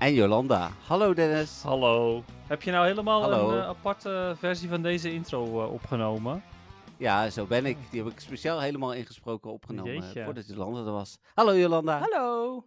En 0.00 0.14
Jolanda. 0.14 0.70
Hallo 0.86 1.14
Dennis. 1.14 1.62
Hallo. 1.62 2.24
Heb 2.46 2.62
je 2.62 2.70
nou 2.70 2.86
helemaal 2.86 3.20
Hallo. 3.22 3.50
een 3.50 3.58
eh, 3.60 3.68
aparte 3.68 4.34
versie 4.38 4.68
van 4.68 4.82
deze 4.82 5.12
intro 5.12 5.62
eh, 5.64 5.72
opgenomen? 5.72 6.42
Ja, 6.98 7.30
zo 7.30 7.46
ben 7.46 7.66
ik. 7.66 7.76
Die 7.90 8.02
heb 8.02 8.12
ik 8.12 8.20
speciaal 8.20 8.60
helemaal 8.60 8.94
ingesproken 8.94 9.50
opgenomen 9.50 9.92
eh, 9.94 9.98
Jeetje. 10.00 10.24
voordat 10.24 10.48
Jolanda 10.48 10.78
er 10.78 10.92
was. 10.92 11.18
Hallo 11.34 11.56
Jolanda. 11.58 11.98
Hallo. 11.98 12.64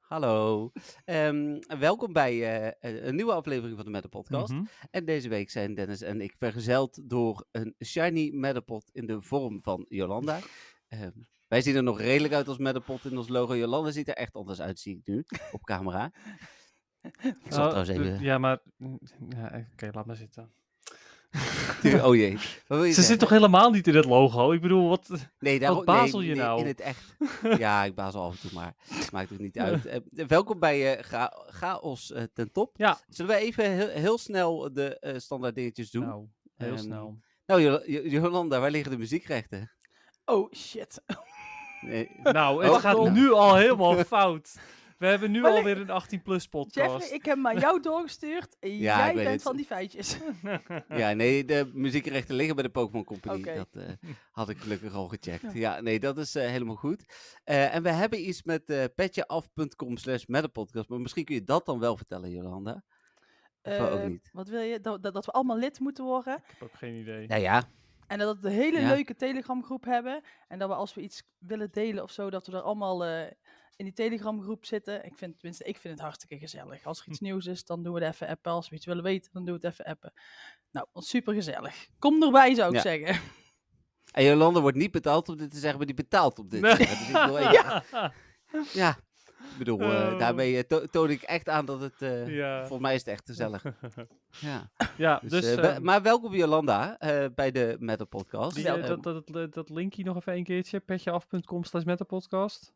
Hallo. 0.00 0.72
Ehm, 1.04 1.60
welkom 1.78 2.12
bij 2.12 2.62
eh, 2.80 3.06
een 3.06 3.14
nieuwe 3.14 3.32
aflevering 3.32 3.76
van 3.76 3.84
de 3.84 3.90
Meta 3.90 4.08
Podcast. 4.08 4.52
Mhm. 4.52 4.64
En 4.90 5.04
deze 5.04 5.28
week 5.28 5.50
zijn 5.50 5.74
Dennis 5.74 6.00
en 6.02 6.20
ik 6.20 6.34
vergezeld 6.36 7.00
door 7.10 7.44
een 7.50 7.74
shiny 7.84 8.30
Metapod 8.34 8.90
in 8.92 9.06
de 9.06 9.20
vorm 9.22 9.62
van 9.62 9.84
Jolanda. 9.88 10.38
Ehm, 10.88 11.10
wij 11.48 11.62
zien 11.62 11.76
er 11.76 11.82
nog 11.82 12.00
redelijk 12.00 12.34
uit 12.34 12.48
als 12.48 12.58
Metapod 12.58 13.04
in 13.04 13.18
ons 13.18 13.28
logo. 13.28 13.56
Jolanda 13.56 13.90
ziet 13.90 14.08
er 14.08 14.14
echt 14.14 14.34
anders 14.34 14.60
uit, 14.60 14.78
zie 14.78 14.96
ik 14.96 15.06
nu, 15.06 15.24
op 15.52 15.62
camera. 15.62 16.12
Ik 17.44 17.52
zal 17.52 17.64
Oh, 17.64 17.70
trouwens 17.70 17.88
d- 17.88 17.92
even... 17.92 18.20
Ja, 18.22 18.38
maar... 18.38 18.58
mm, 18.76 18.98
Ja, 19.28 19.66
Oké, 19.72 19.90
laat 19.92 20.06
maar 20.06 20.16
zitten. 20.16 20.52
Oh 22.02 22.14
jee. 22.16 22.32
Wat 22.66 22.78
wil 22.78 22.84
je 22.84 22.88
Ze 22.88 22.94
zit 22.94 22.94
zeggen? 22.94 23.18
toch 23.18 23.28
helemaal 23.28 23.70
niet 23.70 23.86
in 23.86 23.94
het 23.94 24.04
logo? 24.04 24.52
Ik 24.52 24.60
bedoel, 24.60 24.88
wat... 24.88 25.08
Nee, 25.38 25.52
Wat 25.52 25.60
daarom, 25.60 25.84
bazel 25.84 26.18
nee, 26.18 26.28
je 26.28 26.34
nee, 26.34 26.44
nou? 26.44 26.60
In 26.60 26.66
het 26.66 26.80
echt. 26.80 27.14
Ja, 27.58 27.84
ik 27.84 27.94
bazel 27.94 28.22
af 28.22 28.32
en 28.32 28.40
toe, 28.40 28.50
maar 28.60 28.74
maakt 29.12 29.30
het 29.30 29.38
niet 29.38 29.58
uit. 29.58 29.86
Eh, 29.86 29.98
welkom 30.26 30.58
bij 30.58 30.96
eh, 30.96 31.04
Ga 31.04 31.32
Chaos 31.46 32.12
eh, 32.12 32.22
ten 32.32 32.52
top. 32.52 32.74
Ja. 32.76 32.98
Zullen 33.08 33.34
we 33.34 33.40
even 33.40 33.70
heel, 33.70 33.88
heel 33.88 34.18
snel 34.18 34.72
de 34.72 34.98
eh, 34.98 35.18
standaard 35.18 35.54
dingetjes 35.54 35.90
doen? 35.90 36.02
Nou, 36.06 36.26
Nou, 36.56 36.70
heel 36.70 36.72
Ehm, 36.72 36.82
snel. 36.82 37.18
Jo- 37.46 37.82
Jolanda, 38.04 38.60
waar 38.60 38.70
liggen 38.70 38.90
de 38.90 38.98
muziekrechten? 38.98 39.70
Oh 40.24 40.52
shit. 40.52 41.02
Nee. 41.80 42.10
Nou, 42.22 42.62
het 42.64 42.72
Oh, 42.72 42.78
gaat 42.80 42.94
oh. 42.96 43.12
nu 43.12 43.32
al 43.32 43.56
helemaal 43.56 44.04
fout. 44.04 44.58
We 45.02 45.08
hebben 45.08 45.30
nu 45.30 45.40
Maar 45.40 45.50
alweer 45.50 45.78
een 45.88 46.02
18-plus 46.02 46.46
podcast. 46.48 46.90
Jeffrey, 46.92 47.16
ik 47.18 47.24
heb 47.24 47.36
hem 47.36 47.46
aan 47.46 47.58
jou 47.58 47.80
doorgestuurd. 47.90 48.56
En 48.60 48.76
Ja, 48.78 48.98
jij 49.04 49.14
bent 49.14 49.28
het. 49.28 49.42
van 49.42 49.56
die 49.56 49.64
feitjes. 49.66 50.16
Ja, 50.88 51.12
nee, 51.12 51.44
de 51.44 51.70
muziekrechten 51.74 52.34
liggen 52.34 52.54
bij 52.54 52.64
de 52.64 52.70
Pokémon 52.70 53.04
Company. 53.04 53.42
Dat 53.42 53.68
eh, 53.76 53.84
had 54.30 54.48
ik 54.48 54.58
gelukkig 54.58 54.94
al 54.94 55.08
gecheckt. 55.08 55.52
Ja, 55.52 55.80
nee, 55.80 56.00
dat 56.00 56.18
is 56.18 56.34
eh, 56.34 56.46
helemaal 56.48 56.76
goed. 56.76 57.04
Eh, 57.44 57.74
en 57.74 57.82
we 57.82 57.88
hebben 57.90 58.28
iets 58.28 58.42
met 58.42 58.90
petjeaf.com 58.94 59.96
slash 59.96 60.24
metapodcast. 60.26 60.88
Maar 60.88 61.00
misschien 61.00 61.24
kun 61.24 61.34
je 61.34 61.44
dat 61.44 61.66
dan 61.66 61.78
wel 61.78 61.96
vertellen, 61.96 62.30
Jolanda. 62.30 62.82
Of 63.62 63.78
ook 63.78 63.98
Eh, 63.98 64.06
niet? 64.06 64.28
Wat 64.32 64.48
wil 64.48 64.60
je? 64.60 64.80
Dat, 64.80 65.02
dat, 65.02 65.24
we 65.26 65.32
allemaal 65.32 65.58
lid 65.58 65.80
moeten 65.80 66.04
worden. 66.04 66.34
Ik 66.36 66.42
heb 66.46 66.62
ook 66.62 66.74
geen 66.78 66.94
idee. 66.94 67.26
Nou 67.26 67.40
ja, 67.40 67.62
En 68.06 68.18
dat 68.18 68.38
we 68.40 68.48
een 68.48 68.54
hele 68.54 68.80
Ja. 68.80 68.88
leuke 68.88 69.14
Telegram 69.14 69.64
groep 69.64 69.84
hebben. 69.84 70.22
En 70.48 70.58
dat 70.58 70.68
we 70.68 70.74
als 70.74 70.94
we 70.94 71.00
iets 71.00 71.22
willen 71.38 71.70
delen 71.70 72.02
of 72.02 72.10
zo, 72.10 72.30
dat 72.30 72.46
we 72.46 72.52
er 72.56 72.62
allemaal 72.62 73.04
eh, 73.04 73.30
in 73.76 73.84
die 73.84 73.94
Telegram 73.94 74.42
groep 74.42 74.64
zitten. 74.66 75.04
Ik 75.04 75.14
vind, 75.16 75.34
tenminste, 75.38 75.64
ik 75.64 75.76
vind 75.76 75.94
het 75.94 76.02
hartstikke 76.02 76.38
gezellig. 76.38 76.84
Als 76.84 77.00
er 77.00 77.08
iets 77.08 77.20
nieuws 77.20 77.46
is, 77.46 77.64
dan 77.64 77.82
doen 77.82 77.94
we 77.94 78.04
het 78.04 78.14
even 78.14 78.28
appen. 78.28 78.52
Als 78.52 78.68
we 78.68 78.76
iets 78.76 78.86
willen 78.86 79.02
weten, 79.02 79.30
dan 79.32 79.44
doen 79.44 79.58
we 79.58 79.66
het 79.66 79.72
even 79.72 79.84
appen. 79.84 80.12
Nou, 80.70 80.86
super 80.94 81.34
gezellig. 81.34 81.86
Kom 81.98 82.22
erbij, 82.22 82.54
zou 82.54 82.68
ik 82.68 82.74
Ja. 82.74 82.80
zeggen. 82.82 83.20
En 84.12 84.24
Jolanda 84.24 84.60
wordt 84.60 84.76
niet 84.76 84.90
betaald 84.90 85.28
om 85.28 85.36
dit 85.36 85.50
te 85.50 85.58
zeggen, 85.58 85.76
maar 85.78 85.86
die 85.86 85.94
betaalt 85.96 86.38
om 86.38 86.48
dit 86.48 86.60
Nee. 86.60 86.76
Dus 86.76 87.08
ik 87.08 87.12
wil 87.24 87.38
even- 87.38 87.52
Ja. 87.52 87.82
ja. 88.72 88.96
Ik 89.52 89.58
bedoel, 89.58 89.80
eh, 89.80 89.86
Oh. 90.12 90.18
daarmee 90.18 90.56
eh, 90.56 90.62
to- 90.62 90.86
toon 90.86 91.10
ik 91.10 91.22
echt 91.22 91.48
aan 91.48 91.64
dat 91.66 91.80
het... 91.80 92.02
eh, 92.02 92.28
Ja. 92.36 92.58
Volgens 92.60 92.80
mij 92.80 92.94
is 92.94 93.00
het 93.00 93.08
echt 93.08 93.26
gezellig. 93.26 93.62
Ja. 94.40 94.70
Ja, 94.96 95.18
Dus, 95.22 95.30
dus... 95.30 95.44
eh, 95.44 95.54
we- 95.60 95.66
ehm, 95.66 95.82
maar 95.82 96.02
welkom 96.02 96.34
Jolanda 96.34 96.96
bij 97.34 97.50
de 97.50 97.76
Metal 97.78 98.06
Podcast. 98.06 98.54
die, 98.54 98.64
Ja, 98.64 98.76
Eh, 98.76 98.86
dat, 98.86 99.02
dat, 99.02 99.26
dat, 99.26 99.54
dat 99.54 99.70
linkje 99.70 100.04
nog 100.04 100.16
even 100.16 100.34
een 100.36 100.44
keertje. 100.44 100.80
petjeaf.com 100.80 101.64
slash 101.64 101.84
metapodcast. 101.84 102.72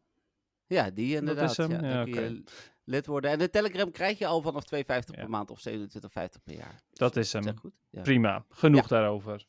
Ja, 0.66 0.90
die 0.90 1.14
inderdaad. 1.16 1.50
is 1.50 1.56
hem? 1.56 1.70
Ja, 1.70 1.76
Ja, 1.82 1.92
dan 1.94 2.04
kun 2.04 2.12
oké. 2.12 2.20
je 2.22 2.42
lid 2.84 3.06
worden. 3.06 3.30
En 3.30 3.38
de 3.38 3.50
Telegram 3.50 3.90
krijg 3.90 4.18
je 4.18 4.26
al 4.26 4.42
vanaf 4.42 4.64
2,50 4.64 5.14
Ja. 5.14 5.20
per 5.20 5.30
maand 5.30 5.50
of 5.50 5.60
27,50 5.60 6.42
per 6.44 6.54
jaar. 6.54 6.80
Dat 6.92 7.16
is 7.16 7.32
hem. 7.32 7.58
Goed? 7.58 7.72
Prima. 7.90 8.44
Genoeg 8.50 8.86
daarover. 8.86 9.46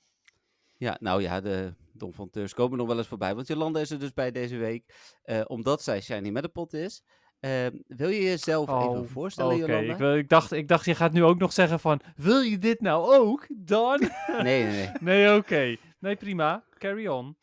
Ja, 0.78 0.98
nou 1.00 1.22
ja, 1.22 1.42
de 1.42 1.74
Don 1.94 2.14
van 2.14 2.30
Teurs 2.30 2.54
komen 2.54 2.78
nog 2.78 2.88
wel 2.88 2.98
eens 2.98 3.08
voorbij. 3.08 3.36
Want 3.36 3.48
Jolanda 3.48 3.80
is 3.80 3.92
er 3.92 4.00
dus 4.00 4.14
bij 4.14 4.32
deze 4.32 4.58
week. 4.58 4.94
eh, 5.24 5.42
omdat 5.48 5.84
zij 5.84 6.02
Shiny 6.02 6.30
Metapod 6.30 6.74
is. 6.74 7.04
Eh, 7.40 7.66
wil 7.88 8.10
je 8.10 8.22
jezelf 8.22 8.68
even 8.70 8.82
Oh, 8.90 9.08
voorstellen, 9.08 9.56
Oké, 9.56 9.66
Jolanda? 9.66 9.92
ik, 9.94 9.98
wil- 10.00 10.16
ik, 10.16 10.30
dacht, 10.30 10.52
ik 10.52 10.68
dacht, 10.68 10.86
je 10.86 10.96
gaat 10.96 11.12
nu 11.14 11.24
ook 11.24 11.38
nog 11.40 11.54
zeggen 11.54 11.80
van, 11.80 12.02
wil 12.16 12.40
je 12.42 12.58
dit 12.58 12.82
nou 12.82 13.16
ook, 13.16 13.46
dan? 13.50 14.00
Nee, 14.42 14.64
nee, 14.64 14.72
nee. 14.72 14.90
nee, 15.28 15.36
oké. 15.38 15.76
Nee, 16.00 16.16
prima. 16.16 16.64
Carry 16.78 17.08
on. 17.08 17.38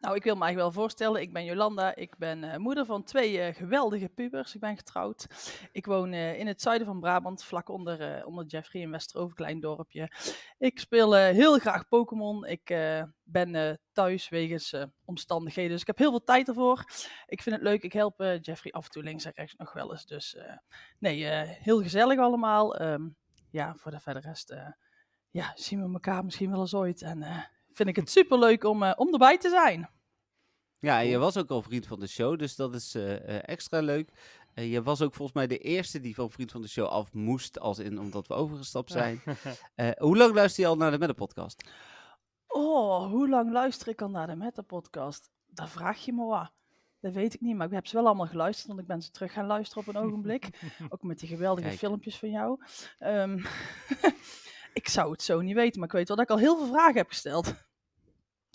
Nou, 0.00 0.16
ik 0.16 0.22
wil 0.22 0.34
me 0.34 0.44
eigenlijk 0.44 0.72
wel 0.72 0.82
voorstellen. 0.82 1.20
Ik 1.20 1.32
ben 1.32 1.44
Jolanda. 1.44 1.94
Ik 1.94 2.16
ben 2.18 2.44
eh, 2.44 2.58
moeder 2.58 2.84
van 2.84 3.02
twee 3.02 3.40
eh, 3.40 3.54
geweldige 3.54 4.08
pubers. 4.08 4.54
Ik 4.54 4.60
ben 4.60 4.76
getrouwd. 4.76 5.26
Ik 5.72 5.86
woon 5.86 6.12
eh, 6.12 6.38
in 6.38 6.46
het 6.46 6.62
zuiden 6.62 6.86
van 6.86 7.00
Brabant, 7.00 7.44
vlak 7.44 7.68
onder, 7.68 8.26
onder 8.26 8.44
Jeffrey 8.46 8.82
in 8.82 8.90
Westerover, 8.90 9.36
klein 9.36 9.60
dorpje. 9.60 10.10
Ik 10.58 10.78
speel 10.78 11.14
heel 11.14 11.58
graag 11.58 11.88
Pokémon. 11.88 12.46
Ik 12.46 12.74
ben 13.22 13.80
thuis 13.92 14.28
wegens 14.28 14.74
omstandigheden. 15.04 15.70
Dus 15.70 15.80
ik 15.80 15.86
heb 15.86 15.98
heel 15.98 16.10
veel 16.10 16.24
tijd 16.24 16.48
ervoor. 16.48 16.84
Ik 17.26 17.42
vind 17.42 17.54
het 17.54 17.64
leuk. 17.64 17.82
Ik 17.82 17.92
help 17.92 18.38
Jeffrey 18.40 18.72
af 18.72 18.84
en 18.84 18.90
toe 18.90 19.02
links 19.02 19.24
en 19.24 19.32
rechts 19.34 19.54
nog 19.56 19.72
wel 19.72 19.92
eens. 19.92 20.06
Dus 20.06 20.36
nee, 20.98 21.24
heel 21.46 21.82
gezellig 21.82 22.18
allemaal. 22.18 22.76
Ehm, 22.76 23.08
ja, 23.50 23.74
voor 23.74 23.90
de 23.90 24.00
verder 24.00 24.22
rest 24.22 24.54
ja, 25.30 25.52
zien 25.54 25.86
we 25.86 25.92
elkaar 25.92 26.24
misschien 26.24 26.50
wel 26.50 26.60
eens 26.60 26.74
ooit. 26.74 27.02
En 27.02 27.48
vind 27.76 27.88
ik 27.88 27.96
het 27.96 28.10
super 28.10 28.38
leuk 28.38 28.64
om, 28.64 28.82
eh, 28.82 28.92
om 28.96 29.12
erbij 29.12 29.38
te 29.38 29.48
zijn. 29.48 29.90
Ja, 30.78 31.00
en 31.00 31.06
je 31.06 31.18
was 31.18 31.36
ook 31.36 31.50
al 31.50 31.62
vriend 31.62 31.86
van 31.86 32.00
de 32.00 32.06
show, 32.06 32.38
dus 32.38 32.56
dat 32.56 32.74
is 32.74 32.94
eh, 32.94 33.14
eh, 33.14 33.42
extra 33.46 33.80
leuk. 33.80 34.10
Eh, 34.54 34.72
je 34.72 34.82
was 34.82 35.02
ook 35.02 35.14
volgens 35.14 35.36
mij 35.36 35.46
de 35.46 35.58
eerste 35.58 36.00
die 36.00 36.14
van 36.14 36.30
vriend 36.30 36.52
van 36.52 36.62
de 36.62 36.68
show 36.68 36.86
af 36.86 37.12
moest, 37.12 37.60
als 37.60 37.78
in 37.78 37.98
omdat 37.98 38.26
we 38.26 38.34
overgestapt 38.34 38.90
zijn. 39.00 39.22
Eh, 39.74 39.90
hoe 39.96 40.16
lang 40.16 40.34
luister 40.34 40.62
je 40.62 40.68
al 40.68 40.76
naar 40.76 40.90
de 40.90 40.98
Meta 40.98 41.12
Podcast? 41.12 41.70
Oh, 42.46 43.10
hoe 43.10 43.28
lang 43.28 43.52
luister 43.52 43.88
ik 43.88 44.02
al 44.02 44.10
naar 44.10 44.26
de 44.26 44.36
Meta-podcast? 44.36 45.30
Daar 45.46 45.68
vraag 45.68 46.04
je 46.04 46.12
me 46.12 46.24
wat. 46.24 46.52
Dat 47.00 47.12
weet 47.12 47.34
ik 47.34 47.40
niet, 47.40 47.56
maar 47.56 47.66
ik 47.66 47.72
heb 47.72 47.86
ze 47.86 47.96
wel 47.96 48.06
allemaal 48.06 48.26
geluisterd, 48.26 48.66
want 48.68 48.80
ik 48.80 48.86
ben 48.86 49.02
ze 49.02 49.10
terug 49.10 49.32
gaan 49.32 49.46
luisteren 49.46 49.86
op 49.88 49.94
een 49.94 50.02
ogenblik. 50.02 50.48
Ook 50.88 51.02
met 51.02 51.18
die 51.18 51.28
geweldige 51.28 51.66
Kijk. 51.66 51.78
filmpjes 51.78 52.18
van 52.18 52.30
jou. 52.30 52.60
Ehm, 52.98 53.44
ik 54.80 54.88
zou 54.88 55.10
het 55.10 55.22
zo 55.22 55.40
niet 55.40 55.54
weten, 55.54 55.78
maar 55.78 55.88
ik 55.88 55.94
weet 55.94 56.08
wel 56.08 56.16
dat 56.16 56.24
ik 56.26 56.30
al 56.30 56.38
heel 56.38 56.56
veel 56.56 56.66
vragen 56.66 56.96
heb 56.96 57.08
gesteld. 57.08 57.54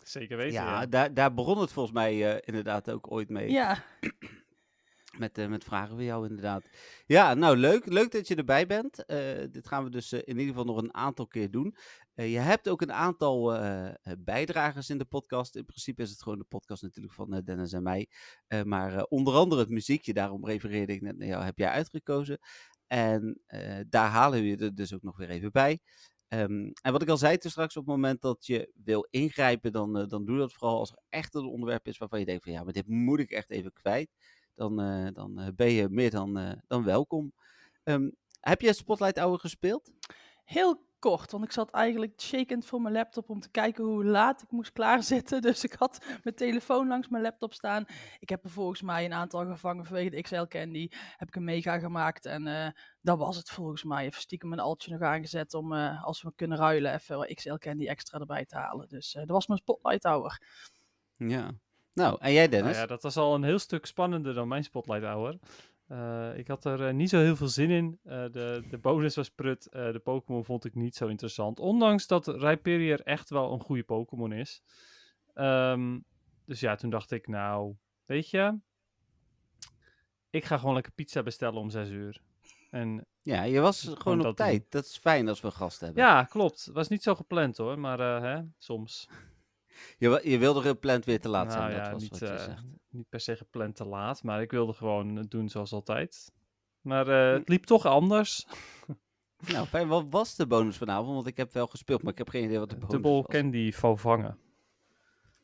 Zeker 0.03 0.37
weten, 0.37 0.53
ja, 0.53 0.81
ja. 0.81 0.87
Daar, 0.87 1.13
daar 1.13 1.33
begon 1.33 1.59
het 1.59 1.71
volgens 1.71 1.95
mij 1.95 2.31
eh, 2.31 2.41
inderdaad 2.45 2.91
ook 2.91 3.11
ooit 3.11 3.29
mee. 3.29 3.49
Ja, 3.51 3.83
Met, 5.17 5.37
eh, 5.37 5.47
met 5.47 5.63
vragen 5.63 5.89
voor 5.89 6.03
jou 6.03 6.27
inderdaad. 6.27 6.69
Ja, 7.05 7.33
nou 7.33 7.57
leuk. 7.57 7.85
Leuk 7.85 8.11
dat 8.11 8.27
je 8.27 8.35
erbij 8.35 8.65
bent. 8.65 9.05
Eh, 9.05 9.17
dit 9.51 9.67
gaan 9.67 9.83
we 9.83 9.89
dus 9.89 10.13
in 10.13 10.27
ieder 10.27 10.47
geval 10.47 10.63
nog 10.63 10.77
een 10.77 10.93
aantal 10.93 11.27
keer 11.27 11.51
doen. 11.51 11.75
Eh, 12.13 12.31
je 12.31 12.39
hebt 12.39 12.69
ook 12.69 12.81
een 12.81 12.93
aantal 12.93 13.59
bijdragers 14.19 14.89
in 14.89 14.97
de 14.97 15.05
podcast. 15.05 15.55
In 15.55 15.65
principe 15.65 16.01
is 16.01 16.09
het 16.09 16.21
gewoon 16.21 16.37
de 16.37 16.43
podcast 16.43 16.81
natuurlijk 16.81 17.13
van 17.13 17.41
Dennis 17.43 17.73
en 17.73 17.83
mij. 17.83 18.07
Eh, 18.47 18.63
maar 18.63 18.95
eh, 18.95 19.03
onder 19.09 19.33
andere 19.33 19.61
het 19.61 19.69
muziekje, 19.69 20.13
daarom 20.13 20.45
refereerde 20.45 20.93
ik 20.93 21.01
net 21.01 21.17
naar 21.17 21.27
jou, 21.27 21.43
heb 21.43 21.57
jij 21.57 21.69
uitgekozen. 21.69 22.39
En 22.87 23.41
eh, 23.45 23.79
daar 23.89 24.09
halen 24.09 24.41
we 24.41 24.47
je 24.47 24.57
er 24.57 24.75
dus 24.75 24.93
ook 24.93 25.01
nog 25.01 25.17
weer 25.17 25.29
even 25.29 25.51
bij. 25.51 25.79
Ehm, 26.31 26.71
en 26.81 26.91
wat 26.91 27.01
ik 27.01 27.09
al 27.09 27.17
zei 27.17 27.37
toen 27.37 27.51
straks, 27.51 27.77
op 27.77 27.85
het 27.85 27.95
moment 27.95 28.21
dat 28.21 28.45
je 28.45 28.71
wil 28.83 29.07
ingrijpen, 29.09 29.71
dan, 29.71 29.97
eh, 29.97 30.07
dan 30.07 30.25
doe 30.25 30.37
dat 30.37 30.53
vooral 30.53 30.79
als 30.79 30.91
er 30.91 30.97
echt 31.09 31.35
een 31.35 31.45
onderwerp 31.45 31.87
is 31.87 31.97
waarvan 31.97 32.19
je 32.19 32.25
denkt 32.25 32.43
van 32.43 32.51
ja, 32.51 32.63
maar 32.63 32.73
dit 32.73 32.87
moet 32.87 33.19
ik 33.19 33.31
echt 33.31 33.49
even 33.49 33.73
kwijt 33.73 34.09
dan, 34.55 34.81
eh, 34.81 35.07
dan 35.13 35.39
eh, 35.39 35.47
ben 35.55 35.71
je 35.71 35.89
meer 35.89 36.09
dan, 36.09 36.61
dan 36.67 36.83
welkom. 36.83 37.33
Ehm, 37.83 38.09
heb 38.39 38.61
je 38.61 38.73
Spotlight 38.73 39.17
Hour 39.17 39.39
gespeeld? 39.39 39.91
heel 40.51 40.89
kort, 40.99 41.31
want 41.31 41.43
ik 41.43 41.51
zat 41.51 41.71
eigenlijk 41.71 42.21
shakend 42.21 42.65
voor 42.65 42.81
mijn 42.81 42.93
laptop 42.93 43.29
om 43.29 43.39
te 43.39 43.49
kijken 43.49 43.83
hoe 43.83 44.05
laat 44.05 44.41
ik 44.41 44.51
moest 44.51 44.71
klaarzitten. 44.71 45.41
Dus 45.51 45.63
ik 45.63 45.73
had 45.73 46.05
mijn 46.23 46.35
telefoon 46.35 46.87
langs 46.87 47.07
mijn 47.07 47.23
laptop 47.23 47.53
staan. 47.53 47.85
Ik 48.19 48.29
heb 48.29 48.43
er 48.43 48.49
volgens 48.49 48.81
mij 48.81 49.05
een 49.05 49.13
aantal 49.13 49.45
gevangen 49.45 49.85
vanwege 49.85 50.09
de 50.09 50.21
XL 50.21 50.43
Candy. 50.43 50.87
Heb 51.17 51.27
ik 51.27 51.35
een 51.35 51.43
mega 51.43 51.79
gemaakt 51.79 52.25
en 52.25 52.73
dat 53.01 53.17
was 53.17 53.37
het 53.37 53.49
volgens 53.49 53.83
mij. 53.83 54.05
Even 54.05 54.21
stiekem 54.21 54.53
een 54.53 54.59
altje 54.59 54.91
nog 54.91 55.01
aangezet 55.01 55.53
om, 55.53 55.73
eh, 55.73 56.03
als 56.03 56.21
we 56.21 56.31
kunnen 56.35 56.57
ruilen, 56.57 56.93
even 56.93 57.35
XL 57.35 57.55
Candy 57.55 57.87
extra 57.87 58.19
erbij 58.19 58.45
te 58.45 58.55
halen. 58.55 58.87
Dus 58.89 59.13
eh, 59.13 59.19
dat 59.21 59.29
was 59.29 59.47
mijn 59.47 59.59
Spotlight 59.59 60.03
Hour. 60.03 60.41
Ja. 61.15 61.51
Nou, 61.93 62.17
en 62.19 62.31
jij 62.31 62.47
Nou 62.47 62.61
Dennis? 62.61 62.77
ja, 62.77 62.85
dat 62.85 63.03
was 63.03 63.17
al 63.17 63.35
een 63.35 63.43
heel 63.43 63.59
stuk 63.59 63.85
spannender 63.85 64.33
dan 64.33 64.47
mijn 64.47 64.63
Spotlight 64.63 65.03
Hour. 65.03 65.37
Eh, 65.87 66.37
ik 66.37 66.47
had 66.47 66.65
er 66.65 66.93
niet 66.93 67.09
zo 67.09 67.19
heel 67.19 67.35
veel 67.35 67.47
zin 67.47 67.69
in. 67.69 67.99
Eh, 68.03 68.25
de, 68.31 68.63
de 68.69 68.77
bonus 68.77 69.15
was 69.15 69.29
prut. 69.29 69.65
eh, 69.65 69.91
de 69.91 69.99
Pokémon 69.99 70.45
vond 70.45 70.65
ik 70.65 70.75
niet 70.75 70.95
zo 70.95 71.07
interessant. 71.07 71.59
Ondanks 71.59 72.07
dat 72.07 72.27
Rhyperior 72.27 72.99
echt 73.01 73.29
wel 73.29 73.53
een 73.53 73.59
goede 73.59 73.83
Pokémon 73.83 74.31
is. 74.31 74.61
Ehm, 75.33 75.99
dus 76.45 76.59
ja, 76.59 76.75
toen 76.75 76.89
dacht 76.89 77.11
ik, 77.11 77.27
nou, 77.27 77.75
weet 78.05 78.29
je... 78.29 78.59
Ik 80.29 80.45
ga 80.45 80.57
gewoon 80.57 80.73
lekker 80.73 80.91
pizza 80.91 81.23
bestellen 81.23 81.59
om 81.59 81.69
6 81.69 81.89
uur. 81.89 82.21
En 82.71 83.05
Ja, 83.21 83.43
je 83.43 83.59
was 83.59 83.81
Gewoon 83.97 84.17
op 84.17 84.23
dat 84.23 84.37
doen. 84.37 84.45
tijd. 84.45 84.65
Dat 84.71 84.85
is 84.85 84.97
fijn 84.97 85.27
als 85.29 85.41
we 85.41 85.47
een 85.47 85.53
gast 85.53 85.79
hebben. 85.79 86.03
ja, 86.03 86.23
klopt. 86.23 86.69
Was 86.73 86.87
niet 86.87 87.03
zo 87.03 87.15
gepland 87.15 87.57
hoor, 87.57 87.79
maar 87.79 87.99
eh, 87.99 88.21
hè, 88.21 88.41
soms. 88.57 89.07
Je, 89.97 90.21
je 90.23 90.37
wilde 90.37 90.61
gepland 90.61 91.05
weer 91.05 91.19
te 91.19 91.29
laat 91.29 91.47
Nou 91.47 91.59
zijn, 91.59 91.71
ja, 91.71 91.83
dat 91.83 91.91
was 91.91 92.01
niet, 92.01 92.09
wat 92.11 92.19
je 92.19 92.27
eh, 92.27 92.43
zegt. 92.43 92.63
niet 92.89 93.09
per 93.09 93.19
se 93.19 93.35
gepland 93.35 93.75
te 93.75 93.85
laat, 93.85 94.23
maar 94.23 94.41
ik 94.41 94.51
wilde 94.51 94.73
gewoon 94.73 95.15
het 95.15 95.31
doen 95.31 95.49
zoals 95.49 95.71
altijd. 95.73 96.31
Maar 96.81 97.07
eh, 97.07 97.33
Hm. 97.33 97.39
het 97.39 97.49
liep 97.49 97.63
toch 97.65 97.85
anders. 97.85 98.45
Nou, 99.51 99.67
fijn. 99.67 99.87
Wat 99.87 100.05
was 100.09 100.35
de 100.35 100.47
bonus 100.47 100.77
vanavond? 100.77 101.13
Want 101.13 101.27
ik 101.27 101.37
heb 101.37 101.53
wel 101.53 101.67
gespeeld, 101.67 102.01
maar 102.03 102.11
ik 102.11 102.17
heb 102.17 102.29
geen 102.29 102.43
idee 102.43 102.59
wat 102.59 102.69
de 102.69 102.75
bonus 102.75 102.91
Dubbel 102.91 103.15
was. 103.15 103.25
candy 103.27 103.71
vangen. 103.71 104.37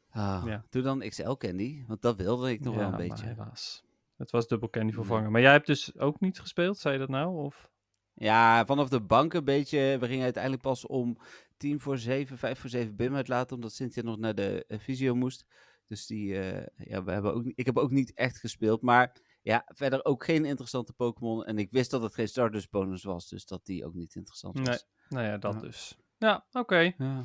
Ah, 0.09 0.43
Ja. 0.45 0.63
Doe 0.69 0.81
dan 0.81 0.99
XL 0.99 1.31
Candy, 1.31 1.83
want 1.87 2.01
dat 2.01 2.15
wilde 2.15 2.51
ik 2.51 2.59
nog 2.59 2.75
wel 2.75 2.83
een 2.83 2.89
maar 2.89 2.99
beetje. 3.07 3.25
helaas. 3.25 3.83
Het 4.17 4.31
was 4.31 4.47
dubbel 4.47 4.69
candy 4.69 4.93
vervangen. 4.93 5.31
Maar 5.31 5.41
jij 5.41 5.51
hebt 5.51 5.67
dus 5.67 5.97
ook 5.97 6.19
niet 6.19 6.39
gespeeld, 6.39 6.77
zei 6.77 6.93
je 6.93 6.99
dat 6.99 7.09
nou? 7.09 7.37
Of? 7.45 7.69
Ja, 8.13 8.65
vanaf 8.65 8.89
de 8.89 9.01
bank 9.01 9.33
een 9.33 9.43
beetje. 9.43 9.97
We 9.99 10.07
gingen 10.07 10.23
uiteindelijk 10.23 10.63
pas 10.63 10.85
om 10.85 11.17
tien 11.57 11.79
voor 11.79 11.97
zeven, 11.97 12.37
vijf 12.37 12.59
voor 12.59 12.69
zeven 12.69 12.95
Bim 12.95 13.15
uitlaten, 13.15 13.55
omdat 13.55 13.73
Cynthia 13.73 14.03
nog 14.03 14.17
naar 14.17 14.35
de 14.35 14.65
eh, 14.67 14.79
visio 14.79 15.15
moest. 15.15 15.45
Dus 15.87 16.05
die, 16.05 16.39
eh, 16.39 16.87
ja, 16.87 17.03
we 17.03 17.11
hebben 17.11 17.33
ook, 17.33 17.45
ik 17.55 17.65
heb 17.65 17.77
ook 17.77 17.91
niet 17.91 18.13
echt 18.13 18.37
gespeeld, 18.39 18.81
maar 18.81 19.15
ja, 19.41 19.63
verder 19.65 20.05
ook 20.05 20.23
geen 20.23 20.45
interessante 20.45 20.93
Pokémon. 20.93 21.45
En 21.45 21.57
ik 21.57 21.71
wist 21.71 21.91
dat 21.91 22.01
het 22.01 22.13
geen 22.13 22.27
Stardust 22.27 22.69
bonus 22.69 23.03
was, 23.03 23.29
dus 23.29 23.45
dat 23.45 23.65
die 23.65 23.85
ook 23.85 23.93
niet 23.93 24.15
interessant 24.15 24.57
was. 24.59 24.67
Nee. 24.67 24.77
Nou 25.09 25.25
ja, 25.25 25.37
dat 25.37 25.53
Ja. 25.53 25.59
dus. 25.59 25.97
Ja, 26.17 26.45
oké. 26.51 26.93
Ja. 26.97 27.23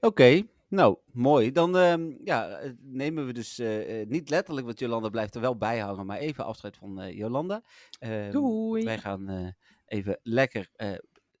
Oké, 0.00 0.42
nou, 0.68 0.98
mooi. 1.12 1.52
Dan 1.52 1.76
ehm, 1.76 2.14
ja, 2.24 2.48
eh, 2.58 2.72
nemen 2.80 3.26
we 3.26 3.32
dus 3.32 3.58
eh, 3.58 4.00
eh, 4.00 4.08
niet 4.08 4.30
letterlijk, 4.30 4.66
want 4.66 4.78
Jolanda 4.78 5.08
blijft 5.08 5.34
er 5.34 5.40
wel 5.40 5.56
bij 5.56 5.78
hangen, 5.78 6.06
maar 6.06 6.18
even 6.18 6.44
afscheid 6.44 6.76
van 6.76 7.00
eh, 7.00 7.16
Jolanda. 7.16 7.62
Ehm, 7.98 8.30
Doei. 8.30 8.84
Wij 8.84 8.98
gaan 8.98 9.28
eh, 9.28 9.48
even 9.86 10.18
lekker 10.22 10.70
eh, 10.72 10.92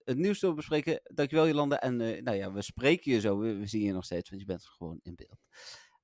het 0.04 0.16
nieuws 0.18 0.40
door 0.40 0.54
bespreken. 0.54 1.00
Dankjewel 1.04 1.46
Jolanda. 1.46 1.80
En 1.80 2.00
eh, 2.00 2.22
nou 2.22 2.36
ja, 2.36 2.52
we 2.52 2.62
spreken 2.62 3.12
je 3.12 3.20
zo. 3.20 3.38
We, 3.38 3.54
we 3.56 3.66
zien 3.66 3.82
je 3.82 3.92
nog 3.92 4.04
steeds, 4.04 4.28
want 4.28 4.40
je 4.40 4.46
bent 4.48 4.64
gewoon 4.64 5.00
in 5.02 5.14
beeld. 5.14 5.38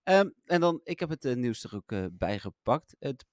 Ehm, 0.03 0.29
en 0.45 0.61
dan, 0.61 0.81
ik 0.85 1.01
heb 1.01 1.09
het 1.09 1.25
eh, 1.25 1.37
nieuws 1.37 1.65
er 1.65 1.75
ook 1.75 1.93
eh, 1.93 2.05
bij 2.13 2.39
gepakt. 2.39 2.97
Het, 2.99 3.27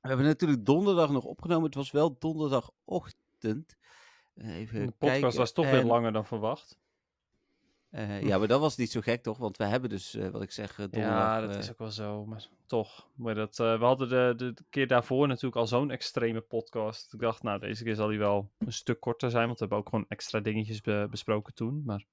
we 0.00 0.08
hebben 0.08 0.26
natuurlijk 0.26 0.64
donderdag 0.64 1.10
nog 1.10 1.24
opgenomen. 1.24 1.64
Het 1.64 1.74
was 1.74 1.90
wel 1.90 2.16
donderdagochtend. 2.18 3.76
Eh, 4.34 4.56
Even 4.56 4.86
De 4.86 4.92
podcast 4.92 5.20
kijken. 5.20 5.38
was 5.38 5.52
toch 5.52 5.64
weer 5.70 5.80
En, 5.80 5.86
langer 5.86 6.12
dan 6.12 6.26
verwacht. 6.26 6.78
Eh, 7.90 8.22
ja, 8.28 8.38
maar 8.38 8.48
dat 8.48 8.60
was 8.60 8.76
niet 8.76 8.90
zo 8.90 9.00
gek 9.00 9.22
toch? 9.22 9.38
Want 9.38 9.56
we 9.56 9.64
hebben 9.64 9.90
dus, 9.90 10.14
eh, 10.14 10.28
wat 10.28 10.42
ik 10.42 10.50
zeg, 10.50 10.70
eh, 10.70 10.76
donderdag... 10.76 11.12
Ja, 11.12 11.40
dat 11.40 11.56
is 11.56 11.70
ook 11.70 11.78
wel 11.78 11.90
zo, 11.90 12.26
maar 12.26 12.46
toch. 12.66 13.08
Maar 13.14 13.34
dat, 13.34 13.56
we 13.56 13.76
hadden 13.80 14.08
de, 14.08 14.52
de, 14.54 14.64
keer 14.70 14.86
daarvoor 14.86 15.28
natuurlijk 15.28 15.56
al 15.56 15.66
zo'n 15.66 15.90
extreme 15.90 16.40
podcast. 16.40 17.12
Ik 17.12 17.20
dacht, 17.20 17.42
nou, 17.42 17.58
deze 17.58 17.84
keer 17.84 17.94
zal 17.94 18.08
die 18.08 18.18
wel 18.18 18.50
een 18.58 18.72
stuk 18.72 19.00
korter 19.00 19.30
zijn, 19.30 19.46
want 19.46 19.58
we 19.58 19.64
hebben 19.64 19.78
ook 19.78 19.88
gewoon 19.88 20.04
extra 20.08 20.40
dingetjes 20.40 20.80
be- 20.80 21.06
besproken 21.10 21.54
toen. 21.54 21.82
Maar 21.84 22.04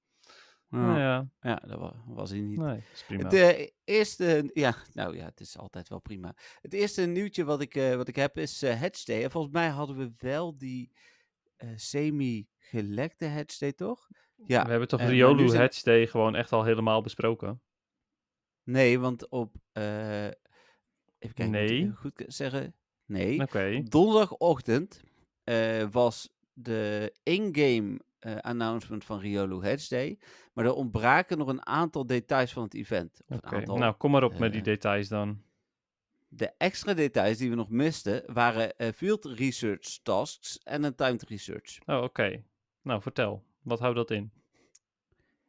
nou 0.68 0.98
ja, 0.98 1.28
ja, 1.40 1.62
dat 1.66 1.78
wa- 1.78 2.02
was 2.06 2.30
hij 2.30 2.40
niet. 2.40 2.58
nee, 2.58 2.84
is 2.92 3.04
prima. 3.04 3.28
Het 3.28 3.72
eerste, 3.84 4.50
ja, 4.52 4.76
nou 4.92 5.16
ja, 5.16 5.24
het 5.24 5.40
is 5.40 5.58
altijd 5.58 5.88
wel 5.88 6.00
prima. 6.00 6.34
Het 6.60 6.72
eerste 6.72 7.02
nieuwtje 7.02 7.44
wat 7.44 7.60
ik, 7.60 7.74
wat 7.74 8.08
ik 8.08 8.16
heb 8.16 8.38
is 8.38 8.62
Hatchday. 8.66 9.22
En 9.24 9.30
volgens 9.30 9.52
mij 9.52 9.68
hadden 9.68 9.96
we 9.96 10.10
wel 10.18 10.56
die 10.58 10.92
semi-gelekte 11.76 13.26
Hatchday, 13.26 13.72
toch? 13.72 14.08
Ja, 14.46 14.64
we 14.64 14.70
hebben 14.70 14.88
toch 14.88 15.00
eh, 15.00 15.08
Riolu 15.08 15.48
zijn- 15.48 15.60
Hatch 15.60 15.82
Day 15.82 16.06
gewoon 16.06 16.34
echt 16.34 16.52
al 16.52 16.64
helemaal 16.64 17.02
besproken? 17.02 17.60
nee, 18.62 18.98
want 18.98 19.28
op, 19.28 19.54
eh, 19.72 20.24
even 20.24 21.34
kijken, 21.34 21.44
ik 21.44 21.50
Nee. 21.70 21.90
goed 21.92 22.24
zeggen. 22.26 22.74
Nee, 23.06 23.40
Oké. 23.42 23.76
op 23.78 23.90
donderdagochtend 23.90 25.02
eh, 25.44 25.84
was 25.90 26.36
de 26.52 27.12
in-game 27.22 28.00
announcement 28.40 29.04
van 29.04 29.18
Riolu 29.18 29.66
Hatchday. 29.66 30.18
Maar 30.52 30.64
er 30.64 30.72
ontbraken 30.74 31.38
nog 31.38 31.48
een 31.48 31.66
aantal 31.66 32.06
details 32.06 32.52
van 32.52 32.62
het 32.62 32.74
event. 32.74 33.20
Oké, 33.28 33.60
nou 33.60 33.94
kom 33.94 34.10
maar 34.10 34.24
op 34.24 34.38
met 34.38 34.52
die 34.52 34.62
details 34.62 35.08
dan. 35.08 35.42
De 36.28 36.52
extra 36.58 36.94
details 36.94 37.38
die 37.38 37.50
we 37.50 37.56
nog 37.56 37.68
misten 37.68 38.22
waren 38.32 38.92
field 38.94 39.24
research 39.24 39.98
tasks 40.02 40.58
en 40.58 40.82
een 40.84 40.94
timed 40.94 41.22
research. 41.22 41.78
Oh, 41.86 42.02
oké. 42.02 42.42
Nou, 42.82 43.02
vertel. 43.02 43.44
Wat 43.68 43.78
houdt 43.78 43.96
dat 43.96 44.10
in? 44.10 44.32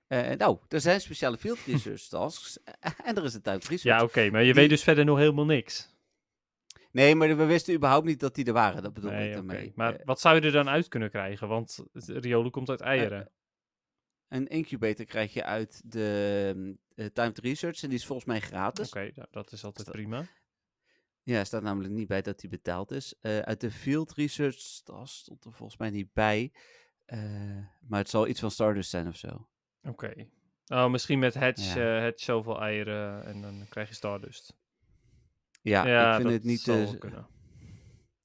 Eh, 0.08 0.30
nou, 0.30 0.58
er 0.68 0.82
zijn 0.82 1.02
speciale 1.02 1.38
field 1.38 1.60
research 1.66 2.02
tasks 2.18 2.64
eh, 2.64 2.92
en 3.04 3.16
er 3.16 3.24
is 3.24 3.34
een 3.34 3.42
timed 3.42 3.68
research. 3.68 3.98
Ja, 4.00 4.04
oké, 4.04 4.30
maar 4.30 4.40
je 4.40 4.46
Die- 4.46 4.62
weet 4.62 4.70
dus 4.70 4.84
verder 4.84 5.06
nog 5.06 5.18
helemaal 5.18 5.46
niks. 5.46 5.98
Nee, 6.92 7.16
maar 7.16 7.38
we 7.38 7.46
wisten 7.46 7.74
überhaupt 7.76 8.06
niet 8.06 8.20
dat 8.20 8.36
die 8.36 8.46
er 8.46 8.54
waren. 8.54 8.84
Dat 8.84 8.94
bedoel 8.94 9.12
Nee, 9.12 9.28
ik 9.28 9.34
daarmee. 9.34 9.72
Maar 9.76 9.96
Eh, 9.96 10.06
wat 10.06 10.20
zou 10.20 10.36
je 10.36 10.42
er 10.42 10.52
dan 10.52 10.70
uit 10.70 10.88
kunnen 10.88 11.10
krijgen? 11.10 11.48
Want 11.48 11.80
Riolu 11.94 12.50
komt 12.50 12.70
uit 12.70 12.82
eieren. 12.82 13.30
een 14.28 14.48
incubator 14.48 15.06
krijg 15.06 15.34
je 15.34 15.44
uit 15.44 15.82
de 15.92 16.52
mm, 16.56 16.80
timed 17.14 17.40
research 17.40 17.82
en 17.84 17.90
die 17.90 17.98
is 17.98 18.06
volgens 18.06 18.28
mij 18.28 18.40
gratis. 18.40 18.88
Oké, 18.88 19.12
nou, 19.16 19.28
dat 19.32 19.52
is 19.52 19.64
altijd 19.64 19.86
dat- 19.86 19.96
prima. 19.96 20.26
Ja, 21.24 21.40
er 21.40 21.46
staat 21.46 21.62
namelijk 21.64 21.94
niet 21.94 22.08
bij 22.08 22.22
dat 22.22 22.40
die 22.40 22.50
betaald 22.50 22.92
is. 22.92 23.14
Uit 23.22 23.62
de 23.62 23.72
field 23.72 24.12
research 24.14 24.82
task 24.84 25.14
stond 25.16 25.46
er 25.46 25.52
volgens 25.54 25.78
mij 25.80 25.90
niet 25.90 26.14
bij. 26.14 26.52
Eh, 27.10 27.20
maar 27.88 28.00
het 28.00 28.10
zal 28.10 28.28
iets 28.28 28.40
van 28.40 28.52
Stardust 28.52 28.90
zijn 28.90 29.08
of 29.08 29.16
zo. 29.16 29.48
Oké. 29.84 30.28
Oh, 30.68 30.90
misschien 30.90 31.20
met 31.20 31.34
Ja. 31.74 32.06
eh, 32.06 32.12
zoveel 32.16 32.62
eieren 32.62 33.26
en 33.26 33.42
dan 33.42 33.66
krijg 33.70 33.88
je 33.90 33.96
Stardust. 33.96 34.58
Ja, 35.62 35.82
ik 36.10 36.14
vind 36.16 36.24
dat 36.24 36.34
het 36.34 36.44
niet... 36.44 36.68
eh. 36.68 36.82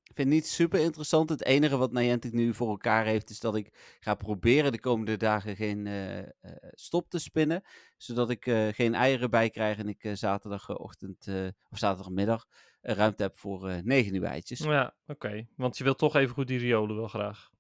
Ik 0.03 0.21
vind 0.21 0.29
het 0.33 0.39
niet 0.39 0.47
super 0.49 0.81
interessant. 0.81 1.29
Het 1.29 1.45
enige 1.45 1.77
wat 1.77 1.93
Niantic 1.93 2.33
nu 2.33 2.55
voor 2.55 2.69
elkaar 2.69 3.05
heeft, 3.05 3.31
is 3.31 3.41
dat 3.41 3.57
ik 3.57 3.97
ga 4.01 4.15
proberen 4.15 4.73
de 4.73 4.81
komende 4.81 5.17
dagen 5.17 5.57
geen 5.57 5.87
eh, 5.87 6.19
eh, 6.19 6.27
stop 6.71 7.11
te 7.11 7.19
spinnen. 7.19 7.63
Zodat 7.97 8.31
ik 8.31 8.47
eh, 8.47 8.69
geen 8.69 8.95
eieren 8.95 9.31
bij 9.31 9.51
krijg 9.51 9.79
en 9.79 9.89
ik 9.89 10.05
eh, 10.05 10.13
zaterdagochtend 10.15 11.27
eh, 11.27 11.47
of 11.71 11.79
zaterdagmiddag 11.79 12.47
eh, 12.81 12.95
ruimte 12.95 13.23
heb 13.23 13.37
voor 13.39 13.69
eh 13.69 13.83
9 13.83 14.13
nieuwe 14.13 14.27
eitjes. 14.27 14.59
Ja, 14.59 14.95
oké. 15.07 15.47
Want 15.57 15.79
je 15.79 15.85
wilt 15.85 15.99
toch 15.99 16.17
even 16.17 16.35
goed 16.35 16.47
die 16.47 16.59
Riolu 16.59 16.95
wel 16.95 17.09
graag. 17.09 17.51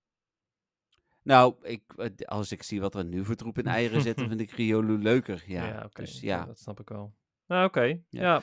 Nou, 1.24 1.54
ik, 1.62 1.82
als 2.24 2.52
ik 2.52 2.62
zie 2.62 2.80
wat 2.80 2.94
er 2.94 3.04
nu 3.04 3.24
voor 3.24 3.34
troep 3.34 3.58
in 3.58 3.66
eieren 3.66 4.00
zit, 4.02 4.16
dan 4.16 4.28
vind 4.34 4.40
ik 4.40 4.50
Riolu 4.50 4.98
leuker. 4.98 5.44
Ja, 5.46 5.88
dus 5.92 6.20
ja. 6.20 6.44
Dat 6.44 6.58
snap 6.58 6.80
ik 6.80 6.88
wel. 6.88 7.14
Nou, 7.46 7.64
oké. 7.64 7.80
Ja. 7.82 7.98
Ja. 8.08 8.42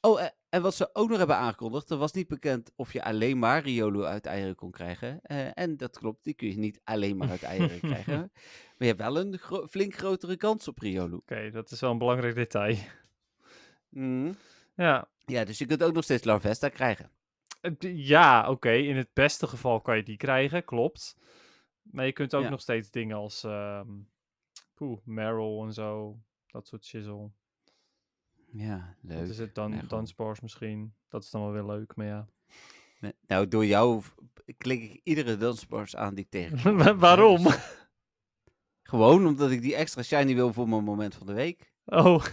Oh, 0.00 0.20
en 0.48 0.62
wat 0.62 0.74
ze 0.74 0.90
ook 0.92 1.08
nog 1.08 1.18
hebben 1.18 1.36
aangekondigd, 1.36 1.90
er 1.90 1.96
was 1.96 2.12
niet 2.12 2.28
bekend 2.28 2.72
of 2.76 2.92
je 2.92 3.04
alleen 3.04 3.38
maar 3.38 3.62
Riolu 3.62 4.02
uit 4.02 4.26
eieren 4.26 4.54
kon 4.54 4.70
krijgen. 4.70 5.20
Eh, 5.22 5.58
en 5.58 5.76
dat 5.76 5.98
klopt, 5.98 6.24
die 6.24 6.34
kun 6.34 6.48
je 6.48 6.56
niet 6.58 6.80
alleen 6.84 7.16
maar 7.16 7.30
uit 7.30 7.42
eieren 7.42 7.80
krijgen. 7.90 8.18
Maar 8.18 8.74
je 8.76 8.84
hebt 8.86 8.98
wel 9.00 9.18
een 9.18 9.38
gro- 9.38 9.66
flink 9.66 9.94
grotere 9.96 10.36
kans 10.36 10.68
op 10.68 10.78
Riolu. 10.78 11.14
Oké, 11.14 11.50
dat 11.50 11.70
is 11.70 11.80
wel 11.80 11.90
een 11.90 11.98
belangrijk 11.98 12.34
detail. 12.34 12.76
Mhm. 13.88 14.32
Ja, 14.76 15.08
Ja, 15.26 15.44
dus 15.44 15.58
je 15.58 15.66
kunt 15.66 15.82
ook 15.82 15.94
nog 15.94 16.04
steeds 16.04 16.24
Larvesta 16.24 16.68
krijgen. 16.68 17.10
Eh, 17.60 17.72
Ja, 18.06 18.50
oké. 18.50 18.70
In 18.70 18.96
het 18.96 19.08
beste 19.12 19.46
geval 19.46 19.80
kan 19.80 19.96
je 19.96 20.02
die 20.02 20.16
krijgen, 20.16 20.64
klopt. 20.64 21.16
Maar 21.90 22.06
je 22.06 22.12
kunt 22.12 22.34
ook 22.34 22.42
Ja. 22.42 22.48
nog 22.48 22.60
steeds 22.60 22.90
dingen 22.90 23.16
als 23.16 23.44
ehm 23.44 23.88
poeh, 24.74 24.98
Meryl 25.04 25.64
en 25.64 25.72
zo. 25.72 26.18
Dat 26.46 26.66
soort 26.66 26.84
shizzle. 26.84 27.30
Ja, 28.50 28.96
leuk. 29.00 29.18
Wat 29.18 29.28
is 29.28 29.38
het 29.38 29.54
dan? 29.54 29.70
Meryl. 29.70 29.88
Dansbars 29.88 30.40
misschien. 30.40 30.94
Dat 31.08 31.22
is 31.22 31.30
dan 31.30 31.40
wel 31.42 31.52
weer 31.52 31.64
leuk, 31.76 31.96
maar 31.96 32.06
ja. 32.06 32.28
Nee, 33.00 33.12
Nou, 33.26 33.48
door 33.48 33.66
jou 33.66 34.02
klik 34.56 34.82
ik 34.92 35.00
iedere 35.04 35.36
dansbars 35.36 35.96
aan 35.96 36.14
die. 36.14 36.28
Wa- 36.62 36.96
Waarom? 36.96 37.42
Dus 37.42 37.82
Gewoon 38.82 39.26
omdat 39.26 39.50
ik 39.50 39.60
die 39.60 39.74
extra 39.74 40.02
shiny 40.02 40.34
wil 40.34 40.52
voor 40.52 40.68
mijn 40.68 40.84
moment 40.84 41.14
van 41.14 41.26
de 41.26 41.32
week. 41.32 41.72
Oh, 41.84 42.24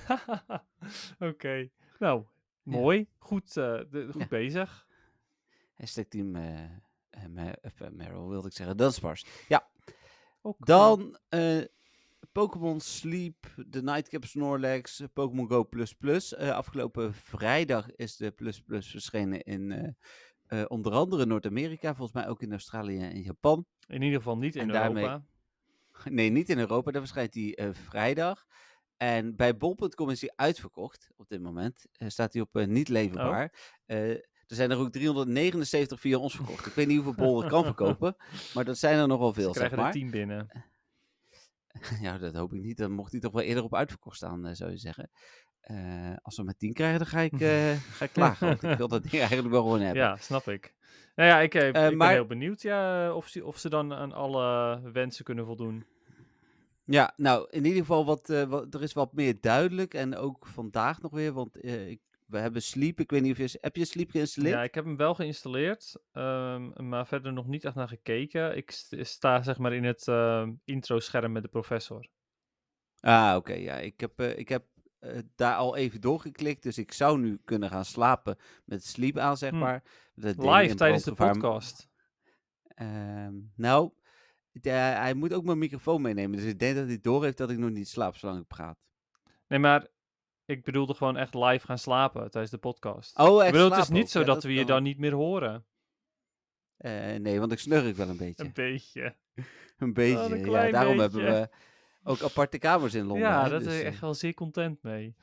oké. 1.29 1.70
Nou, 2.00 2.24
Ja. 2.63 2.72
mooi. 2.72 3.08
Goed, 3.17 3.58
eh, 3.58 3.79
de- 3.89 4.08
goed 4.12 4.22
Ja. 4.22 4.27
bezig. 4.27 4.88
Hashtag 5.75 6.05
team 6.05 6.36
eh, 6.36 6.60
eh, 7.12 7.48
eh, 7.48 7.89
Meryl 7.91 8.30
wilde 8.30 8.48
ik 8.48 8.53
zeggen. 8.53 8.77
Dansbars. 8.77 9.25
Ja, 9.48 9.68
Oké. 10.41 10.65
dan 10.65 11.18
eh, 11.30 11.62
Pokémon 12.32 12.80
Sleep, 12.80 13.53
de 13.68 13.82
Nightcap 13.84 14.25
Snorlax, 14.25 15.03
Pokémon 15.13 15.48
Go++. 15.48 15.68
Eh, 16.38 16.50
afgelopen 16.51 17.13
vrijdag 17.13 17.96
is 17.96 18.15
de 18.15 18.32
Plus 18.32 18.62
Plus 18.62 18.88
verschenen 18.91 19.41
in 19.44 19.96
onder 20.68 20.91
andere 20.94 21.25
Noord-Amerika. 21.25 21.96
Volgens 21.96 22.18
mij 22.18 22.27
ook 22.30 22.41
in 22.41 22.51
Australië 22.51 23.00
en 23.00 23.22
Japan. 23.22 23.65
In 23.88 24.01
ieder 24.01 24.18
geval 24.18 24.38
niet 24.38 24.56
in 24.56 24.62
En 24.62 24.68
daarmee- 24.68 25.03
Europa. 25.03 25.25
Nee, 26.10 26.30
niet 26.30 26.50
in 26.50 26.60
Europa. 26.60 26.91
Daar 26.91 27.01
verschijnt 27.01 27.34
die 27.34 27.58
vrijdag. 27.72 28.46
En 28.98 29.36
bij 29.36 29.58
bol.com 29.58 30.10
is 30.10 30.22
hij 30.22 30.32
uitverkocht 30.36 31.10
op 31.15 31.30
dit 31.30 31.41
moment. 31.41 31.86
Staat 31.91 32.34
hij 32.34 32.41
op 32.41 32.65
niet 32.65 32.88
leverbaar. 32.89 33.75
Eh, 33.86 34.15
er 34.51 34.58
Er 34.58 34.67
zijn 34.67 34.72
er 34.72 34.86
ook 34.86 34.91
379 34.91 36.00
via 36.00 36.17
ons 36.17 36.36
verkocht. 36.36 36.65
Ik 36.65 36.74
weet 36.74 36.88
niet 36.88 36.96
hoeveel 37.01 37.25
Bol 37.25 37.43
er 37.43 37.50
kan 37.50 37.63
verkopen, 37.63 38.15
maar 38.53 38.65
dat 38.65 38.77
zijn 38.77 39.00
er 39.00 39.08
nogal 39.08 39.34
veel, 39.34 39.53
Ze 39.53 39.60
zeg 39.60 39.70
krijgen 39.70 39.77
er 39.77 39.84
maar. 39.84 39.91
tien 39.91 40.10
binnen. 40.12 40.48
Ja, 42.01 42.17
dat 42.17 42.34
hoop 42.36 42.53
ik 42.53 42.62
niet. 42.62 42.77
Dan 42.77 42.91
mocht 42.91 43.12
hij 43.12 43.22
toch 43.22 43.31
wel 43.31 43.41
eerder 43.41 43.63
op 43.63 43.75
uitverkocht 43.75 44.15
staan, 44.15 44.46
eh, 44.46 44.53
zou 44.53 44.72
je 44.72 44.77
zeggen. 44.77 45.10
Eh, 45.62 46.15
als 46.22 46.38
we 46.38 46.43
maar 46.43 46.58
10 46.58 46.74
krijgen, 46.74 47.00
dan 47.00 47.08
ga 47.08 47.20
ik, 47.20 47.39
eh, 47.39 47.72
ga 47.98 48.05
ik 48.05 48.12
klagen. 48.12 48.48
Want 48.48 48.63
ik 48.63 48.77
wil 48.77 48.88
dat 48.88 49.01
ding 49.01 49.13
eigenlijk 49.15 49.50
wel 49.50 49.62
gewoon 49.62 49.81
hebben. 49.81 50.03
Ja, 50.03 50.15
snap 50.17 50.48
ik. 50.48 50.74
Nou 51.15 51.29
ja, 51.29 51.39
ik, 51.39 51.53
ik 51.53 51.74
ben 51.74 51.98
maar- 51.98 52.12
heel 52.12 52.25
benieuwd 52.25 52.62
ja, 52.62 53.13
of, 53.13 53.27
ze, 53.27 53.46
of 53.46 53.58
ze 53.58 53.70
dan 53.70 53.93
aan 53.93 54.13
alle 54.13 54.79
wensen 54.91 55.24
kunnen 55.25 55.46
voldoen. 55.46 55.86
Ja, 56.86 57.13
nou, 57.17 57.48
in 57.50 57.65
ieder 57.65 57.79
geval, 57.79 58.05
wat, 58.05 58.27
wat, 58.48 58.74
er 58.74 58.81
is 58.84 58.93
wat 58.93 59.13
meer 59.13 59.41
duidelijk. 59.41 59.93
En 59.93 60.15
ook 60.15 60.48
vandaag 60.48 61.01
nog 61.01 61.12
weer, 61.12 61.34
want 61.34 61.65
ik, 61.65 62.01
we 62.31 62.38
hebben 62.39 62.61
Sleep. 62.61 63.00
Ik 63.00 63.11
weet 63.11 63.21
niet 63.21 63.31
of 63.31 63.51
je... 63.51 63.57
Heb 63.61 63.75
je 63.75 63.85
Sleep 63.85 64.09
geïnstalleerd? 64.11 64.55
Ja, 64.55 64.63
ik 64.63 64.73
heb 64.75 64.85
hem 64.85 64.97
wel 64.97 65.13
geïnstalleerd, 65.15 65.95
ehm, 66.11 66.88
maar 66.89 67.07
verder 67.07 67.33
nog 67.33 67.47
niet 67.47 67.63
echt 67.65 67.75
naar 67.75 67.88
gekeken. 67.88 68.57
Ik 68.57 68.71
st- 68.71 68.95
sta 69.00 69.41
zeg 69.41 69.57
maar 69.57 69.73
in 69.73 69.83
het 69.83 70.07
ehm, 70.07 70.53
intro-scherm 70.65 71.31
met 71.31 71.43
de 71.43 71.50
professor. 71.50 72.07
Ah, 73.00 73.33
oké. 73.38 73.53
ja, 73.53 73.75
ik 73.77 74.00
heb, 74.00 74.19
eh, 74.19 74.38
ik 74.38 74.50
heb 74.50 74.65
eh, 75.00 75.19
daar 75.35 75.55
al 75.55 75.75
even 75.75 76.01
doorgeklikt. 76.01 76.63
Dus 76.63 76.77
ik 76.77 76.91
zou 76.91 77.19
nu 77.19 77.39
kunnen 77.45 77.69
gaan 77.69 77.85
slapen 77.85 78.38
met 78.65 78.85
Sleep 78.85 79.17
aan, 79.17 79.38
zeg 79.38 79.50
Hm. 79.50 79.57
maar. 79.57 79.83
Dat 80.13 80.38
Live 80.38 80.75
tijdens 80.75 81.03
de 81.03 81.13
podcast. 81.13 81.89
Ehm, 82.67 83.33
nou, 83.55 83.91
de- 84.51 84.69
hij 84.69 85.13
moet 85.13 85.33
ook 85.33 85.43
mijn 85.43 85.57
microfoon 85.57 86.01
meenemen. 86.01 86.38
Dus 86.38 86.45
ik 86.47 86.59
denk 86.59 86.75
dat 86.75 86.88
hij 86.88 87.00
door 87.01 87.23
heeft 87.23 87.38
dat 87.38 87.50
ik 87.50 87.57
nog 87.57 87.69
niet 87.69 87.88
slaap 87.89 88.15
zolang 88.15 88.39
ik 88.41 88.47
praat. 88.47 88.77
Nee, 89.47 89.59
maar 89.59 89.88
ik 90.51 90.63
bedoelde 90.63 90.93
gewoon 90.93 91.17
echt 91.17 91.34
live 91.34 91.65
gaan 91.65 91.77
slapen 91.77 92.31
tijdens 92.31 92.51
de 92.51 92.58
podcast. 92.58 93.17
Oh, 93.20 93.36
ik 93.36 93.41
echt 93.41 93.51
bedoel, 93.51 93.72
het 93.72 93.79
is 93.79 93.89
niet 93.89 94.10
zo 94.10 94.20
Ja, 94.20 94.25
dat, 94.25 94.43
we 94.43 94.53
je 94.53 94.65
dan 94.65 94.84
niet 94.84 94.98
meer 94.98 95.13
horen. 95.13 95.65
Eh, 96.77 97.15
nee, 97.15 97.39
want 97.39 97.51
ik 97.51 97.60
snurk 97.60 97.96
wel 97.96 98.10
een 98.10 98.17
beetje. 98.17 98.43
Een 98.46 98.53
beetje. 98.53 99.15
Een 99.77 99.93
beetje. 99.93 100.36
een 100.36 100.51
ja, 100.51 100.72
daarom 100.72 100.98
beetje. 100.98 101.22
hebben 101.22 101.41
we 101.41 101.50
ook 102.03 102.22
aparte 102.22 102.58
kamers 102.58 102.93
in 102.93 103.05
Londen. 103.05 103.27
Ja, 103.27 103.43
hè, 103.43 103.50
daar 103.50 103.60
dus, 103.60 103.67
ben 103.67 103.77
ik 103.77 103.81
eh, 103.81 103.88
echt 103.88 104.00
wel 104.00 104.13
zeer 104.13 104.34
content 104.34 104.84
mee. 104.84 105.15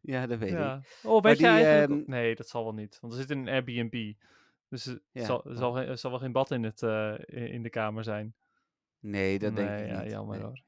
ja, 0.00 0.26
dat 0.26 0.38
weet 0.38 0.52
ik. 0.52 0.80
Oh, 1.02 1.22
weet 1.22 1.38
je 1.38 1.46
eigenlijk... 1.46 2.00
ehm, 2.00 2.10
Nee, 2.10 2.34
dat 2.34 2.48
zal 2.48 2.64
wel 2.64 2.74
niet. 2.74 2.98
Want 3.00 3.12
er 3.12 3.18
zit 3.18 3.30
een 3.30 3.48
Airbnb. 3.48 4.12
Dus 4.68 4.86
er 4.86 5.02
Ja, 5.12 5.24
zal, 5.24 5.42
maar- 5.44 5.56
zal, 5.56 5.78
er 5.78 5.98
zal 5.98 6.10
wel 6.10 6.20
geen 6.20 6.32
bad 6.32 6.50
in, 6.50 6.62
het, 6.62 6.82
eh, 6.82 7.14
in 7.26 7.62
de 7.62 7.70
kamer 7.70 8.04
zijn. 8.04 8.34
Nee, 9.00 9.38
dat 9.38 9.56
denk 9.56 9.78
ik 9.80 9.86
ja, 9.86 10.02
niet. 10.02 10.10
jammer 10.10 10.38
nee. 10.38 10.46
hoor. 10.46 10.60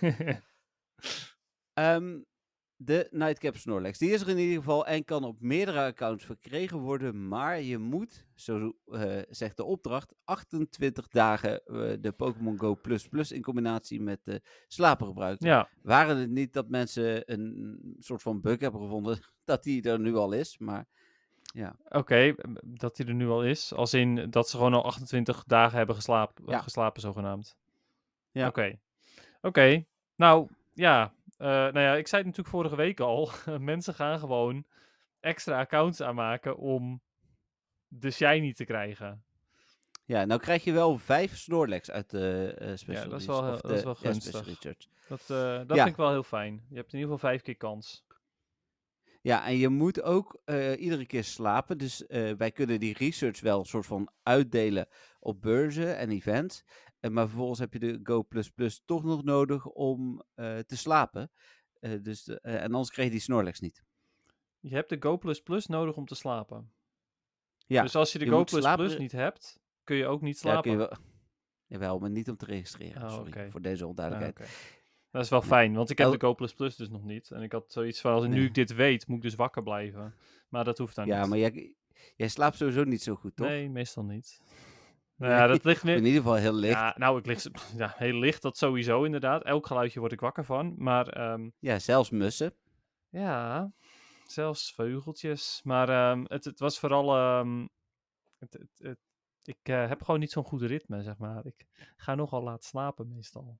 Ehm, 1.72 2.18
de 2.76 3.08
Nightcap 3.10 3.56
Snorlax. 3.56 3.98
Die 3.98 4.10
is 4.10 4.20
er 4.20 4.28
in 4.28 4.38
ieder 4.38 4.56
geval 4.56 4.86
en 4.86 5.04
kan 5.04 5.24
op 5.24 5.40
meerdere 5.40 5.80
accounts 5.84 6.24
verkregen 6.24 6.78
worden. 6.78 7.28
Maar 7.28 7.60
je 7.60 7.78
moet, 7.78 8.26
zo 8.34 8.76
eh, 8.86 9.22
zegt 9.28 9.56
de 9.56 9.64
opdracht, 9.64 10.14
28 10.24 11.08
dagen 11.08 11.64
eh, 11.64 11.92
de 12.00 12.12
Pokémon 12.12 12.58
Go 12.58 12.74
Plus 12.74 13.08
Plus 13.08 13.32
in 13.32 13.42
combinatie 13.42 14.00
met 14.00 14.20
de 14.24 14.40
slapen 14.68 15.06
gebruiken. 15.06 15.46
ja, 15.48 15.68
Waren 15.82 16.16
het 16.16 16.30
niet 16.30 16.52
dat 16.52 16.68
mensen 16.68 17.32
een 17.32 17.96
soort 17.98 18.22
van 18.22 18.40
bug 18.40 18.60
hebben 18.60 18.80
gevonden 18.80 19.18
dat 19.44 19.62
die 19.62 19.82
er 19.82 20.00
nu 20.00 20.14
al 20.14 20.32
is. 20.32 20.58
Maar 20.58 20.86
oké. 21.88 22.34
m- 22.42 22.56
dat 22.62 22.96
hij 22.96 23.06
er 23.06 23.14
nu 23.14 23.28
al 23.28 23.44
is. 23.44 23.72
Als 23.74 23.94
in 23.94 24.30
dat 24.30 24.48
ze 24.48 24.56
gewoon 24.56 24.74
al 24.74 24.84
28 24.84 25.44
dagen 25.44 25.76
hebben 25.76 25.94
geslapen, 25.96 26.44
Ja. 26.46 26.60
geslapen 26.60 27.00
zogenaamd. 27.00 27.56
Ja. 28.30 28.46
Oké. 28.48 28.78
Oké. 29.40 29.84
Nou, 30.16 30.48
ja. 30.74 31.14
eh, 31.36 31.46
nou 31.48 31.78
ja, 31.80 31.94
ik 31.94 32.06
zei 32.08 32.22
het 32.22 32.30
natuurlijk 32.30 32.48
vorige 32.56 32.76
week 32.76 33.00
al. 33.00 33.30
Mensen 33.58 33.94
gaan 33.94 34.18
gewoon 34.18 34.64
extra 35.20 35.58
accounts 35.60 36.00
aanmaken 36.00 36.56
om 36.56 37.02
de 37.88 38.10
shiny 38.10 38.52
te 38.52 38.64
krijgen. 38.64 39.24
ja, 40.04 40.24
nou 40.24 40.40
krijg 40.40 40.64
je 40.64 40.72
wel 40.72 40.98
vijf 40.98 41.36
Snorlax 41.36 41.90
uit 41.90 42.10
de 42.10 42.54
eh 42.58 42.70
special 42.76 43.08
dat 43.08 43.20
is 43.20 43.26
wel 43.26 43.40
dat 43.42 43.70
is 43.70 43.78
de- 43.78 43.84
wel 43.84 43.96
ja, 44.00 44.10
gunstig. 44.10 44.58
Dat, 45.08 45.26
dat 45.26 45.76
Ja. 45.76 45.82
vind 45.82 45.88
ik 45.88 45.96
wel 45.96 46.10
heel 46.10 46.22
fijn. 46.22 46.54
Je 46.68 46.76
hebt 46.76 46.92
in 46.92 46.98
ieder 46.98 47.12
geval 47.14 47.30
vijf 47.30 47.42
keer 47.42 47.56
kans. 47.56 48.04
Ja, 49.20 49.46
en 49.46 49.56
je 49.56 49.68
moet 49.68 50.02
ook 50.02 50.40
eh, 50.44 50.80
iedere 50.80 51.06
keer 51.06 51.24
slapen. 51.24 51.78
Dus 51.78 52.04
wij 52.36 52.50
kunnen 52.52 52.80
die 52.80 52.94
research 52.98 53.40
wel 53.40 53.58
een 53.58 53.64
soort 53.64 53.86
van 53.86 54.08
uitdelen 54.22 54.88
op 55.20 55.40
beurzen 55.42 55.96
en 55.96 56.10
events. 56.10 56.64
Maar 57.12 57.26
vervolgens 57.28 57.58
heb 57.58 57.72
je 57.72 57.78
de 57.78 58.00
Go 58.02 58.26
toch 58.84 59.04
nog 59.04 59.24
nodig 59.24 59.66
om 59.66 60.22
eh, 60.34 60.58
te 60.58 60.76
slapen. 60.76 61.30
Eh, 61.80 61.92
dus, 62.02 62.24
de- 62.24 62.40
eh, 62.40 62.54
en 62.54 62.72
anders 62.72 62.90
krijg 62.90 63.08
je 63.08 63.14
die 63.14 63.22
Snorlax 63.22 63.60
niet. 63.60 63.84
Je 64.60 64.74
hebt 64.74 64.88
de 64.88 64.96
Go 65.00 65.18
nodig 65.66 65.96
om 65.96 66.06
te 66.06 66.14
slapen. 66.14 66.72
Ja, 67.66 67.82
dus 67.82 67.94
als 67.94 68.12
je 68.12 68.18
de 68.18 68.24
je 68.24 68.30
Go 68.30 68.44
slapen- 68.46 68.98
niet 68.98 69.12
hebt, 69.12 69.60
kun 69.84 69.96
je 69.96 70.06
ook 70.06 70.20
niet 70.20 70.34
ja, 70.34 70.40
slapen. 70.40 70.62
kun 70.62 70.70
je 70.70 70.76
wel. 70.76 70.92
Jawel, 71.66 71.98
maar 71.98 72.10
niet 72.10 72.28
om 72.30 72.36
te 72.36 72.44
registreren. 72.44 73.02
Oh, 73.02 73.10
Sorry 73.12 73.50
voor 73.50 73.62
deze 73.62 73.82
Ah, 73.82 73.88
onduidelijkheid. 73.88 74.48
oké. 74.48 74.58
Dat 75.10 75.22
is 75.22 75.28
wel 75.28 75.42
fijn, 75.42 75.74
want 75.74 75.90
ik 75.90 75.98
heb 75.98 76.10
de 76.10 76.20
Go 76.20 76.34
dus 76.34 76.88
nog 76.88 77.04
niet. 77.04 77.30
En 77.30 77.42
ik 77.42 77.52
had 77.52 77.72
zoiets 77.72 78.00
van, 78.00 78.12
als 78.12 78.24
nu 78.26 78.30
Nee. 78.36 78.44
ik 78.44 78.54
dit 78.54 78.74
weet, 78.74 79.06
moet 79.06 79.16
ik 79.16 79.22
dus 79.22 79.34
wakker 79.34 79.62
blijven. 79.62 80.14
Maar 80.48 80.64
dat 80.64 80.78
hoeft 80.78 80.94
dan 80.94 81.06
Ja, 81.06 81.20
niet. 81.20 81.28
maar 81.28 81.38
jij, 81.38 81.74
jij 82.16 82.28
slaapt 82.28 82.56
sowieso 82.56 82.84
niet 82.84 83.02
zo 83.02 83.14
goed, 83.14 83.36
toch? 83.36 83.46
Nee, 83.46 83.70
meestal 83.70 84.04
niet. 84.04 84.40
Nou 85.16 85.32
ja, 85.32 85.46
dat 85.46 85.64
ligt 85.64 85.84
In 85.84 86.04
ieder 86.04 86.20
geval 86.22 86.34
heel 86.34 86.52
licht. 86.54 86.72
Ja, 86.74 86.84
Ja, 86.86 86.94
nou, 86.96 87.18
ik 87.18 87.26
lig... 87.26 87.44
Ja, 87.76 87.94
heel 87.96 88.14
licht, 88.18 88.42
dat 88.42 88.56
sowieso 88.56 89.04
inderdaad. 89.04 89.42
Elk 89.44 89.66
geluidje 89.66 90.00
word 90.00 90.12
ik 90.12 90.20
wakker 90.20 90.44
van. 90.44 90.74
Maar 90.78 91.08
ehm, 91.08 91.48
zelfs 91.78 92.10
mussen. 92.10 92.54
ja, 93.08 93.72
zelfs 94.26 94.72
veugeltjes. 94.74 95.60
Maar 95.64 95.88
ehm, 95.88 96.24
het, 96.28 96.44
het 96.44 96.58
was 96.58 96.78
vooral... 96.78 97.16
ehm, 97.16 97.66
het, 98.38 98.52
het, 98.52 98.68
het- 98.78 98.98
ik 99.46 99.58
eh, 99.62 99.88
heb 99.88 100.02
gewoon 100.02 100.20
niet 100.20 100.30
zo'n 100.30 100.44
goed 100.44 100.62
ritme, 100.62 101.02
zeg 101.02 101.16
maar. 101.18 101.46
Ik 101.46 101.66
ga 101.96 102.14
nogal 102.14 102.42
laat 102.42 102.64
slapen 102.64 103.08
meestal. 103.08 103.58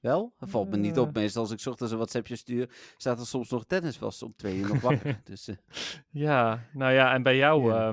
Wel? 0.00 0.34
Dat 0.38 0.50
valt 0.50 0.70
me 0.70 0.76
niet 0.76 0.96
Eh. 0.96 1.02
op. 1.02 1.14
Meestal 1.14 1.42
als 1.42 1.50
ik 1.50 1.66
ochtends 1.66 1.92
een 1.92 1.98
WhatsAppje 1.98 2.36
stuur, 2.36 2.70
staat 2.96 3.20
er 3.20 3.26
soms 3.26 3.50
nog 3.50 3.64
tennis 3.66 3.96
vast 3.96 4.22
om 4.22 4.34
twee 4.36 4.56
uur 4.56 4.68
nog 4.68 4.80
wakker. 4.80 5.20
dus 5.24 5.48
eh, 5.48 5.56
Ja, 6.10 6.64
nou 6.72 6.92
ja, 6.92 7.12
en 7.12 7.22
bij 7.22 7.36
jou 7.36 7.68
Ja. 7.68 7.88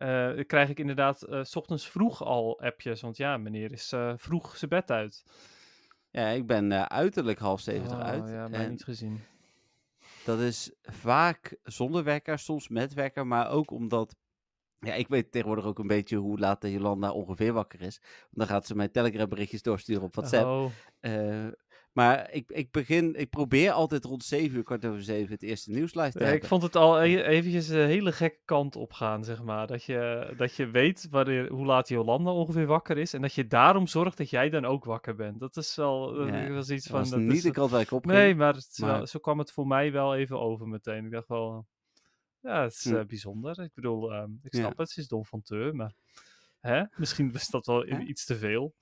Eh, 0.00 0.44
krijg 0.46 0.68
ik 0.68 0.78
inderdaad 0.78 1.22
eh, 1.22 1.44
s 1.44 1.56
ochtends 1.56 1.88
vroeg 1.88 2.24
al 2.24 2.60
appjes. 2.60 3.00
Want 3.00 3.16
ja, 3.16 3.36
meneer 3.36 3.72
is 3.72 3.92
eh, 3.92 4.12
vroeg 4.16 4.56
zijn 4.56 4.70
bed 4.70 4.90
uit. 4.90 5.24
ja, 6.10 6.28
ik 6.28 6.46
ben 6.46 6.90
uiterlijk 6.90 7.38
half 7.38 7.60
zeven 7.60 7.90
Oh, 7.90 7.98
eruit. 7.98 8.28
Ja, 8.28 8.48
en 8.50 8.70
niet 8.70 8.84
gezien. 8.84 9.20
dat 10.24 10.38
is 10.38 10.72
vaak 10.82 11.56
zonder 11.62 12.04
wekker, 12.04 12.38
soms 12.38 12.68
met 12.68 12.94
wekker, 12.94 13.26
maar 13.26 13.50
ook 13.50 13.70
omdat... 13.70 14.16
Ja, 14.78 14.94
ik 14.94 15.08
weet 15.08 15.32
tegenwoordig 15.32 15.64
ook 15.64 15.78
een 15.78 15.86
beetje 15.86 16.16
hoe 16.16 16.38
laat 16.38 16.60
de 16.60 16.70
Jolanda 16.70 17.12
ongeveer 17.12 17.52
wakker 17.52 17.82
is. 17.82 18.00
Dan 18.30 18.46
gaat 18.46 18.66
ze 18.66 18.74
mij 18.74 18.88
Telegram 18.88 19.28
berichtjes 19.28 19.62
doorsturen 19.62 20.02
op 20.02 20.14
WhatsApp. 20.14 20.46
Oh, 20.46 20.70
maar 21.92 22.30
ik, 22.32 22.50
ik 22.50 22.70
begin, 22.70 23.14
ik 23.14 23.30
probeer 23.30 23.70
altijd 23.72 24.04
rond 24.04 24.24
7 24.24 24.56
uur, 24.56 24.62
kwart 24.62 24.84
over 24.84 25.02
7 25.02 25.32
het 25.32 25.42
eerste 25.42 25.70
nieuws 25.70 25.94
live 25.94 26.10
te 26.10 26.16
nee, 26.18 26.26
ik 26.26 26.30
hebben. 26.32 26.48
vond 26.48 26.62
het 26.62 26.76
al 26.76 27.02
e- 27.02 27.22
eventjes 27.22 27.68
een 27.68 27.86
hele 27.86 28.12
gekke 28.12 28.40
kant 28.44 28.76
op 28.76 28.92
gaan, 28.92 29.24
zeg 29.24 29.42
maar. 29.42 29.66
Dat 29.66 29.84
je, 29.84 30.32
dat 30.36 30.54
je 30.54 30.70
weet 30.70 31.06
wanneer, 31.10 31.48
hoe 31.52 31.66
laat 31.66 31.88
Jolanda 31.88 32.30
ongeveer 32.32 32.66
wakker 32.66 32.98
is. 32.98 33.14
En 33.14 33.22
dat 33.22 33.34
je 33.34 33.46
daarom 33.46 33.86
zorgt 33.86 34.16
dat 34.18 34.30
jij 34.30 34.50
dan 34.50 34.64
ook 34.64 34.84
wakker 34.84 35.14
bent. 35.14 35.40
Dat 35.40 35.56
is 35.56 35.74
wel, 35.76 36.12
dat 36.14 36.28
Ja, 36.28 36.50
was 36.50 36.70
iets 36.70 36.82
Dat 36.84 36.90
van... 36.92 37.00
was 37.00 37.10
dat 37.10 37.18
niet 37.20 37.32
is, 37.36 37.42
de 37.42 37.50
kant 37.50 37.70
waar 37.70 37.80
ik 37.80 37.90
op. 37.90 38.06
Nee, 38.06 38.34
maar, 38.34 38.54
het 38.54 38.68
is 38.72 38.78
maar- 38.78 38.96
Wel, 38.96 39.06
zo 39.06 39.18
kwam 39.18 39.38
het 39.38 39.52
voor 39.52 39.66
mij 39.66 39.92
wel 39.92 40.16
even 40.16 40.40
over 40.40 40.68
meteen. 40.68 41.04
Ik 41.04 41.10
dacht 41.10 41.28
wel, 41.28 41.66
ja, 42.40 42.62
het 42.62 42.72
is 42.72 42.84
Hm. 42.84 42.96
eh, 42.96 43.04
bijzonder. 43.04 43.60
Ik 43.62 43.70
bedoel, 43.74 44.12
ehm, 44.12 44.30
ik 44.42 44.52
Ja. 44.54 44.58
snap 44.60 44.78
het, 44.78 44.90
ze 44.90 45.00
is 45.00 45.08
Don 45.08 45.24
van 45.24 45.42
Teur, 45.42 45.74
maar 45.74 45.92
hè? 46.60 46.82
misschien 46.96 47.32
was 47.32 47.48
dat 47.48 47.66
wel 47.66 47.86
iets 47.86 48.24
te 48.24 48.36
veel. 48.36 48.74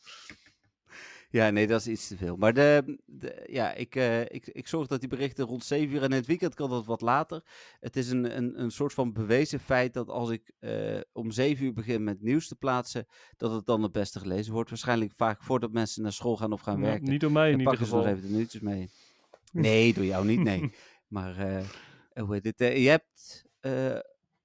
Ja, 1.30 1.50
nee, 1.50 1.66
dat 1.66 1.80
is 1.80 1.87
iets 1.88 2.08
te 2.08 2.16
veel. 2.16 2.37
Maar 2.37 2.52
de, 2.54 2.99
de- 3.06 3.47
ja, 3.50 3.73
ik, 3.75 3.94
eh, 3.94 4.20
ik, 4.20 4.47
ik 4.47 4.66
zorg 4.68 4.87
dat 4.87 5.00
die 5.00 5.08
berichten 5.08 5.44
rond 5.47 5.64
7 5.64 5.94
uur 5.94 6.02
en 6.02 6.11
in 6.11 6.16
het 6.16 6.26
weekend 6.26 6.54
kan 6.54 6.70
dat 6.70 6.87
wat 6.87 7.00
later. 7.00 7.42
Het 7.80 7.97
is 7.97 8.11
een, 8.11 8.37
een, 8.37 8.61
een 8.62 8.70
soort 8.70 8.92
van 8.92 9.12
bewezen 9.12 9.61
feit 9.61 9.92
dat 9.92 10.08
als 10.08 10.30
ik 10.30 10.52
eh, 10.58 11.00
om 11.12 11.30
7 11.30 11.64
uur 11.64 11.73
begin 11.73 12.04
met 12.04 12.23
nieuws 12.23 12.49
te 12.49 12.54
plaatsen, 12.56 13.06
dat 13.37 13.52
het 13.52 13.66
dan 13.66 13.82
het 13.82 13.92
beste 13.92 14.18
gelezen 14.18 14.52
wordt. 14.52 14.70
Waarschijnlijk 14.70 15.12
vaak 15.12 15.42
voordat 15.42 15.73
mensen 15.73 16.02
naar 16.02 16.12
school 16.12 16.37
gaan 16.37 16.52
of 16.52 16.61
gaan 16.61 16.80
werken. 16.80 17.11
niet 17.11 17.20
door 17.20 17.32
mij 17.32 17.50
in 17.50 17.58
Dan 17.58 17.61
ieder 17.61 17.73
pakken 17.73 17.87
ze 17.90 17.94
nog 17.94 18.04
geval. 18.04 18.18
even 18.18 18.30
de 18.30 18.37
nieuwtjes 18.37 18.61
mee. 18.61 18.88
Nee, 19.52 19.94
door 19.94 20.04
jou 20.04 20.26
niet, 20.26 20.40
nee. 20.40 20.73
Maar 21.08 21.37
eh, 21.37 21.64
hoe 22.25 22.35
heet 22.35 22.44
het? 22.44 22.58
je 22.58 22.88
hebt, 22.88 23.44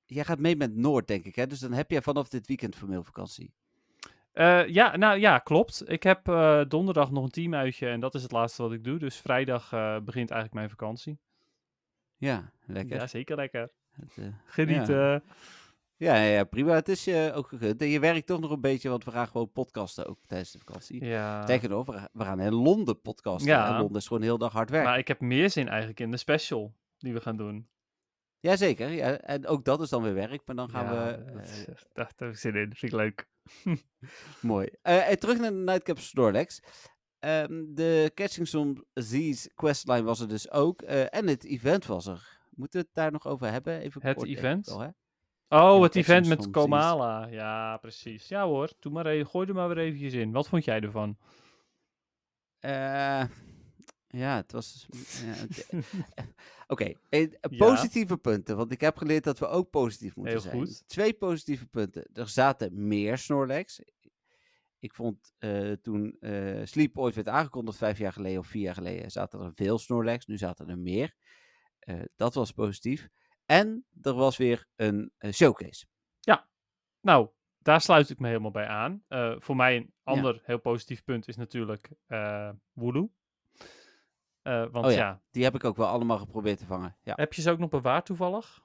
jij 0.06 0.24
gaat 0.24 0.40
mee 0.40 0.56
met 0.56 0.76
Noord, 0.76 1.08
denk 1.08 1.26
ik, 1.26 1.36
hè? 1.36 1.48
Dus 1.48 1.60
dan 1.60 1.74
heb 1.74 1.92
jij 1.92 2.02
vanaf 2.02 2.30
dit 2.30 2.48
weekend 2.48 2.76
formeel 2.76 3.04
vakantie. 3.04 3.54
Eh, 4.34 4.68
ja, 4.68 4.98
nou 4.98 5.20
ja, 5.20 5.40
klopt. 5.40 5.90
Ik 5.90 6.04
heb 6.04 6.28
eh, 6.28 6.62
donderdag 6.68 7.12
nog 7.12 7.24
een 7.24 7.30
teamuitje 7.30 7.88
en 7.90 8.00
dat 8.00 8.16
is 8.16 8.22
het 8.24 8.32
laatste 8.32 8.62
wat 8.62 8.72
ik 8.72 8.84
doe. 8.84 9.00
Dus 9.00 9.18
vrijdag 9.18 9.74
eh, 9.74 9.94
begint 10.00 10.30
eigenlijk 10.32 10.54
mijn 10.54 10.70
vakantie. 10.70 11.20
Ja, 12.18 12.52
lekker. 12.66 12.96
Ja, 12.98 13.08
zeker 13.08 13.36
lekker. 13.36 13.72
Het, 13.92 14.18
Genieten. 14.46 15.24
Ja, 15.96 16.16
ja, 16.16 16.24
ja, 16.24 16.44
prima. 16.44 16.74
Het 16.74 16.90
is 16.90 17.04
je 17.04 17.32
ook 17.36 17.52
je 17.78 18.00
werkt 18.00 18.28
toch 18.28 18.40
nog 18.40 18.52
een 18.52 18.62
beetje, 18.62 18.90
want 18.90 19.04
we 19.04 19.12
gaan 19.12 19.28
gewoon 19.28 19.52
podcasten 19.52 20.08
ook 20.08 20.20
tijdens 20.26 20.52
de 20.52 20.58
vakantie. 20.58 21.06
Ja. 21.06 21.46
Nog, 21.68 21.86
we 21.86 21.92
gaan- 21.94 22.10
we 22.12 22.24
gaan 22.24 22.40
in 22.40 22.54
Londen 22.54 23.02
podcasten. 23.02 23.52
Ja. 23.52 23.68
En 23.74 23.80
Londen 23.80 23.98
is 23.98 24.08
gewoon 24.08 24.22
heel 24.24 24.38
dag 24.38 24.54
hard 24.54 24.70
werk. 24.70 24.86
Maar 24.86 24.98
ik 24.98 25.08
heb 25.08 25.20
meer 25.20 25.50
zin 25.50 25.68
eigenlijk 25.68 26.00
in 26.00 26.12
de 26.12 26.18
special 26.18 26.74
die 26.98 27.14
we 27.14 27.22
gaan 27.22 27.38
doen. 27.38 27.68
Jazeker, 28.44 28.90
ja, 28.90 29.18
en 29.18 29.48
ook 29.48 29.66
dat 29.66 29.82
is 29.82 29.90
dan 29.90 30.04
weer 30.04 30.14
werk, 30.14 30.42
maar 30.46 30.56
dan 30.56 30.70
gaan 30.70 30.86
Ja, 30.86 31.06
we... 31.18 31.24
dat, 31.26 31.42
eh, 31.44 31.50
is- 31.50 31.66
daar 31.94 32.12
heb 32.18 32.30
ik 32.30 32.36
zin 32.38 32.56
in. 32.56 32.74
Vind 32.76 32.92
ik 32.92 33.00
leuk. 33.00 33.28
Mooi. 34.42 34.70
Eh, 34.82 35.10
en 35.10 35.20
terug 35.20 35.40
naar 35.40 35.50
de 35.52 35.56
Nightcap 35.58 36.00
Snorlax. 36.00 36.60
Ehm, 37.20 37.64
de 37.68 38.12
Catching 38.14 38.48
Some 38.48 38.86
Z's 38.94 39.50
questline 39.56 40.04
was 40.04 40.20
er 40.20 40.28
dus 40.28 40.52
ook. 40.52 40.82
eh, 40.82 41.16
en 41.16 41.28
het 41.28 41.44
event 41.46 41.86
was 41.86 42.06
er. 42.06 42.40
Moeten 42.50 42.80
we 42.80 42.86
het 42.86 42.96
daar 42.96 43.12
nog 43.12 43.28
over 43.28 43.52
hebben? 43.52 43.80
Even 43.80 44.02
Het 44.02 44.16
kort, 44.18 44.28
event? 44.30 44.66
wel, 44.68 44.80
hè? 44.80 44.88
Oh, 45.48 45.82
het 45.82 45.96
event 45.96 46.28
met 46.28 46.50
Komala. 46.50 47.28
Ja, 47.28 47.78
precies. 47.78 48.28
Ja 48.28 48.46
hoor, 48.46 48.72
doe 48.80 48.92
maar 48.92 49.06
even, 49.06 49.28
gooi 49.28 49.48
er 49.48 49.54
maar 49.54 49.68
weer 49.68 49.78
eventjes 49.78 50.14
in. 50.14 50.32
Wat 50.32 50.48
vond 50.48 50.66
jij 50.66 50.80
ervan? 50.82 51.18
Eh, 52.60 53.24
ja, 54.18 54.36
het 54.36 54.52
was... 54.52 54.88
ja, 55.26 55.34
het- 55.44 55.68
Oké, 56.68 56.94
eh, 57.10 57.32
Ja. 57.50 57.58
positieve 57.58 58.18
punten. 58.18 58.58
Want 58.58 58.72
ik 58.72 58.82
heb 58.82 58.98
geleerd 58.98 59.24
dat 59.24 59.40
we 59.40 59.48
ook 59.48 59.70
positief 59.70 60.16
moeten 60.16 60.34
Heel 60.34 60.42
zijn. 60.42 60.56
goed. 60.58 60.88
Twee 60.88 61.14
positieve 61.14 61.66
punten. 61.66 62.08
Er 62.14 62.28
zaten 62.28 62.88
meer 62.88 63.18
Snorlax. 63.18 63.82
Ik 64.80 64.94
vond 64.94 65.34
eh, 65.38 65.72
toen 65.72 66.18
eh, 66.20 66.62
Sleep 66.66 66.98
ooit 66.98 67.16
werd 67.16 67.28
aangekondigd, 67.28 67.78
vijf 67.78 67.98
jaar 67.98 68.14
geleden 68.14 68.40
of 68.40 68.48
vier 68.48 68.62
jaar 68.62 68.74
geleden, 68.76 69.12
zaten 69.12 69.40
er 69.40 69.54
veel 69.54 69.78
Snorlax. 69.78 70.26
Nu 70.26 70.38
zaten 70.38 70.70
er 70.70 70.80
meer. 70.80 71.16
Eh, 71.80 72.02
dat 72.16 72.34
was 72.34 72.52
positief. 72.52 73.08
En 73.46 73.86
er 74.02 74.14
was 74.14 74.38
weer 74.38 74.68
een 74.76 75.12
eh, 75.18 75.32
showcase. 75.32 75.86
Nou, 77.02 77.30
daar 77.58 77.82
sluit 77.82 78.10
ik 78.10 78.20
me 78.20 78.28
helemaal 78.28 78.52
bij 78.52 78.68
aan. 78.68 79.04
Eh, 79.08 79.36
voor 79.38 79.56
mij 79.56 79.76
een 79.76 79.94
ander 80.04 80.42
heel 80.44 80.60
positief 80.60 81.04
punt 81.04 81.28
is 81.28 81.36
natuurlijk 81.36 81.90
eh 82.08 82.50
Wooloo. 82.72 83.12
Eh, 84.44 84.66
want 84.72 84.86
Oh 84.86 84.92
ja. 84.92 84.98
ja. 84.98 85.22
Die 85.32 85.44
heb 85.44 85.56
ik 85.56 85.64
ook 85.64 85.78
wel 85.78 85.88
allemaal 85.88 86.18
geprobeerd 86.18 86.58
te 86.58 86.66
vangen. 86.66 86.96
Ja, 87.02 87.14
heb 87.16 87.34
je 87.34 87.42
ze 87.42 87.52
ook 87.52 87.60
nog 87.60 87.70
bewaard 87.70 88.06
toevallig? 88.06 88.64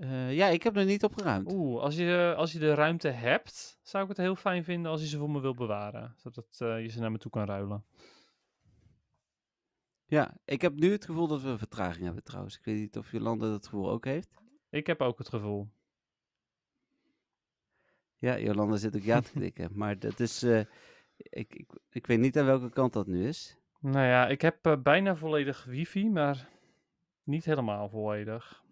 Eh, 0.00 0.34
ja 0.34 0.46
ik 0.46 0.62
heb 0.62 0.76
er 0.76 0.84
niet 0.84 1.04
opgeruimd. 1.04 1.52
Oeh, 1.52 1.82
als 1.82 1.96
je, 1.96 2.34
als 2.36 2.52
je 2.52 2.58
de 2.58 2.74
ruimte 2.74 3.08
hebt, 3.08 3.78
zou 3.82 4.02
ik 4.02 4.08
het 4.08 4.18
heel 4.18 4.36
fijn 4.36 4.64
vinden 4.64 4.90
als 4.90 5.00
je 5.00 5.06
ze 5.06 5.18
voor 5.18 5.30
me 5.30 5.40
wil 5.40 5.54
bewaren. 5.54 6.14
Zodat 6.16 6.56
eh, 6.58 6.82
je 6.82 6.88
ze 6.88 7.00
naar 7.00 7.10
me 7.10 7.18
toe 7.18 7.30
kan 7.30 7.44
ruilen. 7.44 7.84
Ja, 10.06 10.36
ik 10.44 10.62
heb 10.62 10.74
nu 10.74 10.92
het 10.92 11.04
gevoel 11.04 11.26
dat 11.26 11.42
we 11.42 11.48
een 11.48 11.58
vertraging 11.58 12.04
hebben 12.04 12.22
trouwens. 12.22 12.58
Ik 12.58 12.64
weet 12.64 12.78
niet 12.78 12.96
of 12.96 13.12
Jolanda 13.12 13.48
dat 13.48 13.66
gevoel 13.66 13.90
ook 13.90 14.04
heeft. 14.04 14.30
Ik 14.70 14.86
heb 14.86 15.00
ook 15.00 15.18
het 15.18 15.28
gevoel. 15.28 15.68
Ja, 18.18 18.38
Jolanda 18.38 18.76
zit 18.76 18.96
ook 18.96 19.02
ja 19.02 19.20
te 19.20 19.32
klikken. 19.38 19.70
Maar 19.74 19.98
dat 19.98 20.20
is... 20.20 20.42
ik, 20.42 20.68
ik, 21.54 21.66
ik 21.90 22.06
weet 22.06 22.18
niet 22.18 22.38
aan 22.38 22.46
welke 22.46 22.70
kant 22.70 22.92
dat 22.92 23.06
nu 23.06 23.26
is. 23.26 23.61
Nou 23.82 24.06
ja, 24.06 24.28
ik 24.28 24.40
heb 24.42 24.66
eh, 24.66 24.76
bijna 24.82 25.16
volledig 25.16 25.64
wifi, 25.64 26.10
maar 26.10 26.48
niet 27.22 27.44
helemaal 27.44 27.88
volledig. 27.88 28.62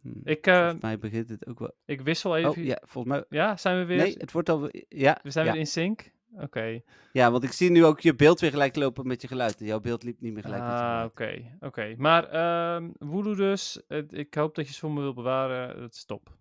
Hm, 0.00 0.08
Ik, 0.24 0.46
eh, 0.46 0.54
volgens 0.60 0.82
mij 0.82 0.98
begint 0.98 1.28
het 1.28 1.46
ook 1.46 1.58
wel... 1.58 1.74
Ik 1.84 2.00
wissel 2.00 2.36
even. 2.36 2.50
Oh, 2.50 2.56
ja, 2.56 2.78
volgens 2.82 3.14
mij... 3.14 3.24
Ja, 3.28 3.56
zijn 3.56 3.78
we 3.78 3.84
weer? 3.84 3.96
Nee, 3.96 4.14
het 4.18 4.32
wordt 4.32 4.48
al... 4.48 4.68
Ja, 4.88 5.18
we 5.22 5.30
zijn 5.30 5.46
ja. 5.46 5.52
weer 5.52 5.60
in 5.60 5.66
sync? 5.66 6.14
Oké. 6.38 6.80
ja, 7.12 7.30
want 7.30 7.44
ik 7.44 7.52
zie 7.52 7.70
nu 7.70 7.84
ook 7.84 8.00
je 8.00 8.14
beeld 8.14 8.40
weer 8.40 8.50
gelijk 8.50 8.76
lopen 8.76 9.06
met 9.06 9.22
je 9.22 9.28
geluid. 9.28 9.58
Jouw 9.58 9.80
beeld 9.80 10.02
liep 10.02 10.20
niet 10.20 10.32
meer 10.32 10.42
gelijk 10.42 10.62
met 10.62 10.70
je 10.72 10.76
Ah, 10.78 10.82
geluid. 10.90 11.10
oké. 11.10 11.66
Oké. 11.66 11.94
Maar 11.98 12.24
ehm 12.28 13.34
dus. 13.36 13.82
Het- 13.88 14.12
ik 14.12 14.34
hoop 14.34 14.54
dat 14.54 14.66
je 14.66 14.72
ze 14.72 14.78
voor 14.78 14.92
me 14.92 15.00
wil 15.00 15.14
bewaren. 15.14 15.80
Dat 15.80 15.94
is 15.94 16.04
top. 16.04 16.36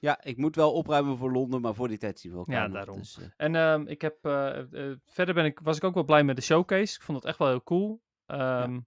Ja, 0.00 0.22
ik 0.24 0.36
moet 0.36 0.56
wel 0.56 0.72
opruimen 0.72 1.16
voor 1.16 1.32
Londen, 1.32 1.60
maar 1.60 1.74
voor 1.74 1.88
die 1.88 1.98
tijd 1.98 2.18
zien 2.20 2.32
we 2.32 2.38
elkaar 2.38 2.54
Ja, 2.54 2.66
nog, 2.66 2.72
daarom. 2.76 2.98
dus, 2.98 3.18
eh, 3.18 3.26
En 3.36 3.54
ehm, 3.54 3.86
ik 3.86 4.00
heb, 4.00 4.24
eh, 4.24 4.58
eh, 4.90 4.96
verder 5.06 5.34
ben 5.34 5.44
ik, 5.44 5.60
was 5.62 5.76
ik 5.76 5.84
ook 5.84 5.94
wel 5.94 6.04
blij 6.04 6.24
met 6.24 6.36
de 6.36 6.42
showcase. 6.42 6.94
Ik 6.96 7.02
vond 7.02 7.18
het 7.18 7.26
echt 7.26 7.38
wel 7.38 7.48
heel 7.48 7.62
cool. 7.62 8.00
Ehm, 8.26 8.80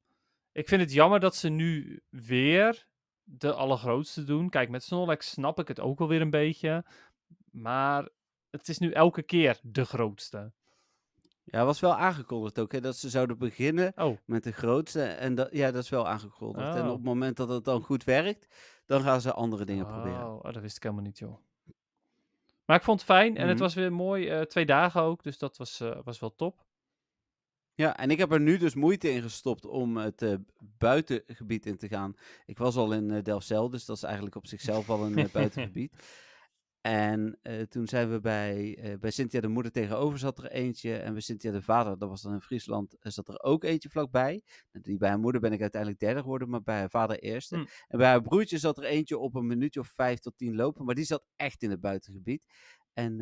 Ik 0.54 0.68
vind 0.68 0.82
het 0.82 0.94
jammer 0.94 1.20
dat 1.20 1.36
ze 1.36 1.50
nu 1.50 2.02
weer 2.10 2.88
de 3.24 3.54
allergrootste 3.54 4.24
doen. 4.24 4.50
Kijk, 4.50 4.70
met 4.70 4.84
Snorlax 4.84 5.30
snap 5.30 5.60
ik 5.60 5.68
het 5.68 5.80
ook 5.80 6.00
wel 6.00 6.08
weer 6.08 6.22
een 6.22 6.30
beetje. 6.30 6.86
Maar 7.52 8.10
het 8.50 8.70
is 8.70 8.78
nu 8.78 8.92
elke 8.92 9.22
keer 9.24 9.60
de 9.64 9.86
grootste. 9.86 10.52
Ja, 11.44 11.66
was 11.66 11.80
wel 11.80 11.96
aangekondigd 11.96 12.60
ook, 12.60 12.72
hè, 12.72 12.82
dat 12.82 12.98
ze 12.98 13.10
zouden 13.10 13.38
beginnen 13.38 13.92
Oh, 13.96 14.18
met 14.26 14.44
de 14.44 14.52
grootste. 14.52 15.04
En 15.04 15.36
dat, 15.36 15.50
ja, 15.52 15.72
dat 15.72 15.84
is 15.84 15.90
wel 15.90 16.08
aangekondigd. 16.08 16.76
En 16.76 16.82
Oh. 16.84 16.88
op 16.90 16.96
het 16.96 17.04
moment 17.06 17.38
dat 17.38 17.50
het 17.50 17.64
dan 17.66 17.82
goed 17.82 18.04
werkt, 18.04 18.48
dan 18.92 19.02
gaan 19.02 19.22
ze 19.22 19.34
andere 19.34 19.66
dingen 19.66 19.86
proberen. 19.86 20.26
Oh, 20.28 20.36
oh, 20.36 20.54
dat 20.54 20.62
wist 20.62 20.76
ik 20.78 20.84
helemaal 20.84 21.04
niet, 21.04 21.18
joh. 21.20 21.38
Maar 22.66 22.78
ik 22.78 22.84
vond 22.84 23.00
het 23.00 23.10
fijn 23.10 23.36
en 23.38 23.44
het 23.48 23.54
Mhm. 23.54 23.64
was 23.64 23.74
weer 23.74 23.94
mooi. 23.94 24.28
eh, 24.30 24.42
twee 24.42 24.66
dagen 24.66 25.02
ook, 25.02 25.24
dus 25.24 25.38
dat 25.38 25.58
was, 25.58 25.80
eh, 25.80 26.00
was 26.04 26.20
wel 26.20 26.36
top. 26.36 26.66
Ja, 27.74 27.98
en 27.98 28.12
ik 28.12 28.18
heb 28.18 28.32
er 28.32 28.40
nu 28.40 28.58
dus 28.58 28.76
moeite 28.76 29.12
in 29.12 29.22
gestopt 29.22 29.66
om 29.66 29.98
het 29.98 30.22
eh, 30.22 30.36
buitengebied 30.78 31.66
in 31.66 31.78
te 31.78 31.88
gaan. 31.88 32.16
Ik 32.46 32.58
was 32.58 32.76
al 32.76 32.92
in 32.94 33.22
Delfzijl, 33.22 33.70
dus 33.70 33.86
dat 33.86 33.96
is 33.96 34.04
eigenlijk 34.04 34.36
op 34.36 34.48
zichzelf 34.48 34.90
al 34.90 35.04
een 35.06 35.30
buitengebied. 35.34 35.94
En 36.82 37.38
eh, 37.42 37.62
toen 37.62 37.88
zijn 37.88 38.12
we 38.12 38.20
bij, 38.20 38.78
eh, 38.82 38.98
bij 39.00 39.12
Cynthia 39.12 39.40
de 39.42 39.48
moeder 39.48 39.72
tegenover 39.72 40.20
zat 40.20 40.38
er 40.38 40.52
eentje. 40.52 40.96
En 40.98 41.12
bij 41.14 41.22
Cynthia 41.22 41.52
de 41.52 41.62
vader, 41.62 41.98
dat 41.98 42.10
was 42.10 42.22
dan 42.22 42.34
in 42.34 42.42
Friesland, 42.42 42.98
eh, 43.00 43.12
zat 43.12 43.28
er 43.28 43.42
ook 43.42 43.64
eentje 43.64 43.90
vlakbij. 43.90 44.42
Die 44.72 44.98
bij 44.98 45.10
haar 45.10 45.20
moeder 45.20 45.42
ben 45.42 45.52
ik 45.54 45.62
uiteindelijk 45.62 46.02
derde 46.02 46.20
geworden, 46.22 46.50
maar 46.50 46.64
bij 46.64 46.78
haar 46.80 46.90
vader 46.90 47.20
eerste. 47.20 47.56
Hm. 47.56 47.66
En 47.88 47.98
bij 47.98 48.08
haar 48.08 48.22
broertje 48.22 48.58
zat 48.58 48.78
er 48.78 48.84
eentje 48.84 49.18
op 49.18 49.36
een 49.36 49.48
minuutje 49.48 49.80
of 49.80 49.88
vijf 49.88 50.20
tot 50.20 50.38
tien 50.38 50.56
lopen, 50.56 50.86
maar 50.86 50.96
die 50.96 51.04
zat 51.06 51.24
echt 51.36 51.64
in 51.64 51.70
het 51.70 51.82
buitengebied. 51.82 52.44
En 52.94 53.18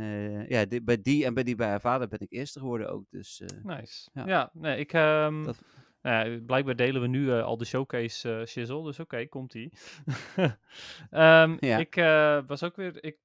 ja, 0.48 0.66
die- 0.66 0.84
bij 0.84 1.02
die 1.02 1.26
en 1.26 1.34
bij 1.34 1.44
die 1.44 1.56
bij 1.56 1.68
haar 1.70 1.82
vader 1.82 2.08
ben 2.08 2.20
ik 2.20 2.32
eerste 2.32 2.60
geworden 2.60 2.90
ook. 2.92 3.06
Dus 3.10 3.42
Nice. 3.64 4.10
Ja. 4.14 4.28
Ja, 4.28 4.50
nee, 4.54 4.80
ik... 4.80 4.94
ehm, 4.94 5.44
Dat- 5.44 5.64
nou 6.02 6.30
ja, 6.30 6.40
blijkbaar 6.46 6.76
delen 6.76 7.02
we 7.02 7.08
nu 7.08 7.32
al 7.32 7.58
de 7.58 7.66
showcase 7.66 8.44
shizzle, 8.48 8.84
dus 8.84 9.00
oké, 9.00 9.26
komt-ie. 9.28 9.72
Ehm, 11.10 11.58
Ja. 11.60 11.78
Ik 11.78 11.96
was 12.48 12.64
ook 12.64 12.76
weer... 12.76 13.04
Ik 13.04 13.18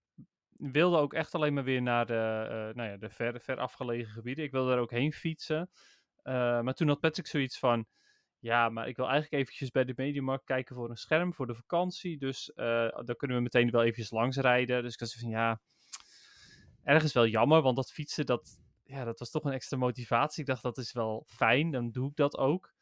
wilde 0.57 0.97
ook 0.97 1.15
echt 1.15 1.35
alleen 1.35 1.55
maar 1.55 1.65
weer 1.65 1.83
naar 1.83 2.07
de, 2.07 2.47
eh, 2.49 2.77
nou 2.77 2.91
ja, 2.91 2.97
de 2.97 3.11
ver, 3.11 3.41
ver 3.41 3.59
afgelegen 3.59 4.13
gebieden. 4.13 4.45
Ik 4.45 4.51
wilde 4.51 4.73
er 4.73 4.79
ook 4.79 4.91
heen 4.91 5.13
fietsen. 5.13 5.71
Eh, 6.23 6.61
maar 6.61 6.75
toen 6.75 6.89
had 6.89 7.01
Patrick 7.01 7.27
zoiets 7.27 7.59
van... 7.59 7.87
Ja, 8.39 8.69
maar 8.69 8.89
ik 8.89 8.97
wil 8.97 9.09
eigenlijk 9.09 9.43
eventjes 9.43 9.71
bij 9.71 9.85
de 9.85 9.93
Mediamarkt 9.97 10.45
kijken 10.45 10.75
voor 10.77 10.91
een 10.91 10.97
scherm 10.97 11.35
voor 11.35 11.47
de 11.47 11.55
vakantie. 11.55 12.19
Dus 12.19 12.53
eh 12.53 12.89
dan 13.05 13.17
kunnen 13.17 13.37
we 13.37 13.43
meteen 13.43 13.71
wel 13.71 13.83
eventjes 13.83 14.11
langs 14.11 14.37
rijden. 14.37 14.83
Dus 14.83 14.93
ik 14.93 15.01
was 15.01 15.15
van 15.15 15.29
ja, 15.29 15.61
ergens 16.83 17.13
wel 17.13 17.27
jammer, 17.27 17.63
want 17.63 17.77
dat 17.77 17.93
fietsen, 17.93 18.27
dat, 18.27 18.59
ja, 18.85 19.05
dat 19.05 19.19
was 19.19 19.31
toch 19.31 19.45
een 19.45 19.53
extra 19.53 19.77
motivatie. 19.77 20.41
Ik 20.41 20.47
dacht, 20.47 20.63
dat 20.63 20.79
is 20.79 20.93
wel 20.93 21.25
fijn, 21.27 21.71
dan 21.71 21.91
doe 21.91 22.09
ik 22.09 22.17
dat 22.17 22.37
ook. 22.37 22.75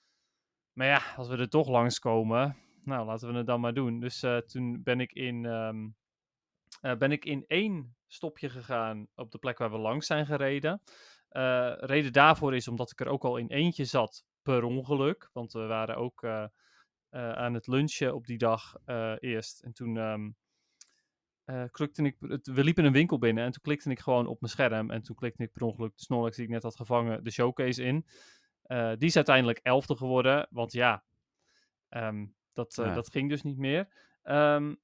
Maar 0.72 0.86
ja, 0.86 1.02
als 1.16 1.28
we 1.28 1.36
er 1.36 1.48
toch 1.48 1.68
langskomen, 1.68 2.56
nou, 2.84 3.06
laten 3.06 3.28
we 3.28 3.36
het 3.36 3.46
dan 3.46 3.60
maar 3.60 3.74
doen. 3.74 4.00
Dus 4.00 4.24
toen 4.46 4.82
ben 4.82 5.00
ik 5.00 5.12
in, 5.12 5.46
ehm, 5.46 5.88
eh, 6.80 6.96
ben 6.96 7.12
ik 7.12 7.24
in 7.24 7.44
één 7.46 7.96
stopje 8.06 8.50
gegaan 8.50 9.06
op 9.14 9.30
de 9.30 9.38
plek 9.38 9.58
waar 9.58 9.70
we 9.70 9.78
langs 9.78 10.06
zijn 10.06 10.26
gereden. 10.26 10.82
Eh, 11.28 11.72
reden 11.76 12.12
daarvoor 12.12 12.54
is 12.54 12.68
omdat 12.68 12.90
ik 12.90 13.00
er 13.00 13.06
ook 13.08 13.24
al 13.24 13.36
in 13.36 13.48
eentje 13.48 13.84
zat 13.84 14.24
per 14.42 14.62
ongeluk. 14.62 15.30
Want 15.32 15.52
we 15.52 15.66
waren 15.66 15.96
ook 15.96 16.22
eh, 16.22 16.44
aan 17.10 17.54
het 17.54 17.66
lunchen 17.66 18.14
op 18.14 18.26
die 18.26 18.38
dag 18.38 18.74
eerst. 19.18 19.60
En 19.62 19.72
toen 19.72 19.96
ehm, 19.96 20.30
eh, 21.44 21.64
klikte 21.70 22.02
ik... 22.02 22.16
het- 22.20 22.46
we 22.46 22.64
liepen 22.64 22.84
een 22.84 22.92
winkel 22.92 23.18
binnen 23.18 23.44
en 23.44 23.50
toen 23.52 23.62
klikte 23.62 23.90
ik 23.90 24.00
gewoon 24.00 24.26
op 24.26 24.40
mijn 24.40 24.52
scherm. 24.52 24.90
En 24.90 25.02
toen 25.02 25.16
klikte 25.16 25.42
ik 25.42 25.52
per 25.52 25.62
ongeluk 25.62 25.96
de 25.96 26.02
Snorlax 26.02 26.36
die 26.36 26.44
ik 26.44 26.50
net 26.50 26.62
had 26.62 26.76
gevangen, 26.76 27.24
de 27.24 27.30
showcase 27.30 27.82
in. 27.82 28.06
Die 28.98 29.08
is 29.08 29.16
uiteindelijk 29.16 29.58
elfde 29.62 29.96
geworden, 29.96 30.46
want 30.50 30.72
ja, 30.72 31.04
ehm, 31.88 32.26
dat, 32.52 32.74
Ja. 32.74 32.94
dat 32.94 33.10
ging 33.10 33.28
dus 33.28 33.42
niet 33.42 33.58
meer. 33.58 33.88
Ehm, 34.22 34.74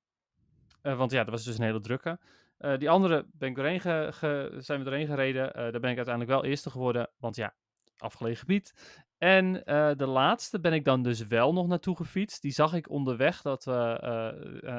eh, 0.83 0.97
want 0.97 1.11
ja, 1.11 1.25
dat 1.25 1.35
was 1.35 1.45
dus 1.45 1.59
een 1.59 1.65
hele 1.65 1.81
drukke. 1.81 2.19
Eh, 2.59 2.79
die 2.79 2.91
andere 2.91 3.27
ben 3.33 3.49
ik 3.49 3.83
ge, 3.83 4.55
zijn 4.59 4.79
we 4.79 4.85
doorheen 4.85 5.07
gereden. 5.07 5.55
Eh, 5.55 5.63
daar 5.63 5.81
ben 5.81 5.91
ik 5.91 5.97
uiteindelijk 5.97 6.41
wel 6.41 6.45
eerste 6.45 6.71
geworden, 6.71 7.11
want 7.19 7.37
ja, 7.37 7.55
afgelegen 7.97 8.39
gebied. 8.39 8.97
En 9.19 9.53
de 9.97 10.07
laatste 10.07 10.61
ben 10.61 10.73
ik 10.73 10.85
dan 10.85 11.03
dus 11.03 11.27
wel 11.27 11.53
nog 11.53 11.67
naartoe 11.67 11.97
gefietst. 11.97 12.43
Die 12.43 12.53
zag 12.53 12.75
ik 12.75 12.91
onderweg 12.91 13.43
dat 13.43 13.65
we 13.65 14.01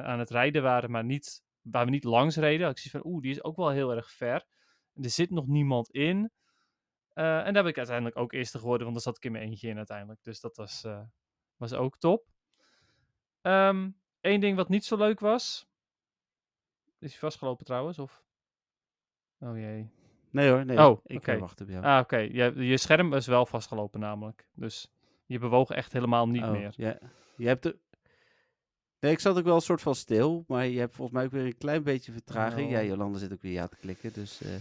aan 0.05 0.19
het 0.19 0.29
rijden 0.29 0.63
waren, 0.63 0.91
maar 0.91 1.03
niet, 1.03 1.43
waar 1.61 1.85
we 1.85 1.91
niet 1.91 2.03
langs 2.03 2.37
reden. 2.37 2.69
Ik 2.69 2.77
zie 2.77 2.91
van, 2.91 3.05
oeh, 3.05 3.21
die 3.21 3.31
is 3.31 3.43
ook 3.43 3.55
wel 3.55 3.69
heel 3.69 3.95
erg 3.95 4.11
ver. 4.11 4.45
Er 4.93 5.09
zit 5.09 5.29
nog 5.29 5.47
niemand 5.47 5.89
in. 5.89 6.31
En 7.13 7.53
daar 7.53 7.63
ben 7.63 7.65
ik 7.65 7.77
uiteindelijk 7.77 8.17
ook 8.17 8.33
eerste 8.33 8.59
geworden, 8.59 8.83
want 8.83 8.93
daar 8.93 9.05
zat 9.05 9.17
ik 9.17 9.25
in 9.25 9.31
mijn 9.31 9.43
eentje 9.43 9.67
in 9.67 9.77
uiteindelijk. 9.77 10.23
Dus 10.23 10.39
dat 10.39 10.57
was, 10.57 10.85
was 11.57 11.73
ook 11.73 11.97
top. 11.97 12.25
Eén 14.21 14.39
ding 14.39 14.55
wat 14.55 14.69
niet 14.69 14.85
zo 14.85 14.97
leuk 14.97 15.19
was. 15.19 15.68
Is 16.99 17.09
hij 17.11 17.19
vastgelopen 17.19 17.65
trouwens? 17.65 17.99
Of? 17.99 18.23
Oh 19.39 19.57
jee. 19.57 19.89
nee 20.31 20.49
hoor, 20.49 20.65
nee. 20.65 20.77
Oh, 20.79 20.99
ik 21.05 21.17
oké. 21.17 21.31
eh, 21.31 21.39
wacht 21.39 21.61
op 21.61 21.69
jou. 21.69 21.83
Ah, 21.83 21.99
oké. 21.99 22.17
Je, 22.17 22.53
je 22.55 22.77
scherm 22.77 23.13
is 23.13 23.27
wel 23.27 23.45
vastgelopen 23.45 23.99
namelijk. 23.99 24.47
Dus 24.53 24.91
je 25.25 25.39
bewoog 25.39 25.69
echt 25.69 25.93
helemaal 25.93 26.27
niet 26.27 26.43
Oh, 26.43 26.51
meer. 26.51 26.73
Ja. 26.75 26.97
Je 27.35 27.47
hebt 27.47 27.65
er... 27.65 27.75
Nee, 28.99 29.11
ik 29.11 29.19
zat 29.19 29.37
ook 29.37 29.43
wel 29.43 29.55
een 29.55 29.61
soort 29.61 29.81
van 29.81 29.95
stil, 29.95 30.43
maar 30.47 30.65
je 30.67 30.79
hebt 30.79 30.93
volgens 30.93 31.17
mij 31.17 31.25
ook 31.25 31.31
weer 31.31 31.45
een 31.45 31.57
klein 31.57 31.83
beetje 31.83 32.11
vertraging. 32.11 32.71
Ja, 32.71 32.79
Oh. 32.79 32.85
Jolanda 32.85 33.17
zit 33.17 33.33
ook 33.33 33.41
weer 33.41 33.51
ja 33.51 33.67
te 33.67 33.75
klikken, 33.77 34.13
dus... 34.13 34.41
eh, 34.41 34.55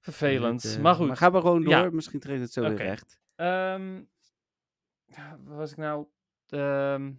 Vervelend. 0.00 0.64
eh, 0.64 0.78
maar 0.82 0.94
goed. 0.94 1.06
Maar 1.06 1.16
ga 1.16 1.28
maar 1.30 1.40
gewoon 1.40 1.62
door, 1.62 1.72
Ja. 1.72 1.90
misschien 1.90 2.20
traint 2.20 2.40
het 2.42 2.52
zo 2.52 2.60
weer 2.60 2.76
recht. 2.76 3.20
Ehm, 3.34 3.94
ja, 5.04 5.38
waar 5.44 5.56
was 5.56 5.70
ik 5.70 5.76
nou? 5.76 6.06
ehm, 6.48 7.12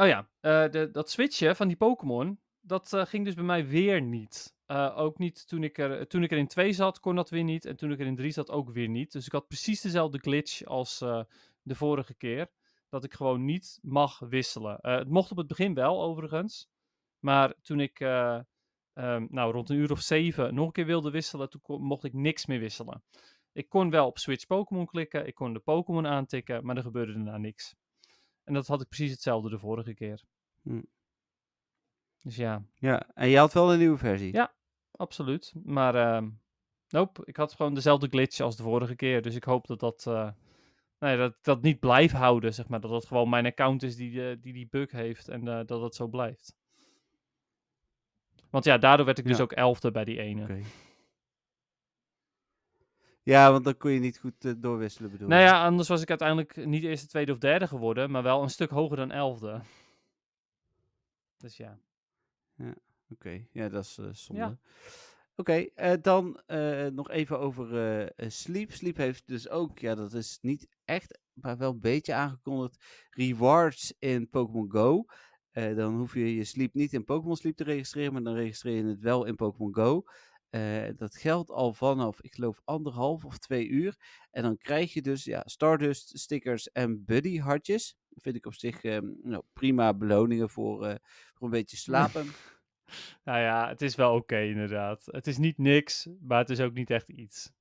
oh 0.00 0.06
ja, 0.06 0.28
eh, 0.40 0.70
de, 0.70 0.88
dat 0.92 1.10
switchen 1.10 1.56
van 1.56 1.68
die 1.68 1.76
Pokémon, 1.76 2.40
dat 2.68 2.92
eh, 2.92 3.06
ging 3.06 3.24
dus 3.24 3.34
bij 3.34 3.44
mij 3.44 3.66
weer 3.66 4.02
niet. 4.02 4.56
Eh, 4.68 4.98
ook 4.98 5.18
niet 5.18 5.48
toen 5.48 5.64
ik, 5.64 5.78
er, 5.78 6.06
toen 6.08 6.22
ik 6.22 6.30
er 6.30 6.38
in 6.38 6.46
2 6.46 6.72
zat, 6.72 7.00
kon 7.00 7.14
dat 7.14 7.30
weer 7.30 7.44
niet. 7.44 7.64
En 7.64 7.76
toen 7.76 7.92
ik 7.92 8.00
er 8.00 8.06
in 8.06 8.16
3 8.16 8.30
zat, 8.30 8.50
ook 8.50 8.70
weer 8.70 8.88
niet. 8.88 9.12
Dus 9.12 9.26
ik 9.26 9.32
had 9.32 9.48
precies 9.48 9.80
dezelfde 9.80 10.18
glitch 10.18 10.64
als 10.64 11.00
eh, 11.00 11.22
de 11.62 11.74
vorige 11.74 12.14
keer. 12.14 12.50
Dat 12.88 13.04
ik 13.04 13.14
gewoon 13.14 13.44
niet 13.44 13.78
mag 13.82 14.18
wisselen. 14.18 14.78
Het 14.80 15.08
mocht 15.08 15.30
op 15.30 15.36
het 15.36 15.46
begin 15.46 15.74
wel, 15.74 16.02
overigens. 16.02 16.68
Maar 17.18 17.54
toen 17.62 17.80
ik 17.80 18.00
eh, 18.00 18.40
ehm, 18.92 19.26
nou, 19.30 19.52
rond 19.52 19.70
een 19.70 19.76
uur 19.76 19.90
of 19.90 20.00
zeven 20.00 20.54
nog 20.54 20.66
een 20.66 20.72
keer 20.72 20.86
wilde 20.86 21.10
wisselen, 21.10 21.50
toen 21.50 21.82
mocht 21.82 22.04
ik 22.04 22.12
niks 22.12 22.46
meer 22.46 22.58
wisselen. 22.58 23.02
Ik 23.52 23.68
kon 23.68 23.90
wel 23.90 24.06
op 24.06 24.18
Switch 24.18 24.46
Pokémon 24.46 24.86
klikken, 24.86 25.26
ik 25.26 25.34
kon 25.34 25.52
de 25.52 25.60
Pokémon 25.60 26.06
aantikken, 26.06 26.64
maar 26.64 26.76
er 26.76 26.82
gebeurde 26.82 27.12
daarna 27.12 27.36
niks. 27.36 27.74
En 28.44 28.54
dat 28.54 28.66
had 28.66 28.80
ik 28.80 28.88
precies 28.88 29.10
hetzelfde 29.10 29.50
de 29.50 29.58
vorige 29.58 29.94
keer. 29.94 30.22
Hm. 30.62 30.82
Dus 32.22 32.36
ja, 32.36 32.62
Ja, 32.74 33.06
en 33.14 33.28
je 33.28 33.38
had 33.38 33.52
wel 33.52 33.72
een 33.72 33.78
nieuwe 33.78 33.98
versie. 33.98 34.32
Ja. 34.32 34.52
absoluut. 34.90 35.52
Maar 35.64 35.94
ehm 35.94 36.28
nope, 36.88 37.22
ik 37.24 37.36
had 37.36 37.54
gewoon 37.54 37.74
dezelfde 37.74 38.08
glitch 38.08 38.40
als 38.40 38.56
de 38.56 38.62
vorige 38.62 38.94
keer. 38.94 39.22
Dus 39.22 39.34
ik 39.34 39.44
hoop 39.44 39.66
dat 39.66 39.80
dat, 39.80 40.06
eh, 40.06 40.30
nee, 40.98 41.16
dat, 41.16 41.34
dat 41.42 41.62
niet 41.62 41.80
blijft 41.80 42.14
houden, 42.14 42.54
zeg 42.54 42.68
maar. 42.68 42.80
Dat 42.80 42.90
dat 42.90 43.06
gewoon 43.06 43.28
mijn 43.28 43.46
account 43.46 43.82
is 43.82 43.96
die 43.96 44.28
eh, 44.28 44.36
die, 44.40 44.52
die 44.52 44.68
bug 44.70 44.90
heeft 44.90 45.28
en 45.28 45.48
eh, 45.48 45.54
dat 45.54 45.80
dat 45.80 45.94
zo 45.94 46.06
blijft. 46.06 46.56
Want 48.50 48.64
ja, 48.64 48.78
daardoor 48.78 49.06
werd 49.06 49.18
ik 49.18 49.26
dus 49.26 49.40
ook 49.40 49.52
elfde 49.52 49.90
bij 49.90 50.04
die 50.04 50.20
ene. 50.20 50.62
Ja, 53.22 53.50
want 53.50 53.64
dan 53.64 53.76
kon 53.76 53.90
je 53.90 54.00
niet 54.00 54.18
goed 54.18 54.62
doorwisselen 54.62 55.10
bedoel 55.10 55.28
Nou 55.28 55.42
ja, 55.42 55.64
anders 55.64 55.88
was 55.88 56.02
ik 56.02 56.08
uiteindelijk 56.08 56.66
niet 56.66 56.82
eerste, 56.82 57.06
tweede 57.06 57.32
of 57.32 57.38
derde 57.38 57.66
geworden, 57.66 58.10
maar 58.10 58.22
wel 58.22 58.42
een 58.42 58.50
stuk 58.50 58.70
hoger 58.70 58.96
dan 58.96 59.10
elfde. 59.10 59.60
Dus 61.36 61.56
ja. 61.56 61.78
Oké, 63.10 63.46
ja, 63.52 63.68
dat 63.68 63.84
is 63.84 63.98
eh, 63.98 64.08
zonde. 64.12 64.42
Ja. 64.42 64.58
Oké, 65.36 65.52
eh, 65.52 65.92
dan 66.02 66.40
eh, 66.46 66.86
nog 66.86 67.10
even 67.10 67.38
over 67.38 68.12
Sleep. 68.16 68.72
Sleep 68.72 68.96
heeft 68.96 69.26
dus 69.26 69.48
ook, 69.48 69.78
ja, 69.78 69.94
dat 69.94 70.12
is 70.12 70.38
niet 70.40 70.68
echt, 70.84 71.18
maar 71.32 71.56
wel 71.56 71.70
een 71.70 71.80
beetje 71.80 72.14
aangekondigd, 72.14 72.84
rewards 73.10 73.94
in 73.98 74.28
Pokémon 74.28 74.70
Go. 74.70 75.04
Dan 75.52 75.96
hoef 75.96 76.14
je 76.14 76.34
je 76.34 76.44
Sleep 76.44 76.74
niet 76.74 76.92
in 76.92 77.04
Pokémon 77.04 77.36
Sleep 77.36 77.56
te 77.56 77.64
registreren, 77.64 78.12
maar 78.12 78.22
dan 78.22 78.34
registreer 78.34 78.76
je 78.76 78.84
het 78.84 79.00
wel 79.00 79.24
in 79.24 79.36
Pokémon 79.36 79.74
Go. 79.74 80.02
Eh, 80.50 80.88
dat 80.96 81.16
geldt 81.16 81.50
al 81.50 81.72
vanaf, 81.72 82.20
ik 82.20 82.34
geloof, 82.34 82.60
anderhalf 82.64 83.24
of 83.24 83.38
twee 83.38 83.68
uur. 83.68 83.96
En 84.30 84.42
dan 84.42 84.58
krijg 84.58 84.92
je 84.92 85.02
dus 85.02 85.24
ja, 85.24 85.42
Stardust 85.44 86.18
stickers 86.18 86.72
en 86.72 87.04
Buddy 87.04 87.38
hartjes. 87.38 87.96
Dat 88.08 88.22
vind 88.22 88.36
ik 88.36 88.46
op 88.46 88.54
zich 88.54 88.82
eh, 88.82 88.98
nou, 89.22 89.42
prima 89.52 89.94
beloningen 89.94 90.50
voor, 90.50 90.86
eh, 90.86 90.94
voor 91.34 91.46
een 91.46 91.52
beetje 91.52 91.76
slapen. 91.76 92.26
Nou 93.24 93.38
ja, 93.40 93.68
het 93.68 93.82
is 93.82 93.94
wel 93.94 94.14
oké 94.14 94.40
inderdaad. 94.40 95.06
Het 95.06 95.26
is 95.26 95.38
niet 95.38 95.58
niks, 95.58 96.08
maar 96.20 96.38
het 96.38 96.50
is 96.50 96.60
ook 96.60 96.72
niet 96.72 96.90
echt 96.90 97.08
iets. 97.08 97.52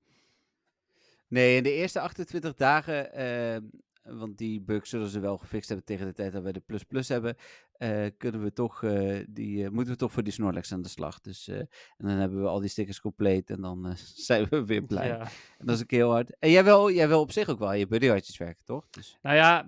Nee, 1.28 1.58
in 1.58 1.63
de 1.63 1.71
eerste 1.71 2.00
28 2.00 2.54
dagen, 2.54 3.13
ehm, 3.13 3.63
want 4.10 4.38
die 4.38 4.62
bug 4.62 4.88
zullen 4.88 5.08
ze 5.08 5.20
wel 5.20 5.38
gefixt 5.38 5.67
hebben 5.67 5.86
tegen 5.86 6.06
de 6.06 6.13
tijd 6.13 6.32
dat 6.32 6.43
we 6.43 6.54
de 6.54 6.60
plus 6.60 6.84
plus 6.84 7.08
hebben, 7.08 7.36
eh, 7.78 8.06
kunnen 8.17 8.43
we 8.43 8.54
toch, 8.54 8.84
eh, 8.84 9.26
die, 9.30 9.63
eh, 9.63 9.70
moeten 9.70 9.93
we 9.93 10.00
toch 10.00 10.12
voor 10.12 10.24
die 10.24 10.34
Snorlax 10.34 10.74
aan 10.74 10.82
de 10.82 10.89
slag. 10.89 11.20
Dus, 11.20 11.48
en 11.48 11.67
dan 11.98 12.10
hebben 12.10 12.41
we 12.41 12.48
al 12.48 12.60
die 12.60 12.70
stickers 12.70 13.02
compleet 13.02 13.50
en 13.50 13.62
dan 13.62 13.93
zijn 14.28 14.46
we 14.50 14.65
weer 14.65 14.84
blij. 14.84 15.08
Ja. 15.08 15.20
En 15.58 15.65
dat 15.65 15.76
is 15.76 15.82
ook 15.82 15.91
heel 15.91 16.12
hard. 16.12 16.39
En 16.39 16.50
jij 16.50 16.63
wil, 16.63 16.91
jij 16.91 17.08
wil 17.08 17.20
op 17.20 17.32
zich 17.32 17.50
ook 17.50 17.60
wel 17.60 17.74
je 17.74 17.88
buddyhartjes 17.88 18.38
werken, 18.38 18.65
toch? 18.65 18.89
Dus, 18.89 19.17
Nou 19.22 19.36
ja, 19.36 19.67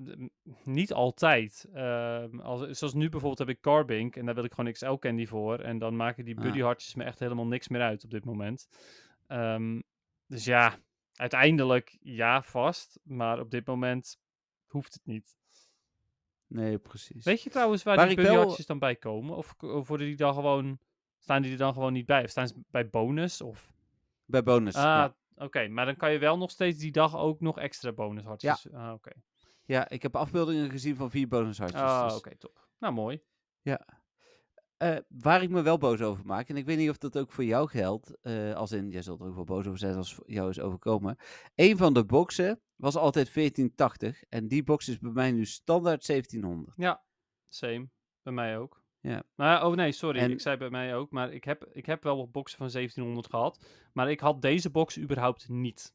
niet 0.64 0.94
altijd. 0.94 1.68
Ehm, 1.74 2.40
als, 2.40 2.78
zoals 2.80 2.94
nu 2.94 3.10
bijvoorbeeld 3.10 3.48
heb 3.48 3.50
ik 3.50 3.62
Carbink 3.62 4.16
en 4.16 4.26
daar 4.26 4.36
wil 4.36 4.44
ik 4.44 4.54
gewoon 4.54 4.72
XL 4.72 4.94
Candy 4.94 5.26
voor. 5.26 5.60
En 5.60 5.78
dan 5.78 5.96
maken 5.96 6.26
die 6.26 6.38
Ah. 6.38 6.44
buddy 6.44 6.60
hartjes 6.60 6.96
me 6.96 7.04
echt 7.04 7.20
helemaal 7.20 7.48
niks 7.48 7.68
meer 7.68 7.82
uit 7.82 8.04
op 8.04 8.12
dit 8.12 8.26
moment. 8.26 8.68
Ehm, 9.28 9.82
dus 10.28 10.46
ja, 10.46 10.80
uiteindelijk 11.14 11.98
ja, 12.02 12.42
vast. 12.42 13.00
Maar 13.04 13.40
op 13.40 13.52
dit 13.52 13.68
moment 13.68 14.20
hoeft 14.72 14.94
het 14.94 15.06
niet. 15.06 15.36
nee, 16.48 16.78
precies. 16.78 17.26
Weet 17.26 17.42
je 17.42 17.50
trouwens 17.50 17.84
waar, 17.84 17.96
Waar 17.96 18.08
die 18.08 18.16
ik 18.18 18.22
buddy 18.22 18.36
wel- 18.36 18.46
hartjes 18.46 18.66
dan 18.66 18.80
bij 18.80 18.96
komen? 18.96 19.36
Of, 19.36 19.56
of 19.58 19.88
worden 19.88 20.08
die 20.08 20.16
dan 20.16 20.34
gewoon... 20.34 20.80
Staan 21.20 21.42
die 21.42 21.52
er 21.52 21.58
dan 21.58 21.74
gewoon 21.74 21.94
niet 21.94 22.06
bij? 22.06 22.24
Of 22.24 22.30
staan 22.30 22.48
ze 22.48 22.54
bij 22.72 22.90
bonus? 22.90 23.42
Of... 23.42 23.74
Bij 24.26 24.44
bonus. 24.44 24.76
Ah, 24.76 24.84
ja. 24.84 25.16
oké. 25.36 25.68
Maar 25.68 25.86
dan 25.86 25.96
kan 25.96 26.12
je 26.12 26.20
wel 26.20 26.38
nog 26.38 26.52
steeds 26.52 26.78
die 26.78 26.92
dag 26.92 27.18
ook 27.18 27.40
nog 27.40 27.58
extra 27.58 27.92
bonus 27.92 28.24
hartjes. 28.24 28.72
Ah, 28.72 28.94
oké. 28.94 29.12
ja, 29.66 29.90
ik 29.90 30.02
heb 30.02 30.16
afbeeldingen 30.16 30.70
gezien 30.70 30.96
van 30.96 31.10
vier 31.10 31.28
bonushartjes. 31.28 31.82
Ah, 31.82 32.04
dus- 32.08 32.18
oké, 32.18 32.38
top. 32.38 32.68
Nou, 32.80 32.94
mooi. 32.94 33.22
Eh, 34.80 34.96
waar 35.08 35.42
ik 35.42 35.50
me 35.50 35.62
wel 35.62 35.78
boos 35.78 36.02
over 36.02 36.26
maak, 36.26 36.50
en 36.50 36.58
ik 36.58 36.66
weet 36.66 36.78
niet 36.78 36.90
of 36.90 36.98
dat 36.98 37.18
ook 37.18 37.32
voor 37.32 37.44
jou 37.44 37.68
geldt, 37.70 38.18
eh, 38.22 38.54
als 38.54 38.72
in, 38.72 38.90
jij 38.90 39.02
zult 39.02 39.20
er 39.20 39.28
ook 39.28 39.36
wel 39.36 39.44
boos 39.44 39.66
over 39.66 39.80
zijn 39.80 39.96
als 39.96 40.14
voor 40.16 40.32
jou 40.32 40.50
is 40.50 40.60
overkomen. 40.60 41.18
Een 41.56 41.78
van 41.78 41.94
de 41.94 42.06
boxen 42.06 42.62
was 42.76 42.96
altijd 42.96 43.30
1480 43.34 44.24
en 44.30 44.48
die 44.48 44.64
box 44.64 44.88
is 44.90 45.00
bij 45.00 45.12
mij 45.12 45.32
nu 45.32 45.46
standaard 45.46 46.06
1700. 46.06 46.74
Ja, 46.78 47.04
same. 47.48 47.90
Bij 48.24 48.34
mij 48.34 48.58
ook. 48.58 48.84
Ja. 49.00 49.24
Nou, 49.36 49.66
oh 49.72 49.76
nee, 49.76 49.92
sorry. 49.92 50.20
En- 50.20 50.32
Ik 50.32 50.42
zei 50.42 50.58
bij 50.58 50.70
mij 50.70 50.96
ook. 50.96 51.12
Maar 51.12 51.34
ik 51.34 51.44
heb, 51.44 51.66
ik 51.72 51.86
heb 51.86 52.04
wel 52.04 52.18
wat 52.18 52.32
boxen 52.32 52.58
van 52.58 52.70
1700 52.70 53.30
gehad. 53.30 53.66
Maar 53.94 54.12
ik 54.12 54.20
had 54.20 54.42
deze 54.42 54.70
box 54.70 55.00
überhaupt 55.00 55.50
niet. 55.50 55.94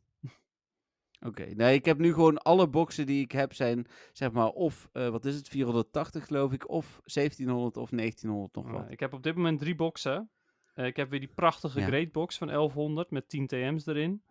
Oké, 1.26 1.44
nee, 1.54 1.74
ik 1.74 1.84
heb 1.84 1.98
nu 1.98 2.12
gewoon 2.12 2.38
alle 2.38 2.68
boxen 2.68 3.06
die 3.06 3.22
ik 3.22 3.32
heb 3.32 3.52
zijn, 3.54 3.86
zeg 4.12 4.32
maar, 4.32 4.48
of, 4.48 4.88
eh, 4.92 5.08
wat 5.08 5.24
is 5.24 5.36
het, 5.36 5.48
480 5.48 6.26
geloof 6.26 6.52
ik, 6.52 6.68
of 6.68 7.00
1700 7.04 7.76
of 7.76 7.90
1900 7.90 8.54
nog 8.54 8.66
Uh, 8.66 8.72
wat. 8.72 8.90
ik 8.90 9.00
heb 9.00 9.12
op 9.12 9.22
dit 9.22 9.34
moment 9.34 9.58
drie 9.58 9.74
boxen. 9.74 10.30
Eh, 10.74 10.86
ik 10.86 10.96
heb 10.96 11.10
weer 11.10 11.20
die 11.20 11.32
prachtige 11.34 11.80
Ja. 11.80 11.86
Great 11.86 12.12
Box 12.12 12.38
van 12.38 12.48
1100 12.48 13.10
met 13.10 13.28
10 13.28 13.46
TM's 13.46 13.86
erin. 13.86 14.22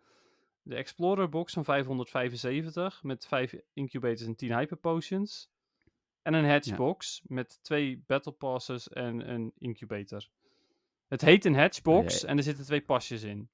De 0.62 0.74
Explorer 0.74 1.28
Box 1.28 1.52
van 1.52 1.64
575 1.64 3.02
met 3.02 3.26
5 3.26 3.54
Incubators 3.72 4.26
en 4.26 4.36
10 4.36 4.56
Hyper 4.58 4.76
Potions. 4.76 5.50
En 6.22 6.34
een 6.34 6.48
Hatch 6.48 6.68
Ja. 6.68 6.76
Box 6.76 7.22
met 7.26 7.58
twee 7.62 8.02
Battle 8.06 8.32
Passes 8.32 8.88
en 8.88 9.30
een 9.30 9.52
Incubator. 9.58 10.28
Het 11.08 11.20
heet 11.20 11.44
een 11.44 11.54
Hatch 11.54 11.82
Box 11.82 12.20
Jee. 12.20 12.30
en 12.30 12.36
er 12.36 12.42
zitten 12.42 12.64
twee 12.64 12.82
pasjes 12.82 13.22
in. 13.22 13.48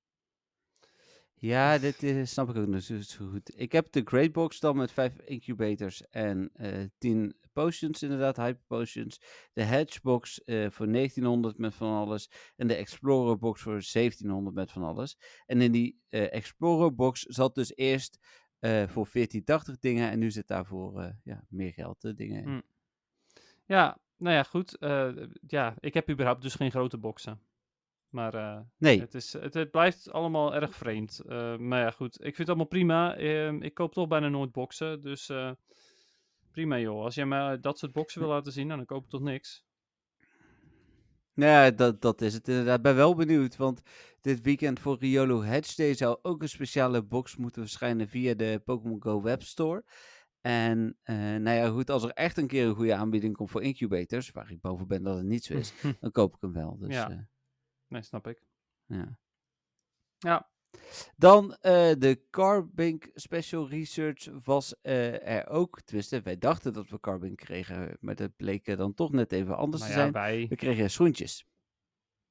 Ja, 1.41 1.79
dit 1.79 2.29
snap 2.29 2.49
ik 2.49 2.57
ook 2.57 2.67
nog 2.67 2.83
zo, 2.83 3.27
goed. 3.29 3.59
Ik 3.61 3.73
heb 3.73 3.93
de 3.93 4.03
Great 4.05 4.33
Box 4.33 4.61
dan 4.61 4.77
met 4.77 4.93
5 4.93 5.19
incubators 5.19 6.09
en 6.09 6.51
eh 6.53 6.85
10 6.99 7.37
potions, 7.53 8.03
inderdaad, 8.03 8.37
hyper 8.37 8.63
potions. 8.67 9.21
De 9.53 9.63
Hedge 9.63 10.01
Box 10.03 10.45
eh, 10.45 10.71
voor 10.71 10.93
1900 10.93 11.59
met 11.59 11.75
van 11.75 11.93
alles. 11.93 12.31
En 12.57 12.67
de 12.67 12.75
Explorer 12.75 13.39
Box 13.39 13.63
voor 13.63 13.73
1700 13.93 14.57
met 14.57 14.73
van 14.73 14.83
alles. 14.83 15.19
En 15.47 15.61
in 15.61 15.73
die 15.73 16.01
eh, 16.09 16.33
Explorer 16.35 16.95
Box 16.95 17.23
zat 17.23 17.55
dus 17.55 17.77
eerst 17.77 18.19
voor 18.63 19.09
1480 19.13 19.79
dingen 19.79 20.11
en 20.11 20.19
nu 20.19 20.31
zit 20.31 20.47
daarvoor 20.47 21.15
ja, 21.25 21.45
meer 21.49 21.73
geld 21.73 22.17
dingen 22.17 22.43
in. 22.43 22.49
Hm. 22.49 22.61
Ja, 23.65 23.99
nou 24.17 24.35
ja, 24.35 24.43
goed. 24.43 24.77
ja, 25.47 25.75
ik 25.79 25.95
heb 25.95 26.11
überhaupt 26.11 26.43
dus 26.43 26.55
geen 26.55 26.71
grote 26.71 26.99
boxen. 26.99 27.41
Maar 28.11 28.35
eh, 28.35 28.61
Nee, 28.79 29.01
het, 29.01 29.15
is, 29.15 29.33
het, 29.33 29.55
het 29.55 29.71
blijft 29.71 30.13
allemaal 30.13 30.55
erg 30.55 30.75
vreemd. 30.75 31.21
Eh, 31.29 31.57
maar 31.57 31.81
ja, 31.81 31.91
goed. 31.91 32.15
Ik 32.15 32.23
vind 32.23 32.37
het 32.37 32.49
allemaal 32.49 32.67
prima. 32.67 33.17
Ehm, 33.17 33.63
ik 33.63 33.75
koop 33.75 33.93
toch 33.93 34.09
bijna 34.09 34.29
nooit 34.29 34.53
boxen. 34.53 35.01
Dus 35.01 35.29
eh, 35.29 35.51
prima 36.51 36.79
joh. 36.79 37.03
Als 37.05 37.15
jij 37.15 37.27
mij 37.27 37.61
dat 37.61 37.79
soort 37.79 37.93
boxen 37.93 38.21
wil 38.21 38.31
laten 38.31 38.53
zien, 38.53 38.69
dan 38.69 38.85
koop 38.85 39.05
ik 39.05 39.11
toch 39.11 39.21
niks. 39.21 39.65
Nou 41.35 41.51
Ja, 41.51 41.71
dat, 41.71 42.01
dat 42.01 42.21
is 42.21 42.35
het 42.35 42.49
inderdaad. 42.49 42.77
Ik 42.77 42.83
ben 42.83 42.97
wel 42.97 43.15
benieuwd, 43.15 43.57
want 43.57 43.83
dit 44.21 44.41
weekend 44.41 44.81
voor 44.81 44.97
Riolo 45.01 45.43
Hedge 45.43 45.77
Day 45.77 45.95
zou 45.95 46.19
ook 46.23 46.43
een 46.43 46.49
speciale 46.49 47.03
box 47.03 47.37
moeten 47.37 47.63
verschijnen 47.63 48.09
via 48.09 48.35
de 48.35 48.61
Pokémon 48.65 49.03
Go 49.03 49.23
webstore. 49.23 49.85
En 50.41 50.99
nou 51.43 51.51
ja, 51.51 51.69
goed, 51.69 51.91
als 51.91 52.03
er 52.03 52.11
echt 52.11 52.37
een 52.37 52.47
keer 52.47 52.67
een 52.67 52.75
goede 52.75 52.95
aanbieding 52.95 53.37
komt 53.37 53.51
voor 53.51 53.63
incubators, 53.63 54.31
waar 54.31 54.51
ik 54.51 54.61
boven 54.61 54.87
ben 54.87 55.03
dat 55.03 55.17
het 55.17 55.27
niet 55.27 55.45
zo 55.45 55.55
is, 55.55 55.73
dan 56.01 56.11
koop 56.11 56.35
ik 56.35 56.41
hem 56.41 56.53
wel. 56.53 56.79
Dus, 56.79 56.95
Ja. 56.95 57.29
Nee, 57.91 58.03
snap 58.03 58.27
ik. 58.27 58.43
ja. 58.87 59.19
Ja. 60.19 60.49
Dan 61.17 61.55
eh, 61.55 61.91
de 61.99 62.23
Carbink 62.31 63.11
Special 63.15 63.69
Research 63.69 64.29
was 64.45 64.81
eh, 64.83 65.29
er 65.29 65.49
ook. 65.49 65.81
Tenminste, 65.81 66.21
wij 66.23 66.39
dachten 66.39 66.73
dat 66.73 66.89
we 66.89 67.01
Carbink 67.01 67.37
kregen, 67.39 67.97
maar 68.01 68.15
dat 68.15 68.37
bleek 68.37 68.77
dan 68.77 68.95
toch 68.95 69.13
net 69.13 69.33
even 69.33 69.57
anders 69.57 69.83
te 69.83 69.89
ja, 69.89 69.95
zijn. 69.95 70.13
wij, 70.13 70.47
We 70.49 70.57
kregen 70.57 70.91
schoentjes. 70.91 71.47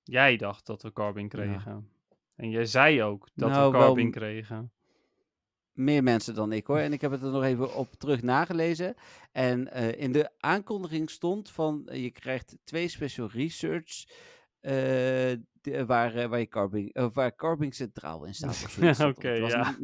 jij 0.04 0.38
dacht 0.38 0.66
dat 0.66 0.82
we 0.82 0.94
Carbon 0.94 1.22
Ja. 1.22 1.28
kregen. 1.28 1.90
En 2.36 2.50
jij 2.50 2.66
zei 2.66 3.04
ook 3.04 3.28
dat 3.36 3.50
Nou, 3.50 3.72
we 3.72 3.78
wel 3.78 3.86
Carbon 3.88 4.08
m- 4.08 4.12
kregen. 4.12 4.72
meer 5.72 6.04
mensen 6.04 6.34
dan 6.36 6.52
ik 6.52 6.68
hoor. 6.68 6.78
En 6.80 6.94
ik 6.94 7.02
heb 7.02 7.12
het 7.12 7.22
er 7.22 7.32
nog 7.32 7.44
even 7.44 7.76
op 7.76 7.92
terug 7.94 8.22
nagelezen. 8.22 8.96
En 9.32 9.72
eh, 9.72 10.02
in 10.02 10.12
de 10.12 10.30
aankondiging 10.40 11.10
stond 11.10 11.52
van 11.52 11.90
je 11.92 12.12
krijgt 12.12 12.58
twee 12.64 12.88
special 12.88 13.30
research. 13.30 14.06
Eh, 14.60 15.34
die- 15.62 15.84
waar, 15.86 16.16
eh, 16.16 16.28
waar, 16.28 16.40
je 16.40 16.48
carbing, 16.48 16.94
eh, 16.94 17.10
waar 17.14 17.36
carbing 17.36 17.76
centraal 17.76 18.26
in 18.26 18.34
staat. 18.34 18.78
Oké, 19.10 19.40
was 19.40 19.52
ja. 19.52 19.78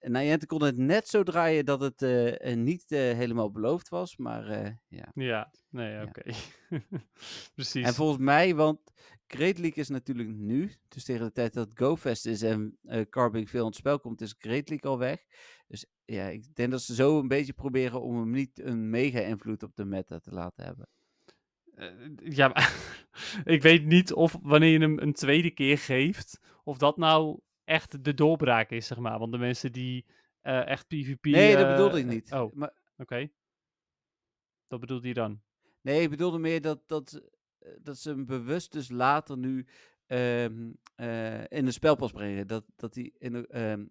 Niantic 0.00 0.48
kon 0.54 0.62
het 0.62 0.76
net 0.76 1.08
zo 1.08 1.22
draaien 1.22 1.64
dat 1.64 1.80
het 1.80 2.02
eh, 2.02 2.50
eh, 2.52 2.58
niet 2.58 2.84
eh, 2.92 2.98
helemaal 2.98 3.50
beloofd 3.50 3.88
was, 3.88 4.16
maar 4.16 4.46
eh, 4.48 4.70
ja. 4.88 5.10
Ja, 5.14 5.52
nee, 5.70 5.90
Ja. 5.92 6.02
oké. 6.02 6.22
Precies. 7.54 7.86
En 7.86 7.94
volgens 7.94 8.18
mij, 8.18 8.54
want 8.54 8.80
Great 9.26 9.58
League 9.58 9.82
is 9.82 9.88
natuurlijk 9.88 10.28
nu, 10.28 10.72
dus 10.88 11.04
tegen 11.04 11.26
de 11.26 11.32
tijd 11.32 11.52
dat 11.54 11.70
GoFest 11.74 12.26
is 12.26 12.42
en 12.42 12.78
eh 12.82 13.00
Carbink 13.10 13.48
veel 13.48 13.60
aan 13.60 13.66
het 13.66 13.74
spel 13.76 13.98
komt, 14.00 14.20
is 14.20 14.34
Great 14.38 14.68
League 14.68 14.90
al 14.90 14.98
weg. 14.98 15.24
Dus 15.66 15.86
ja, 16.04 16.26
ik 16.28 16.54
denk 16.54 16.70
dat 16.70 16.82
ze 16.82 16.94
zo 16.94 17.18
een 17.18 17.28
beetje 17.28 17.52
proberen 17.52 18.00
om 18.02 18.16
hem 18.18 18.30
niet 18.30 18.60
een 18.60 18.90
mega 18.90 19.20
invloed 19.20 19.62
op 19.62 19.76
de 19.76 19.84
meta 19.84 20.18
te 20.18 20.30
laten 20.30 20.64
hebben. 20.64 20.88
Eh, 21.74 21.88
ja, 22.24 22.48
maar 22.48 22.92
ik 23.54 23.62
weet 23.62 23.84
niet 23.84 24.12
of 24.12 24.36
wanneer 24.42 24.70
je 24.70 24.78
hem 24.78 24.98
een 24.98 25.12
tweede 25.12 25.50
keer 25.50 25.78
geeft, 25.78 26.40
of 26.64 26.78
dat 26.78 26.96
nou 26.96 27.40
echt 27.64 28.04
de 28.04 28.14
doorbraak 28.14 28.70
is, 28.70 28.86
zeg 28.86 28.98
maar. 28.98 29.18
Want 29.18 29.32
de 29.32 29.38
mensen 29.38 29.72
die 29.72 30.04
eh, 30.40 30.66
echt 30.66 30.86
PvP... 30.88 31.24
Nee, 31.24 31.56
dat 31.56 31.64
eh, 31.66 31.70
bedoelde 31.70 31.98
ik 31.98 32.06
niet. 32.06 32.32
Oh, 32.32 32.42
oké. 32.42 32.54
Maar, 32.56 33.28
Dat 34.66 34.80
bedoelde 34.80 35.08
je 35.08 35.14
dan? 35.14 35.40
nee, 35.80 36.00
ik 36.02 36.10
bedoelde 36.10 36.38
meer 36.38 36.60
dat, 36.60 36.88
dat, 36.88 37.10
ze- 37.10 37.32
dat 37.82 37.98
ze 37.98 38.08
hem 38.10 38.26
bewust 38.26 38.72
dus 38.72 38.90
later 38.90 39.38
nu 39.38 39.66
ehm, 40.06 40.70
eh, 40.94 41.40
in 41.48 41.64
de 41.64 41.70
spelpas 41.72 42.12
brengen. 42.12 42.46
Dat, 42.46 42.64
dat 42.76 42.94
hij 42.94 43.12
in 43.18 43.32
de, 43.32 43.46
ehm, 43.46 43.84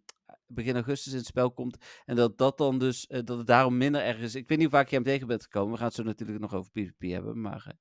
begin 0.53 0.75
augustus 0.75 1.11
in 1.11 1.17
het 1.17 1.27
spel 1.27 1.51
komt. 1.51 1.77
En 2.05 2.15
dat 2.15 2.37
dat 2.37 2.57
dan 2.57 2.79
dus, 2.79 3.07
eh, 3.07 3.23
dat 3.23 3.37
het 3.37 3.47
daarom 3.47 3.77
minder 3.77 4.01
erg 4.01 4.19
is. 4.19 4.35
Ik 4.35 4.47
weet 4.47 4.57
niet 4.57 4.67
hoe 4.69 4.77
vaak 4.77 4.89
je 4.89 4.95
hem 4.95 5.03
tegen 5.05 5.27
bent 5.27 5.43
gekomen. 5.43 5.71
We 5.71 5.77
gaan 5.77 5.87
het 5.87 5.95
zo 5.95 6.03
natuurlijk 6.03 6.39
nog 6.39 6.53
over 6.53 6.71
PvP 6.71 7.01
hebben. 7.01 7.41
Maar 7.41 7.65
eh, 7.67 7.73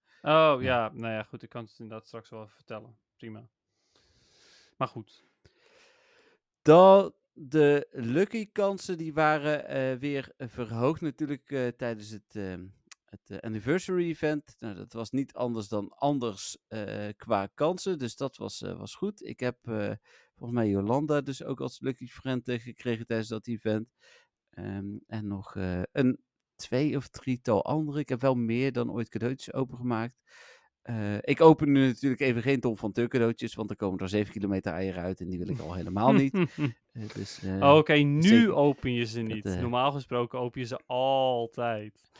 Oh, 0.54 0.62
Ja. 0.62 0.84
ja. 0.84 0.90
Nou 0.92 1.12
ja, 1.12 1.22
goed. 1.22 1.42
Ik 1.42 1.48
kan 1.48 1.64
het 1.64 1.78
inderdaad 1.78 2.06
straks 2.06 2.30
wel 2.30 2.42
even 2.42 2.54
vertellen. 2.54 2.98
Prima. 3.16 3.48
Maar 4.76 4.88
goed. 4.88 5.24
Dat 6.62 7.14
de 7.32 7.88
lucky 7.90 8.50
kansen 8.52 8.98
die 8.98 9.12
waren 9.12 9.66
eh, 9.66 9.98
weer 9.98 10.32
verhoogd 10.38 11.00
natuurlijk 11.00 11.72
tijdens 11.76 12.10
het, 12.10 12.32
het 13.04 13.40
anniversary 13.40 14.08
event. 14.08 14.56
Nou, 14.58 14.74
dat 14.74 14.92
was 14.92 15.10
niet 15.10 15.34
anders 15.34 15.68
dan 15.68 15.88
anders 15.88 16.58
qua 17.16 17.46
kansen, 17.46 17.98
dus 17.98 18.16
dat 18.16 18.36
was, 18.36 18.60
was 18.60 18.94
goed. 18.94 19.24
Ik 19.24 19.40
heb 19.40 19.56
volgens 20.34 20.58
mij 20.58 20.68
Jolanda 20.68 21.20
dus 21.20 21.44
ook 21.44 21.60
als 21.60 21.80
lucky 21.80 22.06
friend 22.06 22.42
gekregen 22.44 23.06
tijdens 23.06 23.28
dat 23.28 23.46
event. 23.46 23.88
Ehm, 24.50 24.96
en 25.06 25.26
nog 25.26 25.56
eh, 25.56 25.82
een 25.92 26.20
twee 26.56 26.96
of 26.96 27.08
drietal 27.08 27.64
andere. 27.64 27.98
Ik 27.98 28.08
heb 28.08 28.20
wel 28.20 28.34
meer 28.34 28.72
dan 28.72 28.90
ooit 28.90 29.08
cadeautjes 29.08 29.54
opengemaakt. 29.54 30.16
Eh, 30.82 31.16
ik 31.20 31.40
open 31.40 31.72
nu 31.72 31.86
natuurlijk 31.86 32.20
even 32.20 32.42
geen 32.42 32.60
Tom 32.60 32.76
van 32.76 32.92
cadeautjes, 32.92 33.54
want 33.54 33.70
er 33.70 33.76
komen 33.76 33.98
er 33.98 34.08
7 34.08 34.32
kilometer 34.32 34.72
eieren 34.72 35.02
uit 35.02 35.20
en 35.20 35.28
die 35.28 35.38
wil 35.38 35.48
ik 35.48 35.58
al 35.58 35.74
helemaal 35.74 36.12
niet. 36.22 36.34
Eh, 36.92 37.08
dus, 37.14 37.40
Oké, 37.60 37.94
nu 37.94 38.22
zeker. 38.22 38.54
open 38.54 38.92
je 38.92 39.04
ze 39.04 39.20
niet. 39.20 39.44
Normaal 39.44 39.92
gesproken 39.92 40.38
open 40.38 40.60
je 40.60 40.66
ze 40.66 40.80
altijd. 40.86 42.10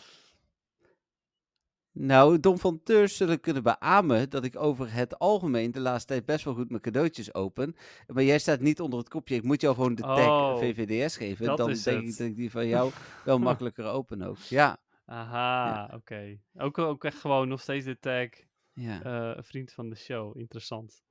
Nou, 1.94 2.40
Dom 2.40 2.59
van 2.59 2.83
Teurs 2.83 3.16
zullen 3.16 3.40
kunnen 3.40 3.62
beamen 3.62 4.31
dat 4.31 4.44
ik 4.44 4.61
over 4.61 4.92
het 4.92 5.18
algemeen 5.18 5.72
de 5.72 5.81
laatste 5.81 6.12
tijd 6.12 6.26
best 6.26 6.44
wel 6.44 6.55
goed 6.55 6.68
mijn 6.68 6.83
cadeautjes 6.83 7.35
open. 7.35 7.76
Maar 8.07 8.22
jij 8.22 8.38
staat 8.38 8.61
niet 8.61 8.81
onder 8.81 8.98
het 8.98 9.09
kopje. 9.09 9.35
Ik 9.35 9.42
moet 9.42 9.61
jou 9.61 9.74
gewoon 9.74 9.94
de 9.94 10.02
tag 10.02 10.26
Oh, 10.26 10.59
VVDS 10.59 11.16
geven. 11.16 11.57
Dan 11.57 11.57
denk 11.85 12.07
ik 12.07 12.16
dat 12.16 12.26
ik 12.26 12.37
die 12.37 12.50
van 12.50 12.66
jou 12.66 12.92
wel 13.24 13.38
makkelijker 13.48 13.85
open 13.85 14.22
ook. 14.22 14.38
Ja, 14.38 14.78
Aha, 15.05 15.90
oké. 15.94 16.38
Ook, 16.55 16.78
ook 16.78 17.05
echt 17.05 17.18
gewoon 17.18 17.48
nog 17.48 17.61
steeds 17.61 17.85
de 17.85 17.98
tag 17.98 18.28
ja, 18.72 19.02
eh, 19.02 19.42
vriend 19.42 19.72
van 19.72 19.88
de 19.88 19.96
show. 19.96 20.38
Interessant. 20.38 21.02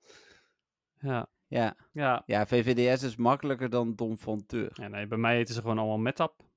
Ja, 0.99 1.29
ja. 1.47 1.75
ja. 1.91 2.23
Ja, 2.25 2.45
VVDS 2.45 3.03
is 3.03 3.15
makkelijker 3.15 3.69
dan 3.69 3.95
Dom 3.95 4.17
van 4.17 4.45
Teur. 4.45 4.71
ja 4.73 4.87
nee, 4.87 5.07
bij 5.07 5.17
mij 5.17 5.35
heten 5.35 5.53
ze 5.53 5.61
gewoon 5.61 5.77
allemaal 5.77 5.97
Metap. 5.97 6.49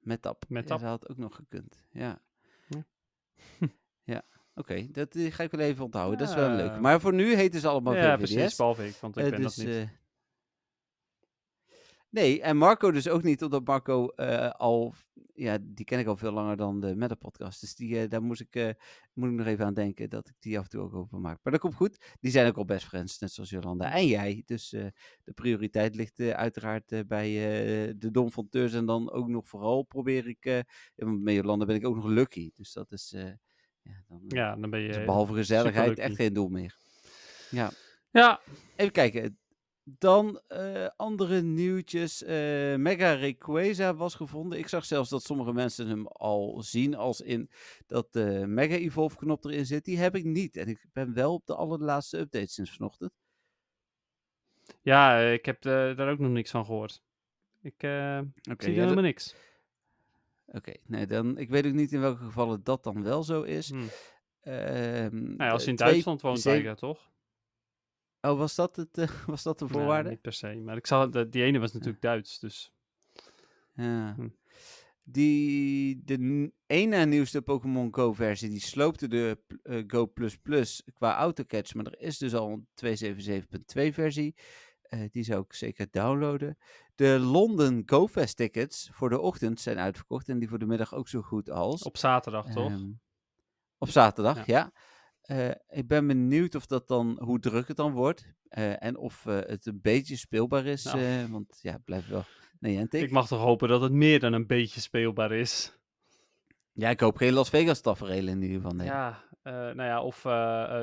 Met 0.00 0.22
tap. 0.22 0.44
Met 0.48 0.62
Ja, 0.62 0.68
tap. 0.68 0.80
dat 0.80 0.88
had 0.88 1.08
ook 1.08 1.16
nog 1.16 1.34
gekund. 1.34 1.84
Ja. 1.90 2.20
Ja. 2.68 2.84
ja, 4.14 4.22
oké. 4.54 4.86
Dat 4.90 5.12
die 5.12 5.30
ga 5.30 5.42
ik 5.42 5.50
wel 5.50 5.60
even 5.60 5.84
onthouden. 5.84 6.18
Dat 6.18 6.28
is 6.28 6.34
wel 6.34 6.50
leuk. 6.50 6.70
Ja. 6.70 6.80
Maar 6.80 7.00
voor 7.00 7.12
nu 7.14 7.34
heten 7.34 7.60
ze 7.60 7.68
allemaal 7.68 7.94
ja, 7.94 8.18
VVDS. 8.18 8.32
precies. 8.32 8.56
Behalve 8.56 8.86
ik, 8.86 8.94
want 9.00 9.16
ik 9.16 9.24
Eh, 9.24 9.30
ben 9.30 9.40
dus, 9.40 9.54
dat 9.54 9.66
niet. 9.66 9.74
eh, 9.74 9.82
nee, 12.10 12.42
en 12.42 12.56
Marco 12.56 12.90
dus 12.90 13.08
ook 13.08 13.22
niet, 13.22 13.42
omdat 13.42 13.66
Marco 13.66 14.08
eh, 14.08 14.50
al, 14.50 14.94
ja, 15.34 15.58
die 15.60 15.84
ken 15.84 15.98
ik 15.98 16.06
al 16.06 16.16
veel 16.16 16.32
langer 16.32 16.56
dan 16.56 16.80
de 16.80 16.96
Meta 16.96 17.14
Podcast. 17.14 17.60
Dus 17.60 17.74
die, 17.74 18.00
eh, 18.00 18.08
daar 18.08 18.22
moest 18.22 18.40
ik, 18.40 18.54
eh, 18.54 18.70
moet 19.12 19.28
ik 19.28 19.34
nog 19.34 19.46
even 19.46 19.64
aan 19.64 19.74
denken 19.74 20.10
dat 20.10 20.28
ik 20.28 20.34
die 20.38 20.58
af 20.58 20.64
en 20.64 20.70
toe 20.70 20.80
ook 20.80 20.94
open 20.94 21.20
maak. 21.20 21.38
Maar 21.42 21.52
dat 21.52 21.62
komt 21.62 21.74
goed. 21.74 22.16
Die 22.20 22.30
zijn 22.30 22.46
ook 22.46 22.56
al 22.56 22.64
best 22.64 22.86
friends, 22.86 23.18
net 23.18 23.32
zoals 23.32 23.50
Jolanda 23.50 23.92
en 23.92 24.06
jij. 24.06 24.42
Dus 24.46 24.68
de 24.68 25.32
prioriteit 25.34 25.94
ligt 25.94 26.20
uiteraard 26.20 27.06
bij 27.06 27.30
de 27.98 28.10
Dom 28.10 28.32
van 28.32 28.48
Teurs. 28.48 28.72
En 28.72 28.86
dan 28.86 29.10
ook 29.10 29.28
nog 29.28 29.48
vooral 29.48 29.82
probeer 29.82 30.28
ik, 30.28 30.64
met 30.96 31.34
Jolanda 31.34 31.64
ben 31.64 31.76
ik 31.76 31.86
ook 31.86 31.96
nog 31.96 32.06
lucky. 32.06 32.50
Dus 32.56 32.72
dat 32.72 32.92
is, 32.92 33.14
ja, 33.82 34.04
dan, 34.08 34.22
ja, 34.28 34.56
dan 34.56 34.70
ben 34.70 34.80
je... 34.80 34.88
is 34.88 35.04
behalve 35.04 35.34
gezelligheid 35.34 35.98
echt 35.98 36.14
geen 36.14 36.32
doel 36.32 36.48
meer. 36.48 36.76
Ja. 37.50 37.70
Ja, 38.10 38.40
Even 38.76 38.92
kijken. 38.92 39.38
Dan 39.84 40.40
eh, 40.46 40.86
andere 40.96 41.42
nieuwtjes. 41.42 42.22
Eh, 42.22 42.34
Mega 42.76 43.14
Rayquaza 43.16 43.94
was 43.94 44.14
gevonden. 44.14 44.58
Ik 44.58 44.68
zag 44.68 44.84
zelfs 44.84 45.10
dat 45.10 45.22
sommige 45.22 45.52
mensen 45.52 45.86
hem 45.88 46.06
al 46.06 46.62
zien. 46.62 46.94
Als 46.94 47.20
in 47.20 47.50
dat 47.86 48.12
de 48.12 48.44
Mega 48.46 48.74
Evolve 48.74 49.16
knop 49.16 49.44
erin 49.44 49.66
zit. 49.66 49.84
Die 49.84 49.98
heb 49.98 50.16
ik 50.16 50.24
niet. 50.24 50.56
En 50.56 50.68
ik 50.68 50.84
ben 50.92 51.14
wel 51.14 51.34
op 51.34 51.46
de 51.46 51.54
allerlaatste 51.54 52.18
update 52.18 52.46
sinds 52.52 52.70
vanochtend. 52.70 53.12
ja 54.82 55.18
ik 55.20 55.44
heb 55.44 55.64
eh, 55.64 55.96
daar 55.96 56.10
ook 56.10 56.18
nog 56.18 56.30
niks 56.30 56.50
van 56.50 56.64
gehoord. 56.64 57.02
Ik 57.62 57.74
zie 57.78 58.74
ja, 58.74 58.80
helemaal 58.82 59.02
niks. 59.02 59.34
oké. 60.46 60.72
nee, 60.86 61.06
dan, 61.06 61.38
ik 61.38 61.48
weet 61.50 61.66
ook 61.66 61.72
niet 61.72 61.92
in 61.92 62.00
welke 62.00 62.24
gevallen 62.24 62.62
dat 62.64 62.84
dan 62.84 63.02
wel 63.02 63.22
zo 63.22 63.42
is. 63.42 63.70
Hm. 63.70 63.82
Ehm, 64.40 65.22
Nou 65.22 65.36
ja, 65.36 65.50
als 65.50 65.64
je 65.64 65.70
in 65.70 65.76
Duitsland 65.76 66.20
woont, 66.20 66.40
zeven- 66.40 66.58
Tiger, 66.60 66.76
toch? 66.76 67.09
Oh, 68.20 68.38
was 68.38 68.54
dat, 68.54 68.76
het, 68.76 68.98
eh, 68.98 69.08
was 69.26 69.42
dat 69.42 69.58
de 69.58 69.64
Nou, 69.64 69.76
voorwaarde? 69.76 70.08
niet 70.10 70.20
per 70.20 70.32
se. 70.32 70.54
Maar 70.54 70.76
ik 70.76 70.86
zag, 70.86 71.08
die 71.10 71.42
ene 71.42 71.58
was 71.58 71.72
natuurlijk 71.72 72.02
Duits, 72.02 72.38
dus... 72.38 72.72
Ja. 73.74 74.14
Hm. 74.14 74.28
Die, 75.02 76.02
de 76.04 76.52
ene 76.66 77.04
nieuwste 77.06 77.42
Pokémon 77.42 77.94
Go 77.94 78.12
versie, 78.12 78.48
die 78.48 78.60
sloopte 78.60 79.08
de 79.08 79.38
eh, 79.62 79.82
Go 79.86 80.06
Plus 80.06 80.36
Plus 80.38 80.82
qua 80.94 81.16
autocatch. 81.16 81.74
Maar 81.74 81.86
er 81.86 82.00
is 82.00 82.18
dus 82.18 82.34
al 82.34 82.48
een 82.50 82.68
277.2 82.74 83.94
versie. 83.94 84.34
Eh, 84.82 85.00
die 85.10 85.22
zou 85.22 85.42
ik 85.42 85.52
zeker 85.52 85.86
downloaden. 85.90 86.58
De 86.94 87.18
London 87.18 87.82
Go 87.86 88.08
Fest 88.08 88.36
tickets 88.36 88.90
voor 88.92 89.08
de 89.08 89.20
ochtend 89.20 89.60
zijn 89.60 89.78
uitverkocht. 89.78 90.28
En 90.28 90.38
die 90.38 90.48
voor 90.48 90.58
de 90.58 90.66
middag 90.66 90.94
ook 90.94 91.08
zo 91.08 91.22
goed 91.22 91.50
als. 91.50 91.82
Op 91.82 91.96
zaterdag, 91.96 92.46
toch? 92.50 92.70
Ehm, 92.70 92.90
op 93.78 93.88
zaterdag, 93.88 94.36
Ja. 94.36 94.42
ja. 94.46 94.72
Eh, 95.30 95.50
ik 95.68 95.88
ben 95.88 96.06
benieuwd 96.06 96.54
of 96.54 96.66
dat 96.66 96.88
dan, 96.88 97.18
hoe 97.22 97.38
druk 97.38 97.68
het 97.68 97.76
dan 97.76 97.92
wordt. 97.92 98.24
eh, 98.48 98.82
en 98.82 98.96
of 98.96 99.26
eh, 99.26 99.38
het 99.40 99.66
een 99.66 99.80
beetje 99.82 100.16
speelbaar 100.16 100.66
is. 100.66 100.84
Nou. 100.84 101.30
want 101.30 101.58
ja, 101.62 101.72
het 101.72 101.84
blijft 101.84 102.08
wel 102.08 102.24
Niantic. 102.60 103.02
Ik 103.02 103.10
mag 103.10 103.26
toch 103.26 103.40
hopen 103.40 103.68
dat 103.68 103.80
het 103.80 103.92
meer 103.92 104.20
dan 104.20 104.32
een 104.32 104.46
beetje 104.46 104.80
speelbaar 104.80 105.32
is. 105.32 105.78
Ja, 106.72 106.88
ik 106.88 107.00
hoop 107.00 107.16
geen 107.16 107.32
Las 107.32 107.48
Vegas 107.48 107.80
tafereel 107.80 108.26
in 108.26 108.42
ieder 108.42 108.56
geval. 108.56 108.74
Nee. 108.74 108.86
Ja, 108.86 109.24
nou 109.42 109.82
ja, 109.82 110.02
of 110.02 110.22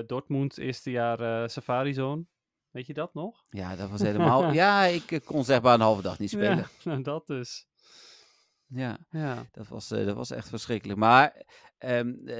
Dortmund, 0.06 0.58
eerste 0.58 0.92
jaar 0.92 1.50
Safari 1.50 1.94
Zone. 1.94 2.26
Weet 2.72 2.88
je 2.88 2.94
dat 2.94 3.14
nog? 3.14 3.46
Ja, 3.50 3.76
dat 3.76 3.90
was 3.90 4.02
helemaal. 4.02 4.52
ja, 4.54 4.84
ik 4.84 5.22
kon 5.26 5.44
zeg 5.44 5.62
maar 5.62 5.74
een 5.74 5.80
halve 5.82 6.02
dag 6.02 6.20
niet 6.20 6.30
spelen. 6.40 6.58
Ja, 6.58 6.68
nou, 6.84 7.02
dat 7.02 7.28
dus. 7.28 7.68
Ja, 8.70 8.98
Ja. 9.10 9.46
dat, 9.52 9.68
was, 9.68 9.92
eh, 9.92 10.06
dat 10.06 10.16
was 10.16 10.32
echt 10.32 10.50
verschrikkelijk. 10.50 11.00
Maar 11.00 11.44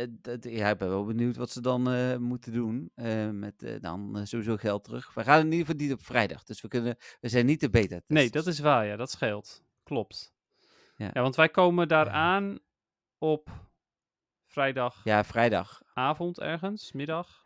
dat- 0.10 0.44
ja, 0.44 0.70
ik 0.70 0.78
ben 0.78 0.90
wel 0.90 1.06
benieuwd 1.06 1.36
wat 1.36 1.50
ze 1.50 1.62
dan 1.62 1.92
eh, 1.92 2.18
moeten 2.18 2.52
doen. 2.54 2.92
met 3.40 3.78
dan 3.82 4.28
sowieso 4.28 4.56
geld 4.58 4.84
terug. 4.84 5.14
We 5.14 5.24
gaan 5.24 5.40
in 5.40 5.52
ieder 5.52 5.66
geval 5.66 5.82
niet 5.82 5.94
op 5.94 6.06
vrijdag. 6.06 6.44
Dus 6.44 6.62
we, 6.62 6.68
kunnen, 6.68 6.98
we 7.20 7.30
zijn 7.30 7.46
niet 7.46 7.60
de 7.60 7.70
beta. 7.70 8.00
Nee, 8.08 8.30
dat 8.30 8.48
is 8.48 8.60
waar, 8.60 8.86
ja, 8.86 8.96
dat 8.96 9.12
scheelt. 9.12 9.64
Klopt. 9.84 10.34
Ja. 10.96 11.10
Ja, 11.14 11.22
want 11.22 11.36
wij 11.36 11.50
komen 11.50 11.88
daar 11.88 12.06
Ja. 12.06 12.12
aan 12.12 12.60
op 13.18 13.50
vrijdagavond 14.46 15.04
Ja, 15.06 15.24
vrijdag. 15.24 15.82
ergens, 16.38 16.92
middag. 16.92 17.46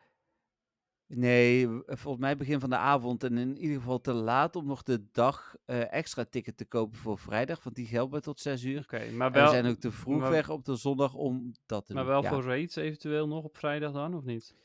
Nee, 1.13 1.69
w- 1.69 1.81
volgens 1.85 2.17
mij 2.23 2.37
begin 2.37 2.59
van 2.59 2.69
de 2.69 2.75
avond. 2.75 3.23
En 3.23 3.37
in 3.37 3.57
ieder 3.57 3.77
geval 3.77 4.01
te 4.01 4.13
laat 4.13 4.55
om 4.55 4.65
nog 4.65 4.83
de 4.83 5.05
dag 5.11 5.55
eh, 5.65 5.93
extra 5.93 6.25
ticket 6.25 6.57
te 6.57 6.65
kopen 6.65 6.97
voor 6.97 7.17
vrijdag. 7.17 7.63
Want 7.63 7.75
die 7.75 7.85
geldt 7.85 8.11
maar 8.11 8.21
tot 8.21 8.39
6 8.39 8.63
uur. 8.63 8.79
Oké, 8.79 9.11
maar 9.11 9.27
En 9.27 9.33
wel, 9.33 9.43
we 9.43 9.49
zijn 9.49 9.65
ook 9.65 9.77
te 9.79 9.91
vroeg 9.91 10.19
maar- 10.19 10.31
weg 10.31 10.49
op 10.49 10.65
de 10.65 10.75
zondag 10.75 11.13
om 11.13 11.51
dat 11.65 11.85
te 11.85 11.93
maar 11.93 12.03
doen. 12.03 12.11
wel 12.11 12.23
Ja. 12.23 12.29
voor 12.29 12.43
raids 12.43 12.75
eventueel 12.75 13.27
nog 13.27 13.43
op 13.43 13.57
vrijdag 13.57 13.91
dan, 13.91 14.13
of 14.15 14.23
niet? 14.23 14.55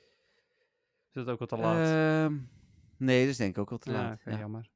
Is 1.12 1.24
dat 1.24 1.28
ook 1.28 1.40
al 1.40 1.46
te 1.46 1.56
laat? 1.56 1.76
Ehm, 2.26 2.36
nee, 2.96 3.20
dat 3.20 3.28
is 3.30 3.36
denk 3.36 3.50
ik 3.50 3.58
ook 3.58 3.70
al 3.70 3.78
te 3.78 3.90
ja, 3.90 4.02
laat. 4.02 4.22
ja. 4.24 4.38
jammer. 4.38 4.70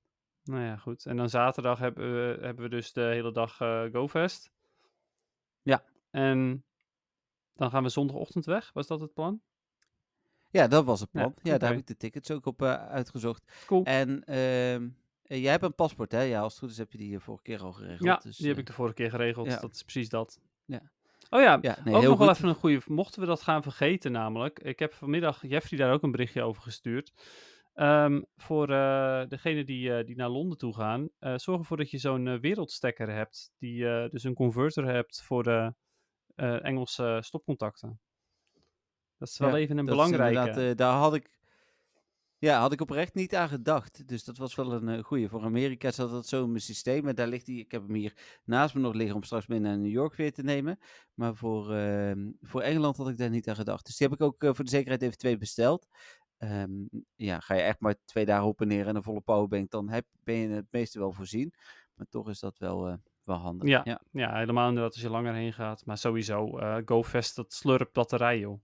Nou 0.44 0.62
ja, 0.62 0.76
goed. 0.76 1.06
En 1.06 1.16
dan 1.16 1.28
zaterdag 1.28 1.78
hebben 1.78 2.12
we, 2.12 2.44
hebben 2.44 2.64
we 2.64 2.70
dus 2.70 2.92
de 2.92 3.00
hele 3.00 3.32
dag 3.32 3.60
eh 3.60 3.84
GoFest. 3.92 4.50
Ja. 5.62 5.84
En 6.10 6.64
dan 7.54 7.70
gaan 7.70 7.82
we 7.82 7.88
zondagochtend 7.88 8.44
weg. 8.44 8.70
Was 8.72 8.86
dat 8.86 9.00
het 9.00 9.12
plan? 9.14 9.40
Ja, 10.50 10.68
dat 10.68 10.84
was 10.84 11.00
het 11.00 11.08
Ja, 11.12 11.20
plan. 11.20 11.34
Ja, 11.42 11.58
daar 11.58 11.70
heb 11.70 11.78
ik 11.78 11.86
de 11.86 11.96
tickets 11.96 12.30
ook 12.30 12.46
op 12.46 12.62
eh, 12.62 12.74
uitgezocht. 12.74 13.64
Cool. 13.66 13.84
En 13.84 14.24
ehm, 14.24 14.88
eh, 15.22 15.42
jij 15.42 15.50
hebt 15.50 15.64
een 15.64 15.74
paspoort, 15.74 16.12
hè? 16.12 16.20
Ja, 16.20 16.40
als 16.40 16.52
het 16.52 16.62
goed 16.62 16.70
is 16.70 16.78
heb 16.78 16.92
je 16.92 16.98
die 16.98 17.14
eh, 17.14 17.20
vorige 17.20 17.42
keer 17.42 17.62
al 17.62 17.72
geregeld. 17.72 18.02
Ja, 18.02 18.16
dus, 18.22 18.36
die 18.36 18.48
heb 18.48 18.58
ik 18.58 18.66
de 18.66 18.72
vorige 18.72 18.94
keer 18.94 19.10
geregeld. 19.10 19.46
ja. 19.46 19.60
Dat 19.60 19.74
is 19.74 19.82
precies 19.82 20.08
dat. 20.08 20.40
Ja. 20.64 20.90
Oh 21.30 21.40
ja, 21.40 21.58
Ja, 21.60 21.78
nee, 21.84 21.94
ook 21.94 22.02
nog 22.02 22.18
wel 22.18 22.30
even 22.30 22.48
een 22.48 22.54
goede. 22.54 22.80
Mochten 22.86 23.20
we 23.20 23.26
dat 23.26 23.42
gaan 23.42 23.62
vergeten, 23.62 24.12
namelijk. 24.12 24.58
Ik 24.58 24.78
heb 24.78 24.94
vanmiddag 24.94 25.42
Jeffrey 25.46 25.78
daar 25.78 25.92
ook 25.92 26.02
een 26.02 26.10
berichtje 26.10 26.42
over 26.42 26.62
gestuurd. 26.62 27.12
Ehm, 27.74 28.22
voor 28.36 28.70
eh 28.70 29.22
degene 29.28 29.64
die, 29.64 30.04
die 30.04 30.16
naar 30.16 30.28
Londen 30.28 30.58
toe 30.58 30.74
gaan, 30.74 31.08
zorg 31.18 31.58
ervoor 31.58 31.76
dat 31.76 31.90
je 31.90 31.98
zo'n 31.98 32.40
wereldstekker 32.40 33.10
hebt. 33.10 33.52
Die 33.58 34.08
dus 34.08 34.24
een 34.24 34.34
converter 34.34 34.86
hebt 34.86 35.22
voor 35.22 35.42
de 35.42 35.74
Engelse 36.62 37.18
stopcontacten. 37.20 38.00
Dat 39.20 39.28
is 39.28 39.38
wel 39.38 39.48
Ja, 39.48 39.56
even 39.56 39.78
een 39.78 39.84
belangrijke. 39.84 40.68
eh, 40.70 40.76
daar 40.76 40.92
had 40.92 41.14
ik, 41.14 41.38
ja, 42.38 42.60
had 42.60 42.72
ik 42.72 42.80
oprecht 42.80 43.14
niet 43.14 43.34
aan 43.34 43.48
gedacht. 43.48 44.08
Dus 44.08 44.24
dat 44.24 44.36
was 44.38 44.54
wel 44.54 44.72
een 44.72 44.88
eh, 44.88 45.02
goeie. 45.04 45.28
Voor 45.28 45.42
Amerika 45.44 45.90
zat 45.90 46.10
dat 46.10 46.26
zo 46.26 46.42
in 46.44 46.48
mijn 46.50 46.60
systeem. 46.62 47.08
En 47.08 47.14
daar 47.14 47.26
ligt 47.26 47.46
die, 47.46 47.58
ik 47.60 47.70
heb 47.72 47.82
hem 47.82 47.94
hier 47.94 48.40
naast 48.44 48.74
me 48.74 48.80
nog 48.80 48.94
liggen 48.94 49.16
om 49.16 49.22
straks 49.22 49.46
mee 49.46 49.58
naar 49.58 49.78
New 49.78 49.90
York 49.90 50.14
weer 50.14 50.32
te 50.32 50.42
nemen. 50.42 50.78
Maar 51.14 51.34
voor, 51.34 51.72
ehm, 51.74 52.30
voor 52.40 52.60
Engeland 52.62 52.96
had 52.96 53.08
ik 53.08 53.16
daar 53.18 53.30
niet 53.30 53.48
aan 53.48 53.56
gedacht. 53.56 53.86
Dus 53.86 53.96
die 53.96 54.08
heb 54.08 54.16
ik 54.20 54.22
ook 54.26 54.42
eh, 54.42 54.54
voor 54.54 54.64
de 54.64 54.70
zekerheid 54.70 55.02
even 55.02 55.18
twee 55.18 55.36
besteld. 55.36 55.86
Ehm, 56.38 56.70
ja, 57.16 57.40
ga 57.40 57.54
je 57.54 57.60
echt 57.60 57.80
maar 57.80 57.94
twee 58.04 58.24
dagen 58.24 58.46
op 58.46 58.60
en 58.60 58.68
neer 58.68 58.86
en 58.86 58.96
een 58.96 59.02
volle 59.02 59.20
powerbank, 59.20 59.70
dan 59.70 59.88
heb, 59.88 60.06
ben 60.24 60.34
je 60.34 60.48
het 60.48 60.66
meeste 60.70 60.98
wel 60.98 61.12
voorzien. 61.12 61.54
Maar 61.94 62.06
toch 62.08 62.28
is 62.28 62.40
dat 62.40 62.58
wel, 62.58 62.98
wel 63.24 63.36
handig. 63.36 63.68
Ja. 63.68 63.80
ja. 63.84 64.00
Ja, 64.12 64.36
helemaal 64.36 64.68
inderdaad 64.68 64.92
als 64.92 65.02
je 65.02 65.10
langer 65.10 65.34
heen 65.34 65.52
gaat. 65.52 65.84
Maar 65.86 65.98
sowieso, 65.98 66.58
eh 66.58 66.76
GoFest, 66.84 67.36
dat 67.36 67.52
slurpt 67.52 67.92
batterij, 67.92 68.38
joh. 68.38 68.60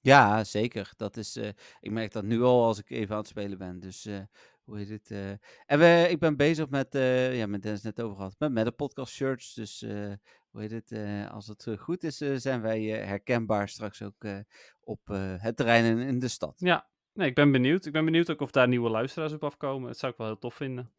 Ja, 0.00 0.44
zeker. 0.44 0.92
Dat 0.96 1.16
is, 1.16 1.36
eh, 1.36 1.48
ik 1.80 1.90
merk 1.90 2.12
dat 2.12 2.24
nu 2.24 2.42
al 2.42 2.64
als 2.64 2.78
ik 2.78 2.90
even 2.90 3.10
aan 3.14 3.20
het 3.20 3.28
spelen 3.28 3.58
ben. 3.58 3.80
Dus 3.80 4.06
eh, 4.06 4.20
hoe 4.64 4.78
heet 4.78 4.88
het? 4.88 5.10
eh, 5.10 5.30
en 5.66 5.78
we, 5.78 6.06
ik 6.10 6.18
ben 6.18 6.36
bezig 6.36 6.68
met, 6.68 6.94
eh, 6.94 7.36
ja, 7.36 7.46
met 7.46 7.62
Dennis 7.62 7.82
net 7.82 8.00
over 8.00 8.16
gehad, 8.16 8.34
met, 8.38 8.52
met 8.52 8.64
de 8.64 8.72
podcast 8.72 9.12
shirts. 9.12 9.54
Dus 9.54 9.82
eh, 9.82 10.12
hoe 10.50 10.60
heet 10.60 10.70
het? 10.70 10.92
eh, 10.92 11.30
als 11.30 11.46
het 11.46 11.66
eh, 11.66 11.78
goed 11.78 12.02
is, 12.02 12.20
eh, 12.20 12.34
zijn 12.36 12.60
wij 12.60 13.00
eh, 13.00 13.06
herkenbaar 13.06 13.68
straks 13.68 14.02
ook 14.02 14.24
eh, 14.24 14.38
op 14.80 15.00
eh, 15.10 15.34
het 15.36 15.56
terrein 15.56 15.84
in, 15.84 15.98
in 16.06 16.18
de 16.18 16.28
stad. 16.28 16.54
Ja, 16.56 16.88
nee, 17.12 17.28
ik 17.28 17.34
ben 17.34 17.52
benieuwd. 17.52 17.86
Ik 17.86 17.92
ben 17.92 18.04
benieuwd 18.04 18.30
ook 18.30 18.40
of 18.40 18.50
daar 18.50 18.68
nieuwe 18.68 18.90
luisteraars 18.90 19.32
op 19.32 19.44
afkomen. 19.44 19.88
Dat 19.88 19.98
zou 19.98 20.12
ik 20.12 20.18
wel 20.18 20.26
heel 20.26 20.38
tof 20.38 20.54
vinden. 20.54 20.92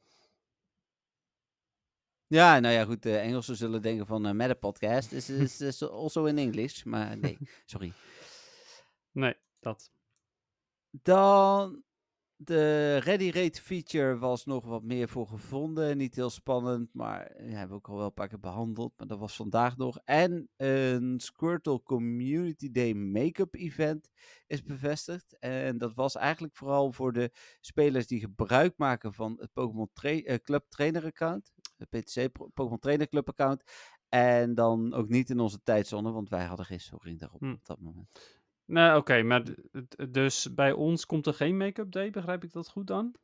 Ja, 2.28 2.60
nou 2.60 2.74
ja, 2.74 2.86
goed. 2.86 3.04
De 3.04 3.18
Engelsen 3.18 3.56
zullen 3.56 3.82
denken 3.82 4.06
van 4.06 4.26
eh 4.26 4.34
met 4.34 4.50
een 4.50 4.60
podcast 4.60 5.12
is, 5.12 5.30
is, 5.30 5.62
is 5.62 5.90
also 5.90 6.26
in 6.26 6.38
English. 6.38 6.84
Maar 6.84 7.18
nee, 7.18 7.38
sorry. 7.66 7.94
Nee, 9.12 9.36
dat. 9.60 9.92
Dan 10.90 11.84
de 12.36 12.98
Ready 12.98 13.30
Rate 13.30 13.62
feature 13.62 14.18
was 14.18 14.46
nog 14.46 14.66
wat 14.66 14.84
meer 14.84 15.10
voor 15.10 15.28
gevonden. 15.28 15.98
Niet 15.98 16.16
heel 16.16 16.30
spannend, 16.30 16.94
maar 16.94 17.44
ja, 17.44 17.50
hebben 17.58 17.68
we 17.70 17.74
ook 17.76 17.90
al 17.90 17.96
wel 17.96 18.06
een 18.06 18.14
paar 18.14 18.28
keer 18.28 18.40
behandeld. 18.40 18.94
Maar 18.98 19.08
dat 19.08 19.20
was 19.20 19.36
vandaag 19.36 19.78
nog. 19.78 19.98
En 20.04 20.50
een 20.58 21.20
Squirtle 21.20 21.84
Community 21.84 22.72
Day 22.72 22.94
make-up 22.94 23.56
event 23.56 24.10
is 24.48 24.64
bevestigd. 24.64 25.38
En 25.40 25.78
dat 25.78 25.94
was 25.94 26.16
eigenlijk 26.16 26.56
vooral 26.56 26.92
voor 26.92 27.14
de 27.14 27.32
spelers 27.60 28.08
die 28.08 28.20
gebruik 28.20 28.78
maken 28.78 29.14
van 29.14 29.38
het 29.40 29.54
Pokémon 29.54 29.90
Tra- 29.94 30.10
eh, 30.10 30.36
Club 30.36 30.66
Trainer 30.70 31.06
account. 31.06 31.52
Het 31.78 31.90
PTC 31.90 32.32
Pokémon 32.54 32.80
Trainer 32.80 33.08
Club 33.08 33.28
account. 33.30 33.64
En 34.10 34.56
dan 34.56 34.94
ook 34.94 35.10
niet 35.10 35.30
in 35.30 35.40
onze 35.40 35.62
tijdzone, 35.64 36.12
want 36.12 36.30
wij 36.30 36.46
hadden 36.46 36.66
geen 36.66 37.18
daarop 37.18 37.40
Hm. 37.40 37.52
op 37.52 37.66
dat 37.66 37.80
moment. 37.80 38.41
Nee, 38.72 38.96
oké, 38.96 39.22
maar 39.24 39.44
d- 39.44 39.56
d- 39.90 40.14
dus 40.14 40.54
bij 40.54 40.72
ons 40.72 41.06
komt 41.06 41.26
er 41.28 41.34
geen 41.34 41.58
make-up 41.58 41.92
day, 41.92 42.10
begrijp 42.10 42.44
ik 42.44 42.52
dat 42.52 42.70
goed 42.70 42.88
dan? 42.88 43.16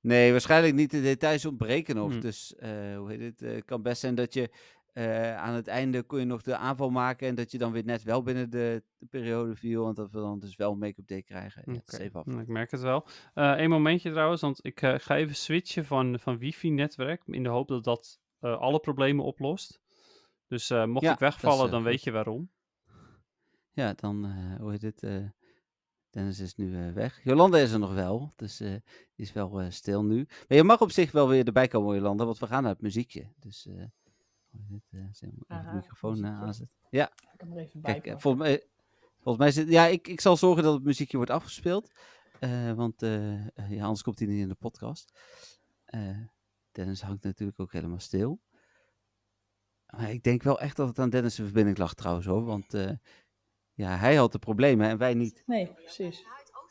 Nee, 0.00 0.30
waarschijnlijk 0.30 0.74
niet. 0.74 0.90
De 0.90 1.02
details 1.02 1.44
ontbreken 1.44 1.96
nog. 1.96 2.10
Hmm. 2.10 2.20
Dus 2.20 2.54
eh, 2.56 2.96
hoe 2.96 3.10
heet 3.10 3.20
het? 3.20 3.42
eh, 3.42 3.60
kan 3.64 3.82
best 3.82 4.00
zijn 4.00 4.14
dat 4.14 4.34
je 4.34 4.50
eh, 4.92 5.36
aan 5.36 5.54
het 5.54 5.66
einde 5.66 6.02
kon 6.02 6.18
je 6.18 6.24
nog 6.24 6.42
de 6.42 6.56
aanval 6.56 6.90
maken. 6.90 7.28
En 7.28 7.34
dat 7.34 7.50
je 7.50 7.58
dan 7.58 7.72
weer 7.72 7.84
net 7.84 8.02
wel 8.02 8.22
binnen 8.22 8.50
de, 8.50 8.82
de 8.98 9.06
periode 9.06 9.54
viel. 9.54 9.88
En 9.88 9.94
dat 9.94 10.10
we 10.10 10.18
dan 10.18 10.38
dus 10.38 10.56
wel 10.56 10.72
een 10.72 10.78
make-up 10.78 11.06
day 11.06 11.22
krijgen. 11.22 11.62
Ja, 11.66 11.72
het 11.72 11.88
is 11.88 11.94
Oké, 11.94 12.02
even 12.04 12.22
nou, 12.24 12.40
ik 12.40 12.48
merk 12.48 12.70
het 12.70 12.80
wel. 12.80 13.06
Eén 13.34 13.70
momentje 13.70 14.10
trouwens, 14.10 14.40
want 14.40 14.64
ik 14.64 14.82
eh, 14.82 14.94
ga 14.98 15.16
even 15.16 15.34
switchen 15.36 15.84
van, 15.84 16.18
van 16.18 16.38
wifi-netwerk. 16.38 17.22
In 17.26 17.42
de 17.42 17.48
hoop 17.48 17.68
dat 17.68 17.84
dat 17.84 18.18
eh, 18.40 18.58
alle 18.58 18.78
problemen 18.80 19.24
oplost. 19.24 19.80
Dus 20.48 20.70
eh, 20.70 20.84
mocht 20.84 21.04
Ja, 21.04 21.12
ik 21.12 21.18
dat 21.18 21.28
is, 21.28 21.34
wegvallen, 21.34 21.64
eh, 21.66 21.70
dan 21.72 21.82
weet 21.82 22.02
je 22.02 22.10
waarom. 22.10 22.50
Ja, 23.76 23.92
dan, 23.92 24.24
eh, 24.24 24.60
hoe 24.60 24.70
heet 24.70 24.82
het? 24.82 25.02
eh, 25.02 25.24
Dennis 26.10 26.40
is 26.40 26.54
nu 26.54 26.76
eh, 26.76 26.92
weg. 26.92 27.24
Jolanda 27.24 27.58
is 27.58 27.72
er 27.72 27.78
nog 27.78 27.94
wel. 27.94 28.32
Dus 28.36 28.56
die 28.56 28.82
is 29.14 29.32
wel 29.32 29.70
stil 29.70 30.04
nu. 30.04 30.26
Maar 30.48 30.56
je 30.56 30.64
mag 30.64 30.80
op 30.80 30.90
zich 30.90 31.12
wel 31.12 31.28
weer 31.28 31.46
erbij 31.46 31.68
komen, 31.68 31.96
Jolanda. 31.96 32.24
Want 32.24 32.38
we 32.38 32.46
gaan 32.46 32.62
naar 32.62 32.72
het 32.72 32.80
muziekje. 32.80 33.32
Dus, 33.38 33.64
hoe 33.64 34.80
heet 34.90 35.20
het? 35.20 35.44
Aha, 35.46 35.70
de 35.70 35.76
microfoon 35.76 36.26
aanzetten. 36.26 36.76
Ja. 36.90 37.10
Ik 37.32 37.40
hem 37.40 37.52
er 37.52 37.58
even 37.58 37.80
bij 37.80 38.00
Kijk, 38.00 38.20
volgens 38.20 38.42
mij, 38.42 38.66
volgens 39.14 39.38
mij 39.38 39.50
zit, 39.50 39.68
ja, 39.68 39.86
ik, 39.86 40.08
ik 40.08 40.20
zal 40.20 40.36
zorgen 40.36 40.62
dat 40.62 40.74
het 40.74 40.84
muziekje 40.84 41.16
wordt 41.16 41.32
afgespeeld. 41.32 41.92
want 42.74 43.00
ja, 43.68 43.82
anders 43.82 44.02
komt 44.02 44.18
hij 44.18 44.28
niet 44.28 44.40
in 44.40 44.48
de 44.48 44.54
podcast. 44.54 45.20
Dennis 46.70 47.02
hangt 47.02 47.24
natuurlijk 47.24 47.60
ook 47.60 47.72
helemaal 47.72 48.00
stil. 48.00 48.40
Maar 49.86 50.10
ik 50.10 50.22
denk 50.22 50.42
wel 50.42 50.60
echt 50.60 50.76
dat 50.76 50.88
het 50.88 50.98
aan 50.98 51.10
Dennis' 51.10 51.34
verbinding 51.34 51.78
lag 51.78 51.94
trouwens 51.94 52.26
hoor. 52.26 52.44
Want 52.44 52.74
ja, 53.76 53.96
hij 53.96 54.14
had 54.14 54.32
de 54.32 54.38
problemen 54.38 54.88
en 54.88 54.98
wij 54.98 55.14
niet. 55.14 55.42
Nee, 55.46 55.72
precies. 55.72 56.26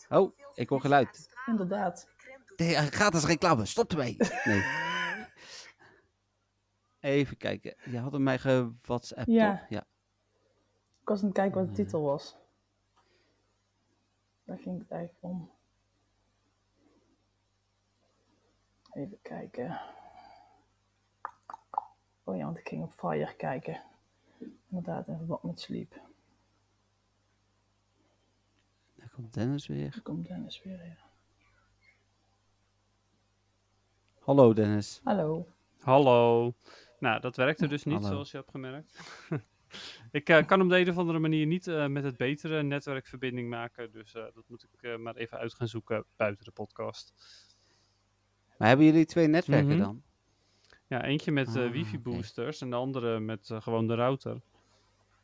Oh, 0.09 0.37
ik 0.53 0.69
hoor 0.69 0.81
geluid. 0.81 1.29
Inderdaad. 1.45 2.07
Nee, 2.55 2.75
eh, 2.75 2.83
gratis 2.85 3.25
reclame, 3.25 3.65
stop 3.65 3.91
ermee. 3.91 4.17
Nee. 4.43 4.63
Even 6.99 7.37
kijken. 7.37 7.75
Je 7.85 7.99
had 7.99 8.11
hem 8.11 8.23
mij 8.23 8.39
ge-whatsapp 8.39 9.27
Ja. 9.27 9.57
toch? 9.57 9.69
Ja. 9.69 9.85
Ik 11.01 11.07
was 11.11 11.19
aan 11.19 11.25
het 11.25 11.33
kijken 11.35 11.59
wat 11.59 11.67
de 11.67 11.83
titel 11.83 12.01
was. 12.01 12.35
Daar 14.43 14.57
ging 14.57 14.79
het 14.79 14.91
eigenlijk 14.91 15.23
om. 15.23 15.51
Even 18.93 19.19
kijken. 19.21 19.81
Oh 22.23 22.37
ja, 22.37 22.45
want 22.45 22.57
ik 22.57 22.67
ging 22.67 22.83
op 22.83 22.91
Fire 22.93 23.35
kijken. 23.35 23.81
Inderdaad, 24.69 25.07
in 25.07 25.17
verband 25.17 25.43
met 25.43 25.59
Sleep. 25.59 26.01
Daar 28.95 29.04
komt 29.15 29.33
Dennis 29.33 29.67
weer. 29.67 29.91
Daar 29.91 30.01
komt 30.01 30.27
Dennis 30.27 30.63
weer. 30.63 30.85
Ja. 30.85 30.97
Hallo 34.19 34.53
Dennis. 34.53 35.01
Hallo. 35.03 35.47
Hallo. 35.79 36.53
Nou, 36.99 37.21
dat 37.21 37.35
werkte 37.35 37.67
dus 37.67 37.83
niet, 37.83 37.93
Hallo. 37.95 38.09
zoals 38.09 38.31
je 38.31 38.37
hebt 38.37 38.49
gemerkt. 38.51 38.99
ik 40.11 40.29
eh, 40.29 40.45
kan 40.45 40.61
op 40.61 40.69
de 40.69 40.79
een 40.79 40.89
of 40.89 40.97
andere 40.97 41.19
manier 41.19 41.45
niet 41.45 41.67
eh, 41.67 41.87
met 41.87 42.03
het 42.03 42.17
betere 42.17 42.63
netwerkverbinding 42.63 43.49
maken. 43.49 43.91
Dus 43.91 44.13
eh, 44.13 44.23
dat 44.33 44.43
moet 44.47 44.63
ik 44.63 44.81
eh, 44.81 44.97
maar 44.97 45.15
even 45.15 45.37
uit 45.37 45.53
gaan 45.53 45.67
zoeken 45.67 46.05
buiten 46.15 46.45
de 46.45 46.51
podcast. 46.51 47.13
Maar 48.57 48.67
hebben 48.67 48.85
jullie 48.85 49.05
twee 49.05 49.27
netwerken 49.27 49.67
Mhm. 49.75 49.79
dan? 49.79 50.03
Ja, 50.87 51.03
eentje 51.03 51.31
met 51.31 51.55
eh, 51.55 51.63
Ah, 51.63 51.71
wifi 51.71 51.99
boosters 51.99 52.61
en 52.61 52.69
de 52.69 52.75
andere 52.75 53.19
met 53.19 53.49
eh, 53.49 53.61
gewoon 53.61 53.87
de 53.87 53.95
router. 53.95 54.41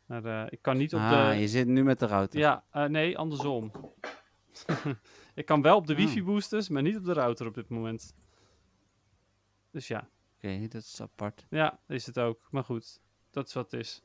Maar 0.06 0.26
eh, 0.26 0.48
ik 0.50 0.62
kan 0.62 0.78
niet 0.78 0.94
op 0.94 1.00
ah, 1.00 1.30
de... 1.30 1.36
je 1.36 1.48
zit 1.48 1.68
nu 1.68 1.84
met 1.84 2.00
de 2.00 2.06
router. 2.06 2.40
Ja, 2.40 2.64
eh, 2.72 2.84
nee, 2.86 3.18
andersom. 3.18 3.72
ik 5.36 5.46
kan 5.46 5.62
wel 5.62 5.76
op 5.76 5.88
de 5.88 5.94
Ah. 5.94 6.00
wifi 6.00 6.24
boosters, 6.24 6.70
maar 6.70 6.82
niet 6.82 6.98
op 6.98 7.06
de 7.06 7.14
router 7.14 7.48
op 7.48 7.54
dit 7.54 7.70
moment. 7.70 8.16
Dus 9.72 9.88
ja, 9.88 10.08
Oké, 10.38 10.68
dat 10.68 10.82
is 10.82 11.02
apart. 11.02 11.46
ja, 11.50 11.80
is 11.88 12.06
het 12.06 12.20
ook. 12.20 12.48
Maar 12.52 12.64
goed, 12.64 13.02
dat 13.32 13.48
is 13.48 13.54
wat 13.54 13.72
het 13.72 13.80
is. 13.80 14.02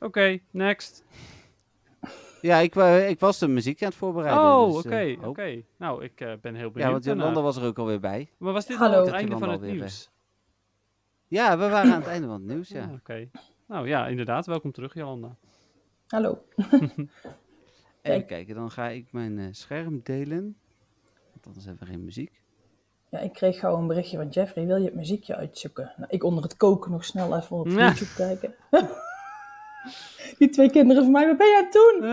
Oké, 0.00 0.38
next. 0.50 1.04
Ja, 2.40 2.56
ik, 2.58 2.74
wa- 2.74 2.96
ik 2.96 3.20
was 3.20 3.38
de 3.38 3.48
muziek 3.48 3.82
aan 3.82 3.88
het 3.88 3.96
voorbereiden. 3.96 4.44
Oh, 4.44 4.66
dus, 4.74 4.84
oké, 4.84 4.96
eh, 4.96 5.18
oh. 5.22 5.28
oké. 5.28 5.62
Nou, 5.78 6.04
ik 6.04 6.20
eh, 6.20 6.32
ben 6.40 6.54
heel 6.54 6.70
benieuwd. 6.70 6.76
Ja, 6.86 6.90
want. 6.90 7.04
Jolanda 7.04 7.40
was 7.42 7.56
er 7.56 7.64
ook 7.64 7.78
alweer 7.78 8.00
bij. 8.00 8.30
Maar 8.38 8.52
was 8.52 8.66
dit 8.66 8.76
Hallo. 8.76 8.98
al 8.98 9.04
het 9.04 9.14
einde 9.14 9.38
van 9.38 9.48
het 9.50 9.60
nieuws? 9.60 10.10
Ja, 11.26 11.58
we 11.58 11.68
waren 11.68 11.92
aan 11.92 12.00
het 12.00 12.08
einde 12.08 12.26
van 12.26 12.36
het 12.36 12.46
nieuws, 12.54 12.68
ja. 12.68 12.82
Ah, 12.84 12.92
oké. 12.92 13.30
Nou 13.68 13.88
ja, 13.88 14.06
inderdaad. 14.06 14.46
Welkom 14.46 14.72
terug, 14.72 14.94
Jolanda. 14.94 15.36
Hallo. 16.06 16.38
Even 16.56 17.08
Kijk. 18.02 18.26
kijken, 18.26 18.54
dan 18.54 18.70
ga 18.70 18.88
ik 18.88 19.12
mijn 19.12 19.38
eh, 19.38 19.46
scherm 19.50 20.00
delen. 20.02 20.56
Want 21.32 21.46
anders 21.46 21.64
hebben 21.64 21.86
we 21.86 21.92
geen 21.92 22.04
muziek. 22.04 22.42
Ja, 23.10 23.18
ik 23.18 23.32
kreeg 23.32 23.58
gauw 23.58 23.76
een 23.76 23.86
berichtje 23.86 24.16
van 24.16 24.28
Jeffrey. 24.28 24.66
Wil 24.66 24.76
je 24.76 24.84
het 24.84 24.94
muziekje 24.94 25.36
uitzoeken? 25.36 25.92
Nou, 25.96 26.10
ik 26.10 26.24
onder 26.24 26.42
het 26.42 26.56
koken 26.56 26.90
nog 26.90 27.04
snel 27.04 27.36
even 27.36 27.56
op 27.56 27.66
Ja. 27.68 27.74
YouTube 27.86 28.14
kijken. 28.16 28.54
Die 30.38 30.48
twee 30.48 30.70
kinderen 30.70 31.02
van 31.02 31.12
mij, 31.12 31.26
wat 31.26 31.36
ben 31.36 31.46
je 31.46 31.56
aan 31.56 31.64
het 31.64 31.72
doen? 31.72 32.08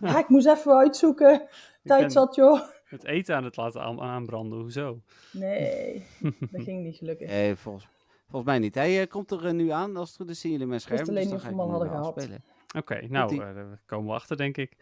Ja, 0.10 0.18
ik 0.18 0.28
moest 0.28 0.46
even 0.46 0.76
uitzoeken. 0.76 1.48
Tijd 1.84 2.12
zat, 2.12 2.34
joh. 2.34 2.60
het 2.84 3.04
eten 3.04 3.36
aan 3.36 3.44
het 3.44 3.56
laten 3.56 3.80
aan- 3.82 4.00
aanbranden, 4.00 4.58
hoezo? 4.58 5.00
Nee, 5.32 6.06
dat 6.50 6.62
ging 6.62 6.82
niet 6.82 6.96
gelukkig. 6.96 7.30
Eh, 7.30 7.56
volgens, 7.56 7.88
volgens 8.30 8.44
mij 8.50 8.58
niet. 8.58 8.74
Hij 8.74 9.00
eh, 9.00 9.08
komt 9.08 9.30
er 9.30 9.46
eh, 9.46 9.52
nu 9.52 9.70
aan. 9.70 9.96
Als 9.96 10.08
het 10.08 10.16
goed 10.16 10.30
is 10.30 10.40
zien 10.40 10.52
jullie 10.52 10.66
mijn 10.66 10.80
scherm. 10.80 10.96
wist 10.98 11.10
Dus 11.10 11.18
alleen 11.18 11.28
dan 11.28 11.38
niet 11.38 11.46
ga 11.46 11.48
of 11.48 11.54
ik 11.54 11.58
we 11.58 11.62
hem 11.62 11.72
hem 11.72 11.80
nu 11.80 11.88
hadden 11.88 12.02
gehad. 12.02 12.16
afspelen. 12.16 12.42
Oké, 12.76 13.06
nou, 13.08 13.32
eh, 13.32 13.54
daar 13.54 13.80
komen 13.86 14.06
we 14.06 14.12
achter, 14.12 14.36
denk 14.36 14.56
ik. 14.56 14.76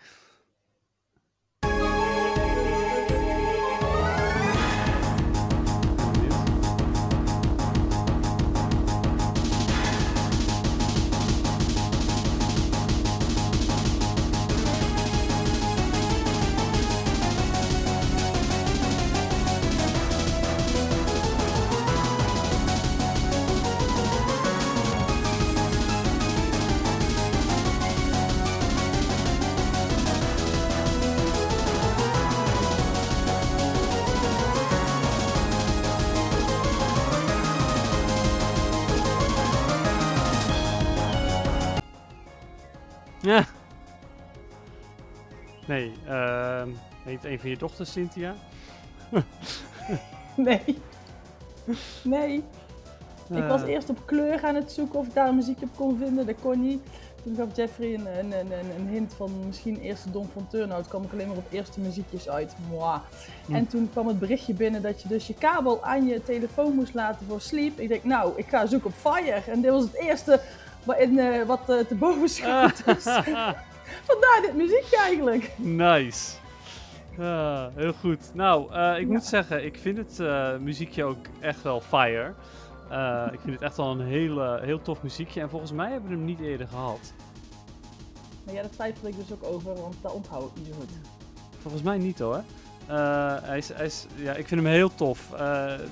Nee, 45.67 45.93
ehm 46.07 46.69
heet 47.05 47.25
een 47.25 47.39
van 47.41 47.51
je 47.51 47.57
dochters 47.57 47.93
Cynthia? 47.93 48.35
Nee. 50.37 50.79
Nee. 52.05 52.45
Ik 53.31 53.45
was 53.49 53.63
Eh, 53.63 53.69
eerst 53.69 53.89
op 53.91 54.03
kleur 54.07 54.45
aan 54.45 54.55
het 54.55 54.73
zoeken 54.73 54.99
of 54.99 55.07
ik 55.07 55.15
daar 55.15 55.29
een 55.29 55.35
muziekje 55.37 55.65
op 55.67 55.77
kon 55.77 55.99
vinden. 55.99 56.27
Dat 56.27 56.35
kon 56.43 56.61
niet. 56.61 56.81
Toen 57.23 57.35
gaf 57.37 57.57
Jeffrey 57.57 57.95
een, 57.95 58.07
een, 58.19 58.33
een, 58.41 58.53
een- 58.77 58.89
hint 58.89 59.15
van 59.15 59.31
misschien 59.47 59.81
eerste 59.81 60.11
Don 60.11 60.29
van 60.33 60.47
Turnout. 60.49 60.89
kwam 60.89 61.03
ik 61.03 61.13
alleen 61.13 61.29
maar 61.29 61.37
op 61.37 61.47
eerste 61.53 61.81
muziekjes 61.81 62.29
uit. 62.29 62.55
Mwah. 62.71 63.01
Hm. 63.47 63.55
En 63.55 63.67
toen 63.67 63.89
kwam 63.93 64.07
het 64.07 64.19
berichtje 64.19 64.55
binnen 64.55 64.83
dat 64.83 65.03
je 65.03 65.09
dus 65.09 65.27
je 65.27 65.35
kabel 65.35 65.85
aan 65.85 66.07
je 66.07 66.23
telefoon 66.23 66.75
moest 66.75 66.95
laten 66.95 67.27
voor 67.27 67.41
sleep. 67.41 67.79
Ik 67.81 67.89
denk, 67.89 68.05
nou, 68.05 68.33
ik 68.37 68.47
ga 68.49 68.67
zoeken 68.67 68.91
op 68.91 69.13
Fire. 69.13 69.43
En 69.51 69.61
dit 69.61 69.71
was 69.71 69.83
het 69.83 69.95
eerste 69.95 70.41
eh, 70.87 71.43
wat 71.47 71.61
eh, 71.69 71.79
te 71.79 71.95
boven 71.95 72.29
schoot. 72.29 72.85
Dus 72.87 73.03
vandaar 74.15 74.39
dit 74.43 74.55
muziekje 74.55 74.97
eigenlijk. 74.99 75.51
nice. 75.57 76.37
Ah, 77.19 77.65
heel 77.75 77.93
goed. 77.93 78.31
Nou, 78.35 78.73
eh, 78.73 78.95
ik 78.99 79.07
Ja. 79.07 79.13
moet 79.13 79.25
zeggen, 79.25 79.65
ik 79.65 79.79
vind 79.79 79.97
het 79.99 80.21
eh, 80.21 80.57
muziekje 80.57 81.05
ook 81.05 81.27
echt 81.41 81.63
wel 81.63 81.81
fire. 81.81 82.33
Eh, 82.91 83.25
ik 83.33 83.41
vind 83.41 83.53
het 83.55 83.63
echt 83.63 83.77
wel 83.77 83.91
een 83.91 84.01
hele, 84.07 84.61
heel 84.63 84.83
tof 84.83 85.03
muziekje. 85.03 85.41
En 85.41 85.51
volgens 85.51 85.73
mij 85.73 85.91
hebben 85.91 86.11
we 86.11 86.17
hem 86.17 86.25
niet 86.25 86.41
eerder 86.41 86.69
gehad. 86.69 87.13
Maar 88.45 88.55
ja, 88.55 88.61
daar 88.61 88.71
twijfel 88.71 89.09
ik 89.09 89.17
dus 89.17 89.33
ook 89.33 89.45
over, 89.45 89.75
want 89.75 89.95
dat 90.03 90.13
onthoud 90.13 90.51
ik 90.51 90.57
niet 90.57 90.67
zo 90.67 90.73
goed. 90.79 90.91
Volgens 91.63 91.83
mij 91.83 91.99
niet 91.99 92.19
hoor. 92.19 92.43
Eh, 92.87 93.37
hij 93.43 93.59
is, 93.59 93.69
hij 93.73 93.87
is, 93.87 94.07
ja, 94.15 94.33
ik 94.35 94.49
vind 94.49 94.61
hem 94.63 94.71
heel 94.73 94.95
tof. 94.95 95.29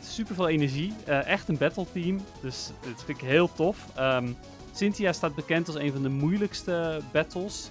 super 0.02 0.34
veel 0.34 0.48
energie. 0.48 0.94
Eh, 1.04 1.26
echt 1.26 1.48
een 1.48 1.58
battle 1.58 1.86
team. 1.92 2.20
Dus 2.40 2.70
dat 2.80 3.02
vind 3.04 3.18
ik 3.22 3.26
heel 3.28 3.52
tof. 3.52 3.86
Ehm, 3.94 4.28
Cynthia 4.76 5.12
staat 5.12 5.34
bekend 5.34 5.66
als 5.66 5.76
een 5.76 5.92
van 5.92 6.02
de 6.02 6.08
moeilijkste 6.08 7.00
battles. 7.12 7.68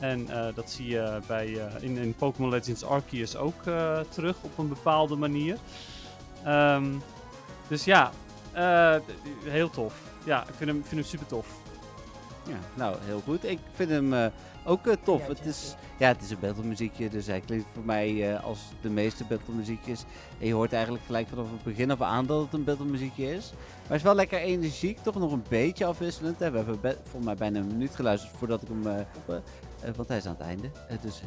En 0.00 0.28
eh, 0.28 0.54
dat 0.54 0.70
zie 0.70 0.86
je 0.86 1.18
bij, 1.26 1.46
eh, 1.46 1.82
in, 1.82 1.96
in 1.96 2.14
Pokémon 2.14 2.50
Legends 2.50 2.84
Arceus 2.84 3.36
ook 3.36 3.66
eh, 3.66 4.00
terug 4.08 4.36
op 4.42 4.58
een 4.58 4.68
bepaalde 4.68 5.16
manier. 5.16 5.58
Ehm, 6.44 6.86
dus 7.68 7.84
ja, 7.84 8.12
heel 9.44 9.70
tof. 9.70 9.94
Ja, 10.24 10.40
ik 10.42 10.54
vind 10.54 10.70
hem, 10.70 10.84
vind 10.84 11.00
hem 11.00 11.10
super 11.10 11.26
tof. 11.26 11.46
Ja, 12.48 12.58
nou, 12.74 12.96
heel 13.00 13.20
goed. 13.24 13.44
Ik 13.44 13.58
vind 13.74 13.90
hem 13.90 14.32
ook 14.64 14.86
eh, 14.86 14.94
tof. 15.04 15.20
Ja, 15.20 15.28
het, 15.28 15.44
is, 15.44 15.74
ja, 15.98 16.08
het 16.08 16.22
is 16.22 16.30
een 16.30 16.38
battlemuziekje, 16.40 17.08
dus 17.08 17.26
hij 17.26 17.40
klinkt 17.40 17.66
voor 17.74 17.84
mij 17.84 18.32
eh, 18.34 18.44
als 18.44 18.58
de 18.80 18.90
meeste 18.90 19.24
battlemuziekjes. 19.24 20.04
En 20.40 20.46
je 20.46 20.52
hoort 20.54 20.72
eigenlijk 20.72 21.04
gelijk 21.04 21.28
vanaf 21.28 21.50
het 21.50 21.62
begin 21.62 21.90
af 21.90 22.00
aan 22.00 22.26
dat 22.26 22.40
het 22.42 22.52
een 22.52 22.64
battlemuziekje 22.64 23.34
is. 23.34 23.52
Maar 23.52 23.86
hij 23.88 23.96
is 23.96 24.02
wel 24.02 24.14
lekker 24.14 24.38
energiek, 24.38 24.98
toch 25.02 25.14
nog 25.14 25.32
een 25.32 25.44
beetje 25.48 25.84
afwisselend. 25.84 26.38
Hè. 26.38 26.50
We 26.50 26.56
hebben 26.56 26.80
be- 26.80 26.96
volgens 27.02 27.24
mij 27.24 27.34
bijna 27.34 27.58
een 27.58 27.66
minuut 27.66 27.94
geluisterd 27.94 28.32
voordat 28.36 28.62
ik 28.62 28.68
hem 28.68 28.86
op, 29.26 29.34
eh, 29.84 29.90
want 29.96 30.08
hij 30.08 30.16
is 30.16 30.26
aan 30.26 30.36
het 30.38 30.46
einde. 30.46 30.70
Dus, 31.00 31.22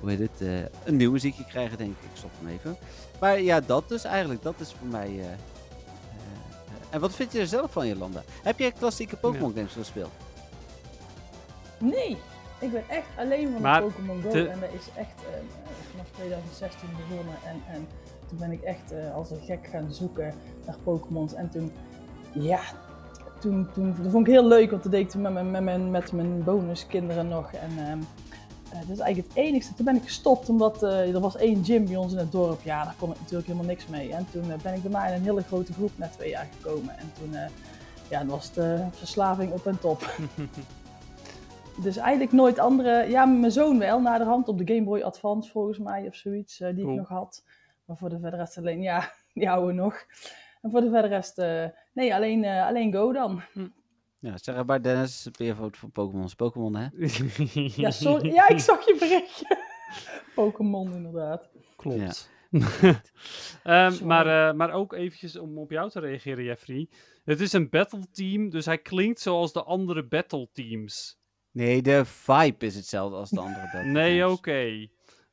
hoe 0.00 0.10
heet 0.10 0.18
het, 0.18 0.40
eh, 0.40 0.54
een 0.84 0.96
nieuw 0.96 1.10
muziekje 1.10 1.44
krijgen 1.44 1.78
denk 1.78 1.90
ik. 1.90 2.04
Ik 2.10 2.16
stop 2.16 2.30
hem 2.40 2.48
even. 2.48 2.76
Maar 3.20 3.40
ja, 3.40 3.60
dat 3.60 3.88
dus 3.88 4.04
eigenlijk, 4.04 4.42
dat 4.42 4.54
is 4.58 4.72
voor 4.78 4.86
mij... 4.88 5.20
en 6.90 7.00
wat 7.00 7.14
vind 7.14 7.32
je 7.32 7.38
er 7.40 7.46
zelf 7.46 7.72
van, 7.72 7.86
Jolanda? 7.86 8.22
Heb 8.42 8.58
jij 8.58 8.72
klassieke 8.72 9.16
Pokémon 9.16 9.54
games 9.54 9.72
gespeeld? 9.72 10.10
Nee, 11.78 12.16
ik 12.58 12.72
ben 12.72 12.82
echt 12.88 13.08
alleen 13.16 13.52
van 13.52 13.62
Maar 13.62 13.80
de 13.80 13.86
Pokémon 13.86 14.22
Go 14.22 14.28
en 14.28 14.60
dat 14.60 14.72
is 14.72 14.88
echt 14.96 15.22
eh, 15.22 15.40
vanaf 15.90 16.06
2016 16.14 16.88
begonnen 16.96 17.34
en, 17.44 17.62
en 17.74 17.88
toen 18.28 18.38
ben 18.38 18.52
ik 18.52 18.62
echt 18.62 18.92
eh, 18.92 19.14
als 19.14 19.30
een 19.30 19.40
gek 19.40 19.68
gaan 19.70 19.92
zoeken 19.92 20.34
naar 20.66 20.76
Pokémons 20.84 21.34
en 21.34 21.50
toen, 21.50 21.72
ja, 22.32 22.60
toen, 23.40 23.68
toen, 23.74 23.94
dat 24.02 24.12
vond 24.12 24.26
ik 24.26 24.32
heel 24.32 24.46
leuk, 24.46 24.70
want 24.70 24.82
dat 24.82 24.92
deed 24.92 25.00
ik 25.00 25.10
toen 25.10 25.22
met 25.22 25.32
mijn, 25.32 25.50
met 25.50 25.62
mijn, 25.62 25.90
met 25.90 26.12
mijn 26.12 26.44
bonuskinderen 26.44 27.28
nog 27.28 27.52
en 27.52 27.70
ehm, 27.78 27.98
eh, 28.72 28.78
dat 28.78 28.96
is 28.96 28.98
eigenlijk 28.98 29.34
het 29.34 29.44
enigste. 29.44 29.74
Toen 29.74 29.84
ben 29.84 29.96
ik 29.96 30.02
gestopt 30.02 30.48
omdat 30.48 30.82
eh, 30.82 31.14
er 31.14 31.20
was 31.20 31.36
één 31.36 31.64
gym 31.64 31.84
bij 31.84 31.96
ons 31.96 32.12
in 32.12 32.18
het 32.18 32.32
dorp, 32.32 32.62
ja, 32.62 32.84
daar 32.84 32.94
kon 32.98 33.10
ik 33.10 33.20
natuurlijk 33.20 33.46
helemaal 33.46 33.68
niks 33.68 33.86
mee 33.86 34.12
en 34.12 34.26
toen 34.30 34.50
eh, 34.50 34.58
ben 34.62 34.74
ik 34.74 34.82
daarna 34.82 35.06
in 35.06 35.14
een 35.14 35.22
hele 35.22 35.42
grote 35.42 35.72
groep 35.72 35.90
na 35.96 36.08
twee 36.08 36.30
jaar 36.30 36.48
gekomen 36.56 36.98
en 36.98 37.12
toen, 37.18 37.34
eh, 37.34 37.48
ja, 38.08 38.18
dan 38.18 38.28
was 38.28 38.52
de 38.52 38.84
verslaving 38.90 39.52
op 39.52 39.66
en 39.66 39.78
top. 39.78 40.10
Dus 41.82 41.96
eigenlijk 41.96 42.32
nooit 42.32 42.58
andere. 42.58 43.08
Ja, 43.08 43.24
mijn 43.24 43.52
zoon 43.52 43.78
wel, 43.78 44.00
naar 44.00 44.18
de 44.18 44.24
hand 44.24 44.48
op 44.48 44.58
de 44.58 44.74
Game 44.74 44.84
Boy 44.86 45.00
Advance 45.00 45.50
volgens 45.50 45.78
mij 45.78 46.06
of 46.06 46.14
zoiets, 46.14 46.60
eh, 46.60 46.74
die 46.74 46.84
Cool. 46.84 46.90
ik 46.94 46.98
nog 46.98 47.08
had. 47.08 47.44
Maar 47.84 47.96
voor 47.96 48.08
de 48.08 48.18
verder 48.20 48.38
rest 48.38 48.58
alleen, 48.58 48.82
ja, 48.82 49.12
die 49.34 49.46
houden 49.48 49.74
nog. 49.74 50.04
En 50.62 50.70
voor 50.70 50.80
de 50.80 50.90
verder 50.90 51.10
rest, 51.10 51.38
eh, 51.38 51.64
nee, 51.92 52.14
alleen, 52.14 52.44
eh, 52.44 52.66
alleen 52.66 52.92
Go 52.92 53.12
dan. 53.12 53.42
Ja, 54.20 54.38
zeg 54.38 54.64
maar 54.64 54.82
Dennis, 54.82 55.28
peervoot 55.36 55.76
van 55.76 55.90
Pokémon 55.90 56.24
is 56.24 56.34
Pokémon, 56.34 56.76
hè? 56.76 56.86
Ja, 57.82 57.90
sorry. 57.90 58.32
Ja, 58.32 58.48
ik 58.48 58.58
zag 58.58 58.86
je 58.86 58.96
berichtje. 58.98 59.56
Pokémon 60.34 60.94
inderdaad. 60.94 61.50
Klopt. 61.76 62.30
Ehm, 63.62 64.06
maar, 64.06 64.48
eh, 64.48 64.54
maar 64.54 64.72
ook 64.72 64.92
eventjes 64.92 65.36
om 65.36 65.58
op 65.58 65.70
jou 65.70 65.90
te 65.90 66.00
reageren, 66.00 66.44
Jeffrey. 66.44 66.88
Het 67.24 67.40
is 67.40 67.52
een 67.52 67.68
battle 67.68 68.10
team, 68.12 68.50
dus 68.50 68.66
hij 68.66 68.78
klinkt 68.78 69.20
zoals 69.20 69.52
de 69.52 69.62
andere 69.62 70.04
battle 70.04 70.48
teams. 70.52 71.18
Nee, 71.50 71.82
de 71.82 72.04
vibe 72.04 72.66
is 72.66 72.74
hetzelfde 72.74 73.16
als 73.16 73.30
de 73.30 73.40
andere 73.40 73.62
Battle 73.72 73.84
Nee, 73.90 74.28
oké. 74.28 74.88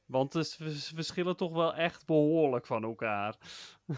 Want 0.05 0.31
vers- 0.31 0.91
verschillen 0.95 1.37
toch 1.37 1.53
wel 1.53 1.75
echt 1.75 2.05
behoorlijk 2.05 2.65
van 2.65 2.83
elkaar. 2.83 3.35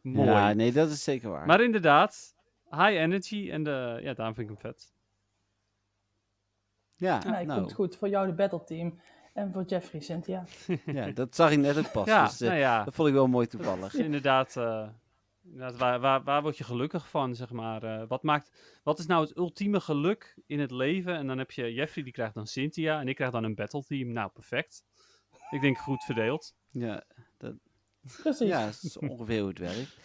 Mooi. 0.00 0.28
Ja, 0.28 0.52
nee, 0.52 0.72
dat 0.72 0.90
is 0.90 1.04
zeker 1.04 1.30
waar. 1.30 1.46
Maar 1.46 1.60
inderdaad, 1.60 2.34
high 2.70 2.82
energy 3.00 3.50
en 3.50 3.62
de, 3.62 3.98
ja, 4.02 4.14
daarom 4.14 4.34
vind 4.34 4.50
ik 4.50 4.56
hem 4.62 4.72
vet. 4.72 4.92
ja, 6.96 7.20
Ja, 7.24 7.38
ik 7.38 7.46
nou, 7.46 7.58
vind 7.58 7.64
het 7.70 7.74
goed. 7.74 7.96
Voor 7.96 8.08
jou 8.08 8.26
de 8.26 8.32
battle 8.32 8.64
team. 8.64 9.00
En 9.34 9.52
voor 9.52 9.62
Jeffrey, 9.64 10.00
Cynthia. 10.00 10.44
ja, 10.86 11.10
dat 11.10 11.34
zag 11.34 11.50
ik 11.50 11.58
net 11.58 11.78
ook 11.78 11.92
pas. 11.92 12.06
ja, 12.14 12.24
dus, 12.24 12.40
eh, 12.40 12.48
nou 12.48 12.60
ja, 12.60 12.84
Dat 12.84 12.94
vond 12.94 13.08
ik 13.08 13.14
wel 13.14 13.26
mooi 13.26 13.46
toevallig. 13.46 13.94
inderdaad. 13.94 14.56
eh, 14.56 14.62
inderdaad 14.62 14.94
waar, 15.54 16.00
waar, 16.00 16.22
waar 16.22 16.42
word 16.42 16.58
je 16.58 16.64
gelukkig 16.64 17.08
van, 17.10 17.34
zeg 17.34 17.50
maar? 17.50 17.82
eh, 17.82 18.08
wat, 18.08 18.22
maakt, 18.22 18.80
wat 18.82 18.98
is 18.98 19.06
nou 19.06 19.22
het 19.26 19.36
ultieme 19.36 19.80
geluk 19.80 20.36
in 20.46 20.60
het 20.60 20.70
leven? 20.70 21.14
En 21.16 21.26
dan 21.26 21.38
heb 21.38 21.50
je 21.50 21.72
Jeffrey, 21.74 22.04
die 22.04 22.12
krijgt 22.12 22.34
dan 22.34 22.46
Cynthia. 22.46 23.00
En 23.00 23.08
ik 23.08 23.14
krijg 23.16 23.30
dan 23.30 23.44
een 23.44 23.54
battle 23.54 23.82
team. 23.84 24.12
Nou, 24.12 24.30
perfect. 24.30 24.84
Ik 25.50 25.60
denk 25.60 25.78
goed 25.78 26.04
verdeeld. 26.04 26.54
Ja, 26.70 27.04
Precies. 28.22 28.48
ja, 28.48 28.64
dat 28.64 28.82
is 28.82 28.98
ongeveer 28.98 29.38
hoe 29.40 29.48
het 29.48 29.58
werkt. 29.58 29.96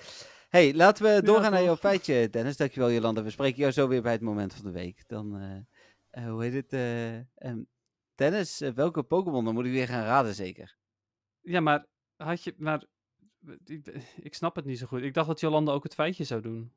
hey, 0.49 0.73
laten 0.73 1.03
we 1.15 1.21
doorgaan 1.23 1.51
naar 1.51 1.63
jouw 1.63 1.77
feitje, 1.77 2.29
Dennis. 2.29 2.57
Dankjewel, 2.57 2.91
Jolanda. 2.91 3.23
We 3.23 3.29
spreken 3.29 3.59
jou 3.59 3.71
zo 3.71 3.87
weer 3.87 4.01
bij 4.01 4.11
het 4.11 4.21
moment 4.21 4.53
van 4.53 4.65
de 4.65 4.71
week. 4.71 5.03
Dan, 5.07 5.37
eh, 5.39 6.23
eh, 6.23 6.29
hoe 6.31 6.43
heet 6.43 6.53
het? 6.53 6.73
eh, 6.73 7.17
ehm, 7.17 7.61
Dennis, 8.15 8.59
welke 8.75 9.03
Pokémon? 9.03 9.45
Dan 9.45 9.53
moet 9.53 9.65
ik 9.65 9.71
weer 9.71 9.87
gaan 9.87 10.03
raden, 10.03 10.33
zeker. 10.33 10.75
Ja, 11.41 11.59
maar 11.59 11.85
had 12.15 12.43
je. 12.43 12.53
Maar. 12.57 12.85
Ik, 13.65 13.87
ik 14.21 14.33
snap 14.33 14.55
het 14.55 14.65
niet 14.65 14.77
zo 14.79 14.85
goed. 14.87 15.01
Ik 15.01 15.13
dacht 15.13 15.27
dat 15.27 15.39
Jolanda 15.39 15.71
ook 15.71 15.83
het 15.83 15.93
feitje 15.93 16.23
zou 16.23 16.41
doen. 16.41 16.73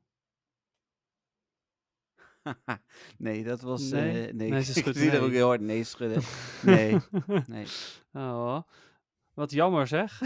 nee, 3.17 3.43
dat 3.43 3.61
was... 3.61 3.89
Nee? 3.89 4.27
eh, 4.27 4.33
nee, 4.33 4.49
Nee, 4.49 4.61
ze 4.63 4.79
ik 4.79 4.95
zie 4.97 5.09
nee. 5.11 5.19
ook 5.19 5.31
heel 5.31 5.47
hard 5.47 5.61
nee 5.61 5.83
schudden. 5.83 6.21
Nee, 6.75 6.97
nee. 7.47 7.65
Oh, 8.13 8.61
wat 9.33 9.51
jammer 9.51 9.87
zeg. 9.87 10.21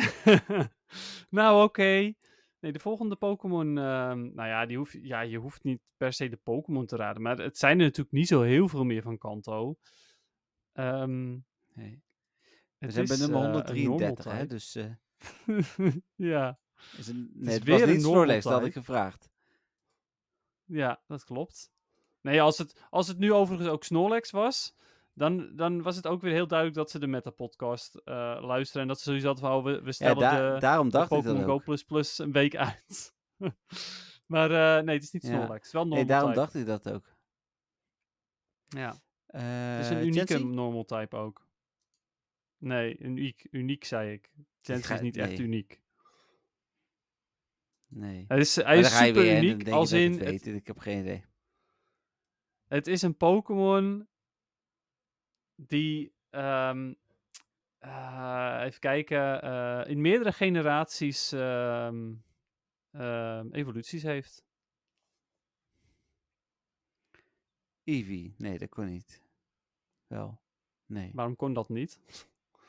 nou, 1.30 1.64
oké. 1.64 2.14
Nee, 2.60 2.72
de 2.72 2.80
volgende 2.80 3.16
Pokémon. 3.16 3.78
ehm, 3.78 4.34
nou 4.34 4.48
ja, 4.48 4.66
die 4.66 4.78
hoef, 4.78 4.94
je- 4.94 5.06
ja, 5.08 5.22
je 5.22 5.38
hoeft 5.38 5.64
niet 5.64 5.82
per 5.98 6.14
se 6.14 6.30
de 6.30 6.38
Pokémon 6.38 6.86
te 6.86 6.96
raden. 6.96 7.22
Maar 7.22 7.38
het 7.38 7.58
zijn 7.58 7.78
er 7.80 7.86
natuurlijk 7.86 8.12
niet 8.16 8.28
zo 8.28 8.42
heel 8.42 8.68
veel 8.68 8.84
meer 8.84 9.02
van 9.02 9.18
Kanto. 9.18 9.78
Ehm, 10.72 11.32
nee. 11.74 12.04
We 12.78 12.92
zijn 12.92 13.08
bij 13.08 13.18
nummer 13.18 13.38
eh, 13.40 13.46
een 13.46 13.52
133, 13.52 14.24
hè? 14.26 14.32
normal 14.32 14.48
Dus... 14.48 14.78
ja, 16.16 16.60
is 16.98 17.08
een, 17.08 17.32
is 17.40 17.46
nee, 17.46 17.54
het 17.54 17.64
weer 17.64 17.80
was 17.80 17.88
een 17.88 17.94
niet 17.94 18.02
Snorlax, 18.02 18.44
dat 18.44 18.54
had 18.54 18.66
ik 18.66 18.74
gevraagd. 18.74 19.30
ja, 20.66 21.02
dat 21.08 21.24
klopt. 21.24 21.72
Nee, 22.22 22.42
als 22.42 22.58
het, 22.58 22.86
als 22.90 23.08
het 23.08 23.18
nu 23.18 23.34
overigens 23.34 23.70
ook 23.70 23.84
Snorlax 23.84 24.32
was. 24.32 24.78
Dan, 25.14 25.56
dan 25.56 25.82
was 25.82 25.96
het 25.96 26.08
ook 26.08 26.22
weer 26.22 26.34
heel 26.34 26.48
duidelijk 26.48 26.78
dat 26.78 26.90
ze 26.92 27.00
de 27.00 27.08
Meta-podcast 27.08 27.96
eh, 27.96 28.38
luisteren. 28.42 28.82
En 28.82 28.88
dat 28.88 28.98
ze 28.98 29.04
sowieso 29.04 29.28
hadden 29.28 29.46
van, 29.46 29.58
oh, 29.58 29.64
we, 29.64 29.80
we 29.80 29.86
Ja, 29.86 29.92
stellen 29.92 30.20
da- 30.20 30.54
de, 30.54 30.60
daarom 30.60 30.86
de 30.86 30.92
dacht 30.98 31.10
Pokémon 31.10 31.36
dat 31.36 31.46
Go 31.46 31.52
ook. 31.52 31.64
Plus 31.64 31.84
Plus 31.84 32.18
een 32.18 32.32
week 32.32 32.56
uit. 32.56 33.14
maar 34.34 34.52
eh, 34.52 34.84
nee, 34.84 34.96
het 34.96 35.04
is 35.04 35.12
niet 35.12 35.24
Ja. 35.24 35.30
Snorlax. 35.30 35.66
Is 35.66 35.72
wel 35.74 35.82
normal 35.82 35.98
Nee, 36.00 36.08
daarom 36.08 36.30
type. 36.30 36.42
dacht 36.42 36.56
ik 36.56 36.66
dat 36.66 36.90
ook. 36.92 37.16
Ja, 38.68 39.00
Eh 39.26 39.42
het 39.76 39.86
is 39.86 39.90
een 39.92 40.06
unieke 40.06 40.44
normal 40.46 40.86
type 40.86 41.16
ook. 41.16 41.48
Nee, 42.58 42.98
uniek, 42.98 43.48
uniek 43.52 43.84
zei 43.84 44.12
ik. 44.14 44.32
Ga- 44.62 44.94
is 44.96 45.02
niet 45.02 45.18
echt 45.18 45.40
uniek. 45.40 45.82
Nee. 47.88 48.26
Hij 48.28 48.38
is, 48.40 48.56
hij 48.56 48.80
is 48.80 48.98
super 48.98 49.22
weer 49.22 49.44
uniek, 49.44 49.70
als 49.70 49.92
in, 49.92 50.20
het. 50.20 50.46
Ik 50.46 50.68
heb 50.68 50.78
geen 50.80 51.00
idee. 51.00 51.24
het 52.68 52.88
is 52.88 53.02
een 53.02 53.18
Pokémon 53.18 54.08
die, 55.56 56.14
ehm, 56.30 56.94
eh, 57.78 58.62
even 58.64 58.80
kijken, 58.80 59.42
eh, 59.42 59.90
in 59.90 60.02
meerdere 60.02 60.32
generaties 60.32 61.32
ehm, 61.32 62.14
ehm, 62.92 63.52
evoluties 63.52 64.04
heeft. 64.04 64.48
Eevee. 67.84 68.34
Nee, 68.38 68.58
dat 68.58 68.70
kon 68.70 68.86
niet. 68.86 69.22
Wel. 70.08 70.42
Nee, 70.86 71.12
Waarom 71.14 71.36
kon 71.36 71.54
dat 71.54 71.70
niet? 71.70 72.00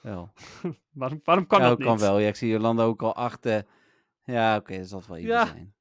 Wel. 0.02 0.32
waarom, 0.92 1.20
waarom 1.24 1.46
kan 1.46 1.60
ja, 1.60 1.68
dat 1.68 1.78
niet? 1.78 1.86
kan 1.86 1.98
wel. 1.98 2.18
Ja, 2.18 2.28
ik 2.28 2.36
zie 2.36 2.48
Jolanda 2.50 2.82
ook 2.84 3.02
al 3.02 3.14
achter. 3.14 3.66
Ja, 4.24 4.56
oké, 4.56 4.78
dat 4.78 4.88
zal 4.88 5.02
wel 5.08 5.16
even 5.16 5.30
Ja. 5.30 5.46
zijn. 5.46 5.74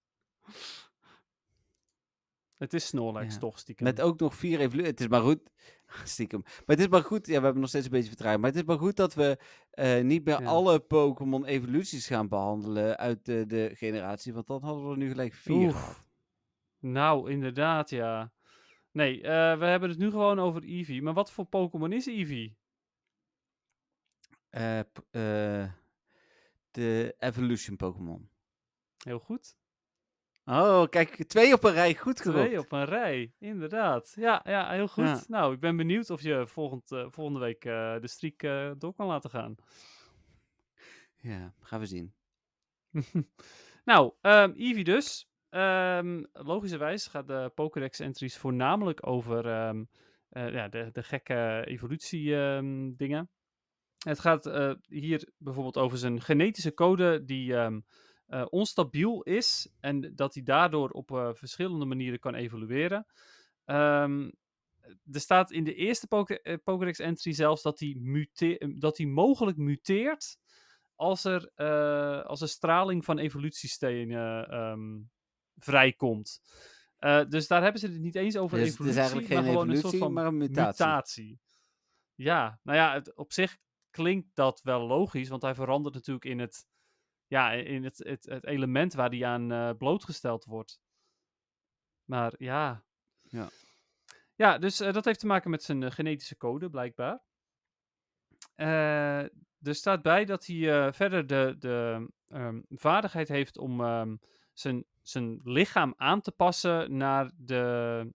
Het 2.57 2.73
is 2.73 2.85
Snorlax 2.87 3.33
Ja. 3.33 3.39
toch 3.39 3.59
stiekem. 3.59 3.85
Met 3.85 4.01
ook 4.01 4.19
nog 4.19 4.35
vier 4.35 4.59
evoluties. 4.59 4.89
Het 4.91 4.99
is 4.99 5.07
maar 5.07 5.21
goed. 5.21 5.39
Stiekem. 6.03 6.41
Maar 6.43 6.63
het 6.65 6.79
is 6.79 6.87
maar 6.87 7.03
goed. 7.03 7.27
Ja, 7.27 7.37
we 7.37 7.43
hebben 7.43 7.59
nog 7.61 7.69
steeds 7.69 7.85
een 7.85 7.91
beetje 7.91 8.07
vertraging. 8.09 8.41
Maar 8.41 8.49
het 8.49 8.59
is 8.59 8.65
maar 8.65 8.77
goed 8.77 8.95
dat 8.95 9.13
we 9.13 9.37
eh, 9.71 10.01
niet 10.03 10.25
meer 10.25 10.41
Ja. 10.41 10.47
alle 10.47 10.79
Pokémon 10.79 11.45
evoluties 11.45 12.07
gaan 12.07 12.27
behandelen 12.27 12.97
uit 12.97 13.25
de, 13.25 13.45
de 13.45 13.71
generatie. 13.73 14.33
Want 14.33 14.47
dan 14.47 14.63
hadden 14.63 14.85
we 14.85 14.91
er 14.91 14.97
nu 14.97 15.09
gelijk 15.09 15.33
vier 15.33 15.67
Oef. 15.67 15.73
gehad. 15.73 16.03
Nou, 16.79 17.31
inderdaad, 17.31 17.89
ja. 17.89 18.31
Nee, 18.91 19.21
eh, 19.21 19.57
we 19.59 19.65
hebben 19.65 19.89
het 19.89 19.97
nu 19.97 20.09
gewoon 20.09 20.39
over 20.39 20.63
Eevee. 20.63 21.01
Maar 21.01 21.13
wat 21.13 21.31
voor 21.31 21.45
Pokémon 21.45 21.91
is 21.91 22.05
Eevee? 22.05 22.57
Eh, 24.49 24.79
p- 24.79 25.05
eh, 25.11 25.71
de 26.71 27.15
Evolution 27.19 27.75
Pokémon. 27.75 28.29
Heel 29.03 29.19
goed. 29.19 29.57
Oh, 30.45 30.87
kijk, 30.89 31.23
twee 31.27 31.53
op 31.53 31.63
een 31.63 31.71
rij. 31.71 31.95
Goed 31.95 32.21
gerokt. 32.21 32.45
Twee 32.45 32.59
op 32.59 32.71
een 32.71 32.85
rij, 32.85 33.33
inderdaad. 33.39 34.13
Ja, 34.15 34.41
ja 34.43 34.71
heel 34.71 34.87
goed. 34.87 35.05
Ja. 35.05 35.23
Nou, 35.27 35.53
ik 35.53 35.59
ben 35.59 35.77
benieuwd 35.77 36.09
of 36.09 36.21
je 36.21 36.47
volgend, 36.47 36.91
eh, 36.91 37.05
volgende 37.09 37.39
week 37.39 37.65
eh, 37.65 37.99
de 37.99 38.07
streak 38.07 38.43
eh, 38.43 38.71
door 38.77 38.93
kan 38.93 39.07
laten 39.07 39.29
gaan. 39.29 39.55
Ja, 41.15 41.53
gaan 41.59 41.79
we 41.79 41.85
zien. 41.85 42.13
nou, 43.85 44.13
ehm 44.21 44.51
Eevee 44.55 44.83
dus. 44.83 45.29
Ehm 45.49 46.23
logischerwijs 46.31 47.07
gaat 47.07 47.27
de 47.27 47.51
Pokédex 47.55 47.99
entries 47.99 48.37
voornamelijk 48.37 49.07
over 49.07 49.45
ehm, 49.47 49.83
eh, 50.29 50.53
ja, 50.53 50.67
de, 50.67 50.89
de 50.91 51.03
gekke 51.03 51.63
evolutie 51.65 52.35
ehm. 52.35 52.93
Het 53.99 54.19
gaat 54.19 54.45
eh, 54.45 54.73
hier 54.87 55.29
bijvoorbeeld 55.37 55.77
over 55.77 55.97
zijn 55.97 56.21
genetische 56.21 56.73
code 56.73 57.23
die 57.23 57.55
ehm, 57.55 57.79
eh, 58.25 58.45
onstabiel 58.49 59.21
is 59.21 59.69
en 59.79 60.15
dat 60.15 60.33
hij 60.33 60.43
daardoor 60.43 60.89
op 60.89 61.11
eh, 61.11 61.29
verschillende 61.33 61.85
manieren 61.85 62.19
kan 62.19 62.35
evolueren. 62.35 63.05
Ehm, 63.65 64.29
er 65.11 65.19
staat 65.19 65.51
in 65.51 65.63
de 65.63 65.73
eerste 65.73 66.07
Poké- 66.07 66.57
Pokédex 66.63 66.99
entry 66.99 67.33
zelfs 67.33 67.61
dat 67.61 67.79
hij, 67.79 67.95
mute- 67.99 68.73
dat 68.77 68.97
hij 68.97 69.05
mogelijk 69.05 69.57
muteert 69.57 70.37
als 70.95 71.23
er, 71.23 71.51
als 72.23 72.41
er 72.41 72.47
straling 72.47 73.05
van 73.05 73.17
evolutiestenen 73.17 74.47
ehm, 74.49 74.99
vrijkomt. 75.55 76.41
Dus 77.29 77.47
daar 77.47 77.61
hebben 77.61 77.81
ze 77.81 77.87
het 77.87 77.99
niet 77.99 78.15
eens 78.15 78.37
over 78.37 78.57
Dus 78.57 78.67
het 78.67 78.79
is 78.79 78.95
evolutie, 78.95 78.99
eigenlijk 78.99 79.29
maar 79.29 79.37
geen 79.43 79.47
gewoon 79.51 79.69
een 79.69 79.75
soort 79.75 79.93
evolutie, 79.93 79.99
van 79.99 80.13
maar 80.13 80.25
een 80.25 80.37
mutatie. 80.37 80.85
mutatie. 80.85 81.39
Ja, 82.15 82.59
nou 82.63 82.77
ja, 82.77 82.93
het, 82.93 83.15
op 83.15 83.33
zich 83.33 83.57
klinkt 83.91 84.35
dat 84.35 84.61
wel 84.61 84.81
logisch, 84.81 85.29
want 85.29 85.41
hij 85.41 85.55
verandert 85.55 85.95
natuurlijk 85.95 86.25
in 86.25 86.39
het, 86.39 86.67
ja, 87.27 87.51
in 87.51 87.83
het, 87.83 87.97
het, 87.97 88.25
het 88.25 88.45
element 88.45 88.93
waar 88.93 89.09
hij 89.09 89.25
aan 89.25 89.51
eh, 89.51 89.69
blootgesteld 89.77 90.45
wordt. 90.45 90.81
Maar 92.05 92.33
ja. 92.37 92.83
Ja. 93.21 93.49
Ja, 94.35 94.57
dus 94.57 94.79
eh, 94.79 94.93
dat 94.93 95.05
heeft 95.05 95.19
te 95.19 95.25
maken 95.25 95.49
met 95.49 95.63
zijn 95.63 95.83
eh, 95.83 95.91
genetische 95.91 96.37
code, 96.37 96.69
blijkbaar. 96.69 97.21
Er 99.61 99.75
staat 99.75 100.01
bij 100.01 100.25
dat 100.25 100.45
hij 100.45 100.93
verder 100.93 101.27
de, 101.27 101.55
de 101.59 102.07
ehm, 102.27 102.61
vaardigheid 102.69 103.27
heeft 103.27 103.57
om 103.57 103.81
ehm, 103.81 104.15
zijn, 104.53 104.85
zijn 105.01 105.39
lichaam 105.43 105.93
aan 105.97 106.21
te 106.21 106.31
passen 106.31 106.97
naar, 106.97 107.31
de, 107.37 108.13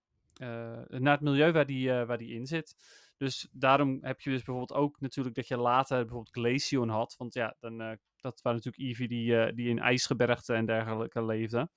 naar 0.88 1.12
het 1.12 1.20
milieu 1.20 1.52
waar 1.52 1.66
die, 1.66 1.90
eh, 1.90 2.06
waar 2.06 2.18
die 2.18 2.34
in 2.34 2.46
zit. 2.46 2.76
Dus 3.16 3.48
daarom 3.52 3.98
heb 4.00 4.20
je 4.20 4.30
dus 4.30 4.42
bijvoorbeeld 4.42 4.78
ook 4.78 5.00
natuurlijk 5.00 5.34
dat 5.34 5.48
je 5.48 5.56
later 5.56 5.98
bijvoorbeeld 5.98 6.34
Glaceon 6.34 6.88
had. 6.88 7.14
Want 7.18 7.34
ja, 7.34 7.56
dan, 7.60 7.80
eh, 7.80 7.96
dat 8.16 8.42
waren 8.42 8.58
natuurlijk 8.58 8.88
Eevee 8.88 9.08
die, 9.08 9.36
eh, 9.36 9.54
die 9.54 9.68
in 9.68 9.78
ijsgebergten 9.78 10.56
en 10.56 10.66
dergelijke 10.66 11.24
leefden. 11.24 11.70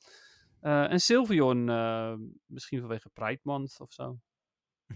Eh, 0.60 0.92
en 0.92 1.00
Sylveon, 1.00 1.66
misschien 2.46 2.80
vanwege 2.80 3.10
Pride 3.10 3.40
Month 3.44 3.80
of 3.80 3.94
zo. 3.94 4.20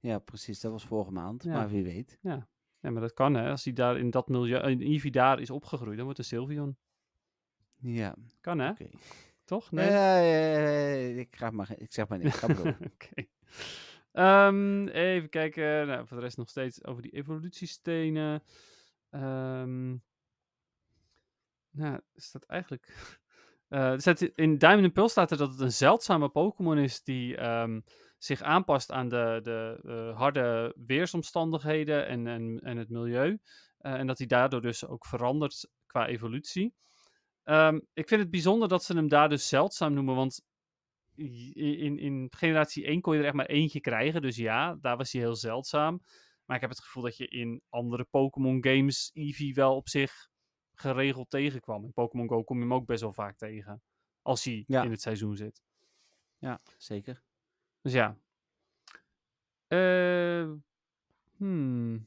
Ja, 0.00 0.18
precies. 0.18 0.60
Dat 0.60 0.72
was 0.72 0.84
vorige 0.84 1.10
maand. 1.10 1.42
Ja. 1.42 1.52
Maar 1.52 1.68
wie 1.68 1.82
weet. 1.84 2.18
Ja, 2.20 2.48
maar 2.80 3.00
dat 3.00 3.12
kan 3.12 3.34
hè. 3.34 3.50
Als 3.50 3.64
hij 3.64 3.72
daar 3.72 3.98
in 3.98 4.10
dat 4.10 4.28
milieu, 4.28 4.70
in 4.70 4.80
Eevee 4.80 5.10
daar 5.10 5.40
is 5.40 5.50
opgegroeid, 5.50 5.96
dan 5.96 6.04
wordt 6.04 6.18
een 6.18 6.24
Sylveon. 6.24 6.76
Ja, 7.80 8.16
Kan 8.40 8.58
hè? 8.58 8.70
oké. 8.70 8.88
Toch? 9.44 9.70
Nee? 9.70 9.90
Ja, 9.90 10.18
ja, 10.18 10.58
ja, 10.58 10.58
ja, 10.58 11.20
ik, 11.20 11.36
ga 11.36 11.50
maar, 11.50 11.72
ik 11.76 11.92
zeg 11.92 12.08
maar 12.08 12.18
niks. 12.18 12.42
Oké. 12.92 13.26
Ehm, 14.12 14.88
even 14.88 15.28
kijken. 15.28 15.86
Nou, 15.86 16.06
voor 16.06 16.16
de 16.16 16.22
rest 16.22 16.36
nog 16.36 16.48
steeds 16.48 16.84
over 16.84 17.02
die 17.02 17.12
evolutiestenen. 17.12 18.42
Ehm 19.10 19.94
nou, 21.72 22.00
is 22.14 22.30
dat 22.30 22.44
eigenlijk... 22.44 22.88
Eh, 23.72 23.94
staat 23.96 24.20
in 24.20 24.58
Diamond 24.58 24.84
and 24.84 24.92
Pearl 24.92 25.08
staat 25.08 25.30
er 25.30 25.36
dat 25.36 25.50
het 25.50 25.60
een 25.60 25.72
zeldzame 25.72 26.28
Pokémon 26.28 26.78
is 26.78 27.02
die 27.02 27.36
ehm, 27.36 27.80
zich 28.18 28.42
aanpast 28.42 28.90
aan 28.90 29.08
de, 29.08 29.40
de 29.42 29.80
eh, 29.84 30.18
harde 30.18 30.74
weersomstandigheden 30.86 32.06
en, 32.06 32.26
en, 32.26 32.60
en 32.62 32.76
het 32.76 32.88
milieu. 32.88 33.38
Eh, 33.78 33.92
en 33.92 34.06
dat 34.06 34.18
hij 34.18 34.26
daardoor 34.26 34.60
dus 34.60 34.86
ook 34.86 35.06
verandert 35.06 35.68
qua 35.86 36.06
evolutie. 36.06 36.74
Ik 37.92 38.08
vind 38.08 38.20
het 38.20 38.30
bijzonder 38.30 38.68
dat 38.68 38.84
ze 38.84 38.94
hem 38.94 39.08
daar 39.08 39.28
dus 39.28 39.48
zeldzaam 39.48 39.92
noemen, 39.92 40.14
want 40.14 40.44
in, 41.14 41.98
in 41.98 42.26
generatie 42.36 42.84
1 42.84 43.00
kon 43.00 43.12
je 43.14 43.20
er 43.20 43.26
echt 43.26 43.34
maar 43.34 43.46
eentje 43.46 43.80
krijgen. 43.80 44.22
Dus 44.22 44.36
ja, 44.36 44.74
daar 44.80 44.96
was 44.96 45.12
hij 45.12 45.20
heel 45.20 45.34
zeldzaam. 45.36 46.02
Maar 46.44 46.56
ik 46.56 46.62
heb 46.62 46.70
het 46.70 46.80
gevoel 46.80 47.02
dat 47.02 47.16
je 47.16 47.28
in 47.28 47.62
andere 47.68 48.04
Pokémon 48.04 48.64
games 48.64 49.10
Eevee 49.14 49.54
wel 49.54 49.76
op 49.76 49.88
zich 49.88 50.28
geregeld 50.74 51.30
tegenkwam. 51.30 51.84
In 51.84 51.92
Pokémon 51.92 52.28
Go 52.28 52.42
kom 52.42 52.56
je 52.56 52.62
hem 52.62 52.74
ook 52.74 52.86
best 52.86 53.00
wel 53.00 53.12
vaak 53.12 53.36
tegen. 53.36 53.82
Als 54.22 54.44
hij 54.44 54.64
Ja. 54.66 54.82
in 54.82 54.90
het 54.90 55.00
seizoen 55.00 55.36
zit. 55.36 55.62
Ja, 56.38 56.60
zeker. 56.76 57.22
Dus 57.80 57.92
ja. 57.92 58.16
Eh, 59.66 60.50
hmm. 61.36 62.06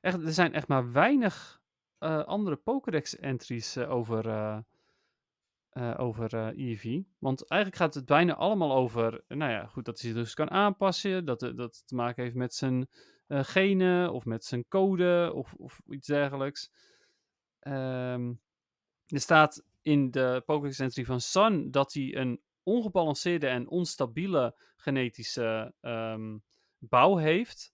Echt, 0.00 0.22
er 0.22 0.32
zijn 0.32 0.52
echt 0.52 0.68
maar 0.68 0.92
weinig 0.92 1.60
eh, 1.98 2.24
andere 2.24 2.56
Pokédex-entries 2.56 3.76
eh, 3.76 3.90
over, 3.90 4.24
eh 5.70 5.90
eh, 5.90 6.00
over 6.00 6.34
eh, 6.34 6.66
Eevee. 6.68 7.06
Want 7.18 7.48
eigenlijk 7.48 7.82
gaat 7.82 7.94
het 7.94 8.06
bijna 8.06 8.34
allemaal 8.34 8.74
over, 8.74 9.24
nou 9.28 9.50
ja, 9.50 9.66
goed, 9.66 9.84
dat 9.84 10.00
hij 10.00 10.10
zich 10.10 10.18
dus 10.18 10.34
kan 10.34 10.50
aanpassen. 10.50 11.24
Dat 11.24 11.40
dat 11.40 11.82
te 11.86 11.94
maken 11.94 12.22
heeft 12.22 12.34
met 12.34 12.54
zijn 12.54 12.88
eh, 13.26 13.44
genen 13.44 14.12
of 14.12 14.24
met 14.24 14.44
zijn 14.44 14.68
code 14.68 15.32
of, 15.34 15.54
of 15.54 15.80
iets 15.88 16.06
dergelijks. 16.06 16.70
Ehm, 17.60 18.32
er 19.06 19.20
staat 19.20 19.64
in 19.82 20.10
de 20.10 20.42
Pokédex-entry 20.46 21.04
van 21.04 21.20
Sun 21.20 21.70
dat 21.70 21.92
hij 21.92 22.16
een 22.16 22.40
ongebalanceerde 22.62 23.46
en 23.46 23.68
onstabiele 23.68 24.54
genetische 24.76 25.74
ehm, 25.80 26.38
bouw 26.78 27.16
heeft. 27.16 27.72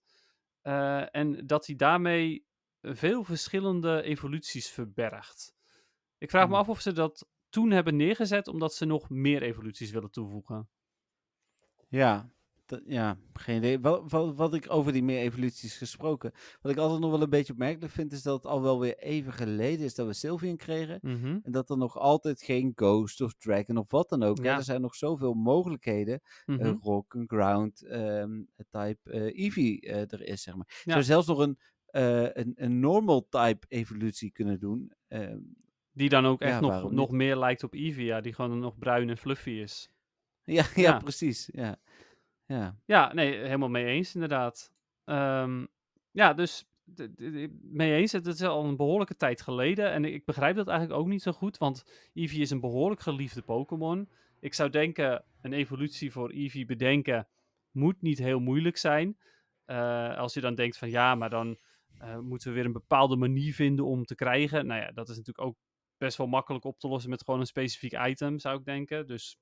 Eh, 0.61 1.15
en 1.15 1.47
dat 1.47 1.65
hij 1.65 1.75
daarmee 1.75 2.45
veel 2.81 3.23
verschillende 3.23 4.01
evoluties 4.01 4.69
verbergt. 4.69 5.55
Ik 6.17 6.29
vraag 6.29 6.47
me 6.47 6.51
Hmm. 6.51 6.59
af 6.59 6.69
of 6.69 6.81
ze 6.81 6.91
dat 6.91 7.27
toen 7.49 7.71
hebben 7.71 7.95
neergezet 7.95 8.47
omdat 8.47 8.73
ze 8.73 8.85
nog 8.85 9.09
meer 9.09 9.41
evoluties 9.41 9.91
willen 9.91 10.11
toevoegen. 10.11 10.69
Ja, 11.89 12.31
dat, 12.65 12.81
ja 12.85 13.17
geen 13.33 13.57
idee. 13.57 13.79
Wat, 13.79 14.11
wat, 14.11 14.35
wat 14.35 14.53
ik 14.53 14.65
over 14.69 14.91
die 14.91 15.03
meer 15.03 15.19
evoluties 15.19 15.77
gesproken. 15.77 16.31
Wat 16.61 16.71
ik 16.71 16.77
altijd 16.77 16.99
nog 16.99 17.11
wel 17.11 17.21
een 17.21 17.29
beetje 17.29 17.53
opmerkelijk 17.53 17.91
vind, 17.93 18.11
is 18.11 18.21
dat 18.21 18.35
het 18.43 18.51
al 18.51 18.61
wel 18.61 18.79
weer 18.79 18.97
even 18.97 19.33
geleden 19.33 19.85
is 19.85 19.95
dat 19.95 20.07
we 20.07 20.13
Sylvian 20.13 20.57
kregen. 20.57 20.99
Mhm. 21.01 21.39
En 21.43 21.51
dat 21.51 21.69
er 21.69 21.77
nog 21.77 21.97
altijd 21.97 22.41
geen 22.41 22.71
Ghost 22.75 23.21
of 23.21 23.33
Dragon 23.33 23.77
of 23.77 23.91
wat 23.91 24.09
dan 24.09 24.23
ook. 24.23 24.37
hè. 24.37 24.43
Ja. 24.43 24.57
Er 24.57 24.63
zijn 24.63 24.81
nog 24.81 24.95
zoveel 24.95 25.33
mogelijkheden. 25.33 26.21
Mhm. 26.45 26.59
eh, 26.59 26.73
rock, 26.81 27.13
een 27.13 27.27
Ground, 27.27 27.81
ehm, 27.81 28.41
type 28.69 29.33
Eevee 29.37 29.79
eh, 29.81 30.11
er 30.11 30.21
is, 30.21 30.41
zeg 30.41 30.55
maar. 30.55 30.81
Ja. 30.83 30.91
Zou 30.91 31.03
zelfs 31.03 31.27
nog 31.27 31.37
een, 31.39 31.57
een, 32.33 32.53
een 32.55 32.79
normal 32.79 33.27
type 33.29 33.65
evolutie 33.67 34.31
kunnen 34.31 34.59
doen. 34.59 34.91
ehm, 35.07 35.39
Die 35.97 36.09
dan 36.09 36.25
ook 36.25 36.41
echt 36.41 36.53
Ja, 36.53 36.59
nog, 36.59 36.91
nog 36.91 37.11
meer 37.11 37.37
lijkt 37.37 37.63
op 37.63 37.73
ja, 37.75 38.21
die 38.21 38.33
gewoon 38.33 38.59
nog 38.59 38.77
bruin 38.77 39.09
en 39.09 39.17
fluffy 39.17 39.49
is. 39.49 39.89
ja, 40.43 40.63
ja, 40.75 40.81
Ja. 40.81 40.97
precies. 40.97 41.49
Ja. 41.53 41.75
Ja. 42.45 42.79
Ja, 42.85 43.13
nee, 43.13 43.37
helemaal 43.37 43.69
mee 43.69 43.85
eens 43.85 44.13
inderdaad. 44.13 44.71
Ehm, 45.05 45.65
ja, 46.11 46.33
dus 46.33 46.65
mee 47.61 47.95
eens. 47.95 48.11
Het 48.11 48.25
is 48.25 48.41
al 48.41 48.65
een 48.65 48.75
behoorlijke 48.75 49.15
tijd 49.15 49.41
geleden. 49.41 49.91
En 49.91 50.05
ik 50.05 50.25
begrijp 50.25 50.55
dat 50.55 50.67
eigenlijk 50.67 50.99
ook 50.99 51.07
niet 51.07 51.21
zo 51.21 51.31
goed, 51.31 51.57
want 51.57 51.83
Eevee 52.13 52.39
is 52.39 52.49
een 52.49 52.59
behoorlijk 52.59 53.01
geliefde 53.01 53.41
Pokémon. 53.41 54.09
Ik 54.39 54.53
zou 54.53 54.69
denken, 54.69 55.23
een 55.41 55.53
evolutie 55.53 56.11
voor 56.11 56.31
Eevee 56.31 56.65
bedenken 56.65 57.27
moet 57.71 58.01
niet 58.01 58.17
heel 58.17 58.39
moeilijk 58.39 58.77
zijn. 58.77 59.17
Eh, 59.65 60.17
als 60.17 60.33
je 60.33 60.41
dan 60.41 60.55
denkt 60.55 60.77
van 60.77 60.89
ja, 60.89 61.15
maar 61.15 61.29
dan 61.29 61.57
eh, 61.97 62.17
moeten 62.19 62.47
we 62.49 62.55
weer 62.55 62.65
een 62.65 62.71
bepaalde 62.71 63.15
manier 63.15 63.53
vinden 63.53 63.85
om 63.85 64.05
te 64.05 64.15
krijgen. 64.15 64.65
Nou 64.65 64.81
ja, 64.81 64.91
dat 64.91 65.09
is 65.09 65.15
natuurlijk 65.17 65.47
ook 65.47 65.57
best 65.97 66.17
wel 66.17 66.27
makkelijk 66.27 66.63
op 66.65 66.79
te 66.79 66.87
lossen 66.87 67.09
met 67.09 67.23
gewoon 67.23 67.39
een 67.39 67.45
specifiek 67.47 67.99
item, 68.07 68.39
zou 68.39 68.59
ik 68.59 68.65
denken. 68.65 69.07
Dus 69.07 69.39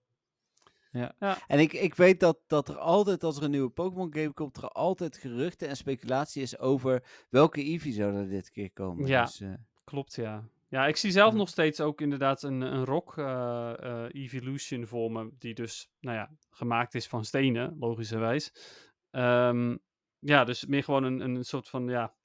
Ja. 0.92 1.16
Ja. 1.20 1.38
En 1.48 1.60
ik, 1.60 1.74
ik 1.74 1.96
weet 1.96 2.20
dat, 2.20 2.40
dat 2.48 2.70
er 2.70 2.78
altijd, 2.78 3.24
als 3.24 3.38
er 3.38 3.44
een 3.44 3.52
nieuwe 3.52 3.70
Pokémon 3.70 4.14
game 4.14 4.34
komt, 4.34 4.58
er 4.58 4.68
altijd 4.70 5.18
geruchten 5.18 5.68
en 5.68 5.78
speculatie 5.78 6.42
is 6.42 6.58
over 6.60 7.04
welke 7.30 7.64
Eevee 7.64 7.92
zou 7.92 8.16
er 8.16 8.30
dit 8.30 8.52
keer 8.52 8.72
komen. 8.72 9.08
Ja. 9.08 9.24
Dus, 9.24 9.42
eh, 9.42 9.54
Klopt, 9.84 10.16
ja. 10.16 10.48
Ja, 10.70 10.88
ik 10.88 10.96
zie 10.96 11.12
zelf 11.12 11.32
Ja. 11.32 11.38
nog 11.38 11.50
steeds 11.50 11.82
ook 11.82 12.02
inderdaad 12.02 12.44
een, 12.44 12.62
een 12.62 12.86
rock 12.86 13.18
eh, 13.18 13.74
eh, 13.80 14.10
evolution 14.12 14.88
voor 14.88 15.12
me, 15.12 15.32
die 15.38 15.54
dus, 15.54 15.92
nou 16.00 16.18
ja, 16.18 16.32
gemaakt 16.50 16.96
is 16.96 17.08
van 17.08 17.26
stenen, 17.26 17.76
logischerwijs. 17.80 18.52
Ehm, 19.12 19.78
ja, 20.20 20.44
dus 20.44 20.66
meer 20.66 20.84
gewoon 20.84 21.04
een, 21.04 21.20
een 21.20 21.44
soort 21.44 21.70
van, 21.70 21.88
ja, 21.88 22.16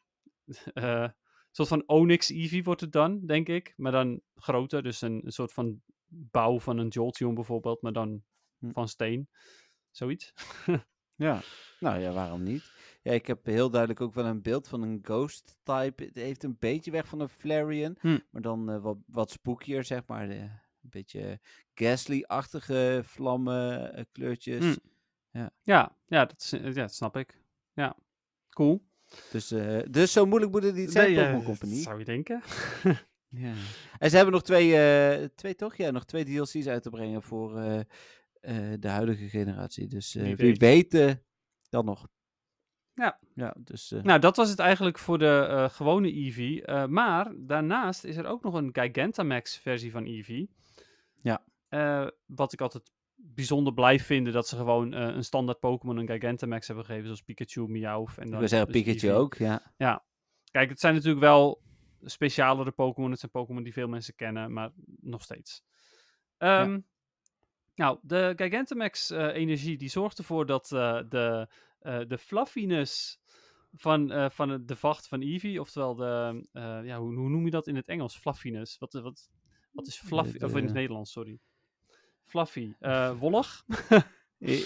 soort 1.50 1.68
van 1.68 1.82
Onyx 1.86 2.28
Eevee 2.28 2.62
wordt 2.64 2.80
het 2.80 2.92
dan, 2.92 3.26
denk 3.26 3.48
ik. 3.48 3.72
Maar 3.76 3.92
dan 3.92 4.20
groter, 4.34 4.82
dus 4.82 5.00
een, 5.00 5.20
een 5.24 5.32
soort 5.32 5.52
van 5.52 5.82
bouw 6.06 6.60
van 6.60 6.78
een 6.78 6.88
Jolteon 6.88 7.34
bijvoorbeeld, 7.34 7.82
maar 7.82 7.92
dan 7.92 8.22
Hm. 8.58 8.70
van 8.70 8.88
steen. 8.88 9.28
Zoiets. 9.90 10.32
ja, 11.26 11.40
nou 11.80 11.98
ja, 12.00 12.12
waarom 12.12 12.42
niet? 12.42 12.72
Ja, 13.02 13.12
ik 13.12 13.26
heb 13.26 13.44
heel 13.46 13.70
duidelijk 13.70 14.00
ook 14.00 14.14
wel 14.14 14.24
een 14.26 14.42
beeld 14.42 14.68
van 14.68 14.82
een 14.82 14.98
ghost 15.02 15.56
type. 15.62 16.04
Het 16.04 16.14
heeft 16.14 16.42
een 16.42 16.56
beetje 16.58 16.90
weg 16.90 17.08
van 17.08 17.20
een 17.20 17.28
Flareon, 17.28 17.96
Hm. 18.00 18.18
maar 18.30 18.42
dan 18.42 18.70
eh, 18.70 18.82
wat, 18.82 18.96
wat 19.06 19.30
spookier, 19.30 19.84
zeg 19.84 20.06
maar. 20.06 20.28
De, 20.28 20.34
een 20.34 20.90
beetje 20.90 21.40
Ghastly-achtige 21.74 23.00
vlammen, 23.04 23.94
eh, 23.94 24.04
kleurtjes. 24.12 24.64
Hm. 24.64 24.76
Ja, 25.62 25.96
ja, 26.06 26.24
dat, 26.24 26.40
is, 26.40 26.52
eh, 26.52 26.64
ja, 26.64 26.72
dat 26.72 26.94
snap 26.94 27.16
ik. 27.16 27.42
Ja, 27.72 27.96
cool. 28.48 28.88
Dus, 29.30 29.50
eh, 29.50 29.78
dus 29.90 30.12
zo 30.12 30.26
moeilijk 30.26 30.52
moet 30.52 30.62
het 30.62 30.74
niet 30.74 30.92
zijn, 30.92 31.06
Nee, 31.06 31.16
eh, 31.16 31.24
Pokémon 31.24 31.44
Company. 31.44 31.74
zou 31.82 31.98
je 31.98 32.04
denken. 32.04 32.42
Ja. 33.32 33.52
En 33.98 34.10
ze 34.10 34.16
hebben 34.16 34.34
nog 34.34 34.42
twee, 34.42 34.76
eh, 34.76 35.24
twee 35.34 35.54
toch? 35.54 35.76
Ja, 35.76 35.90
nog 35.90 36.04
twee 36.04 36.24
DLC's 36.24 36.66
uit 36.66 36.82
te 36.82 36.90
brengen 36.90 37.22
voor 37.22 37.54
de 38.78 38.88
huidige 38.88 39.28
generatie. 39.28 39.86
Dus 39.86 40.12
Wie 40.12 40.36
wie 40.36 40.54
weet. 40.54 40.92
weet, 40.92 41.18
dan 41.68 41.84
nog. 41.84 42.08
Ja. 42.94 43.18
Ja, 43.34 43.56
dus... 43.58 43.94
Nou, 44.02 44.20
dat 44.20 44.36
was 44.36 44.50
het 44.50 44.58
eigenlijk 44.58 44.98
voor 44.98 45.18
de 45.18 45.68
gewone 45.72 46.12
Eevee. 46.12 46.64
Eh, 46.64 46.86
maar 46.86 47.32
daarnaast 47.36 48.04
is 48.04 48.16
er 48.16 48.26
ook 48.26 48.42
nog 48.42 48.54
een 48.54 48.70
Gigantamax 48.72 49.56
versie 49.58 49.90
van 49.90 50.04
Eevee. 50.04 50.50
Ja. 51.22 51.44
Wat 52.26 52.52
ik 52.52 52.60
altijd 52.60 52.90
bijzonder 53.22 53.74
blijf 53.74 54.06
vinden, 54.06 54.32
dat 54.32 54.48
ze 54.48 54.56
gewoon 54.56 54.94
eh, 54.94 55.14
een 55.14 55.24
standaard 55.24 55.58
Pokémon 55.60 55.96
een 55.96 56.06
Gigantamax 56.06 56.66
hebben 56.66 56.84
gegeven, 56.84 57.06
zoals 57.06 57.22
Pikachu, 57.22 57.68
Meowth. 57.68 58.18
En 58.18 58.30
dan 58.30 58.38
wil 58.38 58.48
zeggen, 58.48 58.72
dus 58.72 58.82
Pikachu 58.82 59.12
ook, 59.12 59.34
ja. 59.34 60.04
Kijk, 60.50 60.68
het 60.68 60.80
zijn 60.80 60.94
natuurlijk 60.94 61.20
wel 61.20 61.62
specialere 62.02 62.70
Pokémon. 62.70 63.10
Het 63.10 63.20
zijn 63.20 63.32
Pokémon 63.32 63.62
die 63.62 63.72
veel 63.72 63.88
mensen 63.88 64.14
kennen, 64.14 64.52
maar 64.52 64.70
nog 65.00 65.22
steeds. 65.22 65.64
Ehm, 66.38 66.80
Nou, 67.74 67.98
de 68.02 68.32
Gigantamax 68.36 69.10
eh, 69.10 69.26
energie 69.34 69.78
die 69.78 69.88
zorgt 69.88 70.18
ervoor 70.18 70.46
dat 70.46 70.72
eh, 70.72 71.00
de, 71.08 71.48
de 72.08 72.18
fluffiness 72.18 73.20
van, 73.72 74.30
van 74.32 74.66
de 74.66 74.76
vacht 74.76 75.08
van 75.08 75.20
Eevee, 75.20 75.60
oftewel 75.60 75.94
de, 75.94 76.44
ja, 76.84 76.98
hoe, 76.98 77.14
hoe 77.14 77.28
noem 77.28 77.44
je 77.44 77.50
dat 77.50 77.66
in 77.66 77.76
het 77.76 77.88
Engels? 77.88 78.16
Fluffiness. 78.18 78.78
Wat, 78.78 78.92
wat, 78.92 79.30
wat 79.72 79.86
is 79.86 79.98
fluffy? 79.98 80.44
Of 80.44 80.56
in 80.56 80.64
het 80.64 80.72
Nederlands, 80.72 81.12
sorry. 81.12 81.38
Fluffy. 82.30 82.72
Eh 82.78 83.18
wollig? 83.18 83.64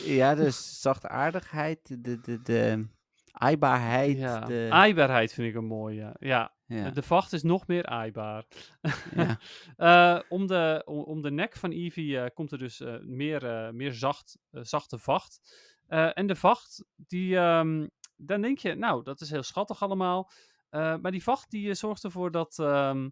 Ja, 0.05 0.35
de 0.35 0.51
zachtaardigheid, 0.51 2.05
de, 2.05 2.21
de, 2.21 2.43
de, 2.43 2.89
aaibaarheid. 3.31 4.19
Ja. 4.19 4.41
De, 4.41 4.69
Aaibaarheid 4.71 5.33
vind 5.33 5.49
ik 5.49 5.55
een 5.55 5.67
mooie. 5.67 6.17
Ja, 6.19 6.55
ja. 6.67 6.91
de 6.91 7.03
vacht 7.03 7.33
is 7.33 7.43
nog 7.43 7.67
meer 7.67 7.87
aaibaar. 7.87 8.45
Ja. 9.15 9.39
Eh, 9.77 10.21
om, 10.29 10.47
de, 10.47 10.83
om, 10.85 10.99
om 10.99 11.23
de 11.23 11.31
nek 11.31 11.57
van 11.57 11.71
Eevee 11.71 12.19
eh, 12.21 12.31
komt 12.35 12.53
er 12.53 12.59
dus 12.59 12.83
meer, 13.01 13.71
meer 13.75 13.93
zacht, 13.93 14.39
zachte 14.51 14.99
vacht. 14.99 15.41
En 15.89 16.27
de 16.27 16.37
vacht, 16.37 16.85
die, 16.97 17.37
ehm, 17.37 17.87
dan 18.17 18.41
denk 18.41 18.59
je, 18.59 18.75
nou, 18.75 19.03
dat 19.03 19.21
is 19.21 19.31
heel 19.31 19.43
schattig 19.43 19.83
allemaal. 19.83 20.31
Maar 20.71 21.11
die 21.11 21.23
vacht 21.23 21.51
die 21.51 21.75
zorgt 21.75 22.05
ervoor 22.05 22.31
dat. 22.31 22.59
ehm, 22.59 23.09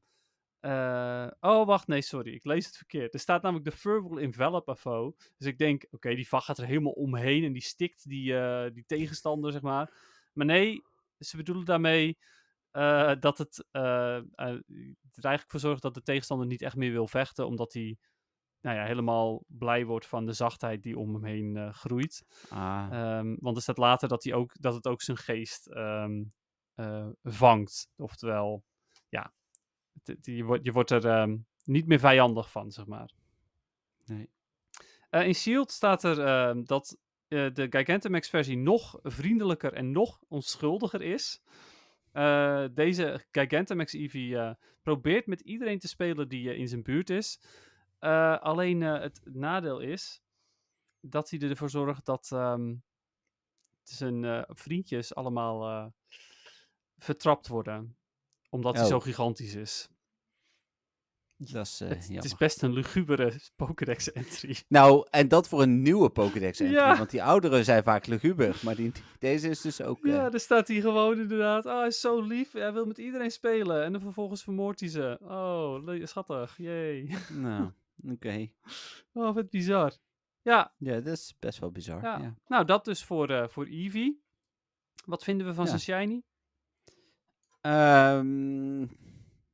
eh, 0.63 1.27
oh, 1.41 1.67
wacht, 1.67 1.87
nee, 1.87 2.03
sorry, 2.03 2.35
ik 2.35 2.45
lees 2.45 2.67
het 2.67 2.77
verkeerd. 2.77 3.15
Er 3.15 3.21
staat 3.21 3.43
namelijk 3.43 3.71
de 3.71 3.77
fur 3.77 4.09
will 4.09 4.23
envelop 4.23 4.69
a 4.69 4.77
foe. 4.77 5.15
Dus 5.39 5.47
ik 5.47 5.59
denk, 5.59 5.87
oké, 5.91 6.15
die 6.15 6.29
vacht 6.29 6.45
gaat 6.45 6.59
er 6.59 6.67
helemaal 6.67 6.93
omheen 6.93 7.45
en 7.45 7.53
die 7.53 7.63
stikt 7.63 8.09
die, 8.09 8.39
eh, 8.39 8.73
die 8.73 8.85
tegenstander, 8.87 9.53
zeg 9.53 9.61
maar. 9.63 9.93
Maar 10.33 10.47
nee, 10.47 10.83
ze 11.19 11.37
bedoelen 11.37 11.65
daarmee 11.65 12.19
eh, 12.71 13.13
dat 13.21 13.39
het 13.39 13.65
er 13.73 14.25
eigenlijk 15.25 15.51
voor 15.51 15.61
zorgt 15.61 15.83
dat 15.83 15.95
de 15.95 16.03
tegenstander 16.03 16.47
niet 16.47 16.63
echt 16.63 16.77
meer 16.77 16.93
wil 16.93 17.07
vechten, 17.09 17.47
omdat 17.47 17.73
hij 17.73 17.99
nou 18.61 18.77
ja, 18.77 18.85
helemaal 18.85 19.45
blij 19.47 19.85
wordt 19.85 20.07
van 20.07 20.27
de 20.27 20.33
zachtheid 20.33 20.83
die 20.83 20.99
om 20.99 21.15
hem 21.15 21.25
heen 21.25 21.75
groeit. 21.75 22.25
Ah, 22.49 22.87
Ehm, 22.91 23.37
want 23.39 23.57
er 23.57 23.63
staat 23.63 23.79
later 23.79 24.09
dat, 24.09 24.25
hij 24.25 24.35
ook, 24.35 24.53
dat 24.61 24.75
het 24.75 24.87
ook 24.87 25.03
zijn 25.03 25.17
geest 25.17 25.67
ehm, 25.67 26.23
eh, 26.75 27.09
vangt. 27.23 27.89
Oftewel, 27.97 28.65
je, 30.21 30.45
wordt, 30.45 30.65
je 30.65 30.73
wordt 30.73 30.91
er 30.91 31.07
ehm, 31.07 31.37
niet 31.65 31.87
meer 31.87 31.99
vijandig 31.99 32.51
van, 32.51 32.71
zeg 32.71 32.87
maar. 32.87 33.11
nee. 34.05 34.31
Eh, 35.13 35.27
in 35.27 35.35
Shield 35.35 35.71
staat 35.71 36.05
er 36.05 36.21
ehm, 36.21 36.65
dat 36.65 36.99
eh, 37.29 37.53
de 37.53 37.67
Gigantamax 37.71 38.29
versie 38.29 38.57
nog 38.57 38.99
vriendelijker 39.03 39.73
en 39.73 39.93
nog 39.93 40.21
onschuldiger 40.29 41.03
is. 41.03 41.43
Eh, 42.13 42.65
deze 42.75 43.25
Gigantamax 43.31 43.93
Eevee 43.93 44.57
probeert 44.83 45.27
met 45.27 45.41
iedereen 45.41 45.79
te 45.79 45.89
spelen 45.89 46.29
die 46.29 46.57
in 46.57 46.69
zijn 46.69 46.83
buurt 46.83 47.11
is. 47.11 47.41
Alleen 48.41 48.81
het 48.81 49.21
nadeel 49.25 49.81
is 49.81 50.23
dat 51.01 51.31
hij 51.31 51.41
ervoor 51.41 51.71
zorgt 51.71 52.07
dat 52.07 52.29
ehm, 52.33 52.75
zijn 53.83 54.45
vriendjes 54.49 55.15
allemaal 55.15 55.93
vertrapt 56.99 57.49
worden. 57.49 57.97
Omdat 58.53 58.75
hij 58.75 58.83
Oh. 58.85 58.89
zo 58.91 59.01
gigantisch 59.01 59.55
is. 59.55 59.89
Dat 61.37 61.67
is 61.67 61.81
eh, 61.81 61.89
het, 61.89 62.09
het 62.09 62.25
is 62.25 62.37
best 62.37 62.63
een 62.63 62.73
lugubere 62.73 63.41
Pokédex-entry. 63.57 64.57
Nou, 64.69 65.07
en 65.11 65.29
dat 65.29 65.49
voor 65.49 65.63
een 65.63 65.83
nieuwe 65.83 66.11
Pokédex 66.11 66.59
entry, 66.61 66.77
Ja. 66.77 66.97
want 66.97 67.11
die 67.11 67.23
oudere 67.23 67.65
zijn 67.65 67.83
vaak 67.83 68.07
luguber, 68.07 68.61
maar 68.65 68.75
die, 68.75 68.93
deze 69.19 69.49
is 69.49 69.61
dus 69.61 69.83
ook... 69.83 70.05
eh, 70.05 70.13
Ja, 70.13 70.31
er 70.33 70.41
staat 70.41 70.69
hij 70.69 70.81
gewoon 70.81 71.19
inderdaad. 71.21 71.67
Oh, 71.67 71.79
hij 71.79 71.87
is 71.87 72.01
zo 72.01 72.21
lief. 72.21 72.53
Hij 72.53 72.73
wil 72.73 72.87
met 72.87 72.99
iedereen 72.99 73.31
spelen. 73.31 73.85
En 73.85 73.93
dan 73.93 74.01
vervolgens 74.01 74.43
vermoordt 74.43 74.81
hij 74.81 74.89
ze. 74.89 75.19
Oh, 75.23 76.05
schattig. 76.07 76.57
Jee. 76.57 77.17
Nou, 77.31 77.71
oké. 78.15 78.49
Oh, 79.13 79.35
wat 79.35 79.51
bizar. 79.51 79.93
Ja, 80.43 80.75
Ja, 80.79 80.95
dat 81.01 81.17
is 81.19 81.37
best 81.39 81.59
wel 81.59 81.71
bizar. 81.71 82.03
Ja. 82.03 82.19
Ja. 82.19 82.35
nou 82.47 82.65
dat 82.65 82.85
dus 82.85 83.05
voor, 83.05 83.31
eh 83.31 83.49
voor 83.49 83.67
Eevee. 83.67 84.23
Wat 85.05 85.25
vinden 85.25 85.47
we 85.47 85.55
van 85.55 85.67
zijn 85.67 85.81
shiny? 85.81 86.23
Ehm, 87.63 88.79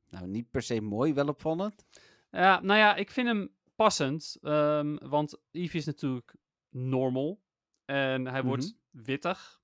nou, 0.09 0.27
niet 0.27 0.51
per 0.51 0.61
se 0.61 0.81
mooi, 0.81 1.13
wel 1.13 1.27
opvallend. 1.27 1.85
Ja, 2.31 2.59
nou 2.61 2.79
ja, 2.79 2.95
ik 2.95 3.11
vind 3.11 3.27
hem 3.27 3.49
passend. 3.75 4.37
ehm, 4.41 4.95
want 5.07 5.37
Eevee 5.51 5.79
is 5.79 5.85
natuurlijk 5.85 6.35
normal. 6.69 7.41
En 7.85 8.27
hij 8.27 8.43
wordt 8.43 8.75
wittig. 8.89 9.61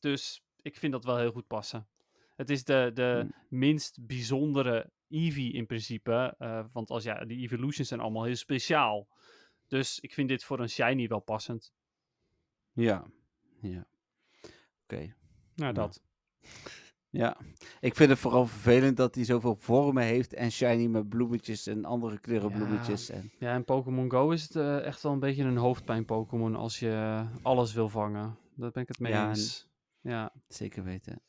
Dus 0.00 0.44
ik 0.62 0.76
vind 0.76 0.92
dat 0.92 1.04
wel 1.04 1.16
heel 1.18 1.32
goed 1.32 1.46
passen. 1.46 1.86
Het 2.36 2.50
is 2.50 2.64
de, 2.64 2.90
de 2.94 3.28
minst 3.48 4.06
bijzondere 4.06 4.90
Eevee 5.08 5.52
in 5.52 5.66
principe. 5.66 6.34
eh, 6.38 6.64
want 6.72 6.90
als 6.90 7.04
ja, 7.04 7.24
die 7.24 7.42
evolutions 7.42 7.88
zijn 7.88 8.00
allemaal 8.00 8.24
heel 8.24 8.36
speciaal. 8.36 9.08
Dus 9.66 10.00
ik 10.00 10.14
vind 10.14 10.28
dit 10.28 10.44
voor 10.44 10.60
een 10.60 10.68
shiny 10.68 11.08
wel 11.08 11.20
passend. 11.20 11.72
Ja. 12.72 13.04
Ja. 13.60 13.86
Oké. 14.82 15.14
Nou, 15.54 15.72
dat. 15.72 16.02
Ja. 16.40 16.48
Ik 17.80 17.94
vind 17.96 18.10
het 18.10 18.18
vooral 18.18 18.46
vervelend 18.46 18.96
dat 18.96 19.14
hij 19.14 19.24
zoveel 19.24 19.54
vormen 19.54 20.02
heeft 20.02 20.34
en 20.34 20.50
shiny 20.52 20.86
met 20.86 21.08
bloemetjes 21.08 21.66
en 21.66 21.84
andere 21.84 22.18
kleuren 22.18 22.50
Ja. 22.50 22.56
bloemetjes. 22.56 23.10
En, 23.10 23.30
Ja, 23.38 23.54
in 23.54 23.64
Pokémon 23.64 24.10
Go 24.10 24.30
is 24.30 24.42
het 24.42 24.56
eh, 24.56 24.84
echt 24.84 25.02
wel 25.02 25.12
een 25.12 25.18
beetje 25.18 25.42
een 25.44 25.56
hoofdpijn-Pokémon 25.56 26.56
als 26.56 26.78
je 26.78 27.24
alles 27.42 27.72
wil 27.74 27.88
vangen. 27.88 28.36
Daar 28.54 28.70
ben 28.70 28.82
ik 28.82 28.88
het 28.88 28.98
mee 28.98 29.12
Ja, 29.12 29.22
en- 29.22 29.28
eens. 29.28 29.68
Ja, 30.00 30.32
zeker 30.48 30.84
weten. 30.84 31.20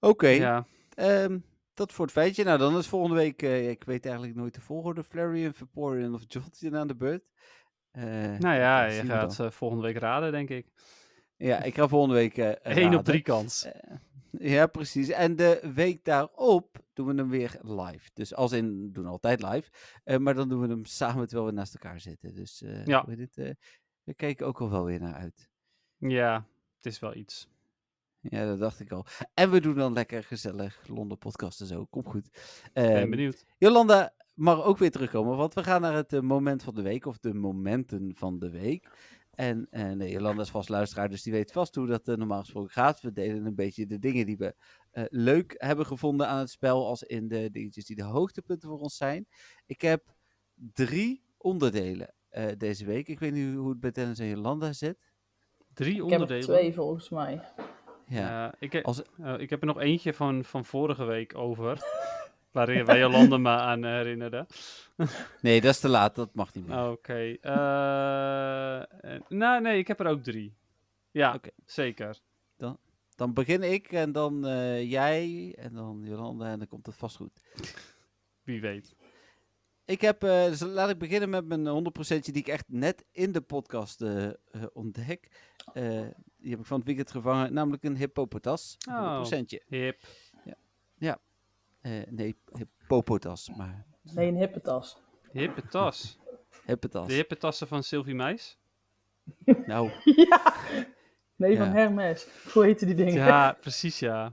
Oké. 0.00 0.28
ja. 0.28 0.66
Ehm, 0.94 1.38
dat 1.74 1.92
voor 1.92 2.04
het 2.04 2.14
feitje. 2.14 2.44
Nou, 2.44 2.58
dan 2.58 2.76
is 2.78 2.86
volgende 2.86 3.16
week, 3.16 3.42
eh, 3.42 3.68
ik 3.70 3.84
weet 3.84 4.04
eigenlijk 4.04 4.36
nooit 4.36 4.54
de 4.54 4.60
volgorde, 4.60 5.04
Flareon, 5.04 5.52
Vaporeon 5.54 6.14
of 6.14 6.22
Jolteon 6.28 6.76
aan 6.76 6.86
de 6.86 6.96
beurt. 6.96 7.24
Eh, 7.90 8.04
Nou 8.38 8.56
ja, 8.56 8.86
dat 8.86 8.94
je 8.96 9.02
gaat 9.06 9.54
volgende 9.54 9.82
week 9.84 9.96
raden, 9.98 10.32
denk 10.32 10.48
ik. 10.48 10.66
Ja, 11.36 11.62
ik 11.62 11.74
ga 11.74 11.88
volgende 11.88 12.14
week 12.14 12.36
1 12.62 12.94
op. 12.94 13.04
3 13.04 13.22
kans. 13.22 13.68
Ja, 14.54 14.66
precies. 14.66 15.08
En 15.08 15.36
de 15.36 15.70
week 15.74 16.04
daarop 16.04 16.76
doen 16.92 17.06
we 17.06 17.14
hem 17.14 17.28
weer 17.28 17.58
live. 17.62 18.10
Dus 18.14 18.34
als 18.34 18.52
in, 18.52 18.82
we 18.82 18.90
doen 18.90 19.06
altijd 19.06 19.42
live. 19.42 19.70
eh, 20.04 20.16
maar 20.18 20.34
dan 20.34 20.48
doen 20.48 20.60
we 20.60 20.68
hem 20.68 20.84
samen 20.84 21.26
terwijl 21.26 21.48
we 21.48 21.54
naast 21.54 21.74
elkaar 21.74 22.00
zitten. 22.00 22.34
Dus 22.34 22.62
eh 22.62 22.84
Ja. 22.86 23.06
eh, 23.06 23.50
we 24.02 24.14
kijken 24.14 24.46
ook 24.46 24.60
al 24.60 24.70
wel 24.70 24.84
weer 24.84 25.00
naar 25.00 25.14
uit. 25.14 25.48
Ja, 25.96 26.46
het 26.76 26.86
is 26.86 26.98
wel 26.98 27.14
iets. 27.14 27.48
Ja, 28.20 28.46
dat 28.46 28.58
dacht 28.58 28.80
ik 28.80 28.92
al. 28.92 29.06
En 29.34 29.50
we 29.50 29.60
doen 29.60 29.74
dan 29.74 29.92
lekker 29.92 30.24
gezellig 30.24 30.86
Londen 30.88 31.18
podcast 31.18 31.60
en 31.60 31.66
zo. 31.66 31.84
Komt 31.84 32.06
goed. 32.06 32.30
Ben 32.72 32.94
Ehm, 32.94 33.10
benieuwd. 33.10 33.44
Jolanda, 33.58 34.14
mag 34.34 34.62
ook 34.64 34.78
weer 34.78 34.90
terugkomen, 34.90 35.36
want 35.36 35.54
we 35.54 35.64
gaan 35.64 35.80
naar 35.80 35.94
het 35.94 36.20
moment 36.22 36.62
van 36.62 36.74
de 36.74 36.82
week, 36.82 37.06
of 37.06 37.18
de 37.18 37.34
momenten 37.34 38.12
van 38.16 38.38
de 38.38 38.50
week. 38.50 38.88
En 39.38 39.66
eh 39.70 39.90
nee, 39.90 40.10
Jolanda 40.10 40.42
is 40.42 40.50
vast 40.50 40.68
luisteraar, 40.68 41.08
dus 41.08 41.22
die 41.22 41.32
weet 41.32 41.52
vast 41.52 41.74
hoe 41.74 41.86
dat 41.86 42.08
eh, 42.08 42.16
normaal 42.16 42.40
gesproken 42.40 42.70
gaat. 42.70 43.00
We 43.00 43.12
delen 43.12 43.46
een 43.46 43.54
beetje 43.54 43.86
de 43.86 43.98
dingen 43.98 44.26
die 44.26 44.36
we 44.36 44.54
eh, 44.90 45.04
leuk 45.08 45.54
hebben 45.56 45.86
gevonden 45.86 46.28
aan 46.28 46.38
het 46.38 46.50
spel, 46.50 46.86
als 46.86 47.02
in 47.02 47.28
de 47.28 47.50
dingetjes 47.50 47.84
die 47.84 47.96
de 47.96 48.02
hoogtepunten 48.02 48.68
voor 48.68 48.78
ons 48.78 48.96
zijn. 48.96 49.26
Ik 49.66 49.80
heb 49.80 50.14
drie 50.54 51.22
onderdelen 51.36 52.14
eh, 52.28 52.46
deze 52.56 52.84
week. 52.84 53.08
Ik 53.08 53.18
weet 53.18 53.32
niet 53.32 53.54
hoe 53.56 53.68
het 53.68 53.80
bij 53.80 53.90
Dennis 53.90 54.18
en 54.18 54.26
Jolanda 54.28 54.72
zit. 54.72 54.98
Drie 55.74 55.90
Ik 55.92 55.96
heb 55.96 56.06
er 56.06 56.12
onderdelen. 56.12 56.44
twee 56.44 56.74
volgens 56.74 57.08
mij. 57.08 57.40
Ja. 58.06 58.54
Ik, 58.58 58.72
heb, 58.72 58.84
Als- 58.84 59.02
ik 59.38 59.50
heb 59.50 59.60
er 59.60 59.66
nog 59.66 59.80
eentje 59.80 60.14
van, 60.14 60.44
van 60.44 60.64
vorige 60.64 61.04
week 61.04 61.34
over. 61.36 61.78
Waarin 62.50 62.84
wij 62.84 62.98
Jolanda 62.98 63.36
me 63.36 63.48
aan 63.48 63.84
herinnerde. 63.84 64.46
Nee, 65.40 65.60
dat 65.60 65.70
is 65.70 65.80
te 65.80 65.88
laat, 65.88 66.14
dat 66.14 66.34
mag 66.34 66.54
niet 66.54 66.66
meer. 66.66 66.88
Oké. 66.90 67.36
eh, 67.40 68.78
eh, 69.14 69.20
nou, 69.28 69.60
nee, 69.60 69.78
ik 69.78 69.88
heb 69.88 70.00
er 70.00 70.06
ook 70.06 70.22
drie. 70.22 70.56
Ja, 71.10 71.40
zeker. 71.64 72.20
Dan 73.16 73.32
begin 73.32 73.62
ik 73.62 73.92
en 73.92 74.12
dan 74.12 74.46
eh, 74.46 74.90
jij 74.90 75.54
en 75.58 75.72
dan 75.74 76.00
Jolanda 76.04 76.50
en 76.50 76.58
dan 76.58 76.68
komt 76.68 76.86
het 76.86 76.94
vast 76.94 77.16
goed. 77.16 77.40
Wie 78.42 78.60
weet. 78.60 78.94
Ik 79.84 80.00
heb, 80.00 80.20
dus 80.20 80.60
laat 80.60 80.90
ik 80.90 80.98
beginnen 80.98 81.30
met 81.30 81.46
mijn 81.46 81.66
100% 81.66 82.18
die 82.20 82.32
ik 82.34 82.48
echt 82.48 82.64
net 82.68 83.04
in 83.12 83.32
de 83.32 83.40
podcast 83.40 84.04
ontdek. 84.72 85.28
Die 86.38 86.50
heb 86.50 86.58
ik 86.60 86.66
van 86.66 86.76
het 86.78 86.86
weekend 86.86 87.10
gevangen, 87.10 87.52
namelijk 87.52 87.84
een 87.84 87.96
hippopotas. 87.96 88.76
Een 88.88 88.94
Oh. 88.94 89.24
100%. 89.24 89.64
Hip. 89.68 89.98
Eh, 91.88 92.02
nee, 92.10 92.36
hippopotas, 92.52 93.50
maar 93.56 93.86
Nee, 94.02 94.28
een 94.28 94.36
hippe 94.36 94.60
tas. 94.60 94.96
Hippe 95.32 95.68
tas. 95.68 96.18
hippotas. 96.64 97.06
De 97.06 97.14
hippe 97.14 97.36
tassen 97.36 97.68
van 97.68 97.82
Sylvie 97.82 98.14
Meis. 98.14 98.58
Nou, 99.66 99.90
ja. 100.28 100.54
Nee, 101.36 101.56
van. 101.56 101.66
Hermes. 101.68 102.26
Hoe 102.52 102.64
heten 102.64 102.86
die 102.86 102.96
dingen? 102.96 103.14
Ja, 103.14 103.52
precies 103.60 103.98
ja. 103.98 104.32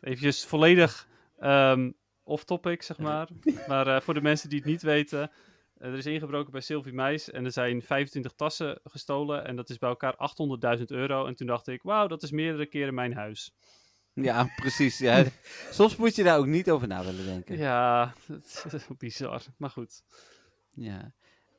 Even 0.00 0.32
volledig 0.34 1.08
ehm, 1.38 1.90
off-topic, 2.22 2.82
zeg 2.82 2.98
maar. 2.98 3.28
Maar 3.68 3.86
eh, 3.86 4.00
voor 4.00 4.14
de 4.14 4.22
mensen 4.22 4.48
die 4.48 4.58
het 4.58 4.68
niet 4.68 4.82
weten. 4.82 5.30
eh, 5.74 5.88
er 5.88 5.98
is 5.98 6.06
ingebroken 6.06 6.52
bij 6.52 6.60
Sylvie 6.60 6.92
Meis 6.92 7.30
en 7.30 7.44
er 7.44 7.52
zijn 7.52 7.82
25 7.82 8.32
tassen 8.32 8.80
gestolen. 8.84 9.44
En 9.44 9.56
dat 9.56 9.70
is 9.70 9.78
bij 9.78 9.88
elkaar 9.88 10.14
800.000 10.78 10.84
euro. 10.84 11.26
En 11.26 11.34
toen 11.34 11.46
dacht 11.46 11.68
ik, 11.68 11.82
wauw, 11.82 12.06
dat 12.06 12.22
is 12.22 12.30
meerdere 12.30 12.66
keren 12.66 12.94
mijn 12.94 13.14
huis. 13.14 13.54
Ja, 14.14 14.48
precies. 14.56 14.98
Ja. 14.98 15.24
Soms 15.70 15.96
moet 15.96 16.16
je 16.16 16.22
daar 16.22 16.38
ook 16.38 16.46
niet 16.46 16.70
over 16.70 16.88
na 16.88 17.04
willen 17.04 17.24
denken. 17.24 17.56
Ja, 17.56 18.14
dat 18.26 18.72
is 18.72 18.86
bizar. 18.98 19.42
Maar 19.56 19.70
goed. 19.70 20.02
Ja. 20.70 21.12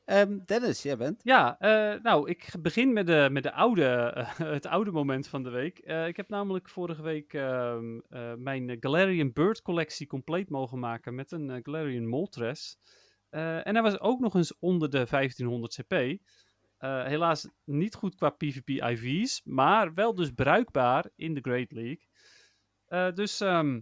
Ehm, 0.06 0.38
Dennis, 0.44 0.82
jij 0.82 0.96
bent. 0.96 1.20
Ja, 1.24 1.58
eh, 1.58 2.02
nou, 2.02 2.30
ik 2.30 2.54
begin 2.60 2.92
met, 2.92 3.06
de, 3.06 3.28
met 3.30 3.42
de 3.42 3.52
oude, 3.52 3.84
eh, 3.84 4.38
het 4.58 4.66
oude 4.66 4.90
moment 4.90 5.28
van 5.28 5.42
de 5.42 5.50
week. 5.50 5.78
Eh, 5.78 6.06
ik 6.06 6.16
heb 6.16 6.28
namelijk 6.28 6.68
vorige 6.68 7.02
week 7.02 7.32
ehm, 7.32 7.98
eh, 8.08 8.34
mijn 8.34 8.76
Galarian 8.80 9.32
Bird 9.32 9.62
collectie 9.62 10.06
compleet 10.06 10.50
mogen 10.50 10.78
maken 10.78 11.14
met 11.14 11.32
een 11.32 11.60
Galarian 11.62 12.06
Moltres. 12.06 12.78
En 13.30 13.74
hij 13.74 13.82
was 13.82 14.00
ook 14.00 14.20
nog 14.20 14.34
eens 14.34 14.58
onder 14.58 14.90
de 14.90 15.06
1500 15.10 15.80
CP. 15.80 16.18
Helaas 16.78 17.48
niet 17.64 17.94
goed 17.94 18.14
qua 18.14 18.30
PvP 18.30 18.68
IV's, 18.68 19.40
maar 19.44 19.94
wel 19.94 20.14
dus 20.14 20.30
bruikbaar 20.30 21.10
in 21.16 21.34
de 21.34 21.40
Great 21.40 21.72
League. 21.72 22.08
Eh, 22.86 23.12
dus 23.12 23.40
ehm, 23.40 23.80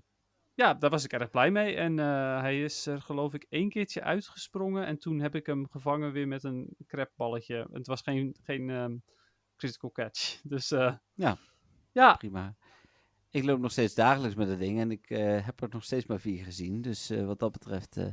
ja, 0.55 0.75
daar 0.75 0.91
was 0.91 1.05
ik 1.05 1.13
erg 1.13 1.31
blij 1.31 1.51
mee. 1.51 1.77
En 1.77 1.99
eh, 1.99 2.41
hij 2.41 2.63
is 2.63 2.87
er 2.87 3.01
geloof 3.03 3.35
ik 3.35 3.47
één 3.49 3.69
keertje 3.69 4.03
uitgesprongen. 4.03 4.87
En 4.87 4.99
toen 4.99 5.21
heb 5.21 5.35
ik 5.35 5.47
hem 5.47 5.69
gevangen 5.69 6.13
weer 6.13 6.29
met 6.29 6.45
een 6.45 6.77
crapballetje. 6.87 7.69
Het 7.73 7.87
was 7.87 8.01
geen, 8.01 8.37
geen 8.43 8.71
ehm, 8.71 8.97
critical 9.57 9.91
catch. 9.93 10.41
Dus 10.43 10.71
eh, 10.71 10.95
Ja. 11.15 11.37
Ja, 11.93 12.15
Prima. 12.15 12.55
Ik 13.31 13.45
loop 13.45 13.59
nog 13.61 13.71
steeds 13.71 13.95
dagelijks 13.95 14.35
met 14.37 14.49
dat 14.49 14.59
ding 14.59 14.81
en 14.81 14.91
ik 14.91 15.11
eh, 15.11 15.47
heb 15.47 15.61
er 15.63 15.69
nog 15.71 15.85
steeds 15.85 16.07
maar 16.07 16.21
vier 16.21 16.45
gezien. 16.45 16.83
Dus 16.83 17.11
eh, 17.11 17.27
wat 17.27 17.39
dat 17.39 17.53
betreft, 17.53 17.97
eh, 17.97 18.07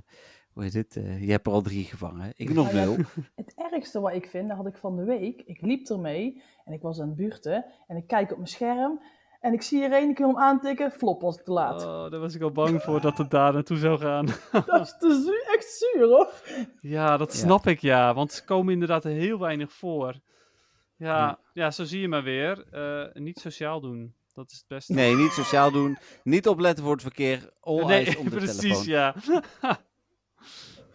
hoe 0.53 0.63
heet 0.63 0.73
het? 0.73 0.95
eh, 0.95 1.23
je 1.25 1.31
hebt 1.31 1.47
er 1.47 1.53
al 1.53 1.61
drie 1.61 1.83
gevangen. 1.83 2.33
Ik 2.35 2.53
nog 2.53 2.71
ja. 2.71 2.83
nul. 2.83 2.95
Het 3.35 3.53
ergste 3.55 3.99
wat 3.99 4.13
ik 4.13 4.25
vind, 4.25 4.47
dat 4.47 4.57
had 4.57 4.67
ik 4.67 4.77
van 4.77 4.95
de 4.95 5.03
week. 5.03 5.41
Ik 5.41 5.61
liep 5.61 5.87
ermee 5.87 6.41
en 6.65 6.73
ik 6.73 6.81
was 6.81 6.99
aan 6.99 7.07
het 7.07 7.17
buurten. 7.17 7.65
En 7.87 7.97
ik 7.97 8.07
kijk 8.07 8.31
op 8.31 8.37
mijn 8.37 8.49
scherm. 8.49 9.01
En 9.41 9.53
ik 9.53 9.61
zie 9.61 9.83
er 9.83 9.91
één 9.91 10.13
keer 10.13 10.25
om 10.25 10.37
aantikken. 10.37 10.91
Flop 10.91 11.21
was 11.21 11.43
te 11.43 11.51
laat. 11.51 11.85
oh, 11.85 12.11
daar 12.11 12.19
was 12.19 12.35
ik 12.35 12.41
al 12.41 12.51
bang 12.51 12.81
voor 12.81 13.01
dat 13.01 13.17
het 13.17 13.29
daar 13.31 13.53
naartoe 13.53 13.77
zou 13.77 13.99
gaan. 13.99 14.25
Dat 14.65 14.81
is 14.81 14.95
te 14.99 15.21
zuur, 15.25 15.53
echt 15.55 15.65
zuur 15.71 16.07
hoor. 16.07 16.27
ja, 16.81 17.17
dat 17.17 17.33
Ja. 17.33 17.39
snap 17.39 17.67
ik 17.67 17.79
ja. 17.79 18.13
Want 18.13 18.31
ze 18.31 18.43
komen 18.45 18.73
inderdaad 18.73 19.03
heel 19.03 19.39
weinig 19.39 19.71
voor. 19.71 20.19
Ja, 20.95 21.17
Ja. 21.17 21.39
ja. 21.53 21.71
zo 21.71 21.83
zie 21.83 22.01
je 22.01 22.07
maar 22.07 22.23
weer. 22.23 22.65
Eh, 22.71 23.21
niet 23.21 23.39
sociaal 23.39 23.79
doen. 23.81 24.13
Dat 24.33 24.51
is 24.51 24.57
het 24.57 24.67
beste. 24.67 24.93
Nee, 24.93 25.15
niet 25.15 25.31
sociaal 25.41 25.71
doen. 25.71 25.97
Niet 26.23 26.47
opletten 26.47 26.83
voor 26.83 26.93
het 26.93 27.01
verkeer. 27.01 27.49
All 27.59 27.85
Nee, 27.85 28.03
eyes 28.05 28.15
op 28.17 28.23
de 28.29 28.35
precies, 28.35 28.59
telefoon. 28.83 28.85
ja. 28.87 29.15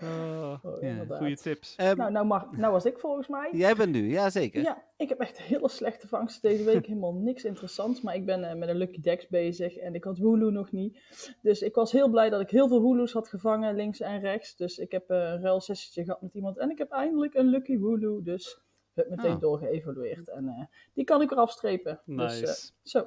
Oh, 0.02 0.58
Oh, 0.62 0.80
Ja, 0.82 1.04
goede 1.16 1.36
tips. 1.36 1.74
Ehm, 1.76 1.96
Nou, 1.96 2.12
nou, 2.12 2.26
mag, 2.26 2.52
nou 2.52 2.72
was 2.72 2.84
ik 2.84 2.98
volgens 2.98 3.28
mij. 3.28 3.50
Jij 3.52 3.74
bent 3.74 3.92
nu, 3.92 4.10
ja 4.10 4.30
zeker. 4.30 4.62
Ja, 4.62 4.84
ik 4.96 5.08
heb 5.08 5.18
echt 5.20 5.42
hele 5.42 5.68
slechte 5.68 6.08
vangsten 6.08 6.50
deze 6.50 6.64
week. 6.64 6.86
Helemaal 6.86 7.14
niks 7.14 7.44
interessants. 7.44 8.00
Maar 8.00 8.14
ik 8.14 8.26
ben 8.26 8.44
eh, 8.50 8.56
met 8.56 8.68
een 8.68 8.76
Lucky 8.76 9.00
Dex 9.00 9.28
bezig. 9.28 9.76
En 9.76 9.94
ik 9.94 10.04
had 10.04 10.16
Hulu 10.18 10.50
nog 10.50 10.72
niet. 10.72 10.98
Dus 11.42 11.62
ik 11.62 11.74
was 11.74 11.92
heel 11.92 12.08
blij 12.08 12.30
dat 12.30 12.40
ik 12.40 12.50
heel 12.50 12.68
veel 12.68 12.82
Hulu's 12.82 13.12
had 13.12 13.28
gevangen, 13.28 13.74
links 13.76 14.00
en 14.00 14.20
rechts. 14.20 14.56
Dus 14.56 14.78
ik 14.78 14.90
heb 14.92 15.10
eh, 15.10 15.16
een 15.18 15.40
ruilsessietje 15.40 16.04
gehad 16.04 16.22
met 16.22 16.34
iemand. 16.34 16.58
En 16.58 16.70
ik 16.70 16.78
heb 16.78 16.90
eindelijk 16.90 17.34
een 17.34 17.46
Lucky 17.46 17.76
Hulu. 17.76 18.22
Dus 18.22 18.60
heb 18.94 19.08
meteen 19.10 19.34
Oh. 19.34 19.40
doorgeëvalueerd. 19.40 20.28
En 20.28 20.48
eh, 20.48 20.64
die 20.94 21.04
kan 21.04 21.22
ik 21.22 21.30
eraf 21.30 21.50
strepen. 21.50 22.00
Nice. 22.04 22.40
Dus 22.40 22.74
eh, 22.82 22.90
zo. 22.92 23.06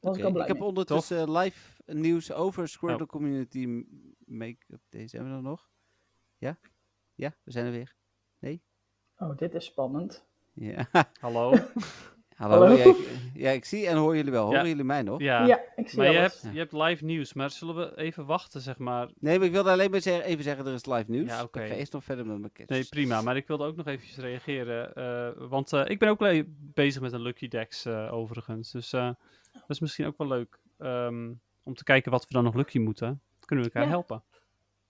Was 0.00 0.10
Oké, 0.10 0.18
ik 0.18 0.24
al 0.24 0.30
blij 0.32 0.42
ik 0.42 0.48
heb 0.48 0.58
mee. 0.58 0.68
ondertussen 0.68 1.32
live 1.32 1.82
nieuws 1.86 2.32
over 2.32 2.68
Squirtle 2.68 3.02
Oh. 3.04 3.08
Community 3.10 3.84
Make-up 4.24 4.80
Days. 4.88 5.12
Hebben 5.12 5.30
we 5.30 5.36
dat 5.42 5.44
nog? 5.50 5.68
Ja? 6.38 6.58
Ja, 7.14 7.34
we 7.42 7.50
zijn 7.50 7.66
er 7.66 7.72
weer. 7.72 7.96
Oh, 9.20 9.36
dit 9.36 9.54
is 9.54 9.64
spannend. 9.64 10.24
Ja. 10.52 10.88
Hallo. 11.20 11.54
Hallo. 12.36 12.54
Hallo. 12.66 12.68
Ja, 12.76 12.84
ik, 12.84 12.96
ja, 13.34 13.50
ik 13.50 13.64
zie 13.64 13.86
en 13.86 13.96
hoor 13.96 14.16
jullie 14.16 14.30
wel. 14.32 14.44
Horen 14.44 14.60
Ja. 14.60 14.66
jullie 14.66 14.84
mij 14.84 15.02
nog? 15.02 15.20
Ja, 15.20 15.46
Ja, 15.46 15.60
ik 15.76 15.88
zie 15.88 15.98
maar 15.98 16.10
je 16.10 16.18
alles. 16.18 16.40
hebt, 16.42 16.52
je 16.54 16.58
hebt 16.58 16.72
live 16.72 17.04
nieuws. 17.04 17.32
Maar 17.32 17.50
zullen 17.50 17.76
we 17.76 17.96
even 17.96 18.26
wachten, 18.26 18.60
zeg 18.60 18.78
maar? 18.78 19.08
Nee, 19.18 19.38
maar 19.38 19.46
ik 19.46 19.52
wilde 19.52 19.70
alleen 19.70 19.90
maar 19.90 20.00
zeggen, 20.00 20.24
even 20.24 20.44
zeggen, 20.44 20.66
er 20.66 20.72
is 20.72 20.86
live 20.86 21.10
nieuws. 21.10 21.28
Ja, 21.28 21.42
oké. 21.42 21.60
Ik 21.62 21.68
ga 21.70 21.74
eerst 21.74 21.92
nog 21.92 22.04
verder 22.04 22.26
met 22.26 22.38
mijn 22.38 22.52
kids. 22.52 22.70
Nee, 22.70 22.84
prima. 22.84 23.22
Maar 23.22 23.36
ik 23.36 23.46
wilde 23.46 23.64
ook 23.64 23.76
nog 23.76 23.86
eventjes 23.86 24.16
reageren. 24.16 24.94
eh, 24.94 25.48
want 25.48 25.72
eh, 25.72 25.84
ik 25.86 25.98
ben 25.98 26.08
ook 26.08 26.44
bezig 26.74 27.02
met 27.02 27.12
een 27.12 27.20
Lucky 27.22 27.48
Dex 27.48 27.84
eh, 27.84 28.12
overigens. 28.12 28.70
Dus 28.70 28.92
eh, 28.92 29.10
dat 29.52 29.62
is 29.70 29.80
misschien 29.80 30.06
ook 30.06 30.18
wel 30.18 30.28
leuk. 30.28 30.58
ehm, 30.78 31.32
om 31.62 31.74
te 31.74 31.84
kijken 31.84 32.10
wat 32.10 32.26
we 32.26 32.32
dan 32.34 32.44
nog 32.44 32.54
lucky 32.54 32.78
moeten. 32.78 33.20
Kunnen 33.44 33.64
we 33.64 33.70
elkaar 33.70 33.88
Ja. 33.88 33.94
helpen. 33.94 34.22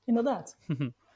Inderdaad. 0.05 0.57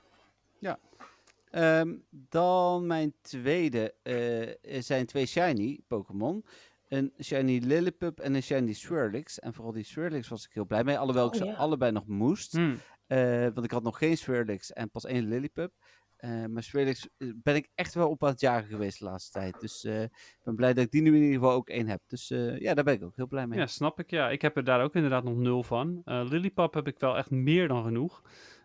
Ehm, 1.50 1.94
dan 2.10 2.86
mijn 2.86 3.14
tweede 3.20 3.94
eh, 4.02 4.80
zijn 4.80 5.06
twee 5.06 5.26
shiny 5.26 5.80
Pokémon. 5.86 6.44
Een 6.88 7.12
shiny 7.22 7.58
Lillipup 7.58 8.20
en 8.20 8.34
een 8.34 8.42
shiny 8.42 8.72
Swirlix. 8.72 9.38
En 9.38 9.54
vooral 9.54 9.72
die 9.72 9.84
Swirlix 9.84 10.28
was 10.28 10.44
ik 10.44 10.50
heel 10.52 10.66
blij 10.66 10.84
mee. 10.84 10.98
Alhoewel 10.98 11.26
ik 11.26 11.32
Oh, 11.32 11.38
ze 11.38 11.44
ja. 11.44 11.52
allebei 11.54 11.92
nog 11.92 12.06
moest. 12.06 12.52
Hmm. 12.52 12.76
Eh, 13.06 13.40
want 13.42 13.64
ik 13.64 13.70
had 13.70 13.82
nog 13.82 13.98
geen 13.98 14.16
Swirlix 14.16 14.72
en 14.72 14.90
pas 14.90 15.04
één 15.04 15.28
Lillipup. 15.28 15.72
Eh 16.16 16.44
maar 16.46 16.62
Swirlix 16.62 17.08
ben 17.18 17.54
ik 17.54 17.68
echt 17.74 17.94
wel 17.94 18.08
op 18.08 18.22
aan 18.24 18.30
het 18.30 18.40
jagen 18.40 18.68
geweest 18.68 18.98
de 18.98 19.04
laatste 19.04 19.32
tijd. 19.38 19.60
Dus 19.60 19.84
eh, 19.84 20.02
ik 20.02 20.40
ben 20.42 20.54
blij 20.56 20.74
dat 20.74 20.84
ik 20.84 20.90
die 20.90 21.02
nu 21.02 21.08
in 21.16 21.22
ieder 21.22 21.34
geval 21.34 21.52
ook 21.52 21.68
één 21.68 21.88
heb. 21.88 22.00
Dus 22.06 22.30
eh, 22.30 22.58
ja, 22.58 22.74
daar 22.74 22.84
ben 22.84 22.94
ik 22.94 23.02
ook 23.02 23.16
heel 23.16 23.26
blij 23.26 23.46
mee. 23.46 23.58
Ja, 23.58 23.66
snap 23.66 23.98
ik. 23.98 24.10
Ja, 24.10 24.30
ik 24.30 24.42
heb 24.42 24.56
er 24.56 24.64
daar 24.64 24.82
ook 24.82 24.94
inderdaad 24.94 25.24
nog 25.24 25.36
nul 25.36 25.62
van. 25.62 26.00
Eh 26.04 26.24
Lillipup 26.28 26.74
heb 26.74 26.86
ik 26.86 26.98
wel 26.98 27.16
echt 27.16 27.30
meer 27.30 27.68
dan 27.68 27.84
genoeg. 27.84 28.22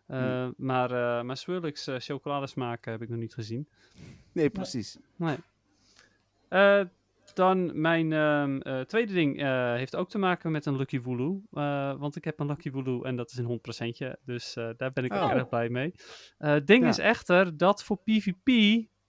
Eh, 0.07 0.47
Maar, 0.57 0.91
eh 0.91 1.23
maar 1.23 1.37
Swirlix 1.37 1.87
eh, 1.87 1.95
chocoladesmaak 1.99 2.85
heb 2.85 3.01
ik 3.01 3.09
nog 3.09 3.19
niet 3.19 3.33
gezien. 3.33 3.67
Nee, 4.31 4.49
precies. 4.49 4.97
Nee. 5.15 5.37
Eh, 6.49 6.81
dan 7.33 7.81
mijn 7.81 8.13
ehm, 8.13 8.57
eh, 8.59 8.79
tweede 8.81 9.13
ding 9.13 9.39
eh, 9.41 9.73
heeft 9.73 9.95
ook 9.95 10.09
te 10.09 10.17
maken 10.17 10.51
met 10.51 10.65
een 10.65 10.75
Lucky 10.75 11.01
Wooloo. 11.01 11.41
Eh, 11.51 11.93
want 11.99 12.15
ik 12.15 12.23
heb 12.23 12.39
een 12.39 12.47
Lucky 12.47 12.71
Wooloo 12.71 13.03
en 13.03 13.15
dat 13.15 13.31
is 13.31 13.37
een 13.37 13.45
100%. 13.45 14.15
Dus 14.25 14.55
eh, 14.55 14.69
daar 14.77 14.91
ben 14.91 15.03
ik 15.05 15.13
ook 15.13 15.21
Oh. 15.23 15.31
erg 15.31 15.49
blij 15.49 15.69
mee. 15.69 15.93
Eh, 16.37 16.49
Het 16.51 16.67
ding 16.67 16.83
Ja. 16.83 16.89
is 16.89 16.97
echter 16.97 17.57
dat 17.57 17.83
voor 17.83 17.97
PvP 17.97 18.47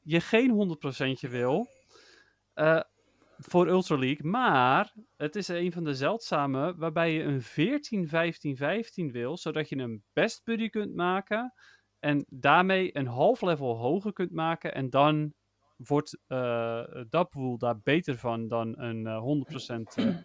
je 0.03 0.20
geen 0.20 0.51
100% 0.51 1.20
wil. 1.30 1.66
eh, 2.55 2.80
voor 3.39 3.68
Ultra 3.68 3.97
League. 3.97 4.30
Maar 4.30 4.95
het 5.16 5.36
is 5.36 5.49
een 5.49 5.72
van 5.72 5.84
de 5.84 5.95
zeldzame 5.95 6.74
waarbij 6.76 7.12
je 7.12 7.22
een 7.22 7.43
14-15-15 9.09 9.12
wil. 9.12 9.36
Zodat 9.36 9.68
je 9.68 9.76
een 9.76 10.03
best 10.12 10.45
buddy 10.45 10.68
kunt 10.68 10.95
maken. 10.95 11.55
En 11.99 12.26
daarmee 12.28 12.97
een 12.97 13.07
half 13.07 13.43
level 13.43 13.76
hoger 13.76 14.12
kunt 14.12 14.32
maken. 14.32 14.74
En 14.74 14.91
dan 14.91 15.34
wordt 15.76 16.18
Dapwool 17.09 17.59
daar 17.59 17.80
beter 17.82 18.18
van 18.18 18.49
dan 18.49 18.78
een 18.78 19.07
eh, 19.07 19.22
100%, 19.70 19.82
eh 19.95 20.16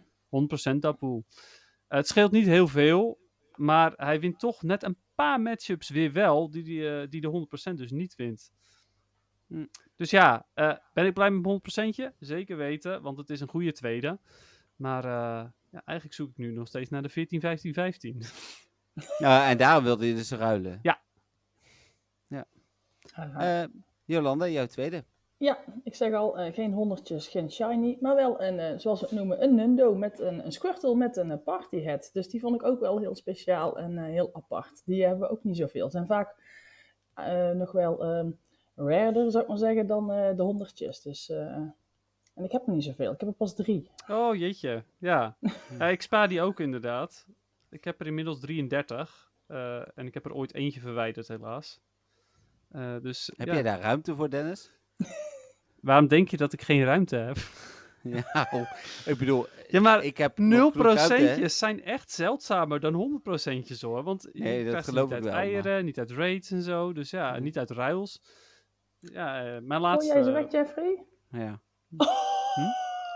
100% 0.74 0.76
Dapwool. 0.78 1.24
Eh, 1.88 1.98
het 1.98 2.08
scheelt 2.08 2.32
niet 2.32 2.46
heel 2.46 2.68
veel, 2.68 3.18
maar 3.54 3.92
hij 3.96 4.20
wint 4.20 4.38
toch 4.38 4.62
net 4.62 4.82
een 4.82 4.98
paar 5.14 5.40
matchups 5.40 5.88
weer 5.88 6.12
wel, 6.12 6.50
die, 6.50 6.62
die, 6.62 6.88
eh, 6.88 7.08
die 7.08 7.20
de 7.20 7.28
100% 7.72 7.78
dus 7.78 7.90
niet 7.90 8.14
wint. 8.14 8.50
Hm. 9.46 9.66
Dus 9.96 10.10
ja, 10.10 10.46
eh, 10.54 10.76
ben 10.92 11.06
ik 11.06 11.14
blij 11.14 11.30
met 11.30 11.42
mijn 11.42 11.54
100%? 11.54 12.12
Zeker 12.18 12.56
weten, 12.56 13.02
want 13.02 13.18
het 13.18 13.30
is 13.30 13.40
een 13.40 13.48
goede 13.48 13.72
tweede. 13.72 14.18
Maar 14.76 15.04
eh, 15.04 15.50
ja, 15.70 15.82
eigenlijk 15.84 16.16
zoek 16.16 16.30
ik 16.30 16.36
nu 16.36 16.52
nog 16.52 16.68
steeds 16.68 16.90
naar 16.90 17.02
de 17.02 17.08
14, 17.08 17.40
15, 17.40 17.72
15. 17.74 18.22
Ja, 19.18 19.48
en 19.48 19.56
daarom 19.56 19.84
wilde 19.84 20.06
je 20.06 20.14
dus 20.14 20.30
ruilen. 20.30 20.78
Haha. 23.12 23.62
Eh, 23.62 23.68
Jolanda, 24.04 24.48
jouw 24.48 24.66
tweede. 24.66 25.04
Ja, 25.36 25.58
ik 25.84 25.94
zeg 25.94 26.12
al, 26.12 26.38
eh, 26.38 26.54
geen 26.54 26.72
honderdjes, 26.72 27.28
geen 27.28 27.50
shiny, 27.50 27.98
maar 28.00 28.14
wel 28.14 28.42
een, 28.42 28.58
eh, 28.58 28.78
zoals 28.78 29.00
we 29.00 29.06
het 29.06 29.14
noemen, 29.14 29.42
een 29.42 29.54
Nundo 29.54 29.94
met 29.94 30.18
een, 30.18 30.44
een 30.44 30.52
Squirtle 30.52 30.94
met 30.94 31.16
een 31.16 31.42
party 31.42 31.84
hat. 31.84 32.10
Dus 32.12 32.28
die 32.28 32.40
vond 32.40 32.54
ik 32.54 32.62
ook 32.62 32.80
wel 32.80 32.98
heel 32.98 33.14
speciaal 33.14 33.78
en 33.78 33.98
eh, 33.98 34.04
heel 34.04 34.30
apart. 34.32 34.82
Die 34.84 35.02
hebben 35.02 35.28
we 35.28 35.32
ook 35.32 35.44
niet 35.44 35.56
zoveel. 35.56 35.90
Zijn 35.90 36.06
vaak 36.06 36.34
eh, 37.14 37.50
nog 37.50 37.72
wel 37.72 38.04
ehm 38.04 38.30
raarder, 38.74 39.30
zou 39.30 39.42
ik 39.42 39.48
maar 39.48 39.58
zeggen, 39.58 39.86
dan 39.86 40.12
eh, 40.12 40.36
de 40.36 40.42
honderdjes. 40.42 41.00
Dus, 41.02 41.30
eh, 41.30 41.38
en 42.34 42.44
ik 42.44 42.52
heb 42.52 42.66
er 42.66 42.72
niet 42.72 42.84
zoveel. 42.84 43.12
Ik 43.12 43.20
heb 43.20 43.28
er 43.28 43.34
pas 43.34 43.54
drie. 43.54 43.90
Oh, 44.08 44.36
jeetje. 44.36 44.82
Ja. 44.98 45.36
Ja, 45.78 45.88
ik 45.88 46.02
spaar 46.02 46.28
die 46.28 46.42
ook 46.42 46.60
inderdaad. 46.60 47.26
Ik 47.70 47.84
heb 47.84 48.00
er 48.00 48.06
inmiddels 48.06 48.40
33. 48.40 49.32
eh, 49.46 49.98
en 49.98 50.06
ik 50.06 50.14
heb 50.14 50.24
er 50.24 50.32
ooit 50.34 50.54
eentje 50.54 50.80
verwijderd, 50.80 51.28
helaas. 51.28 51.80
Eh, 52.70 52.96
dus 53.02 53.30
Heb 53.36 53.46
ja. 53.46 53.52
jij 53.52 53.62
daar 53.62 53.80
ruimte 53.80 54.14
voor, 54.14 54.30
Dennis? 54.30 54.70
waarom 55.80 56.08
denk 56.08 56.28
je 56.28 56.36
dat 56.36 56.52
ik 56.52 56.62
geen 56.62 56.84
ruimte 56.84 57.16
heb? 57.16 57.36
ja, 58.32 58.48
oh, 58.52 58.70
ik 59.06 59.18
bedoel, 59.18 59.46
Ja, 59.68 59.80
maar 59.80 60.04
ik 60.04 60.18
heb 60.18 60.38
nog 60.38 60.72
genoeg 60.72 60.84
ruimte, 60.94 61.14
hè? 61.14 61.36
0%'tjes 61.36 61.58
zijn 61.58 61.84
echt 61.84 62.10
zeldzamer 62.10 62.80
dan 62.80 63.20
100%'tjes 63.28 63.82
hoor. 63.82 64.02
Want 64.02 64.28
je 64.32 64.42
Nee, 64.42 64.64
dat 64.70 64.84
geloof 64.84 65.02
niet 65.02 65.08
ik 65.10 65.14
uit 65.14 65.24
wel, 65.24 65.32
maar- 65.32 65.42
eieren, 65.42 65.84
niet 65.84 65.98
uit 65.98 66.10
raids 66.10 66.50
en 66.50 66.62
zo. 66.62 66.92
Dus 66.92 67.10
ja, 67.10 67.30
Nee. 67.32 67.40
niet 67.40 67.58
uit 67.58 67.70
ruils. 67.70 68.20
Ja, 69.12 69.38
eh, 69.38 69.44
mijn 69.44 69.66
Gooi 69.66 69.80
laatste... 69.80 70.12
jij 70.14 70.22
ze 70.22 70.30
weg, 70.30 70.52
Jeffrey? 70.52 71.04
Ja. 71.30 71.60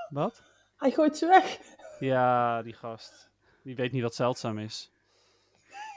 Wat? 0.09 0.43
Hij 0.77 0.91
gooit 0.91 1.17
ze 1.17 1.27
weg. 1.27 1.59
Ja, 1.99 2.63
die 2.63 2.73
gast. 2.73 3.31
Die 3.63 3.77
weet 3.77 3.93
niet 3.93 4.03
wat 4.03 4.15
zeldzaam 4.15 4.59
is. 4.59 4.93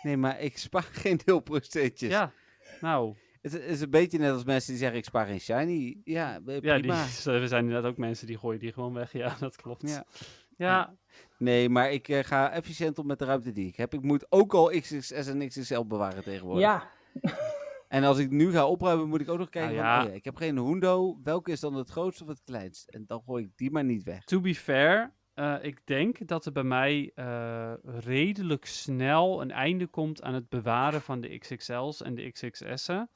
Nee, 0.02 0.18
maar 0.18 0.40
ik 0.40 0.58
spaar 0.58 0.84
geen 1.04 1.20
deelprocentjes. 1.26 2.12
Ja, 2.12 2.32
nou... 2.82 3.16
Het 3.42 3.54
is 3.54 3.82
een 3.82 3.90
beetje 3.90 4.18
net 4.18 4.32
als 4.32 4.44
mensen 4.44 4.70
die 4.72 4.80
zeggen 4.80 4.98
ik 4.98 5.06
spaar 5.06 5.26
geen 5.26 5.40
shiny. 5.40 6.02
Ja, 6.04 6.40
eh, 6.46 6.62
Ja, 6.62 6.74
die, 6.74 6.82
prima. 6.82 7.02
er 7.42 7.48
zijn 7.48 7.66
inderdaad 7.66 7.92
ook 7.92 7.98
mensen 7.98 8.28
die 8.28 8.38
gooien 8.38 8.60
die 8.60 8.74
gewoon 8.74 8.94
weg. 8.94 9.12
Ja, 9.12 9.36
dat 9.40 9.56
klopt. 9.56 9.90
Ja. 9.90 10.06
Ja, 10.58 10.96
Nee, 11.38 11.70
maar 11.70 11.92
ik 11.92 12.08
eh, 12.08 12.24
ga 12.24 12.52
efficiënt 12.52 13.00
om 13.00 13.06
met 13.06 13.20
de 13.20 13.26
ruimte 13.26 13.52
die 13.52 13.68
ik 13.68 13.76
heb. 13.76 13.94
Ik 13.94 14.02
moet 14.02 14.26
ook 14.30 14.54
al 14.54 14.66
XXS 14.80 15.12
en 15.28 15.48
XXL 15.48 15.82
bewaren 15.82 16.24
tegenwoordig. 16.24 16.64
Ja, 16.64 16.90
En 17.92 18.04
als 18.04 18.18
ik 18.18 18.30
nu 18.30 18.52
ga 18.52 18.68
opruimen, 18.68 19.08
moet 19.10 19.22
ik 19.22 19.30
ook 19.30 19.38
nog 19.38 19.50
kijken. 19.50 19.76
Nou 19.76 19.88
van, 19.96 20.04
oh 20.04 20.10
ja, 20.10 20.16
ik 20.16 20.24
heb 20.24 20.36
geen 20.36 20.58
Hundo. 20.58 21.20
Welke 21.24 21.52
is 21.52 21.60
dan 21.60 21.74
het 21.74 21.90
grootste 21.90 22.24
of 22.24 22.30
het 22.30 22.42
kleinst? 22.44 22.90
En 22.90 23.04
dan 23.06 23.22
gooi 23.26 23.44
ik 23.44 23.52
die 23.56 23.72
maar 23.72 23.84
niet 23.84 24.04
weg. 24.04 24.24
to 24.24 24.42
be 24.42 24.56
fair, 24.56 25.14
eh, 25.34 25.56
ik 25.62 25.82
denk 25.86 26.28
dat 26.28 26.46
er 26.46 26.52
bij 26.52 26.64
mij 26.64 27.12
eh, 27.16 27.74
redelijk 27.84 28.66
snel 28.66 29.42
een 29.42 29.52
einde 29.52 29.88
komt 29.88 30.22
aan 30.22 30.34
het 30.34 30.50
bewaren 30.50 31.02
van 31.02 31.22
de 31.22 31.38
XXL's 31.38 32.02
en 32.02 32.16
de 32.16 32.32
XXS'en. 32.32 33.10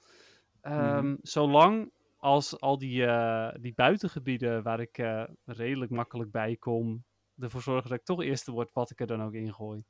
Ehm, 0.61 1.05
Mhm. 1.05 1.15
Zolang 1.21 1.91
als 2.17 2.59
al 2.59 2.77
die, 2.77 3.05
eh, 3.05 3.55
die 3.61 3.73
buitengebieden 3.73 4.63
waar 4.63 4.79
ik 4.79 4.97
redelijk 5.45 5.91
makkelijk 5.91 6.31
bij 6.31 6.55
kom, 6.55 7.03
ervoor 7.37 7.61
zorgen 7.61 7.89
dat 7.89 7.99
ik 7.99 8.05
toch 8.05 8.21
eerste 8.21 8.51
word 8.51 8.73
wat 8.73 8.91
ik 8.91 8.99
er 8.99 9.07
dan 9.07 9.23
ook 9.23 9.33
ingooi. 9.33 9.83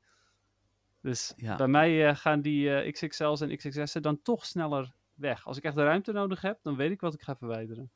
Dus 1.06 1.32
Ja. 1.36 1.56
bij 1.56 1.68
mij 1.68 2.08
eh, 2.08 2.16
gaan 2.16 2.40
die 2.40 2.74
eh, 2.74 2.92
XXL's 2.92 3.40
en 3.40 3.56
XXS'en 3.56 4.02
dan 4.02 4.22
toch 4.22 4.46
sneller 4.46 4.94
weg. 5.14 5.46
Als 5.46 5.56
ik 5.56 5.64
echt 5.64 5.74
de 5.74 5.82
ruimte 5.84 6.12
nodig 6.12 6.40
heb, 6.40 6.58
dan 6.62 6.76
weet 6.76 6.90
ik 6.90 7.00
wat 7.00 7.14
ik 7.14 7.22
ga 7.22 7.36
verwijderen. 7.36 7.90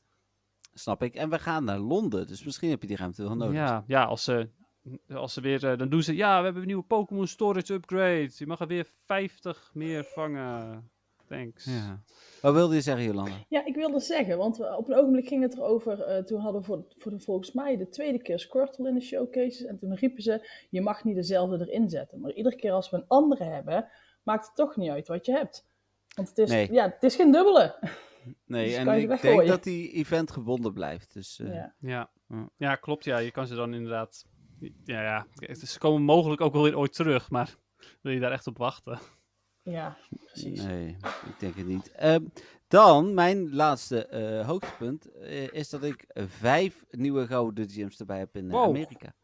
Snap 0.72 1.02
ik. 1.02 1.14
En 1.14 1.30
we 1.30 1.38
gaan 1.38 1.64
naar 1.64 1.78
Londen. 1.78 2.26
Dus 2.26 2.44
misschien 2.44 2.70
heb 2.70 2.80
je 2.80 2.86
die 2.86 2.96
ruimte 2.96 3.22
wel 3.22 3.36
nodig. 3.36 3.54
Ja, 3.54 3.84
ja 3.86 4.04
als, 4.04 4.24
ze, 4.24 4.48
als 5.08 5.32
ze 5.32 5.40
weer, 5.40 5.70
eh, 5.70 5.78
dan 5.78 5.88
doen 5.88 6.02
ze, 6.02 6.16
ja, 6.16 6.38
we 6.38 6.44
hebben 6.44 6.62
een 6.62 6.68
nieuwe 6.68 6.82
Pokémon 6.82 7.26
Storage 7.26 7.72
Upgrade. 7.74 8.30
Je 8.34 8.46
mag 8.46 8.60
er 8.60 8.66
weer 8.66 8.90
50 9.04 9.70
meer 9.74 10.04
vangen. 10.04 10.90
Thanks. 11.30 11.64
Ja. 11.64 12.02
Wat 12.40 12.54
wilde 12.54 12.74
je 12.74 12.80
zeggen, 12.80 13.04
Jolanda? 13.04 13.44
Ja, 13.48 13.64
ik 13.66 13.74
wilde 13.74 14.00
zeggen, 14.00 14.38
want 14.38 14.60
op 14.76 14.88
een 14.88 14.94
ogenblik 14.96 15.26
ging 15.28 15.42
het 15.42 15.54
erover. 15.54 16.00
eh 16.02 16.22
toen 16.24 16.40
hadden 16.40 16.60
we 16.60 16.66
voor, 16.66 16.84
voor 16.96 17.10
de, 17.10 17.20
volgens 17.20 17.52
mij 17.52 17.76
de 17.76 17.88
tweede 17.88 18.22
keer 18.22 18.38
Squirtle 18.38 18.88
in 18.88 18.94
de 18.94 19.00
showcases. 19.00 19.64
En 19.64 19.78
toen 19.78 19.94
riepen 19.94 20.22
ze: 20.22 20.48
Je 20.70 20.80
mag 20.80 21.04
niet 21.04 21.14
dezelfde 21.14 21.66
erin 21.66 21.88
zetten. 21.88 22.20
Maar 22.20 22.32
iedere 22.32 22.56
keer 22.56 22.72
als 22.72 22.90
we 22.90 22.96
een 22.96 23.04
andere 23.08 23.44
hebben, 23.44 23.88
maakt 24.22 24.46
het 24.46 24.54
toch 24.56 24.76
niet 24.76 24.90
uit 24.90 25.08
wat 25.08 25.26
je 25.26 25.32
hebt. 25.32 25.66
Want 26.14 26.28
het 26.28 26.38
is, 26.38 26.50
Nee. 26.50 26.72
ja, 26.72 26.84
het 26.84 27.02
is 27.02 27.14
geen 27.16 27.32
dubbele. 27.32 27.78
Nee, 28.46 28.64
Dus 28.66 28.74
en 28.76 28.88
ik 29.00 29.20
denk 29.22 29.46
dat 29.46 29.64
die 29.64 29.92
event 29.92 30.30
gebonden 30.30 30.72
blijft. 30.72 31.12
Dus 31.14 31.38
eh, 31.40 31.54
Ja. 31.54 31.74
Ja. 31.78 32.10
Ja. 32.28 32.48
ja, 32.56 32.74
klopt. 32.74 33.04
Ja, 33.04 33.18
je 33.18 33.30
kan 33.30 33.46
ze 33.46 33.54
dan 33.54 33.74
inderdaad. 33.74 34.24
Ja, 34.84 35.02
ja. 35.02 35.26
Ze 35.54 35.78
komen 35.78 36.02
mogelijk 36.02 36.40
ook 36.40 36.52
wel 36.52 36.62
weer 36.62 36.78
ooit 36.78 36.92
terug, 36.94 37.30
maar 37.30 37.56
wil 38.02 38.12
je 38.12 38.20
daar 38.20 38.32
echt 38.32 38.46
op 38.46 38.58
wachten? 38.58 38.98
Ja, 39.62 39.96
precies. 40.24 40.62
nee, 40.62 40.96
ik 41.26 41.34
denk 41.38 41.56
het 41.56 41.66
niet. 41.66 41.90
Ehm, 41.92 42.24
dan, 42.68 43.14
mijn 43.14 43.54
laatste 43.54 44.06
eh, 44.06 44.46
hoogtepunt 44.46 45.12
eh, 45.12 45.52
is 45.52 45.70
dat 45.70 45.82
ik 45.82 46.04
vijf 46.14 46.84
nieuwe 46.90 47.26
gouden 47.26 47.70
gems 47.70 47.98
erbij 47.98 48.18
heb 48.18 48.36
in 48.36 48.46
eh, 48.46 48.52
Wow. 48.52 48.68
Amerika. 48.68 49.14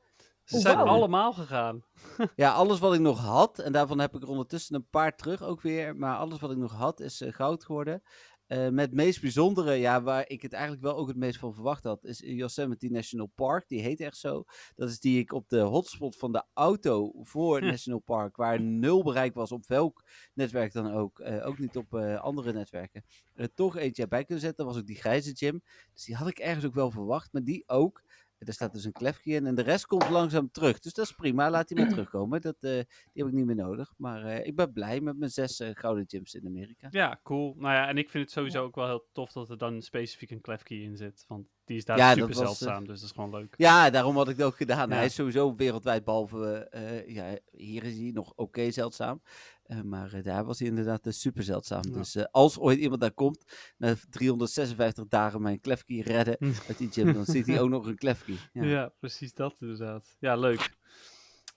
Ze 0.45 0.59
zijn 0.59 0.77
allemaal 0.77 1.33
gegaan. 1.33 1.85
Ja, 2.37 2.53
alles 2.53 2.79
wat 2.79 2.95
ik 2.95 3.01
nog 3.01 3.19
had, 3.21 3.59
en 3.59 3.73
daarvan 3.73 3.99
heb 3.99 4.15
ik 4.15 4.23
er 4.23 4.29
ondertussen 4.29 4.75
een 4.75 4.89
paar 4.91 5.17
terug 5.17 5.43
ook 5.43 5.61
weer, 5.61 5.97
maar 5.97 6.17
alles 6.17 6.39
wat 6.41 6.51
ik 6.51 6.57
nog 6.57 6.73
had 6.73 7.01
is 7.01 7.23
goud 7.27 7.65
geworden. 7.65 8.03
Eh, 8.47 8.69
met 8.69 8.87
het 8.87 8.95
meest 8.95 9.21
bijzondere, 9.21 9.75
ja, 9.75 10.03
waar 10.03 10.29
ik 10.29 10.43
het 10.43 10.53
eigenlijk 10.53 10.83
wel 10.83 10.97
ook 10.97 11.09
het 11.09 11.17
meest 11.17 11.39
van 11.39 11.55
verwacht 11.55 11.85
had, 11.85 12.05
is 12.05 12.19
Yosemite 12.19 12.89
National 12.89 13.31
Park. 13.35 13.69
Die 13.69 13.81
heet 13.81 14.01
echt 14.01 14.17
zo. 14.17 14.45
Dat 14.75 14.89
is 14.89 15.01
die 15.01 15.19
ik 15.19 15.33
op 15.33 15.49
de 15.49 15.61
hotspot 15.61 16.17
van 16.17 16.33
de 16.33 16.45
auto 16.55 17.13
voor 17.23 17.59
Hm. 17.59 17.67
National 17.67 18.01
Park, 18.01 18.37
waar 18.37 18.61
nul 18.61 19.03
bereik 19.03 19.35
was 19.35 19.53
op 19.53 19.67
welk 19.67 20.05
netwerk 20.35 20.73
dan 20.73 20.93
ook, 20.93 21.19
eh, 21.21 21.47
ook 21.47 21.59
niet 21.59 21.77
op 21.77 21.95
eh, 21.95 22.21
andere 22.21 22.53
netwerken, 22.53 23.05
er 23.35 23.55
toch 23.55 23.77
eentje 23.77 24.09
bij 24.09 24.25
kunnen 24.25 24.45
zetten. 24.45 24.67
Was 24.67 24.77
ook 24.77 24.87
die 24.87 24.97
grijze 24.97 25.35
gym. 25.37 25.63
Dus 25.93 26.05
die 26.05 26.15
had 26.15 26.29
ik 26.29 26.39
ergens 26.39 26.65
ook 26.65 26.75
wel 26.75 26.91
verwacht, 26.91 27.33
maar 27.33 27.45
die 27.45 27.69
ook. 27.69 28.03
Er 28.47 28.53
staat 28.53 28.73
dus 28.73 28.85
een 28.85 28.93
klefje 28.93 29.35
in 29.35 29.47
en 29.47 29.55
de 29.55 29.63
rest 29.63 29.87
komt 29.87 30.09
langzaam 30.09 30.51
terug. 30.51 30.79
Dus 30.79 30.93
dat 30.93 31.05
is 31.05 31.13
prima, 31.13 31.51
laat 31.51 31.69
die 31.69 31.77
maar 31.77 31.89
terugkomen. 31.95 32.41
Dat, 32.41 32.57
eh, 32.61 32.71
die 32.71 33.23
heb 33.23 33.27
ik 33.27 33.33
niet 33.33 33.47
meer 33.47 33.55
nodig. 33.55 33.93
Maar 33.97 34.23
eh, 34.23 34.47
ik 34.47 34.57
ben 34.57 34.73
blij 34.73 35.01
met 35.01 35.19
mijn 35.19 35.31
zes 35.31 35.61
eh, 35.61 35.71
gouden 35.73 36.05
gyms 36.07 36.35
in 36.35 36.47
Amerika. 36.47 36.89
Ja, 36.91 37.21
cool. 37.23 37.55
Nou 37.59 37.75
ja, 37.75 37.89
en 37.89 37.99
ik 37.99 38.11
vind 38.11 38.25
het 38.25 38.33
sowieso 38.33 38.65
ook 38.65 38.75
wel 38.75 38.87
heel 38.87 39.09
tof 39.13 39.33
dat 39.33 39.51
er 39.51 39.59
dan 39.59 39.83
specifiek 39.83 40.31
een 40.31 40.41
Klefkey 40.41 40.77
in 40.77 40.97
zit. 40.97 41.25
Want 41.29 41.49
die 41.67 41.77
is 41.77 41.85
daar 41.85 41.97
Ja, 41.97 42.13
super 42.13 42.29
was, 42.29 42.39
eh, 42.39 42.45
zeldzaam, 42.45 42.87
dus 42.87 43.01
dat 43.01 43.09
is 43.09 43.15
gewoon 43.15 43.31
leuk. 43.31 43.55
Ja, 43.57 43.91
daarom 43.91 44.17
had 44.17 44.29
ik 44.29 44.37
het 44.37 44.47
ook 44.47 44.57
gedaan. 44.57 44.89
Ja. 44.89 44.95
Hij 44.95 45.05
is 45.05 45.15
sowieso 45.15 45.55
wereldwijd, 45.55 46.05
behalve 46.05 46.69
eh, 46.71 47.09
ja, 47.09 47.39
hier 47.51 47.85
is 47.85 47.97
hij 47.97 48.11
nog 48.15 48.33
oké 48.37 48.71
zeldzaam. 48.71 49.21
Eh, 49.67 49.81
maar 49.81 50.23
daar 50.23 50.45
was 50.45 50.59
hij 50.59 50.69
inderdaad 50.69 51.07
eh, 51.07 51.13
super 51.13 51.43
zeldzaam. 51.43 51.83
Ja. 51.89 51.93
Dus 51.93 52.31
als 52.31 52.59
ooit 52.59 52.79
iemand 52.79 53.01
daar 53.01 53.13
komt, 53.13 53.45
na 53.77 53.95
356 54.11 55.05
dagen 55.09 55.43
mijn 55.43 55.61
klefkey 55.61 56.01
redden 56.01 56.37
uit 56.69 56.79
die 56.79 56.91
gym, 56.91 57.13
dan 57.13 57.25
ziet 57.25 57.47
hij 57.47 57.61
ook 57.61 57.69
nog 57.69 57.87
een 57.87 57.97
klefkey. 57.97 58.37
Ja. 58.53 58.65
Ja. 58.65 58.93
precies 58.99 59.35
dat 59.35 59.57
inderdaad. 59.61 60.17
Ja, 60.21 60.37
leuk. 60.37 60.76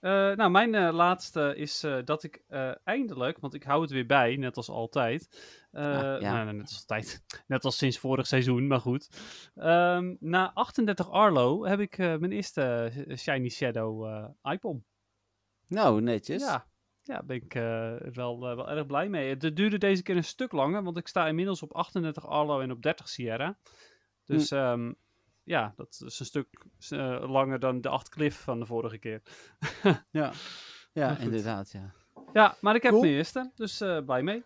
Eh, 0.00 0.10
nou, 0.10 0.50
mijn 0.50 0.74
eh, 0.74 0.92
laatste 0.92 1.54
is 1.56 1.82
eh, 1.82 1.98
dat 2.04 2.22
ik 2.22 2.42
eindelijk, 2.84 3.38
want 3.38 3.54
ik 3.54 3.62
hou 3.62 3.82
het 3.82 3.90
weer 3.90 4.06
bij, 4.06 4.36
net 4.36 4.56
als 4.56 4.68
altijd. 4.68 5.28
Ah, 5.72 6.20
ja. 6.20 6.44
nou, 6.44 6.56
net 6.56 6.68
als 6.68 6.78
altijd. 6.78 7.24
Net 7.46 7.64
als 7.64 7.76
sinds 7.76 7.98
vorig 7.98 8.26
seizoen, 8.26 8.66
maar 8.66 8.80
goed. 8.80 9.08
Ehm, 9.54 10.14
na 10.20 10.50
38 10.54 11.10
Arlo 11.10 11.64
heb 11.66 11.80
ik 11.80 11.98
mijn 11.98 12.32
eerste 12.32 12.92
Shiny 13.16 13.48
Shadow 13.48 14.28
iPom. 14.42 14.84
Nou, 15.66 16.00
netjes. 16.00 16.42
Ja, 16.42 16.66
ja 17.02 17.22
ben 17.22 17.36
ik 17.36 17.52
wel, 18.14 18.40
wel 18.40 18.70
erg 18.70 18.86
blij 18.86 19.08
mee. 19.08 19.28
Het 19.28 19.56
duurde 19.56 19.78
deze 19.78 20.02
keer 20.02 20.16
een 20.16 20.24
stuk 20.24 20.52
langer, 20.52 20.82
want 20.82 20.96
ik 20.96 21.08
sta 21.08 21.28
inmiddels 21.28 21.62
op 21.62 21.74
38 21.74 22.26
Arlo 22.26 22.60
en 22.60 22.70
op 22.70 22.82
30 22.82 23.08
Sierra. 23.08 23.58
Dus 24.24 24.50
ehm, 24.50 24.92
ja, 25.44 25.72
dat 25.76 26.02
is 26.06 26.18
een 26.20 26.26
stuk 26.26 26.46
eh, 26.88 27.24
langer 27.30 27.58
dan 27.58 27.80
de 27.80 27.88
8 27.88 28.08
Cliff 28.08 28.40
van 28.42 28.58
de 28.58 28.66
vorige 28.66 28.98
keer. 28.98 29.22
ja. 30.10 30.32
Ja, 30.92 31.16
inderdaad, 31.18 31.70
ja. 31.70 31.92
Ja, 32.32 32.56
maar 32.60 32.74
ik 32.74 32.82
heb 32.82 32.90
Cool. 32.92 33.02
mijn 33.04 33.14
eerste, 33.14 33.50
dus 33.54 33.80
eh, 33.80 33.98
blij 34.04 34.22
mee. 34.22 34.42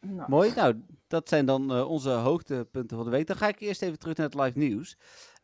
Nou, 0.00 0.30
Mooi. 0.30 0.52
Nou, 0.54 0.82
dat 1.06 1.28
zijn 1.28 1.46
dan 1.46 1.72
eh, 1.72 1.88
onze 1.90 2.10
hoogtepunten 2.10 2.96
van 2.96 3.04
de 3.06 3.10
week. 3.12 3.26
Dan 3.26 3.36
ga 3.36 3.48
ik 3.48 3.60
eerst 3.60 3.82
even 3.82 3.98
terug 3.98 4.16
naar 4.16 4.26
het 4.26 4.34
live 4.34 4.58
nieuws. 4.58 4.96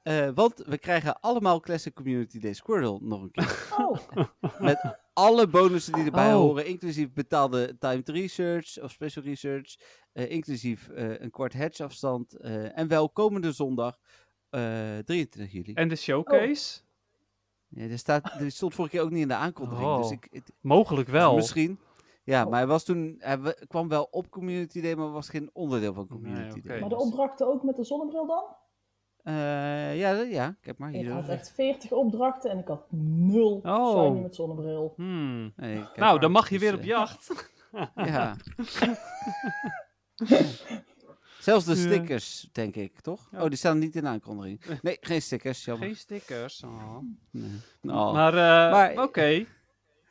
Eh, 0.03 0.29
want 0.35 0.63
we 0.67 0.79
krijgen 0.79 1.21
allemaal 1.21 1.61
Classic 1.61 1.95
Community 1.95 2.39
Day 2.41 2.53
Squirtle 2.53 2.99
nog 3.03 3.23
een 3.23 3.31
keer. 3.31 3.69
Oh, 3.79 3.97
Met 4.59 4.97
alle 5.13 5.47
bonussen 5.49 5.93
die 5.93 6.05
erbij 6.05 6.33
Oh. 6.35 6.41
horen, 6.41 6.67
inclusief 6.67 7.13
betaalde 7.13 7.79
timed 7.79 8.09
research 8.09 8.81
of 8.83 8.91
special 8.91 9.25
research, 9.25 9.77
eh, 10.13 10.31
inclusief 10.31 10.89
eh, 10.89 11.21
een 11.21 11.31
kwart 11.31 11.53
hedge 11.53 11.85
afstand. 11.85 12.33
eh, 12.37 12.79
en 12.79 12.89
wel 12.89 13.11
komende 13.11 13.53
zondag, 13.53 13.99
eh 14.51 14.99
23 15.05 15.53
juli. 15.53 15.73
En 15.73 15.89
de 15.89 15.97
showcase? 15.97 16.81
Ja, 17.69 17.83
er, 17.89 17.99
staat, 17.99 18.41
er 18.41 18.51
stond 18.51 18.75
vorige 18.75 18.95
keer 18.97 19.05
ook 19.05 19.11
niet 19.11 19.23
in 19.23 19.29
de 19.29 19.35
aankondiging. 19.35 19.97
Dus 19.97 20.07
Oh. 20.07 20.13
ik, 20.13 20.29
het- 20.31 20.53
Mogelijk 20.61 21.07
dus 21.07 21.15
wel. 21.15 21.35
misschien. 21.35 21.79
Ja, 22.25 22.45
Oh. 22.45 22.51
maar 22.51 22.59
hij 22.59 22.69
was 22.69 22.85
toen, 22.85 23.17
hij 23.19 23.39
wa- 23.39 23.55
kwam 23.69 23.89
wel 23.89 24.09
op 24.11 24.31
Community 24.31 24.81
Day, 24.81 24.95
maar 24.95 25.11
was 25.13 25.29
geen 25.29 25.51
onderdeel 25.53 25.95
van 25.95 26.07
Community 26.07 26.53
Nee. 26.55 26.63
Day. 26.63 26.81
Maar 26.81 26.89
de 26.89 26.95
Dus, 26.95 27.05
opdrachten 27.05 27.47
ook 27.47 27.63
met 27.63 27.77
de 27.77 27.85
zonnebril 27.85 28.27
dan? 28.27 28.45
eh, 29.23 29.99
ja, 29.99 30.11
ja, 30.11 30.49
ik 30.61 30.67
heb 30.67 30.79
maar 30.79 30.91
hier. 30.91 31.05
Ik 31.07 31.11
had 31.11 31.29
echt 31.29 31.51
40 31.53 31.91
opdrachten 31.93 32.51
en 32.51 32.59
ik 32.59 32.69
had 32.69 32.87
nul 32.93 33.61
Oh. 33.65 34.05
shiny 34.05 34.21
met 34.21 34.35
zonnebril. 34.35 34.93
Hmm. 34.97 35.53
Nee, 35.57 35.75
Nou, 35.75 35.89
maar. 35.97 36.21
dan 36.21 36.31
mag 36.31 36.49
je 36.49 36.59
Dus, 36.59 36.63
weer 36.65 36.75
op 36.75 36.81
eh, 36.81 36.87
jacht. 36.87 37.49
Ja. 37.95 38.37
Zelfs 41.41 41.65
de 41.65 41.75
Ja. 41.75 41.81
stickers, 41.81 42.49
denk 42.53 42.77
ik, 42.77 43.01
toch? 43.01 43.29
Ja. 43.33 43.43
Oh, 43.43 43.49
die 43.49 43.57
staan 43.59 43.79
niet 43.79 43.97
in 43.97 44.03
de 44.03 44.09
aankondiging. 44.09 44.61
Nee, 44.83 44.97
geen 45.01 45.23
stickers, 45.23 45.65
jammer. 45.65 45.87
Geen 45.87 45.97
stickers. 45.97 46.63
Oh. 46.65 46.97
Nee. 47.31 47.61
Oh. 47.83 48.13
Maar, 48.13 48.33
eh, 48.35 48.71
Maar- 48.73 49.03
oké. 49.05 49.45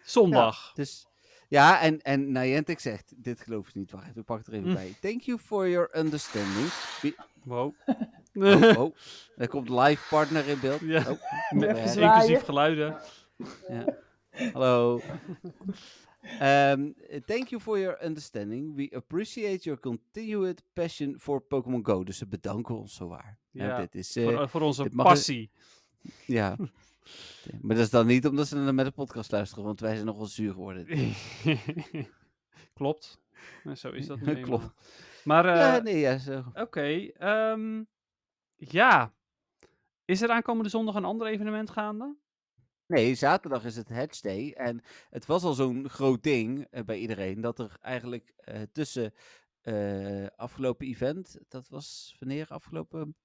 Zondag. 0.03 0.71
Dus, 0.73 1.07
ja, 1.47 1.81
en, 1.81 2.01
en 2.01 2.31
Niantic 2.31 2.79
zegt, 2.79 3.13
dit 3.17 3.41
geloof 3.41 3.67
ik 3.67 3.75
niet, 3.75 3.91
wacht 3.91 4.07
even, 4.07 4.19
ik 4.19 4.25
pak 4.25 4.37
het 4.37 4.47
er 4.47 4.53
even 4.53 4.67
Hm. 4.69 4.73
bij. 4.75 4.95
Thank 5.01 5.21
you 5.21 5.39
for 5.39 5.69
your 5.69 5.89
understanding. 5.97 6.67
Wie- 7.01 7.15
Wow. 7.43 7.73
Oh, 8.33 8.77
oh, 8.77 8.95
er 9.37 9.47
komt 9.47 9.69
live 9.69 10.07
partner 10.09 10.47
in 10.47 10.59
beeld. 10.59 10.79
Ja. 10.81 10.99
Oh, 11.09 11.19
ja. 11.61 11.75
Inclusief 11.75 12.43
geluiden. 12.43 12.97
Ja. 13.67 13.85
Hallo. 14.53 15.01
Um, 16.41 16.93
thank 17.25 17.47
you 17.49 17.61
for 17.61 17.79
your 17.79 18.03
understanding. 18.03 18.75
We 18.75 18.95
appreciate 18.95 19.63
your 19.63 19.79
continued 19.79 20.61
passion 20.73 21.19
for 21.19 21.41
Pokémon 21.41 21.85
Go. 21.85 22.03
Dus 22.03 22.17
ze 22.17 22.27
bedanken 22.27 22.77
ons 22.77 22.95
zowaar. 22.95 23.37
Ja, 23.51 23.65
Ja, 23.67 23.77
dit 23.79 23.95
is, 23.95 24.15
eh, 24.15 24.23
Voor, 24.23 24.49
voor 24.49 24.61
onze 24.61 24.81
mag 24.81 24.91
je- 24.91 25.11
passie. 25.13 25.51
ja. 26.39 26.55
Maar 27.61 27.75
dat 27.75 27.85
is 27.85 27.89
dan 27.89 28.05
niet 28.07 28.27
omdat 28.27 28.47
ze 28.47 28.55
naar 28.55 28.73
met 28.73 28.85
de 28.85 28.91
podcast 28.91 29.31
luisteren, 29.31 29.63
want 29.63 29.79
wij 29.79 29.93
zijn 29.93 30.05
nogal 30.05 30.25
zuur 30.25 30.51
geworden. 30.53 30.85
Klopt. 32.73 33.19
Nou, 33.63 33.75
Zo 33.75 33.89
is 33.89 34.07
dat 34.07 34.19
nu. 34.21 34.41
Klopt. 34.49 34.71
Maar, 35.23 35.45
eh, 35.45 35.55
ja, 35.59 35.77
nee, 35.79 35.97
ja, 35.99 36.17
zo. 36.17 36.43
oké. 36.53 37.07
ehm, 37.17 37.83
ja. 38.55 39.13
Is 40.05 40.21
er 40.21 40.29
aankomende 40.29 40.69
zondag 40.69 40.95
een 40.95 41.05
ander 41.05 41.27
evenement 41.27 41.69
gaande? 41.69 42.15
Nee, 42.89 43.15
zaterdag 43.15 43.65
is 43.65 43.75
het 43.75 43.89
Hatch 43.89 44.19
Day. 44.19 44.51
En 44.51 44.81
het 45.09 45.25
was 45.25 45.43
al 45.43 45.53
zo'n 45.53 45.89
groot 45.89 46.23
ding 46.23 46.67
eh, 46.71 46.83
bij 46.83 46.97
iedereen. 46.97 47.41
Dat 47.41 47.59
er 47.59 47.77
eigenlijk 47.81 48.33
eh, 48.37 48.61
tussen 48.71 49.13
eh, 49.61 50.25
afgelopen 50.35 50.87
event. 50.87 51.37
Dat 51.47 51.67
was 51.69 52.15
wanneer? 52.19 52.47
Afgelopen. 52.49 53.15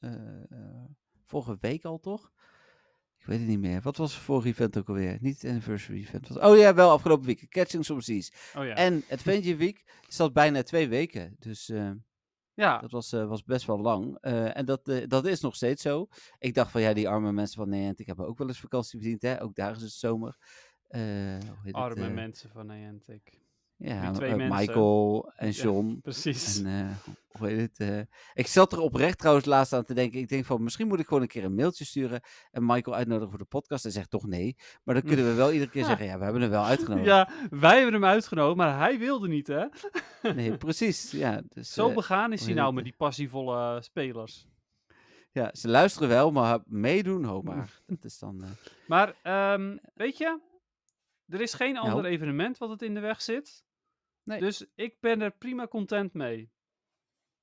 eh, 0.00 0.10
vorige 1.24 1.56
week 1.60 1.84
al 1.84 1.98
toch? 1.98 2.32
Ik 3.18 3.26
weet 3.26 3.38
het 3.38 3.48
niet 3.48 3.58
meer. 3.60 3.80
Wat 3.80 3.96
was 3.96 4.14
het 4.14 4.22
vorige 4.22 4.48
event 4.48 4.78
ook 4.78 4.88
alweer? 4.88 5.18
Niet 5.20 5.40
het 5.42 5.50
anniversary 5.50 5.98
event. 5.98 6.28
Was... 6.28 6.38
Oh 6.38 6.58
ja, 6.58 6.74
wel 6.74 6.90
afgelopen 6.90 7.26
week. 7.26 7.46
Catching 7.50 7.84
Some 7.84 8.02
Seas. 8.02 8.32
Oh 8.56 8.64
ja. 8.64 8.74
En 8.74 9.04
Adventure 9.10 9.56
Week 9.56 9.84
zat 10.08 10.32
bijna 10.32 10.62
twee 10.62 10.88
weken. 10.88 11.36
Dus 11.38 11.68
eh, 11.68 11.90
ja. 12.56 12.78
dat 12.78 12.90
was, 12.90 13.12
eh, 13.12 13.26
was 13.26 13.44
best 13.44 13.66
wel 13.66 13.80
lang. 13.80 14.18
Eh, 14.20 14.56
en 14.56 14.64
dat, 14.64 14.88
eh, 14.88 15.08
dat 15.08 15.26
is 15.26 15.40
nog 15.40 15.54
steeds 15.54 15.82
zo. 15.82 16.08
Ik 16.38 16.54
dacht 16.54 16.70
van 16.70 16.80
ja, 16.80 16.92
die 16.92 17.08
arme 17.08 17.32
mensen 17.32 17.56
van 17.56 17.68
Niantic 17.68 18.06
hebben 18.06 18.26
ook 18.26 18.38
wel 18.38 18.48
eens 18.48 18.60
vakantie 18.60 19.00
verdiend. 19.00 19.22
Hè? 19.22 19.42
Ook 19.42 19.54
daar 19.54 19.76
is 19.76 19.82
het 19.82 19.90
zomer. 19.90 20.36
Het, 20.88 21.72
Arme 21.72 22.08
mensen 22.08 22.50
van 22.50 22.66
Niantic. 22.66 23.40
Ja, 23.78 24.00
die 24.02 24.10
twee 24.10 24.34
mensen. 24.36 24.56
Michael 24.58 25.32
en 25.36 25.46
Ja. 25.46 25.52
John. 25.62 25.98
Precies. 26.02 26.58
En, 26.62 26.66
eh, 26.66 27.12
hoe 27.38 27.48
heet 27.48 27.60
het? 27.60 27.80
eh, 27.80 28.00
ik 28.34 28.46
zat 28.46 28.72
er 28.72 28.78
oprecht 28.80 29.18
trouwens 29.18 29.46
laatst 29.46 29.72
aan 29.72 29.84
te 29.84 29.94
denken. 29.94 30.18
Ik 30.20 30.28
denk 30.28 30.44
van 30.44 30.62
misschien 30.62 30.86
moet 30.88 30.98
ik 31.00 31.06
gewoon 31.06 31.22
een 31.22 31.28
keer 31.28 31.44
een 31.44 31.54
mailtje 31.54 31.84
sturen. 31.84 32.20
En 32.50 32.66
Michael 32.66 32.96
uitnodigen 32.96 33.30
voor 33.30 33.38
de 33.38 33.44
podcast. 33.44 33.82
Hij 33.82 33.92
zegt 33.92 34.10
toch 34.10 34.26
nee. 34.26 34.56
Maar 34.84 34.94
dan 34.94 35.04
kunnen 35.04 35.26
we 35.26 35.32
wel 35.34 35.52
iedere 35.52 35.70
keer 35.70 35.84
zeggen: 35.90 36.06
ja, 36.06 36.18
we 36.18 36.24
hebben 36.24 36.42
hem 36.42 36.50
wel 36.50 36.64
uitgenodigd. 36.64 37.06
Ja, 37.06 37.28
wij 37.50 37.74
hebben 37.74 37.92
hem 37.92 38.04
uitgenodigd, 38.04 38.56
maar 38.56 38.78
hij 38.78 38.98
wilde 38.98 39.28
niet, 39.28 39.46
hè? 39.46 39.64
Nee, 40.34 40.56
precies. 40.66 41.10
Ja, 41.10 41.42
dus, 41.48 41.72
Zo 41.72 41.88
eh, 41.88 41.94
begaan 41.94 42.32
is 42.32 42.44
hij 42.44 42.54
nou 42.54 42.72
met 42.72 42.84
die 42.84 42.94
passievolle 42.96 43.82
spelers. 43.82 44.46
ja, 45.32 45.50
ze 45.54 45.68
luisteren 45.68 46.08
wel, 46.08 46.30
maar 46.30 46.58
meedoen, 46.66 47.24
ho 47.24 47.42
maar. 47.42 47.80
Dat 47.86 48.04
is 48.04 48.18
dan. 48.18 48.44
Maar, 48.86 49.14
ehm, 49.22 49.76
weet 49.94 50.16
je, 50.18 50.40
er 51.28 51.40
is 51.40 51.54
geen 51.54 51.76
ander 51.76 52.02
Nou? 52.02 52.06
evenement 52.14 52.58
wat 52.58 52.70
het 52.70 52.82
in 52.82 52.94
de 52.94 53.00
weg 53.00 53.22
zit. 53.22 53.64
Nee. 54.26 54.40
Dus 54.40 54.66
ik 54.74 54.96
ben 55.00 55.20
er 55.20 55.30
prima 55.30 55.66
content 55.66 56.12
mee. 56.12 56.50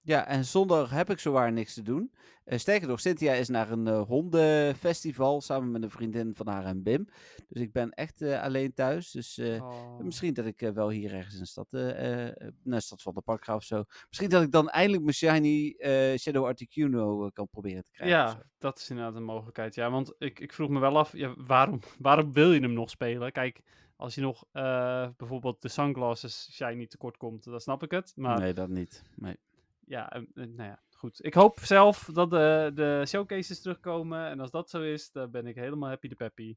Ja, 0.06 0.28
en 0.28 0.46
zondag 0.46 0.90
heb 0.90 1.10
ik 1.10 1.20
zowaar 1.20 1.52
niks 1.52 1.74
te 1.74 1.82
doen. 1.82 2.14
Eh, 2.44 2.58
sterker 2.58 2.88
nog, 2.88 3.00
Cynthia 3.00 3.34
is 3.34 3.48
naar 3.50 3.72
een 3.72 3.88
eh, 3.88 4.02
hondenfestival 4.02 5.42
samen 5.42 5.72
met 5.72 5.84
een 5.84 5.90
vriendin 5.90 6.36
van 6.36 6.48
haar 6.48 6.66
en 6.66 6.84
Bim. 6.84 7.08
Dus 7.48 7.62
ik 7.62 7.72
ben 7.72 7.90
echt 7.90 8.22
eh, 8.22 8.42
alleen 8.42 8.74
thuis. 8.74 9.12
Dus 9.12 9.40
Oh. 9.40 10.00
misschien 10.00 10.34
dat 10.34 10.46
ik 10.46 10.72
wel 10.74 10.90
hier 10.90 11.14
ergens 11.14 11.34
in 11.34 11.40
de 11.40 11.48
stad, 11.48 11.72
naar 11.72 12.34
de 12.64 12.80
stad 12.80 13.02
van 13.02 13.14
de 13.14 13.22
park 13.22 13.46
ga 13.46 13.56
of 13.56 13.64
zo. 13.64 13.84
Misschien 14.08 14.30
dat 14.30 14.44
ik 14.44 14.52
dan 14.52 14.70
eindelijk 14.70 15.04
mijn 15.04 15.16
shiny 15.16 15.76
Shadow 16.18 16.46
Articuno 16.46 17.30
kan 17.30 17.48
proberen 17.48 17.84
te 17.84 17.92
krijgen. 17.92 18.18
Ja, 18.18 18.44
dat 18.58 18.80
is 18.80 18.90
inderdaad 18.90 19.16
een 19.16 19.24
mogelijkheid. 19.24 19.76
Ja, 19.76 19.92
want 19.92 20.14
ik, 20.18 20.40
ik 20.40 20.54
vroeg 20.54 20.70
me 20.70 20.80
wel 20.80 20.98
af, 20.98 21.18
ja, 21.18 21.34
waarom, 21.38 21.80
waarom 22.00 22.34
wil 22.34 22.54
je 22.54 22.60
hem 22.60 22.74
nog 22.74 22.90
spelen? 22.90 23.32
Kijk, 23.32 23.62
als 24.04 24.16
je 24.16 24.22
nog 24.22 24.46
eh, 24.52 25.08
bijvoorbeeld 25.18 25.62
de 25.62 25.68
sunglasses 25.68 26.50
shiny 26.52 26.88
tekort 26.88 27.18
komt, 27.18 27.44
dan 27.44 27.60
snap 27.60 27.84
ik 27.84 27.92
het. 27.92 28.14
Maar 28.16 28.40
Nee, 28.40 28.54
dat 28.54 28.70
niet. 28.70 29.04
Nee. 29.16 29.38
ja, 29.86 30.12
eh, 30.12 30.22
eh, 30.22 30.28
nou 30.36 30.70
ja, 30.70 30.80
goed. 30.96 31.26
Ik 31.26 31.34
hoop 31.34 31.60
zelf 31.60 32.10
dat 32.14 32.30
de, 32.30 32.72
de 32.76 33.04
showcases 33.08 33.62
terugkomen. 33.62 34.28
En 34.28 34.40
als 34.40 34.52
dat 34.52 34.70
zo 34.70 34.82
is, 34.82 35.12
dan 35.12 35.32
ben 35.32 35.48
ik 35.48 35.56
helemaal 35.56 35.90
happy 35.90 36.08
de 36.08 36.16
peppy. 36.16 36.56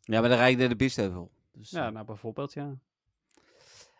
Ja, 0.00 0.20
maar 0.20 0.28
dan 0.28 0.38
rijd 0.38 0.52
ik 0.52 0.58
naar 0.58 0.68
de 0.68 0.76
Biesheuvel. 0.76 1.30
Dus, 1.52 1.70
Ja, 1.70 1.86
eh, 1.86 1.92
nou 1.92 2.06
bijvoorbeeld, 2.06 2.52
ja. 2.52 2.78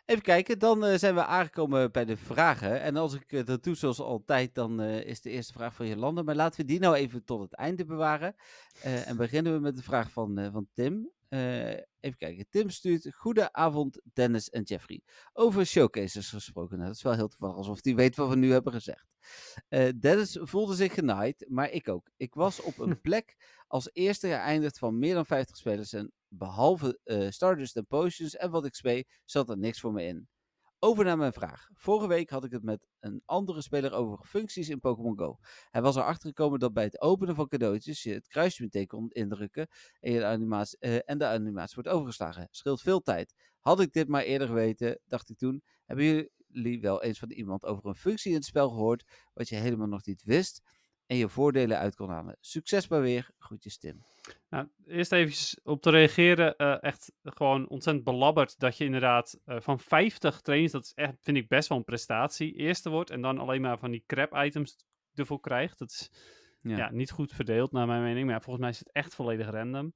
Even 0.05 0.23
kijken, 0.23 0.59
dan 0.59 0.99
zijn 0.99 1.15
we 1.15 1.25
aangekomen 1.25 1.93
bij 1.93 2.05
de 2.05 2.17
vragen. 2.17 2.81
En 2.81 2.97
als 2.97 3.15
ik 3.15 3.47
dat 3.47 3.65
doe 3.65 3.75
zoals 3.75 4.01
altijd, 4.01 4.55
dan 4.55 4.81
is 4.81 5.21
de 5.21 5.31
eerste 5.31 5.53
vraag 5.53 5.75
van 5.75 5.87
Jolanda. 5.87 6.23
Maar 6.23 6.35
laten 6.35 6.61
we 6.61 6.67
die 6.67 6.81
nou 6.81 6.95
even 6.95 7.25
tot 7.25 7.41
het 7.41 7.53
einde 7.55 7.85
bewaren. 7.85 8.37
En 8.83 9.17
beginnen 9.17 9.53
we 9.53 9.59
met 9.59 9.77
de 9.77 9.83
vraag 9.83 10.11
van, 10.11 10.49
van 10.53 10.69
Tim. 10.73 11.15
Eh, 11.29 11.71
even 12.01 12.19
kijken, 12.19 12.47
Tim 12.51 12.71
stuurt, 12.71 13.15
goedenavond 13.15 14.01
Dennis 14.13 14.51
en 14.51 14.63
Jeffrey. 14.63 15.03
Over 15.33 15.67
showcases 15.67 16.29
gesproken. 16.29 16.77
Nou, 16.77 16.89
dat 16.89 16.97
is 16.97 17.03
wel 17.03 17.15
heel 17.15 17.29
toevallig, 17.29 17.57
alsof 17.57 17.79
hij 17.83 17.95
weet 17.95 18.17
wat 18.17 18.29
we 18.29 18.37
nu 18.37 18.53
hebben 18.53 18.73
gezegd. 18.73 19.07
Eh, 19.69 19.89
Dennis 20.01 20.39
voelde 20.41 20.75
zich 20.75 20.95
genaaid, 20.95 21.47
maar 21.49 21.71
ik 21.71 21.89
ook. 21.89 22.11
Ik 22.17 22.35
was 22.35 22.61
op 22.61 22.79
een 22.79 23.01
plek 23.09 23.37
als 23.67 23.91
eerste 23.93 24.29
geëindigd 24.29 24.79
van 24.79 24.99
meer 24.99 25.15
dan 25.15 25.27
50 25.27 25.57
spelers. 25.57 25.93
En 25.93 26.13
behalve 26.29 27.01
eh 27.05 27.31
Stardust 27.31 27.77
en 27.77 27.87
Potions 27.87 28.37
en 28.37 28.51
wat 28.51 28.67
ik 28.67 28.75
speel, 28.75 29.03
zat 29.25 29.51
er 29.51 29.59
niks 29.59 29.81
voor 29.81 29.93
me 29.93 30.05
in. 30.05 30.29
Over 30.79 31.05
naar 31.05 31.17
mijn 31.17 31.33
vraag. 31.33 31.69
Vorige 31.75 32.09
week 32.09 32.31
had 32.31 32.45
ik 32.45 32.51
het 32.51 32.63
met 32.63 32.87
een 33.01 33.23
andere 33.25 33.63
speler 33.63 33.93
over 33.93 34.25
functies 34.25 34.69
in 34.69 34.81
Pokémon 34.81 35.19
Go. 35.19 35.39
Hij 35.71 35.83
was 35.83 35.97
erachter 35.97 36.29
gekomen 36.29 36.59
dat 36.59 36.73
bij 36.73 36.85
het 36.85 37.01
openen 37.01 37.35
van 37.35 37.49
cadeautjes 37.49 38.03
je 38.03 38.13
het 38.13 38.29
kruisje 38.29 38.87
kon 38.87 39.11
indrukken 39.11 39.69
en, 40.01 40.13
de 40.13 40.25
animatie, 40.25 40.79
eh, 40.79 40.99
en 41.05 41.19
de 41.19 41.27
animatie 41.27 41.75
wordt 41.75 41.89
overgeslagen. 41.89 42.49
Scheelt 42.51 42.81
veel 42.81 43.01
tijd. 43.01 43.35
Had 43.61 43.81
ik 43.81 43.93
dit 43.93 44.09
maar 44.09 44.23
eerder 44.23 44.49
geweten, 44.49 45.01
dacht 45.07 45.31
ik 45.31 45.39
toen, 45.39 45.63
hebben 45.85 46.29
jullie 46.49 46.81
wel 46.81 47.03
eens 47.03 47.19
van 47.19 47.31
iemand 47.31 47.65
over 47.65 47.87
een 47.87 47.95
functie 47.95 48.31
in 48.31 48.37
het 48.37 48.45
spel 48.45 48.69
gehoord 48.69 49.05
wat 49.35 49.49
je 49.49 49.57
helemaal 49.57 49.89
nog 49.89 50.07
niet 50.07 50.23
wist 50.23 50.63
en 51.07 51.17
je 51.17 51.29
voordelen 51.29 51.79
uit 51.79 51.97
kon 51.97 52.09
halen. 52.09 52.37
Succes 52.41 52.89
maar 52.89 53.01
weer. 53.01 53.31
Groetjes 53.39 53.79
Tim. 53.79 54.05
Nou, 54.49 54.69
eerst 54.87 55.13
even 55.13 55.63
op 55.65 55.83
te 55.83 55.91
reageren. 55.91 56.57
eh, 56.57 56.83
echt 56.83 57.13
gewoon 57.23 57.69
ontzettend 57.69 58.05
belabberd 58.05 58.59
dat 58.59 58.77
je 58.77 58.85
inderdaad 58.85 59.41
eh, 59.45 59.61
van 59.61 59.81
50 59.81 60.41
trainings, 60.41 60.73
dat 60.73 60.85
is 60.85 60.93
echt, 60.95 61.15
vind 61.21 61.37
ik 61.37 61.49
best 61.49 61.69
wel 61.69 61.79
een 61.79 61.85
prestatie, 61.85 62.53
eerste 62.55 62.91
wordt 62.91 63.11
en 63.11 63.21
dan 63.21 63.39
alleen 63.39 63.61
maar 63.61 63.79
van 63.79 63.91
die 63.91 64.05
crap 64.07 64.35
items 64.37 64.77
ervoor 65.15 65.41
krijgt. 65.41 65.79
Dat 65.79 65.91
is 65.91 66.11
Ja. 66.61 66.77
ja. 66.77 66.91
niet 66.91 67.11
goed 67.11 67.33
verdeeld 67.33 67.73
naar 67.73 67.87
mijn 67.87 68.03
mening, 68.03 68.27
maar 68.27 68.43
volgens 68.43 68.61
mij 68.65 68.71
is 68.71 68.79
het 68.79 68.93
echt 68.93 69.15
volledig 69.15 69.51
random. 69.51 69.95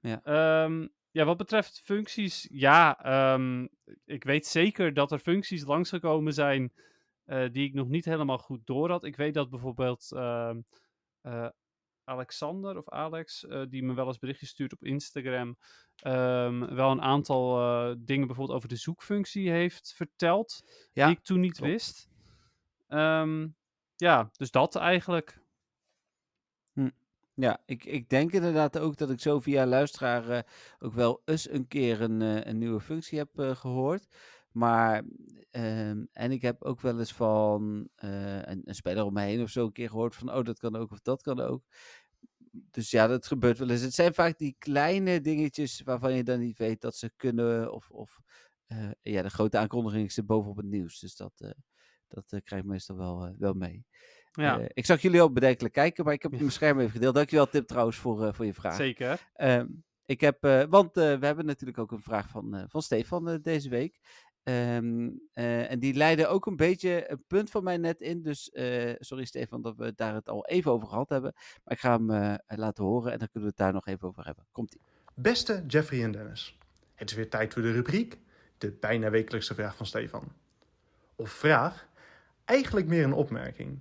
Ja. 0.00 0.20
Ehm, 0.22 0.86
ja, 1.10 1.24
wat 1.24 1.36
betreft 1.36 1.80
functies, 1.84 2.48
ja, 2.50 2.98
ehm, 3.02 3.66
ik 4.04 4.24
weet 4.24 4.46
zeker 4.46 4.94
dat 4.94 5.12
er 5.12 5.18
functies 5.18 5.64
langsgekomen 5.64 6.32
zijn 6.32 6.72
eh, 7.26 7.50
die 7.52 7.66
ik 7.66 7.74
nog 7.74 7.88
niet 7.88 8.04
helemaal 8.04 8.38
goed 8.38 8.66
door 8.66 8.90
had. 8.90 9.04
Ik 9.04 9.16
weet 9.16 9.34
dat 9.34 9.50
bijvoorbeeld 9.50 10.12
ehm, 10.12 10.60
eh, 11.20 11.48
Alexander 12.04 12.76
of 12.76 12.88
Alex, 12.88 13.46
eh, 13.46 13.62
die 13.68 13.82
me 13.82 13.94
wel 13.94 14.06
eens 14.06 14.18
berichtjes 14.18 14.48
stuurt 14.48 14.72
op 14.72 14.84
Instagram, 14.84 15.56
ehm, 15.96 16.74
wel 16.74 16.90
een 16.90 17.02
aantal 17.02 17.54
dingen 17.98 18.26
bijvoorbeeld 18.26 18.56
over 18.56 18.68
de 18.68 18.76
zoekfunctie 18.76 19.50
heeft 19.50 19.92
verteld, 19.94 20.62
Ja, 20.92 21.06
die 21.06 21.16
ik 21.16 21.22
toen 21.22 21.40
niet 21.40 21.56
klopt. 21.56 21.72
wist. 21.72 22.08
Ehm, 22.88 23.48
ja, 23.96 24.30
dus 24.32 24.50
dat 24.50 24.76
eigenlijk. 24.76 25.44
Ja, 27.36 27.62
ik, 27.66 27.84
ik 27.84 28.08
denk 28.08 28.32
inderdaad 28.32 28.78
ook 28.78 28.96
dat 28.96 29.10
ik 29.10 29.20
zo 29.20 29.40
via 29.40 29.66
luisteraar 29.66 30.46
ook 30.78 30.92
wel 30.92 31.22
eens 31.24 31.50
een 31.50 31.68
keer 31.68 32.00
een, 32.00 32.20
een 32.48 32.58
nieuwe 32.58 32.80
functie 32.80 33.18
heb 33.18 33.38
eh, 33.38 33.56
gehoord. 33.56 34.06
Maar, 34.56 35.02
ehm, 35.50 36.04
en 36.12 36.32
ik 36.32 36.42
heb 36.42 36.62
ook 36.62 36.80
wel 36.80 36.98
eens 36.98 37.12
van 37.12 37.88
eh, 37.94 38.42
een, 38.42 38.62
een 38.64 38.74
speler 38.74 39.04
om 39.04 39.12
me 39.12 39.20
heen 39.20 39.42
of 39.42 39.50
zo 39.50 39.64
een 39.64 39.72
keer 39.72 39.88
gehoord 39.88 40.14
van, 40.14 40.34
oh, 40.34 40.44
dat 40.44 40.58
kan 40.58 40.76
ook 40.76 40.90
of 40.90 41.00
dat 41.00 41.22
kan 41.22 41.40
ook. 41.40 41.62
dus 42.50 42.90
ja, 42.90 43.06
dat 43.06 43.26
gebeurt 43.26 43.58
wel 43.58 43.70
eens. 43.70 43.80
Het 43.80 43.94
zijn 43.94 44.14
vaak 44.14 44.38
die 44.38 44.56
kleine 44.58 45.20
dingetjes 45.20 45.82
waarvan 45.82 46.14
je 46.14 46.22
dan 46.22 46.40
niet 46.40 46.56
weet 46.56 46.80
dat 46.80 46.96
ze 46.96 47.12
kunnen. 47.16 47.72
Of, 47.72 47.90
of 47.90 48.20
eh, 48.66 48.90
ja, 49.02 49.22
de 49.22 49.30
grote 49.30 49.58
aankondiging 49.58 50.12
zit 50.12 50.26
bovenop 50.26 50.56
het 50.56 50.66
nieuws. 50.66 50.98
Dus 51.00 51.16
dat, 51.16 51.32
eh, 51.36 51.50
dat 52.08 52.42
krijg 52.44 52.62
ik 52.62 52.68
meestal 52.68 52.96
wel, 52.96 53.34
wel 53.38 53.54
mee. 53.54 53.86
Ja, 54.32 54.60
ik 54.68 54.86
zag 54.86 55.02
jullie 55.02 55.22
ook 55.22 55.34
bedenkelijk 55.34 55.74
kijken, 55.74 56.04
maar 56.04 56.14
ik 56.14 56.22
heb 56.22 56.30
mijn 56.30 56.50
scherm 56.50 56.78
even 56.78 56.92
gedeeld. 56.92 57.14
Dankjewel 57.14 57.48
Tim 57.48 57.66
trouwens 57.66 57.96
voor, 57.96 58.34
voor 58.34 58.44
je 58.44 58.54
vraag. 58.54 58.76
zeker. 58.76 59.30
Ehm, 59.34 59.66
ik 60.04 60.20
heb, 60.20 60.66
want 60.68 60.94
we 60.94 61.18
hebben 61.20 61.46
natuurlijk 61.46 61.78
ook 61.78 61.92
een 61.92 62.02
vraag 62.02 62.28
van, 62.28 62.64
van 62.68 62.82
Stefan 62.82 63.38
deze 63.42 63.68
week. 63.68 63.98
Ehm, 64.46 65.10
eh, 65.32 65.70
en 65.70 65.78
die 65.78 65.94
leidde 65.94 66.26
ook 66.26 66.46
een 66.46 66.56
beetje 66.56 67.10
een 67.10 67.24
punt 67.26 67.50
van 67.50 67.64
mij 67.64 67.76
net 67.76 68.00
in. 68.00 68.22
Dus 68.22 68.50
eh, 68.50 68.94
sorry 68.98 69.24
Stefan 69.24 69.62
dat 69.62 69.76
we 69.76 69.92
daar 69.94 70.14
het 70.14 70.28
al 70.28 70.46
even 70.46 70.70
over 70.70 70.88
gehad 70.88 71.08
hebben. 71.08 71.32
Maar 71.34 71.74
ik 71.74 71.80
ga 71.80 71.92
hem 71.92 72.10
eh, 72.10 72.34
laten 72.58 72.84
horen 72.84 73.12
en 73.12 73.18
dan 73.18 73.28
kunnen 73.32 73.48
we 73.48 73.54
het 73.56 73.64
daar 73.64 73.72
nog 73.72 73.86
even 73.86 74.08
over 74.08 74.24
hebben. 74.24 74.46
Komt-ie. 74.52 74.80
Beste 75.14 75.64
Jeffrey 75.66 76.02
en 76.02 76.12
Dennis, 76.12 76.58
het 76.94 77.10
is 77.10 77.16
weer 77.16 77.30
tijd 77.30 77.52
voor 77.52 77.62
de 77.62 77.72
rubriek, 77.72 78.18
de 78.58 78.72
bijna 78.72 79.10
wekelijkse 79.10 79.54
vraag 79.54 79.76
van 79.76 79.86
Stefan. 79.86 80.32
Of 81.16 81.30
vraag, 81.30 81.88
eigenlijk 82.44 82.86
meer 82.86 83.04
een 83.04 83.12
opmerking. 83.12 83.78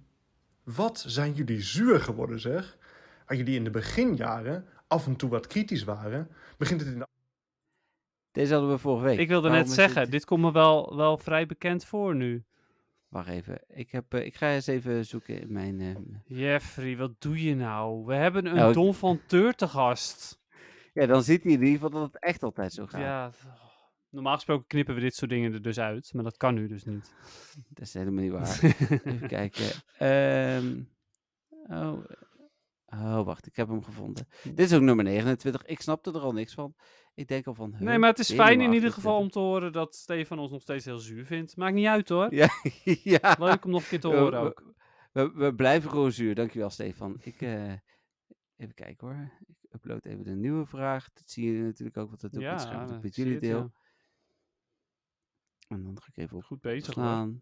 Wat 0.63 1.03
zijn 1.07 1.34
jullie 1.34 1.61
zuur 1.61 1.99
geworden 1.99 2.39
zeg? 2.39 2.78
Waar 3.28 3.38
jullie 3.38 3.55
in 3.55 3.63
de 3.63 3.70
beginjaren 3.70 4.66
af 4.88 5.05
en 5.05 5.16
toe 5.16 5.30
wat 5.30 5.47
kritisch 5.47 5.84
waren, 5.84 6.30
begint 6.57 6.82
het 6.82 6.89
in 6.89 6.99
de 6.99 7.07
Deze 8.36 8.53
hadden 8.53 8.71
we 8.71 8.77
vorige 8.77 9.05
week. 9.05 9.19
Ik 9.19 9.27
wilde 9.27 9.47
Waarom 9.49 9.67
net 9.67 9.75
zeggen, 9.75 10.01
dit- 10.01 10.11
dit 10.11 10.25
komt 10.25 10.41
me 10.41 10.51
wel, 10.51 10.95
wel 10.95 11.17
vrij 11.17 11.45
bekend 11.45 11.86
voor 11.86 12.15
nu. 12.15 12.43
Wacht 13.07 13.27
even. 13.29 13.59
Ik, 13.67 13.91
heb, 13.91 14.13
eh, 14.13 14.25
ik 14.25 14.36
ga 14.36 14.49
eens 14.51 14.67
even 14.67 15.05
zoeken 15.05 15.41
in 15.41 15.51
mijn... 15.51 15.79
eh, 15.81 15.95
Jeffrey, 16.25 16.97
wat 16.97 17.11
doe 17.21 17.43
je 17.43 17.55
nou? 17.55 18.05
We 18.05 18.13
hebben 18.15 18.45
een 18.45 18.55
Nou, 18.55 18.67
ik- 18.67 18.73
Don 18.73 18.93
van 18.93 19.19
Teur 19.27 19.53
te 19.53 19.67
gast. 19.67 20.39
Ja, 20.93 21.05
dan 21.05 21.23
ziet 21.23 21.43
hij 21.43 21.51
in 21.51 21.59
ieder 21.59 21.73
geval 21.73 21.89
dat 21.89 22.13
het 22.13 22.23
echt 22.23 22.43
altijd 22.43 22.73
zo 22.73 22.86
gaat. 22.86 23.01
Ja, 23.01 23.31
normaal 24.09 24.36
gesproken 24.36 24.67
knippen 24.67 24.95
we 24.95 25.01
dit 25.01 25.15
soort 25.15 25.31
dingen 25.31 25.53
er 25.53 25.61
dus 25.61 25.79
uit, 25.79 26.13
maar 26.13 26.23
dat 26.23 26.38
kan 26.38 26.53
nu 26.53 26.67
dus 26.67 26.83
niet. 26.83 27.13
Dat 27.69 27.86
is 27.88 27.93
helemaal 27.93 28.23
niet 28.23 28.31
waar. 28.31 28.59
Even 29.13 29.27
kijken. 29.27 29.65
Ehm, 29.97 30.81
oh, 31.67 32.03
oh, 32.95 33.25
wacht, 33.25 33.47
ik 33.47 33.55
heb 33.55 33.67
hem 33.67 33.83
gevonden. 33.83 34.27
Dit 34.43 34.59
is 34.59 34.73
ook 34.73 34.81
nummer 34.81 35.05
29. 35.05 35.65
Ik 35.65 35.81
snapte 35.81 36.11
er 36.11 36.19
al 36.19 36.31
niks 36.33 36.53
van. 36.53 36.75
Ik 37.13 37.27
denk 37.27 37.47
al 37.47 37.53
van. 37.53 37.75
Nee, 37.79 37.97
maar 37.97 38.09
het 38.09 38.19
is 38.19 38.33
fijn 38.33 38.61
in 38.61 38.73
ieder 38.73 38.91
geval 38.91 39.13
28. 39.15 39.23
om 39.23 39.29
te 39.29 39.39
horen 39.39 39.71
dat 39.71 39.95
Stefan 39.95 40.39
ons 40.39 40.51
nog 40.51 40.61
steeds 40.61 40.85
heel 40.85 40.99
zuur 40.99 41.25
vindt. 41.25 41.55
Maakt 41.57 41.73
niet 41.73 41.87
uit 41.87 42.09
hoor. 42.09 42.33
Ja, 42.33 42.47
ja. 43.03 43.35
Leuk 43.39 43.65
om 43.65 43.71
nog 43.71 43.81
een 43.81 43.87
keer 43.87 43.99
te 43.99 44.07
horen 44.07 44.31
we- 44.43 44.47
ook. 44.47 44.73
We, 45.11 45.31
we 45.31 45.55
blijven 45.55 45.89
gewoon 45.89 46.11
zuur. 46.11 46.35
Dankjewel, 46.35 46.69
Stefan. 46.69 47.17
Ik, 47.21 47.41
eh, 47.41 47.71
even 48.55 48.73
kijken 48.73 49.07
hoor. 49.07 49.31
Ik 49.47 49.73
upload 49.73 50.05
even 50.05 50.23
de 50.23 50.35
nieuwe 50.35 50.65
vraag. 50.65 51.13
Dat 51.13 51.29
zie 51.29 51.51
je 51.51 51.61
natuurlijk 51.61 51.97
ook, 51.97 52.09
wat 52.09 52.21
dat 52.21 52.35
ook 52.35 52.41
Ja, 52.41 52.85
met 52.85 53.01
met 53.01 53.15
jullie 53.15 53.33
het, 53.33 53.43
ja. 53.43 53.49
deel. 53.49 53.71
En 55.67 55.83
dan 55.83 55.93
druk 55.93 56.07
ik 56.15 56.17
even 56.23 56.37
op 56.37 56.43
Goed 56.43 56.61
bezig 56.61 56.95
hoor. 56.95 57.33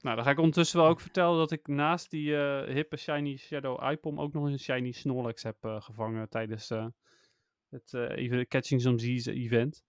Nou, 0.00 0.16
dan 0.16 0.24
ga 0.24 0.30
ik 0.30 0.38
ondertussen 0.38 0.78
wel 0.80 0.88
ook 0.88 1.00
vertellen 1.00 1.36
dat 1.38 1.50
ik 1.50 1.66
naast 1.66 2.10
die 2.10 2.36
eh, 2.36 2.74
hippe 2.74 2.96
Shiny 2.96 3.36
Shadow 3.36 3.90
iPom 3.90 4.20
ook 4.20 4.32
nog 4.32 4.44
een 4.44 4.58
Shiny 4.58 4.92
Snorlax 4.92 5.42
heb 5.42 5.56
eh, 5.64 5.80
gevangen 5.80 6.28
tijdens 6.28 6.70
eh, 6.70 6.86
het 7.70 7.92
eh, 7.94 8.16
even 8.16 8.46
Catching 8.48 8.80
Some 8.82 8.98
Z's 8.98 9.26
event. 9.26 9.82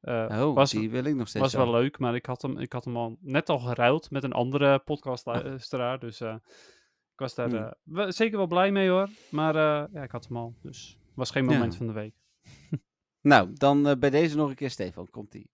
Eh, 0.00 0.26
Oh, 0.30 0.54
was, 0.54 0.70
die 0.70 0.90
wil 0.90 1.04
ik 1.04 1.14
nog 1.14 1.28
steeds 1.28 1.44
was 1.44 1.54
wel 1.64 1.70
leuk, 1.70 1.98
maar 1.98 2.14
ik 2.14 2.26
had 2.26 2.42
hem, 2.42 2.58
ik 2.58 2.72
had 2.72 2.84
hem 2.84 2.96
al 2.96 3.16
net 3.20 3.48
al 3.48 3.58
geruild 3.58 4.10
met 4.10 4.24
een 4.24 4.32
andere 4.32 4.78
podcastluisteraar. 4.78 5.98
Dus 5.98 6.20
eh, 6.20 6.34
ik 7.12 7.18
was 7.20 7.34
daar 7.34 7.48
Hmm. 7.84 7.98
eh, 7.98 8.10
zeker 8.10 8.36
wel 8.36 8.46
blij 8.46 8.70
mee 8.72 8.88
hoor. 8.88 9.08
Maar 9.30 9.54
eh, 9.56 9.92
ja, 9.92 10.02
ik 10.02 10.10
had 10.10 10.26
hem 10.28 10.36
al. 10.36 10.54
Dus 10.62 10.98
was 11.14 11.30
geen 11.30 11.44
moment 11.44 11.72
Ja. 11.72 11.78
van 11.78 11.86
de 11.86 11.92
week. 11.92 12.14
Nou, 13.20 13.50
dan 13.54 13.98
bij 13.98 14.10
deze 14.10 14.36
nog 14.36 14.48
een 14.48 14.54
keer 14.54 14.70
Stefan. 14.70 15.10
Komt-ie. 15.10 15.50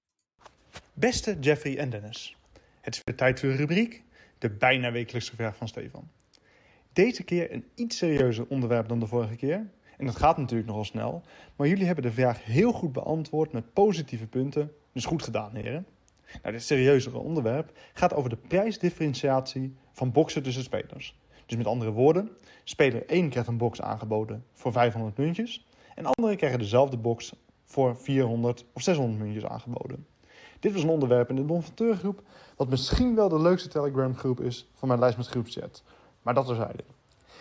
Beste 0.92 1.36
Jeffrey 1.40 1.78
en 1.78 1.90
Dennis, 1.90 2.36
het 2.80 2.94
is 2.94 3.00
weer 3.04 3.16
tijd 3.16 3.40
voor 3.40 3.48
de 3.48 3.54
rubriek, 3.54 4.02
de 4.38 4.50
bijna 4.50 4.92
wekelijkse 4.92 5.36
vraag 5.36 5.56
van 5.56 5.68
Stefan. 5.68 6.10
Deze 6.92 7.22
keer 7.22 7.52
een 7.52 7.64
iets 7.74 7.96
serieuzer 7.96 8.46
onderwerp 8.48 8.88
dan 8.88 9.00
de 9.00 9.06
vorige 9.06 9.36
keer. 9.36 9.70
En 9.96 10.06
dat 10.06 10.16
gaat 10.16 10.36
natuurlijk 10.36 10.68
nogal 10.68 10.84
snel, 10.84 11.22
maar 11.56 11.68
jullie 11.68 11.86
hebben 11.86 12.04
de 12.04 12.12
vraag 12.12 12.44
heel 12.44 12.72
goed 12.72 12.92
beantwoord 12.92 13.52
met 13.52 13.72
positieve 13.72 14.26
punten. 14.26 14.72
Dus 14.92 15.04
goed 15.04 15.22
gedaan, 15.22 15.54
heren. 15.54 15.86
Nou, 16.42 16.54
dit 16.54 16.62
serieuzere 16.62 17.18
onderwerp 17.18 17.78
gaat 17.92 18.14
over 18.14 18.30
de 18.30 18.36
prijsdifferentiatie 18.36 19.74
van 19.92 20.12
boksen 20.12 20.42
tussen 20.42 20.62
spelers. 20.62 21.18
Dus 21.46 21.56
met 21.56 21.66
andere 21.66 21.90
woorden, 21.90 22.30
speler 22.64 23.06
1 23.06 23.28
krijgt 23.28 23.48
een 23.48 23.56
box 23.56 23.80
aangeboden 23.80 24.44
voor 24.52 24.72
500 24.72 25.16
muntjes 25.16 25.66
en 25.94 26.06
anderen 26.06 26.36
krijgen 26.36 26.58
dezelfde 26.58 26.96
box 26.96 27.32
voor 27.64 27.96
400 27.96 28.64
of 28.72 28.82
600 28.82 29.18
muntjes 29.18 29.44
aangeboden. 29.44 30.06
Dit 30.60 30.72
was 30.72 30.82
een 30.82 30.88
onderwerp 30.88 31.28
in 31.28 31.36
de 31.36 31.46
Don 31.46 31.62
van 31.62 31.74
Teur 31.74 31.96
groep, 31.96 32.22
wat 32.56 32.68
misschien 32.68 33.14
wel 33.14 33.28
de 33.28 33.40
leukste 33.40 33.68
Telegram 33.68 34.16
groep 34.16 34.40
is 34.40 34.68
van 34.74 34.88
mijn 34.88 35.00
lijst 35.00 35.16
met 35.16 35.26
groepschat. 35.26 35.82
Maar 36.22 36.34
dat 36.34 36.46
terzijde. 36.46 36.84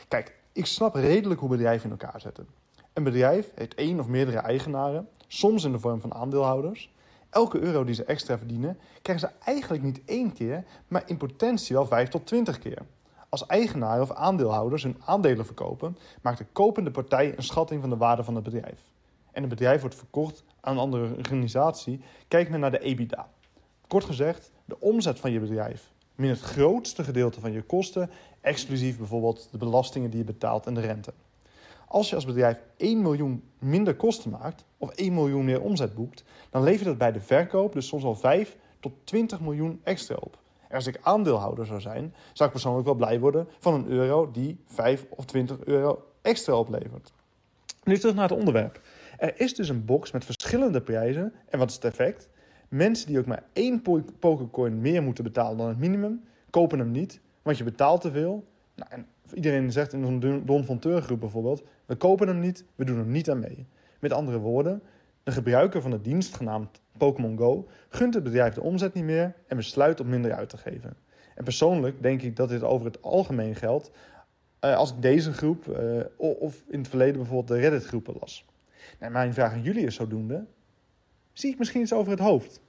Kijk, 0.08 0.36
ik 0.52 0.66
snap 0.66 0.96
redelijk 0.96 1.40
hoe 1.40 1.50
bedrijven 1.50 1.92
in 1.92 1.98
elkaar 2.00 2.22
zetten. 2.22 2.48
Een 2.94 3.04
bedrijf 3.04 3.52
heeft 3.56 3.76
één 3.76 4.00
of 4.00 4.08
meerdere 4.08 4.38
eigenaren, 4.38 5.10
soms 5.28 5.64
in 5.64 5.72
de 5.72 5.80
vorm 5.80 6.02
van 6.02 6.14
aandeelhouders. 6.14 6.92
Elke 7.30 7.60
euro 7.60 7.84
die 7.84 7.96
ze 7.96 8.04
extra 8.04 8.38
verdienen, 8.38 8.78
krijgen 9.02 9.30
ze 9.30 9.46
eigenlijk 9.46 9.84
niet 9.84 10.02
één 10.06 10.34
keer, 10.34 10.64
maar 10.88 11.04
in 11.06 11.18
potentie 11.18 11.76
wel 11.76 11.86
5 11.86 12.10
tot 12.10 12.26
20 12.26 12.60
keer. 12.60 12.82
Als 13.30 13.46
eigenaar 13.46 14.02
of 14.02 14.12
aandeelhouders 14.12 14.84
hun 14.84 15.02
aandelen 15.06 15.46
verkopen, 15.46 15.98
maakt 16.22 16.38
de 16.38 16.46
kopende 16.52 16.92
partij 16.92 17.38
een 17.38 17.44
schatting 17.44 17.82
van 17.82 17.90
de 17.90 17.98
waarde 17.98 18.24
van 18.24 18.36
het 18.36 18.44
bedrijf. 18.44 18.82
En 19.32 19.42
het 19.42 19.50
bedrijf 19.50 19.82
wordt 19.82 19.96
verkocht 19.96 20.44
aan 20.62 20.74
een 20.74 20.82
andere 20.82 21.16
organisatie, 21.18 22.02
kijkt 22.28 22.50
men 22.50 22.60
naar 22.60 22.72
de 22.72 22.80
EBITDA. 22.80 23.30
Kort 23.88 24.06
gezegd, 24.06 24.52
de 24.66 24.80
omzet 24.80 25.20
van 25.20 25.32
je 25.32 25.40
bedrijf 25.40 25.92
min 26.20 26.30
het 26.30 26.40
grootste 26.40 27.04
gedeelte 27.04 27.40
van 27.40 27.52
je 27.52 27.62
kosten, 27.62 28.10
exclusief 28.42 28.98
bijvoorbeeld 28.98 29.48
de 29.52 29.58
belastingen 29.58 30.10
die 30.10 30.20
je 30.20 30.26
betaalt 30.26 30.66
en 30.66 30.74
de 30.74 30.82
rente. 30.82 31.14
Als 31.88 32.10
je 32.10 32.16
als 32.16 32.26
bedrijf 32.26 32.58
1 32.78 33.02
miljoen 33.02 33.44
minder 33.60 33.96
kosten 33.96 34.32
maakt 34.32 34.66
of 34.78 34.90
1 34.90 35.14
miljoen 35.14 35.46
meer 35.46 35.62
omzet 35.62 35.96
boekt, 35.96 36.24
dan 36.50 36.64
levert 36.64 36.86
dat 36.86 36.98
bij 36.98 37.12
de 37.12 37.22
verkoop 37.22 37.74
dus 37.74 37.88
soms 37.88 38.04
al 38.04 38.16
5 38.16 38.58
tot 38.80 38.92
20 39.04 39.40
miljoen 39.40 39.80
extra 39.84 40.16
op. 40.16 40.38
En 40.68 40.76
als 40.76 40.88
ik 40.88 41.00
aandeelhouder 41.02 41.66
zou 41.66 41.82
zijn, 41.82 42.14
zou 42.34 42.50
ik 42.50 42.56
persoonlijk 42.56 42.86
wel 42.86 42.96
blij 42.96 43.20
worden 43.20 43.48
van 43.60 43.74
een 43.74 43.88
euro 43.88 44.32
die 44.32 44.60
5 44.66 45.06
of 45.10 45.26
20 45.26 45.58
euro 45.64 46.04
extra 46.22 46.54
oplevert. 46.54 47.12
Nu 47.84 47.98
terug 47.98 48.16
naar 48.16 48.30
het 48.30 48.38
onderwerp. 48.38 48.82
Er 49.20 49.40
is 49.40 49.56
dus 49.56 49.70
een 49.70 49.86
box 49.86 50.12
met 50.12 50.26
verschillende 50.26 50.82
prijzen. 50.82 51.34
En 51.50 51.60
wat 51.60 51.70
is 51.70 51.76
het 51.76 51.84
effect? 51.84 52.30
Mensen 52.70 53.08
die 53.08 53.20
ook 53.20 53.26
maar 53.26 53.44
één 53.54 53.82
po- 53.82 54.04
pokercoin 54.20 54.82
meer 54.82 55.04
moeten 55.04 55.24
betalen 55.24 55.58
dan 55.58 55.68
het 55.68 55.78
minimum, 55.78 56.24
kopen 56.50 56.80
hem 56.80 56.92
niet, 56.92 57.20
want 57.42 57.58
je 57.58 57.64
betaalt 57.64 58.02
te 58.02 58.12
veel. 58.12 58.48
Nou, 58.76 58.92
en 58.92 59.06
iedereen 59.34 59.72
zegt 59.72 59.94
in 59.94 60.06
zo'n 60.06 60.20
Don- 60.20 60.46
Don 60.46 60.66
van 60.66 60.80
Teur 60.80 61.02
groep 61.02 61.20
bijvoorbeeld, 61.20 61.64
we 61.86 61.96
kopen 61.96 62.28
hem 62.28 62.40
niet, 62.40 62.64
we 62.76 62.86
doen 62.86 62.98
er 62.98 63.06
niet 63.06 63.30
aan 63.30 63.40
mee. 63.40 63.66
Met 64.00 64.14
andere 64.14 64.38
woorden, 64.38 64.82
de 65.24 65.32
gebruiker 65.32 65.82
van 65.82 65.92
de 65.92 66.02
dienst 66.02 66.36
genaamd 66.36 66.82
Pokémon 66.98 67.38
Go 67.38 67.68
gunt 67.90 68.14
het 68.14 68.24
bedrijf 68.24 68.54
de 68.54 68.62
omzet 68.62 68.94
niet 68.94 69.04
meer 69.04 69.36
en 69.48 69.58
besluit 69.58 70.00
om 70.00 70.10
minder 70.10 70.34
uit 70.34 70.50
te 70.50 70.58
geven. 70.58 70.98
En 71.36 71.44
persoonlijk 71.44 72.02
denk 72.02 72.22
ik 72.22 72.36
dat 72.36 72.50
dit 72.50 72.64
over 72.64 72.86
het 72.86 73.02
algemeen 73.02 73.56
geldt 73.56 73.92
eh, 74.60 74.76
als 74.76 74.92
ik 74.92 75.02
deze 75.02 75.34
groep 75.34 75.68
eh, 75.68 76.06
of 76.18 76.64
in 76.68 76.80
het 76.80 76.88
verleden 76.88 77.16
bijvoorbeeld 77.16 77.48
de 77.48 77.60
Reddit 77.60 77.86
groepen 77.86 78.16
las. 78.20 78.46
Nou, 79.00 79.12
mijn 79.12 79.34
vraag 79.34 79.52
aan 79.52 79.62
jullie 79.62 79.86
is 79.86 79.96
zodoende, 79.96 80.46
zie 81.34 81.52
ik 81.52 81.58
misschien 81.58 81.82
iets 81.82 81.94
over 81.94 82.12
het 82.12 82.20
hoofd? 82.20 82.62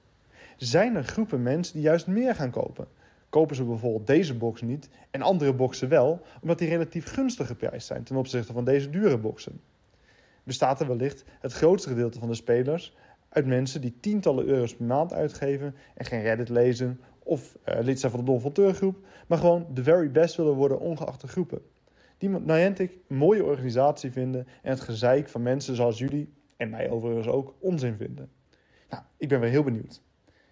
Zijn 0.57 0.95
er 0.95 1.03
groepen 1.03 1.41
mensen 1.41 1.73
die 1.73 1.83
juist 1.83 2.07
meer 2.07 2.35
gaan 2.35 2.51
kopen? 2.51 2.87
Kopen 3.29 3.55
ze 3.55 3.63
bijvoorbeeld 3.63 4.07
deze 4.07 4.37
box 4.37 4.61
niet 4.61 4.89
en 5.11 5.21
andere 5.21 5.53
boxen 5.53 5.89
wel, 5.89 6.21
omdat 6.41 6.59
die 6.59 6.69
relatief 6.69 7.05
gunstig 7.05 7.47
geprijsd 7.47 7.87
zijn 7.87 8.03
ten 8.03 8.15
opzichte 8.15 8.53
van 8.53 8.65
deze 8.65 8.89
dure 8.89 9.17
boxen? 9.17 9.61
Bestaat 10.43 10.81
er 10.81 10.87
wellicht 10.87 11.23
het 11.39 11.53
grootste 11.53 11.89
gedeelte 11.89 12.19
van 12.19 12.27
de 12.27 12.35
spelers 12.35 12.95
uit 13.29 13.45
mensen 13.45 13.81
die 13.81 13.97
tientallen 13.99 14.45
euro's 14.45 14.75
per 14.75 14.85
maand 14.85 15.13
uitgeven 15.13 15.75
en 15.95 16.05
geen 16.05 16.21
Reddit 16.21 16.49
lezen 16.49 16.99
of 17.23 17.57
eh, 17.63 17.83
lid 17.83 17.99
zijn 17.99 18.11
van 18.11 18.25
de 18.25 18.51
Don 18.53 18.73
groep, 18.73 18.97
maar 19.27 19.37
gewoon 19.37 19.67
de 19.73 19.83
very 19.83 20.11
best 20.11 20.35
willen 20.35 20.53
worden 20.53 20.79
ongeacht 20.79 21.21
de 21.21 21.27
groepen? 21.27 21.61
Die 22.21 22.29
Niantic 22.29 22.99
een 23.07 23.15
mooie 23.15 23.43
organisatie 23.43 24.11
vinden 24.11 24.47
en 24.61 24.69
het 24.69 24.79
gezeik 24.79 25.29
van 25.29 25.41
mensen 25.41 25.75
zoals 25.75 25.97
jullie, 25.97 26.33
en 26.57 26.69
mij 26.69 26.89
overigens 26.89 27.27
ook, 27.27 27.55
onzin 27.59 27.95
vinden. 27.97 28.31
Nou, 28.89 29.03
ik 29.17 29.27
ben 29.27 29.39
weer 29.39 29.49
heel 29.49 29.63
benieuwd. 29.63 30.01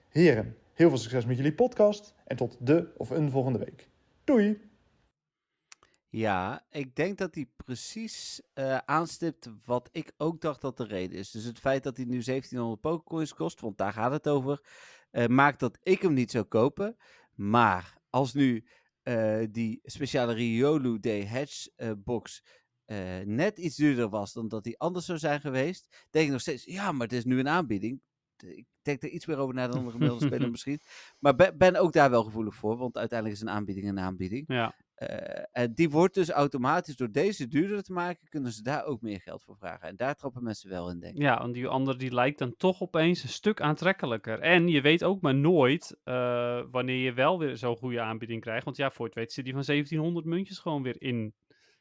Heren, 0.10 0.58
heel 0.74 0.90
veel 0.90 0.98
succes 0.98 1.26
met 1.26 1.38
jullie 1.38 1.54
podcast 1.54 2.14
en 2.26 2.38
tot 2.38 2.58
de 2.60 2.94
of 2.98 3.10
een 3.10 3.32
volgende 3.32 3.60
week. 3.60 3.90
Doei! 4.24 4.62
Ja, 6.08 6.66
ik 6.70 6.96
denk 6.96 7.18
dat 7.18 7.36
hij 7.36 7.46
precies 7.56 8.42
eh, 8.54 8.78
aanstipt 8.78 9.50
wat 9.66 9.90
ik 9.92 10.12
ook 10.18 10.42
dacht 10.42 10.62
dat 10.62 10.78
de 10.78 10.86
reden 10.86 11.18
is. 11.18 11.32
Dus 11.32 11.44
het 11.44 11.60
feit 11.60 11.84
dat 11.84 11.98
hij 11.98 12.06
nu 12.06 12.24
1700 12.24 12.82
Pokécoins 12.82 13.34
kost, 13.34 13.62
want 13.62 13.78
daar 13.78 13.94
gaat 13.94 14.12
het 14.12 14.28
over, 14.28 14.62
eh, 15.12 15.28
maakt 15.28 15.60
dat 15.60 15.78
ik 15.84 16.02
hem 16.02 16.14
niet 16.14 16.32
zou 16.32 16.44
kopen. 16.44 16.98
Maar 17.36 17.98
als 18.10 18.34
nu 18.34 18.66
eh, 19.10 19.48
die 19.52 19.80
speciale 19.84 20.34
Riolu 20.34 21.00
Day 21.00 21.28
Hatch 21.28 21.68
eh, 21.76 21.92
box 21.98 22.44
eh, 22.86 23.20
net 23.26 23.58
iets 23.58 23.76
duurder 23.76 24.10
was 24.10 24.34
dan 24.34 24.48
dat 24.48 24.64
die 24.64 24.80
anders 24.80 25.06
zou 25.06 25.18
zijn 25.18 25.42
geweest, 25.42 26.06
denk 26.10 26.26
ik 26.26 26.32
nog 26.32 26.42
steeds, 26.42 26.64
ja, 26.64 26.92
maar 26.92 27.08
het 27.08 27.16
is 27.16 27.26
nu 27.26 27.40
een 27.40 27.48
aanbieding. 27.48 28.02
Ik 28.38 28.66
denk 28.82 29.04
er 29.04 29.10
iets 29.10 29.26
meer 29.26 29.38
over 29.38 29.56
na 29.56 29.68
dan 29.68 29.86
de 29.86 29.92
gemiddelde 29.92 30.26
speler 30.26 30.50
misschien. 30.56 30.80
Maar 31.20 31.36
ben, 31.36 31.58
ben 31.58 31.76
ook 31.76 31.94
daar 31.94 32.10
wel 32.10 32.24
gevoelig 32.24 32.56
voor, 32.56 32.78
want 32.78 32.98
uiteindelijk 32.98 33.40
is 33.40 33.46
een 33.48 33.54
aanbieding 33.54 33.88
een 33.88 34.00
aanbieding. 34.00 34.44
Ja, 34.48 34.76
en 35.52 35.74
die 35.74 35.90
wordt 35.90 36.14
dus 36.14 36.30
automatisch 36.30 36.96
door 36.96 37.12
deze 37.12 37.48
duurder 37.48 37.84
te 37.84 37.94
maken, 37.94 38.30
kunnen 38.30 38.52
ze 38.52 38.64
daar 38.64 38.86
ook 38.86 39.02
meer 39.02 39.22
geld 39.22 39.44
voor 39.44 39.58
vragen. 39.58 39.88
En 39.88 39.96
daar 39.96 40.16
trappen 40.16 40.44
mensen 40.44 40.70
wel 40.70 40.90
in, 40.90 41.00
denk 41.00 41.16
ik. 41.16 41.22
ja, 41.22 41.40
want 41.40 41.54
die 41.54 41.68
andere 41.68 41.98
die 41.98 42.14
lijkt 42.14 42.40
dan 42.40 42.56
toch 42.58 42.82
opeens 42.82 43.24
een 43.24 43.30
stuk 43.30 43.62
aantrekkelijker. 43.62 44.40
En 44.40 44.68
je 44.68 44.82
weet 44.82 45.04
ook 45.04 45.22
maar 45.22 45.36
nooit 45.36 45.98
eh, 46.04 46.62
wanneer 46.72 47.04
je 47.04 47.14
wel 47.14 47.40
weer 47.40 47.58
zo'n 47.58 47.78
goede 47.78 48.02
aanbieding 48.02 48.42
krijgt. 48.42 48.66
Want 48.66 48.78
ja, 48.78 48.92
voor 48.92 49.06
het 49.06 49.16
weet 49.16 49.34
zit 49.34 49.46
die 49.46 49.54
van 49.54 49.64
1700 49.66 50.26
muntjes 50.26 50.60
gewoon 50.60 50.84
weer 50.84 51.02
in, 51.02 51.34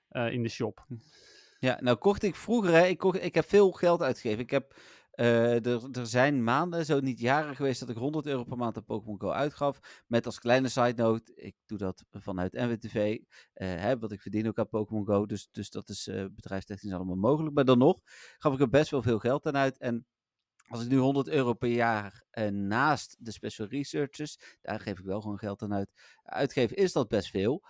eh, 0.09 0.33
in 0.33 0.43
de 0.43 0.49
shop. 0.49 0.87
Ja, 1.59 1.79
nou 1.81 1.97
kocht 1.97 2.23
ik 2.23 2.35
vroeger, 2.35 2.73
hè, 2.73 2.87
ik, 2.87 2.99
kocht, 2.99 3.25
ik 3.25 3.35
heb 3.35 3.49
veel 3.49 3.71
geld 3.71 4.03
uitgegeven. 4.03 4.43
Ik 4.43 4.51
heb, 4.51 4.75
eh, 5.19 5.67
er, 5.67 5.89
er 5.93 6.07
zijn 6.07 6.45
maanden, 6.45 6.85
zo 6.85 7.01
niet 7.01 7.21
jaren 7.21 7.57
geweest, 7.57 7.81
dat 7.81 7.89
ik 7.89 7.97
100 7.97 8.27
euro 8.27 8.45
per 8.45 8.57
maand 8.57 8.77
aan 8.77 8.85
Pokémon 8.85 9.21
Go 9.21 9.31
uitgaf. 9.31 10.05
Met 10.07 10.27
als 10.27 10.39
kleine 10.39 10.69
side 10.69 11.03
note, 11.03 11.35
ik 11.35 11.55
doe 11.67 11.79
dat 11.79 12.05
vanuit 12.11 12.53
NWTV, 12.53 13.19
eh 13.53 13.69
hè, 13.69 13.99
want 13.99 14.13
ik 14.13 14.21
verdien 14.21 14.49
ook 14.49 14.59
aan 14.59 14.69
Pokémon 14.69 15.07
Go. 15.07 15.27
Dus, 15.27 15.49
dus 15.51 15.71
dat 15.71 15.89
is 15.89 16.07
eh 16.07 16.25
bedrijfstechnisch 16.31 16.93
allemaal 16.93 17.17
mogelijk. 17.17 17.55
Maar 17.55 17.65
dan 17.65 17.79
nog 17.79 18.01
gaf 18.39 18.55
ik 18.55 18.61
er 18.61 18.69
best 18.69 18.91
wel 18.91 19.03
veel 19.03 19.19
geld 19.19 19.47
aan 19.47 19.57
uit. 19.57 19.79
En 19.79 20.07
als 20.69 20.83
ik 20.83 20.89
nu 20.89 20.97
100 20.97 21.29
euro 21.29 21.55
per 21.55 21.69
jaar 21.71 22.25
eh, 22.31 22.49
naast 22.49 23.17
de 23.19 23.33
special 23.33 23.67
researches, 23.67 24.57
daar 24.61 24.81
geef 24.81 24.99
ik 24.99 25.05
wel 25.05 25.21
gewoon 25.21 25.39
geld 25.39 25.63
aan 25.63 25.75
uit, 25.75 25.91
uitgeef, 26.23 26.73
is 26.73 26.93
dat 26.93 27.09
best 27.09 27.31
veel. 27.31 27.63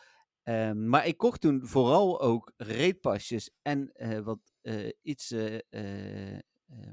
Ehm, 0.42 0.88
maar 0.88 1.06
ik 1.06 1.16
kocht 1.16 1.40
toen 1.40 1.66
vooral 1.66 2.20
ook 2.20 2.52
reetpasjes 2.56 3.50
en 3.62 3.92
eh, 3.92 4.18
wat 4.18 4.38
eh, 4.62 4.88
iets 5.02 5.30
eh, 5.30 5.58
eh, 5.68 6.34
eh, 6.34 6.40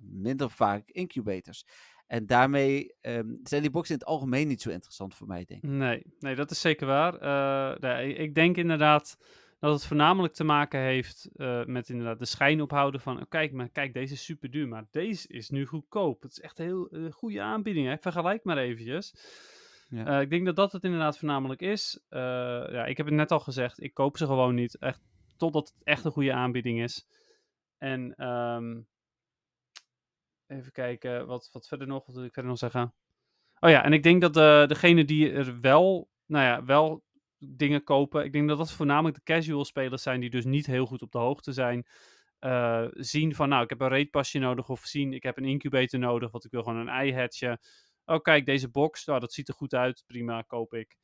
minder 0.01 0.49
vaak 0.49 0.89
incubators. 0.89 1.65
En 2.07 2.25
daarmee 2.25 2.95
ehm, 3.01 3.33
zijn 3.43 3.61
die 3.61 3.71
boxen 3.71 3.93
in 3.93 3.99
het 3.99 4.09
algemeen 4.09 4.47
niet 4.47 4.61
zo 4.61 4.69
interessant 4.69 5.15
voor 5.15 5.27
mij, 5.27 5.45
denk 5.45 5.63
ik. 5.63 5.69
Nee, 5.69 6.03
nee, 6.19 6.35
dat 6.35 6.51
is 6.51 6.61
zeker 6.61 6.87
waar. 6.87 7.15
Eh, 7.15 7.79
nee, 7.79 8.13
ik 8.13 8.35
denk 8.35 8.57
inderdaad 8.57 9.17
dat 9.59 9.73
het 9.73 9.85
voornamelijk 9.85 10.33
te 10.33 10.43
maken 10.43 10.79
heeft 10.79 11.29
eh, 11.33 11.65
met 11.65 11.89
inderdaad 11.89 12.19
de 12.19 12.25
schijn 12.25 12.61
ophouden 12.61 13.01
van, 13.01 13.17
oh, 13.17 13.23
kijk, 13.29 13.51
maar 13.51 13.69
kijk, 13.69 13.93
deze 13.93 14.13
is 14.13 14.23
super 14.23 14.51
duur, 14.51 14.67
maar 14.67 14.87
deze 14.91 15.27
is 15.27 15.49
nu 15.49 15.65
goedkoop. 15.65 16.21
Het 16.21 16.31
is 16.31 16.39
echt 16.39 16.59
een 16.59 16.65
heel 16.65 16.89
eh, 16.89 17.11
goede 17.11 17.41
aanbieding. 17.41 17.87
Hè? 17.87 17.97
Vergelijk 17.97 18.43
maar 18.43 18.57
eventjes. 18.57 19.13
Ja. 19.89 20.05
Eh, 20.05 20.21
ik 20.21 20.29
denk 20.29 20.45
dat 20.45 20.55
dat 20.55 20.71
het 20.71 20.83
inderdaad 20.83 21.17
voornamelijk 21.17 21.61
is. 21.61 22.03
Eh, 22.09 22.19
ja, 22.71 22.85
ik 22.85 22.97
heb 22.97 23.05
het 23.05 23.15
net 23.15 23.31
al 23.31 23.39
gezegd, 23.39 23.81
ik 23.83 23.93
koop 23.93 24.17
ze 24.17 24.25
gewoon 24.25 24.55
niet, 24.55 24.77
echt, 24.77 25.01
totdat 25.37 25.67
het 25.67 25.83
echt 25.83 26.05
een 26.05 26.11
goede 26.11 26.33
aanbieding 26.33 26.81
is. 26.81 27.07
En 27.77 28.15
ehm, 28.15 28.81
even 30.55 30.71
kijken, 30.71 31.27
wat, 31.27 31.49
wat 31.51 31.67
verder 31.67 31.87
nog, 31.87 32.05
wat 32.05 32.15
wil 32.15 32.23
ik 32.25 32.33
verder 32.33 32.51
nog 32.51 32.59
zeggen? 32.59 32.93
Oh 33.59 33.69
ja, 33.69 33.83
en 33.83 33.93
ik 33.93 34.03
denk 34.03 34.21
dat 34.21 34.33
de, 34.33 34.65
degene 34.67 35.05
die 35.05 35.31
er 35.31 35.59
wel, 35.59 36.09
nou 36.25 36.45
ja, 36.45 36.63
wel 36.65 37.03
dingen 37.37 37.83
kopen, 37.83 38.23
ik 38.25 38.33
denk 38.33 38.47
dat 38.47 38.57
dat 38.57 38.71
voornamelijk 38.71 39.15
de 39.15 39.23
casual 39.33 39.65
spelers 39.65 40.03
zijn 40.03 40.19
die 40.19 40.29
dus 40.29 40.45
niet 40.45 40.65
heel 40.65 40.85
goed 40.85 41.01
op 41.01 41.11
de 41.11 41.17
hoogte 41.17 41.51
zijn. 41.51 41.85
eh, 42.39 42.85
zien 42.91 43.35
van, 43.35 43.49
nou, 43.49 43.63
ik 43.63 43.69
heb 43.69 43.81
een 43.81 43.87
raidpasje 43.89 44.39
nodig 44.39 44.69
of 44.69 44.85
zien, 44.85 45.13
ik 45.13 45.23
heb 45.23 45.37
een 45.37 45.45
incubator 45.45 45.99
nodig, 45.99 46.31
want 46.31 46.45
ik 46.45 46.51
wil 46.51 46.63
gewoon 46.63 46.79
een 46.79 46.89
ei 46.89 47.13
hatchen. 47.15 47.59
Oh, 48.05 48.21
kijk, 48.21 48.45
deze 48.45 48.69
box, 48.69 49.05
nou, 49.05 49.19
dat 49.19 49.33
ziet 49.33 49.47
er 49.47 49.53
goed 49.53 49.73
uit, 49.73 50.03
prima, 50.07 50.41
koop 50.41 50.73
ik. 50.73 50.97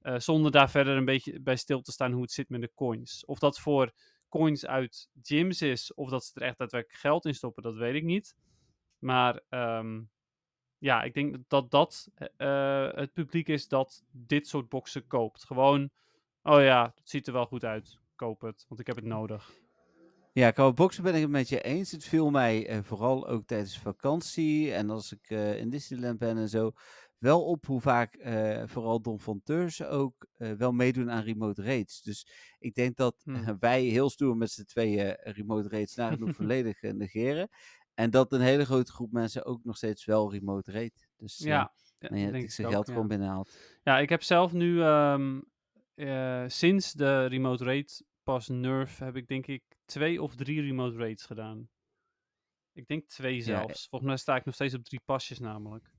Eh, 0.00 0.18
zonder 0.18 0.50
daar 0.50 0.70
verder 0.70 0.96
een 0.96 1.04
beetje 1.04 1.40
bij 1.40 1.56
stil 1.56 1.80
te 1.80 1.92
staan 1.92 2.12
hoe 2.12 2.22
het 2.22 2.32
zit 2.32 2.48
met 2.48 2.60
de 2.60 2.70
coins. 2.74 3.24
Of 3.24 3.38
dat 3.38 3.58
voor 3.60 3.92
coins 4.28 4.66
uit 4.66 5.08
gyms 5.22 5.62
is, 5.62 5.94
of 5.94 6.10
dat 6.10 6.24
ze 6.24 6.30
er 6.34 6.42
echt 6.46 6.58
daadwerkelijk 6.58 7.00
geld 7.00 7.24
in 7.24 7.34
stoppen, 7.34 7.62
dat 7.62 7.76
weet 7.76 7.94
ik 7.94 8.04
niet. 8.04 8.34
Maar 9.04 9.40
ehm, 9.48 10.02
ja, 10.78 11.02
ik 11.02 11.14
denk 11.14 11.36
dat 11.48 11.70
dat 11.70 12.08
eh, 12.36 12.92
het 12.92 13.12
publiek 13.12 13.48
is 13.48 13.68
dat 13.68 14.04
dit 14.10 14.48
soort 14.48 14.68
boxen 14.68 15.06
koopt. 15.06 15.44
Gewoon, 15.44 15.90
oh 16.42 16.60
ja, 16.62 16.92
het 16.94 17.08
ziet 17.10 17.26
er 17.26 17.32
wel 17.32 17.46
goed 17.46 17.64
uit. 17.64 17.98
Koop 18.16 18.40
het, 18.40 18.64
want 18.68 18.80
ik 18.80 18.86
heb 18.86 18.96
het 18.96 19.04
nodig. 19.04 19.52
Ja, 20.32 20.50
qua 20.50 20.72
boksen 20.72 21.02
ben 21.02 21.14
ik 21.14 21.20
het 21.20 21.30
met 21.30 21.48
je 21.48 21.60
eens. 21.62 21.90
Het 21.90 22.04
viel 22.04 22.30
mij 22.30 22.66
eh, 22.66 22.78
vooral 22.82 23.28
ook 23.28 23.46
tijdens 23.46 23.78
vakantie 23.78 24.72
en 24.72 24.90
als 24.90 25.12
ik 25.12 25.30
eh, 25.30 25.56
in 25.58 25.70
Disneyland 25.70 26.18
ben 26.18 26.36
en 26.36 26.48
zo, 26.48 26.72
wel 27.18 27.44
op 27.44 27.66
hoe 27.66 27.80
vaak 27.80 28.14
eh, 28.14 28.62
vooral 28.66 29.00
Don 29.02 29.20
Fonteurs 29.20 29.82
ook 29.82 30.26
eh, 30.36 30.52
wel 30.52 30.72
meedoen 30.72 31.10
aan 31.10 31.22
remote 31.22 31.62
raids. 31.62 32.02
Dus 32.02 32.28
ik 32.58 32.74
denk 32.74 32.96
dat 32.96 33.16
Hmm. 33.24 33.34
eh, 33.34 33.54
wij 33.58 33.82
heel 33.82 34.10
stoer 34.10 34.36
met 34.36 34.50
z'n 34.50 34.64
tweeën 34.64 35.16
eh, 35.16 35.32
remote 35.32 35.68
raids 35.68 35.94
nagenoeg 35.94 36.34
volledig 36.36 36.82
eh, 36.82 36.92
negeren. 36.92 37.48
En 37.94 38.10
dat 38.10 38.32
een 38.32 38.40
hele 38.40 38.64
grote 38.64 38.92
groep 38.92 39.12
mensen 39.12 39.44
ook 39.44 39.64
nog 39.64 39.76
steeds 39.76 40.04
wel 40.04 40.32
remote 40.32 40.72
raid. 40.72 41.08
Dus 41.16 41.40
eh, 41.40 41.46
Ja, 41.46 41.72
ja, 41.98 42.08
nee, 42.10 42.24
dat 42.24 42.32
denk 42.32 42.50
ik 42.50 42.64
ook, 42.64 42.70
geld 42.70 42.86
ja. 42.86 42.92
gewoon 42.92 43.08
binnenhaalt. 43.08 43.58
Ja, 43.82 43.98
ik 43.98 44.08
heb 44.08 44.22
zelf 44.22 44.52
nu 44.52 44.82
ehm, 44.82 45.40
eh, 45.94 46.44
sinds 46.46 46.92
de 46.92 47.26
remote 47.26 47.64
raid 47.64 48.04
pas 48.22 48.48
nerf 48.48 48.98
heb 48.98 49.16
ik 49.16 49.26
denk 49.28 49.46
ik 49.46 49.62
twee 49.84 50.22
of 50.22 50.34
drie 50.34 50.60
remote 50.60 50.96
raids 50.96 51.24
gedaan. 51.24 51.68
Ik 52.72 52.86
denk 52.86 53.08
twee 53.08 53.36
Ja, 53.36 53.42
zelfs. 53.42 53.86
Volgens 53.88 54.10
mij 54.10 54.18
sta 54.18 54.36
ik 54.36 54.44
nog 54.44 54.54
steeds 54.54 54.74
op 54.74 54.84
drie 54.84 55.00
pasjes 55.04 55.38
namelijk. 55.38 55.92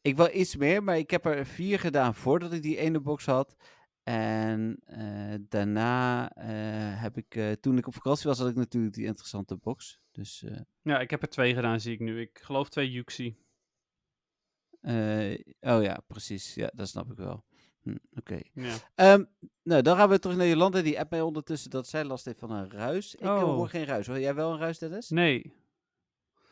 Ik 0.00 0.16
wil 0.16 0.34
iets 0.34 0.56
meer, 0.56 0.82
maar 0.82 0.98
ik 0.98 1.10
heb 1.10 1.24
er 1.24 1.46
vier 1.46 1.78
gedaan 1.78 2.14
voordat 2.14 2.52
ik 2.52 2.62
die 2.62 2.76
ene 2.76 3.00
box 3.00 3.26
had. 3.26 3.56
En 4.04 4.76
eh, 4.84 5.34
daarna 5.48 6.30
eh, 6.32 7.02
heb 7.02 7.16
ik, 7.16 7.34
eh, 7.34 7.52
toen 7.52 7.78
ik 7.78 7.86
op 7.86 7.94
vakantie 7.94 8.28
was, 8.28 8.38
had 8.38 8.48
ik 8.48 8.54
natuurlijk 8.56 8.94
die 8.94 9.04
interessante 9.06 9.56
box. 9.56 10.00
Dus, 10.12 10.42
eh, 10.42 10.60
Ja, 10.82 10.98
ik 11.00 11.10
heb 11.10 11.22
er 11.22 11.28
twee 11.28 11.54
gedaan 11.54 11.80
zie 11.80 11.92
ik 11.92 12.00
nu. 12.00 12.20
Ik 12.20 12.38
geloof 12.42 12.68
twee 12.68 12.90
Yuxi. 12.90 13.36
eh, 14.80 15.38
oh 15.60 15.82
ja, 15.82 16.00
precies. 16.06 16.54
Ja, 16.54 16.70
dat 16.74 16.88
snap 16.88 17.10
ik 17.10 17.16
wel. 17.16 17.44
Hm, 17.82 17.96
Oké. 18.18 18.40
Ja. 18.52 18.74
Ehm, 18.94 19.24
nou, 19.62 19.82
dan 19.82 19.96
gaan 19.96 20.08
we 20.08 20.18
terug 20.18 20.36
naar 20.36 20.46
Jolanda. 20.46 20.82
Die 20.82 20.98
app 21.00 21.10
mij 21.10 21.20
ondertussen 21.20 21.70
dat 21.70 21.86
zij 21.86 22.04
last 22.04 22.24
heeft 22.24 22.38
van 22.38 22.50
een 22.50 22.70
ruis. 22.70 23.14
Ik 23.14 23.26
Oh. 23.26 23.42
hoor 23.42 23.68
geen 23.68 23.84
ruis. 23.84 24.06
Hoor 24.06 24.20
jij 24.20 24.34
wel 24.34 24.52
een 24.52 24.58
ruis, 24.58 24.78
Dennis? 24.78 25.08
Nee. 25.10 25.52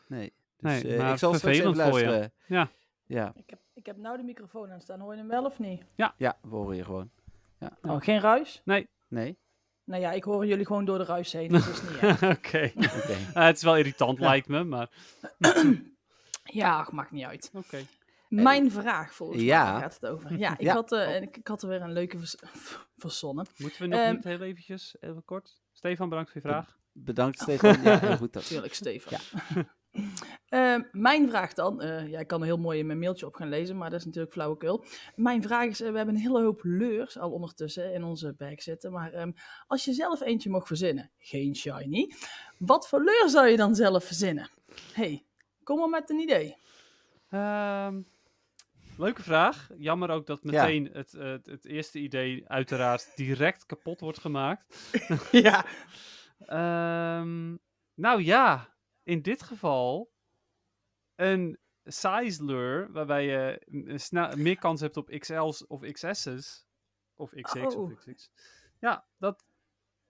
Nee. 0.07 0.33
Dus, 0.57 0.71
Nee, 0.83 0.93
eh, 0.93 0.97
maar 0.99 1.11
ik 1.11 1.17
zal 1.19 1.33
straks 1.33 1.57
even 1.57 1.73
vervelend 1.73 1.89
voor 1.89 1.99
je. 1.99 2.05
luisteren. 2.05 2.33
Ja. 2.47 2.71
Ja, 3.05 3.33
Ik 3.35 3.49
heb, 3.49 3.59
ik 3.73 3.85
heb 3.85 3.97
nou 3.97 4.17
de 4.17 4.23
microfoon 4.23 4.71
aan 4.71 4.81
staan. 4.81 4.99
Hoor 4.99 5.11
je 5.13 5.19
hem 5.19 5.27
wel 5.29 5.45
of 5.45 5.59
niet? 5.59 5.83
ja, 5.95 6.15
we 6.41 6.49
horen 6.49 6.75
je 6.75 6.83
gewoon. 6.83 7.11
Oh, 7.81 8.01
geen 8.01 8.19
ruis? 8.19 8.61
Nee? 8.63 9.37
Nou 9.83 10.01
ja, 10.01 10.11
ik 10.11 10.23
hoor 10.23 10.45
jullie 10.45 10.65
gewoon 10.65 10.85
door 10.85 10.97
de 10.97 11.03
ruis 11.03 11.31
heen. 11.31 11.51
Dat 11.51 11.67
is 11.67 11.81
niet 11.81 11.97
erg. 11.97 12.23
Oké. 12.37 12.57
Eh, 12.57 13.33
het 13.47 13.57
is 13.57 13.63
wel 13.63 13.77
irritant 13.77 14.19
lijkt 14.19 14.47
me, 14.47 14.63
maar 14.63 14.89
Ja, 16.43 16.77
ach, 16.77 16.91
maakt 16.91 17.11
niet 17.11 17.25
uit. 17.25 17.49
oké. 17.53 17.85
Mijn 18.29 18.71
vraag 18.71 19.13
volgens 19.15 19.41
ja. 19.41 19.71
mij 19.71 19.81
gaat 19.81 19.93
het 19.93 20.05
over. 20.05 20.37
Ja, 20.37 20.51
ik, 20.53 20.61
Ja. 20.61 20.73
Had, 20.73 20.91
eh, 20.91 21.21
ik, 21.21 21.37
ik 21.37 21.47
had 21.47 21.61
er 21.61 21.67
weer 21.69 21.81
een 21.81 21.91
leuke 21.93 22.17
vers- 22.19 22.35
verzonnen. 22.97 23.47
Moeten 23.57 23.81
we 23.81 23.87
nog 23.87 23.99
Ehm, 23.99 24.13
niet 24.13 24.23
heel 24.23 24.41
eventjes, 24.41 24.95
even 24.99 25.25
kort? 25.25 25.61
Stefan, 25.71 26.09
bedankt 26.09 26.31
voor 26.31 26.41
je 26.41 26.47
vraag. 26.47 26.77
Bedankt, 26.91 27.39
Stefan. 27.39 27.81
Ja, 27.81 27.99
heel 27.99 28.17
goed. 28.17 28.33
Dat. 28.33 28.47
Tuurlijk, 28.47 28.73
Stefan. 28.73 29.19
Ehm, 30.49 30.81
mijn 30.91 31.29
vraag 31.29 31.53
dan, 31.53 31.81
eh, 31.81 32.09
ja, 32.09 32.19
ik 32.19 32.27
kan 32.27 32.39
er 32.39 32.45
heel 32.45 32.57
mooi 32.57 32.79
in 32.79 32.85
mijn 32.85 32.99
mailtje 32.99 33.25
op 33.25 33.35
gaan 33.35 33.49
lezen, 33.49 33.77
maar 33.77 33.89
dat 33.89 33.99
is 33.99 34.05
natuurlijk 34.05 34.33
flauwekul. 34.33 34.85
Mijn 35.15 35.41
vraag 35.41 35.65
is, 35.65 35.81
eh, 35.81 35.91
we 35.91 35.97
hebben 35.97 36.15
een 36.15 36.21
hele 36.21 36.41
hoop 36.41 36.61
leurs 36.63 37.17
al 37.19 37.31
ondertussen 37.31 37.93
in 37.93 38.03
onze 38.03 38.33
bag 38.37 38.61
zitten, 38.61 38.91
maar 38.91 39.13
ehm, 39.13 39.31
als 39.67 39.85
je 39.85 39.93
zelf 39.93 40.21
eentje 40.21 40.49
mocht 40.49 40.67
verzinnen, 40.67 41.11
geen 41.19 41.55
shiny, 41.55 42.13
wat 42.57 42.87
voor 42.87 43.03
leur 43.03 43.29
zou 43.29 43.47
je 43.47 43.57
dan 43.57 43.75
zelf 43.75 44.03
verzinnen? 44.05 44.49
hey, 44.93 45.25
kom 45.63 45.79
maar 45.79 45.89
met 45.89 46.09
een 46.09 46.19
idee. 46.19 46.55
Ehm, 47.29 48.01
leuke 48.97 49.23
vraag. 49.23 49.69
Jammer 49.77 50.09
ook 50.09 50.25
dat 50.25 50.39
Ja. 50.43 50.51
meteen 50.51 50.89
het, 50.93 51.13
eh, 51.13 51.31
het, 51.31 51.45
het 51.45 51.65
eerste 51.65 51.99
idee 51.99 52.43
uiteraard 52.47 53.11
direct 53.15 53.65
kapot 53.65 53.99
wordt 53.99 54.19
gemaakt. 54.19 54.91
ja. 55.31 55.65
Ehm, 56.45 57.55
nou 57.93 58.23
ja, 58.23 58.72
in 59.03 59.21
dit 59.21 59.43
geval 59.43 60.11
een 61.15 61.57
size 61.83 62.43
lure 62.43 62.91
waarbij 62.91 63.25
je 63.25 63.61
meer 64.37 64.57
kans 64.59 64.81
hebt 64.81 64.97
op 64.97 65.09
XL's 65.09 65.65
of 65.67 65.81
XS's. 65.91 66.65
Of 67.15 67.31
XX 67.31 67.75
Oh. 67.75 67.81
of 67.83 67.93
XX. 67.95 68.31
Ja, 68.79 69.05
dat, 69.17 69.45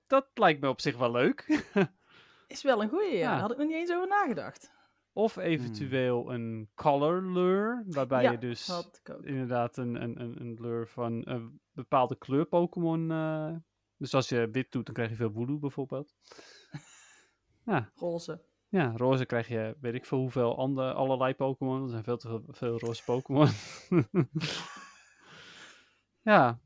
dat 0.08 0.28
lijkt 0.34 0.62
me 0.62 0.70
op 0.70 0.82
zich 0.82 0.98
wel 0.98 1.12
leuk. 1.12 1.64
Is 2.48 2.64
wel 2.64 2.82
een 2.82 2.90
goeie, 2.90 3.12
ja. 3.14 3.18
Ja. 3.20 3.30
Daar 3.32 3.40
had 3.42 3.52
ik 3.52 3.58
nog 3.58 3.68
niet 3.68 3.76
eens 3.76 3.92
over 3.92 4.08
nagedacht. 4.08 4.72
of 5.14 5.36
eventueel 5.38 6.34
een 6.34 6.70
color 6.76 7.22
lure, 7.22 7.84
waarbij 7.88 8.24
ja, 8.24 8.32
je 8.32 8.38
dus 8.38 8.88
inderdaad 9.22 9.78
een, 9.78 10.02
een, 10.02 10.22
een, 10.22 10.42
een 10.42 10.58
lure 10.62 10.86
van 10.86 11.22
een 11.28 11.62
bepaalde 11.72 12.18
kleur 12.18 12.46
Pokémon. 12.46 13.12
eh, 13.12 13.56
dus 13.98 14.14
als 14.14 14.30
je 14.30 14.50
wit 14.52 14.72
doet, 14.72 14.86
dan 14.86 14.94
krijg 14.96 15.10
je 15.10 15.16
veel 15.16 15.32
Wooloo 15.32 15.60
bijvoorbeeld. 15.60 16.14
Ja, 17.66 17.92
Roze. 17.96 18.42
Ja, 18.74 18.94
roze 18.96 19.26
krijg 19.26 19.48
je 19.48 19.76
weet 19.80 19.94
ik 19.94 20.06
veel 20.06 20.18
hoeveel 20.18 20.58
andere, 20.58 20.94
allerlei 20.94 21.34
Pokémon. 21.34 21.84
Er 21.84 21.90
zijn 21.90 22.04
veel 22.04 22.18
te 22.18 22.42
veel, 22.48 22.80
roze 22.80 23.04
Pokémon. 23.04 23.48
ja, 26.32 26.60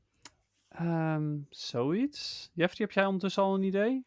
Ehm, 0.78 1.38
zoiets. 1.50 2.52
Jeffrey, 2.54 2.86
heb 2.86 2.92
jij 2.92 3.06
ondertussen 3.06 3.44
al 3.44 3.54
een 3.54 3.64
idee? 3.64 4.06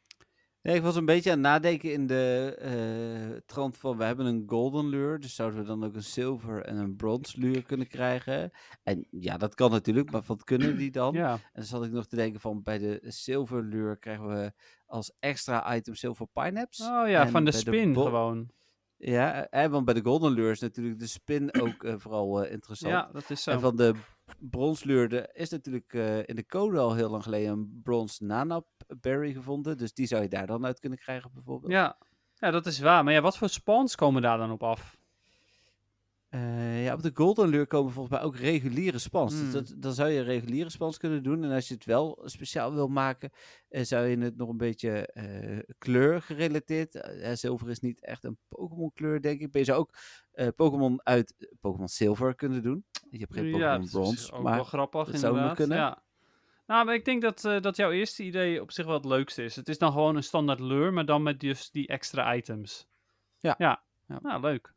Nee, 0.62 0.74
ik 0.76 0.82
was 0.82 0.96
een 0.96 1.04
beetje 1.04 1.30
aan 1.30 1.36
het 1.36 1.46
nadenken 1.46 1.92
in 1.92 2.06
de 2.06 2.54
eh, 2.58 3.36
trant 3.46 3.76
van 3.76 3.96
we 3.96 4.04
hebben 4.04 4.26
een 4.26 4.42
golden 4.46 4.88
lure, 4.88 5.18
dus 5.18 5.34
zouden 5.34 5.60
we 5.60 5.66
dan 5.66 5.84
ook 5.84 5.94
een 5.94 6.02
zilver 6.02 6.62
en 6.64 6.76
een 6.76 6.96
bronze 6.96 7.38
lure 7.40 7.62
kunnen 7.62 7.86
krijgen? 7.88 8.50
En 8.82 9.06
ja, 9.10 9.36
dat 9.36 9.54
kan 9.54 9.70
natuurlijk, 9.70 10.10
maar 10.10 10.22
wat 10.26 10.44
kunnen 10.44 10.76
die 10.76 10.90
dan? 10.90 11.14
Ja, 11.14 11.32
En 11.32 11.40
dan 11.52 11.64
zat 11.64 11.84
ik 11.84 11.90
nog 11.92 12.06
te 12.06 12.16
denken 12.16 12.40
van 12.40 12.62
bij 12.62 12.78
de 12.78 12.98
zilver 13.02 13.62
lure 13.62 13.96
krijgen 13.98 14.26
we 14.28 14.52
als 14.86 15.12
extra 15.18 15.74
item 15.76 15.94
zilver 15.94 16.26
pineapps. 16.32 16.80
oh 16.80 17.08
ja, 17.08 17.20
En 17.22 17.30
van 17.30 17.44
de 17.44 17.50
bij 17.50 17.60
spin 17.60 17.92
bo- 17.92 18.04
gewoon. 18.04 18.48
Ja, 18.96 19.46
en 19.48 19.70
want 19.70 19.84
bij 19.84 19.94
de 19.94 20.02
golden 20.02 20.32
lure 20.32 20.50
is 20.50 20.60
natuurlijk 20.60 20.98
de 20.98 21.06
spin 21.06 21.60
ook 21.60 21.84
eh, 21.84 21.94
vooral 21.96 22.44
eh, 22.44 22.52
interessant. 22.52 22.92
Ja, 22.92 23.08
dat 23.12 23.30
is 23.30 23.42
zo. 23.42 23.50
En 23.50 23.60
van 23.60 23.76
de 23.76 23.94
bronsluurde 24.38 25.30
is 25.32 25.48
natuurlijk 25.50 25.92
eh, 25.94 26.18
in 26.18 26.36
de 26.36 26.46
code 26.46 26.78
al 26.78 26.94
heel 26.94 27.10
lang 27.10 27.22
geleden 27.22 27.50
een 27.52 27.80
brons 27.82 28.18
nanap 28.18 28.66
berry 29.00 29.32
gevonden. 29.32 29.78
Dus 29.78 29.92
die 29.92 30.06
zou 30.06 30.22
je 30.22 30.28
daar 30.28 30.46
dan 30.46 30.64
uit 30.64 30.80
kunnen 30.80 30.98
krijgen 30.98 31.30
bijvoorbeeld. 31.34 31.72
Ja. 31.72 31.96
ja, 32.34 32.50
dat 32.50 32.66
is 32.66 32.80
waar. 32.80 33.04
Maar 33.04 33.12
ja, 33.12 33.20
wat 33.20 33.38
voor 33.38 33.48
spawns 33.48 33.94
komen 33.94 34.22
daar 34.22 34.38
dan 34.38 34.50
op 34.50 34.62
af? 34.62 34.98
Eh, 36.28 36.84
ja, 36.84 36.94
op 36.94 37.02
de 37.02 37.10
golden 37.14 37.48
lure 37.48 37.66
komen 37.66 37.92
volgens 37.92 38.14
mij 38.14 38.24
ook 38.24 38.36
reguliere 38.36 38.98
spans. 38.98 39.32
Dus 39.32 39.42
Hmm. 39.42 39.52
dat, 39.52 39.74
dan 39.76 39.92
zou 39.92 40.08
je 40.08 40.20
reguliere 40.20 40.70
spans 40.70 40.98
kunnen 40.98 41.22
doen. 41.22 41.44
En 41.44 41.50
als 41.50 41.68
je 41.68 41.74
het 41.74 41.84
wel 41.84 42.22
speciaal 42.24 42.74
wil 42.74 42.88
maken, 42.88 43.30
eh, 43.68 43.84
zou 43.84 44.06
je 44.06 44.18
het 44.18 44.36
nog 44.36 44.48
een 44.48 44.56
beetje 44.56 45.08
kleur 45.78 46.22
gerelateerd. 46.22 47.08
zilver 47.32 47.70
is 47.70 47.80
niet 47.80 48.04
echt 48.04 48.24
een 48.24 48.38
Pokémon 48.48 48.92
kleur, 48.92 49.20
denk 49.20 49.40
ik. 49.40 49.52
Maar 49.52 49.60
je 49.60 49.64
zou 49.64 49.78
ook 49.78 49.94
Pokémon 50.56 51.00
uit 51.02 51.34
Pokémon 51.60 51.88
Silver 51.88 52.34
kunnen 52.34 52.62
doen. 52.62 52.84
Je 53.10 53.18
hebt 53.18 53.32
geen 53.34 53.44
ja, 53.46 53.50
Pokémon 53.52 53.74
dat 53.76 53.84
is 53.86 53.90
Bronze, 53.90 54.32
ook 54.32 54.42
maar 54.42 54.54
wel 54.54 54.64
grappig 54.64 55.10
dat 55.10 55.18
zou 55.20 55.32
nog 55.32 55.40
inderdaad. 55.40 55.56
kunnen. 55.56 55.76
Ja. 55.78 56.02
Nou, 56.66 56.84
maar 56.84 56.94
ik 56.94 57.04
denk 57.04 57.22
dat, 57.22 57.44
eh, 57.44 57.60
dat 57.60 57.76
jouw 57.76 57.90
eerste 57.90 58.22
idee 58.22 58.62
op 58.62 58.70
zich 58.72 58.84
wel 58.86 58.94
het 58.94 59.04
leukste 59.04 59.44
is. 59.44 59.56
Het 59.56 59.68
is 59.68 59.78
dan 59.78 59.92
gewoon 59.92 60.16
een 60.16 60.22
standaard 60.22 60.60
lure, 60.60 60.90
maar 60.90 61.04
dan 61.06 61.22
met 61.22 61.40
dus 61.40 61.70
die 61.70 61.86
extra 61.86 62.34
items. 62.34 62.86
Ja. 63.38 63.54
Ja, 63.58 63.82
Ja. 64.08 64.18
nou 64.22 64.40
leuk. 64.40 64.72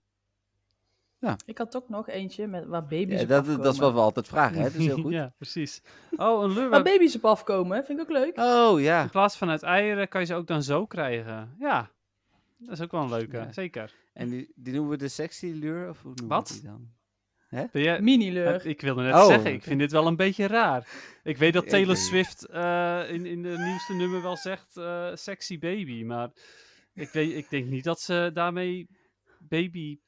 Ik 1.46 1.58
had 1.58 1.76
ook 1.76 1.90
nog 1.90 2.08
eentje 2.10 2.48
met, 2.48 2.66
waar 2.66 2.86
baby's 2.86 3.16
ja, 3.18 3.22
op 3.22 3.28
dat, 3.28 3.40
afkomen. 3.40 3.62
dat 3.64 3.74
is 3.74 3.80
wat 3.80 3.94
we 3.94 4.00
altijd 4.00 4.28
vragen. 4.28 4.58
Hè? 4.58 4.64
Dat 4.64 4.74
is 4.74 4.86
heel 4.86 5.02
goed. 5.04 5.12
ja, 5.12 5.34
precies. 5.38 5.82
Oh, 6.16 6.44
een 6.44 6.50
lure. 6.50 6.60
Waar 6.62 6.70
waar- 6.70 6.84
baby's 6.84 7.16
op 7.16 7.26
afkomen, 7.26 7.84
vind 7.86 8.00
ik 8.00 8.06
ook 8.06 8.12
leuk. 8.12 8.38
Oh 8.38 8.82
ja. 8.82 9.02
In 9.04 9.10
plaats 9.10 9.36
van 9.38 9.50
uit 9.50 9.64
eieren 9.64 10.08
kan 10.08 10.22
je 10.22 10.28
ze 10.28 10.36
ook 10.36 10.48
dan 10.48 10.64
zo 10.64 10.86
krijgen. 10.86 11.56
Ja, 11.60 11.90
dat 12.58 12.72
is 12.72 12.82
ook 12.82 12.92
wel 12.92 13.02
een 13.02 13.10
leuke, 13.10 13.38
Ja. 13.38 13.52
zeker. 13.52 13.94
En 14.14 14.30
die, 14.30 14.52
die 14.56 14.74
noemen 14.74 14.92
we 14.92 14.98
de 14.98 15.08
sexy 15.08 15.46
lure? 15.48 15.90
Of 15.90 16.02
hoe 16.02 16.12
noemen 16.16 16.36
Wat? 16.38 16.50
we 16.50 16.54
die 16.54 16.64
dan? 16.70 16.90
Jij, 17.72 18.02
Mini-leur. 18.02 18.66
ik 18.66 18.82
wilde 18.82 19.02
net 19.02 19.14
Oh, 19.14 19.26
zeggen, 19.26 19.54
ik 19.54 19.64
vind 19.64 19.80
dit 19.80 19.92
wel 19.92 20.08
een 20.08 20.16
beetje 20.16 20.48
raar. 20.48 20.88
Ik 21.24 21.38
weet 21.38 21.54
dat 21.54 21.70
Taylor. 21.70 21.96
Swift 21.98 22.46
eh, 22.46 23.02
in, 23.10 23.26
in 23.26 23.42
de 23.42 23.56
nieuwste 23.58 23.94
nummer 23.94 24.22
wel 24.22 24.38
zegt 24.38 24.78
eh, 24.78 25.10
sexy 25.14 25.60
baby, 25.60 26.04
maar 26.04 26.30
ik, 26.94 27.10
weet, 27.10 27.36
ik 27.36 27.50
denk 27.50 27.66
niet 27.68 27.84
dat 27.84 28.02
ze 28.02 28.32
daarmee 28.34 28.88
baby 29.40 30.00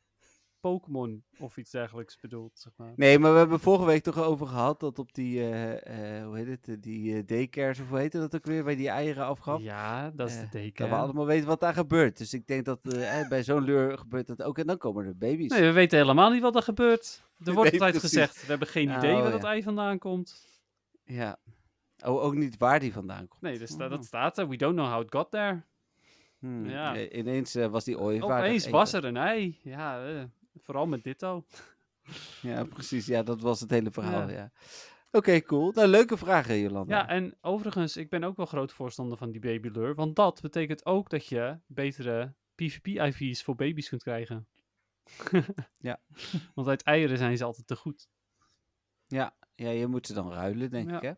Pokémon 0.60 1.24
of 1.40 1.58
iets 1.58 1.72
dergelijks 1.72 2.20
bedoelt, 2.20 2.52
zeg 2.60 2.74
maar. 2.76 2.94
Nee, 2.96 3.20
maar 3.20 3.32
we 3.32 3.38
hebben 3.38 3.60
vorige 3.60 3.86
week 3.86 4.04
toch 4.04 4.24
over 4.24 4.48
gehad 4.48 4.80
dat 4.80 5.00
op 5.00 5.14
die, 5.14 5.40
eh, 5.40 6.18
eh, 6.18 6.26
hoe 6.26 6.38
heet 6.38 6.48
het, 6.66 6.84
die 6.84 7.26
daycares 7.26 7.80
of 7.80 7.90
hoe 7.90 7.98
heette 8.00 8.18
dat 8.20 8.36
ook 8.36 8.46
weer, 8.46 8.64
waar 8.64 8.76
die 8.76 8.90
eieren 8.90 9.26
afgaf. 9.26 9.62
Ja, 9.62 10.12
dat 10.12 10.30
is 10.30 10.36
de 10.36 10.42
Dat 10.42 10.52
teken. 10.52 10.90
we 10.90 10.96
allemaal 10.96 11.26
weten 11.26 11.48
wat 11.48 11.60
daar 11.60 11.74
gebeurt. 11.74 12.18
Dus 12.18 12.34
ik 12.34 12.48
denk 12.48 12.66
dat 12.66 12.82
bij 13.30 13.44
zo'n 13.44 13.66
leur 13.66 13.98
gebeurt 13.98 14.28
dat 14.28 14.44
ook 14.44 14.58
en 14.58 14.68
dan 14.68 14.78
komen 14.78 15.06
er 15.06 15.18
baby's. 15.18 15.52
Nee, 15.52 15.62
we 15.62 15.72
weten 15.72 15.98
helemaal 15.98 16.30
niet 16.32 16.42
wat 16.42 16.56
er 16.56 16.64
gebeurt. 16.64 17.24
Er 17.44 17.54
wordt 17.54 17.72
Nee, 17.72 17.82
altijd 17.82 18.00
precies. 18.00 18.18
gezegd, 18.20 18.42
we 18.42 18.48
hebben 18.50 18.68
geen 18.68 18.90
idee 18.98 19.12
Oh, 19.14 19.18
waar 19.22 19.26
ja. 19.32 19.38
dat 19.38 19.44
ei 19.44 19.64
vandaan 19.64 19.98
komt. 19.98 20.48
Ja. 21.04 21.38
Oh, 22.06 22.24
ook 22.24 22.36
niet 22.36 22.58
waar 22.58 22.80
die 22.80 22.94
vandaan 22.94 23.28
komt. 23.28 23.42
Nee, 23.42 23.58
dus 23.60 23.70
sta- 23.72 23.84
Oh. 23.84 23.90
dat 23.90 24.06
staat 24.06 24.38
er. 24.38 24.48
We 24.48 24.56
don't 24.58 24.76
know 24.76 24.88
how 24.92 25.02
it 25.02 25.12
got 25.12 25.32
there. 25.32 25.64
Hmm, 26.40 26.70
Ja. 26.70 26.98
ineens 27.10 27.56
eh, 27.56 27.68
was 27.68 27.84
die 27.84 28.00
ooievaar. 28.00 28.40
Opeens 28.40 28.70
was 28.70 28.94
er 28.94 29.06
een 29.06 29.18
ei. 29.18 29.60
Ja, 29.64 30.06
eh, 30.08 30.24
vooral 30.62 30.86
met 30.88 31.04
ditto. 31.04 31.46
Ja, 32.42 32.64
precies. 32.64 33.06
Ja, 33.06 33.24
dat 33.24 33.42
was 33.42 33.60
het 33.60 33.70
hele 33.70 33.92
verhaal. 33.92 34.30
Ja. 34.30 34.36
Ja. 34.36 34.52
Oké, 35.12 35.42
cool. 35.42 35.72
Nou, 35.72 35.88
leuke 35.88 36.18
vragen, 36.18 36.60
Jolanda. 36.60 36.96
Ja, 36.98 37.08
en 37.08 37.38
overigens, 37.42 37.98
ik 37.98 38.10
ben 38.10 38.24
ook 38.24 38.38
wel 38.38 38.46
groot 38.46 38.74
voorstander 38.74 39.18
van 39.18 39.32
die 39.32 39.42
babylure. 39.42 39.94
Want 39.94 40.16
dat 40.16 40.42
betekent 40.42 40.86
ook 40.86 41.10
dat 41.10 41.28
je 41.28 41.60
betere 41.66 42.34
PvP-IV's 42.56 43.44
voor 43.44 43.56
baby's 43.56 43.90
kunt 43.90 44.04
krijgen. 44.04 44.48
Ja. 45.78 46.00
Want 46.54 46.68
uit 46.68 46.84
eieren 46.84 47.18
zijn 47.18 47.38
ze 47.38 47.44
altijd 47.44 47.68
te 47.68 47.76
goed. 47.76 48.08
Ja, 49.08 49.36
ja, 49.56 49.70
je 49.70 49.88
moet 49.88 50.08
ze 50.08 50.14
dan 50.14 50.32
ruilen, 50.32 50.70
denk 50.70 50.90
Ja. 50.90 50.96
ik, 50.96 51.02
hè? 51.02 51.12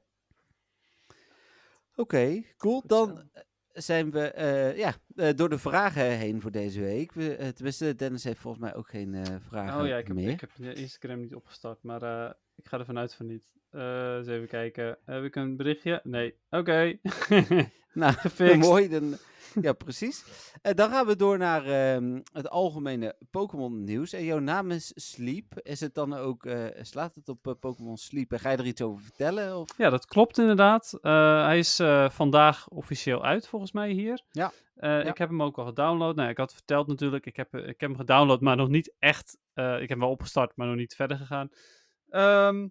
Oké, 1.96 2.44
cool. 2.58 2.84
Dan 2.86 3.30
eh, 3.34 3.42
zijn 3.74 4.12
we 4.12 4.32
eh, 4.32 4.78
ja, 4.78 4.94
eh, 5.16 5.30
door 5.36 5.50
de 5.50 5.58
vragen 5.58 6.04
heen 6.04 6.42
voor 6.42 6.52
deze 6.52 6.82
week. 6.82 7.12
We, 7.12 7.52
tenminste, 7.54 7.96
Dennis 7.96 8.24
heeft 8.24 8.40
volgens 8.40 8.64
mij 8.64 8.76
ook 8.76 8.90
geen 8.90 9.26
vragen 9.42 9.82
oh 9.82 9.88
ja, 9.88 9.98
ik 9.98 10.08
heb, 10.08 10.16
meer. 10.16 10.30
ik 10.30 10.40
heb 10.40 10.60
Instagram 10.60 11.20
niet 11.20 11.36
opgestart, 11.36 11.84
maar 11.84 12.30
ik 12.56 12.68
ga 12.68 12.80
ervan 12.80 12.98
uit 12.98 13.14
van 13.16 13.26
niet. 13.26 13.56
Eens 13.72 14.28
even 14.28 14.48
kijken. 14.48 14.98
Heb 15.06 15.24
ik 15.24 15.36
een 15.36 15.58
berichtje? 15.58 16.02
Nee. 16.04 16.36
Oké. 16.50 16.98
Nou, 17.94 18.14
Gefixt. 18.24 18.60
mooi. 18.70 18.90
Dan, 18.90 19.18
ja, 19.62 19.74
precies. 19.74 20.26
En 20.62 20.76
dan 20.76 20.90
gaan 20.90 21.06
we 21.06 21.16
door 21.16 21.38
naar 21.38 21.66
ehm, 21.66 22.20
het 22.34 22.50
algemene 22.50 23.16
Pokémon 23.32 23.84
nieuws. 23.84 24.14
En 24.14 24.24
jouw 24.24 24.40
naam 24.40 24.72
is 24.72 24.92
Sleep. 24.96 25.60
Is 25.62 25.80
het 25.80 25.94
dan 25.94 26.14
ook, 26.14 26.46
eh, 26.46 26.66
slaat 26.82 27.16
het 27.16 27.30
op 27.30 27.48
eh, 27.48 27.54
Pokémon 27.60 27.98
Sleep? 27.98 28.32
En 28.32 28.40
ga 28.40 28.50
je 28.52 28.58
er 28.58 28.66
iets 28.66 28.82
over 28.82 29.04
vertellen? 29.04 29.58
Of? 29.58 29.78
Ja, 29.78 29.90
dat 29.90 30.06
klopt 30.06 30.38
inderdaad. 30.38 30.98
Eh, 31.02 31.46
hij 31.46 31.58
is 31.60 31.80
eh, 31.80 32.10
vandaag 32.10 32.68
officieel 32.70 33.24
uit, 33.24 33.48
volgens 33.48 33.72
mij 33.72 33.92
hier. 33.92 34.22
Ja. 34.32 34.52
Eh, 34.76 35.06
Ik 35.06 35.18
heb 35.18 35.30
hem 35.30 35.44
ook 35.44 35.58
al 35.58 35.66
gedownload. 35.66 36.16
Nou, 36.16 36.30
ik 36.30 36.38
had 36.38 36.54
verteld 36.54 36.88
natuurlijk, 36.88 37.26
ik 37.26 37.36
heb, 37.36 37.54
eh, 37.54 37.62
ik 37.62 37.80
heb 37.80 37.90
hem 37.90 37.96
gedownload, 37.98 38.42
maar 38.42 38.56
nog 38.56 38.70
niet 38.70 38.96
echt. 39.00 39.38
eh, 39.54 39.74
ik 39.74 39.80
heb 39.80 39.90
hem 39.90 40.00
wel 40.00 40.10
opgestart, 40.10 40.52
maar 40.56 40.68
nog 40.68 40.76
niet 40.76 40.96
verder 40.96 41.18
gegaan. 41.18 41.50
Ehm, 42.10 42.68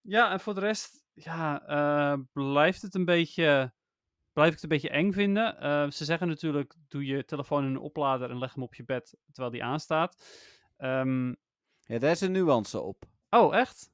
ja, 0.00 0.32
en 0.32 0.40
voor 0.40 0.54
de 0.54 0.60
rest, 0.60 1.04
ja, 1.12 1.62
eh, 1.66 2.18
blijft 2.32 2.82
het 2.82 2.94
een 2.94 3.04
beetje, 3.04 3.72
blijf 4.32 4.48
ik 4.48 4.54
het 4.54 4.62
een 4.62 4.68
beetje 4.68 4.90
eng 4.90 5.12
vinden. 5.12 5.60
Eh, 5.60 5.90
ze 5.90 6.04
zeggen 6.04 6.28
natuurlijk, 6.28 6.74
doe 6.88 7.04
je 7.06 7.24
telefoon 7.24 7.64
in 7.64 7.70
een 7.70 7.78
oplader 7.78 8.30
en 8.30 8.38
leg 8.38 8.54
hem 8.54 8.62
op 8.62 8.74
je 8.74 8.84
bed 8.84 9.16
terwijl 9.32 9.52
die 9.52 9.64
aanstaat. 9.64 10.24
Ehm, 10.76 11.28
Ja, 11.80 11.98
daar 11.98 12.10
is 12.10 12.20
een 12.20 12.32
nuance 12.32 12.80
op. 12.80 13.04
oh, 13.30 13.56
echt? 13.56 13.90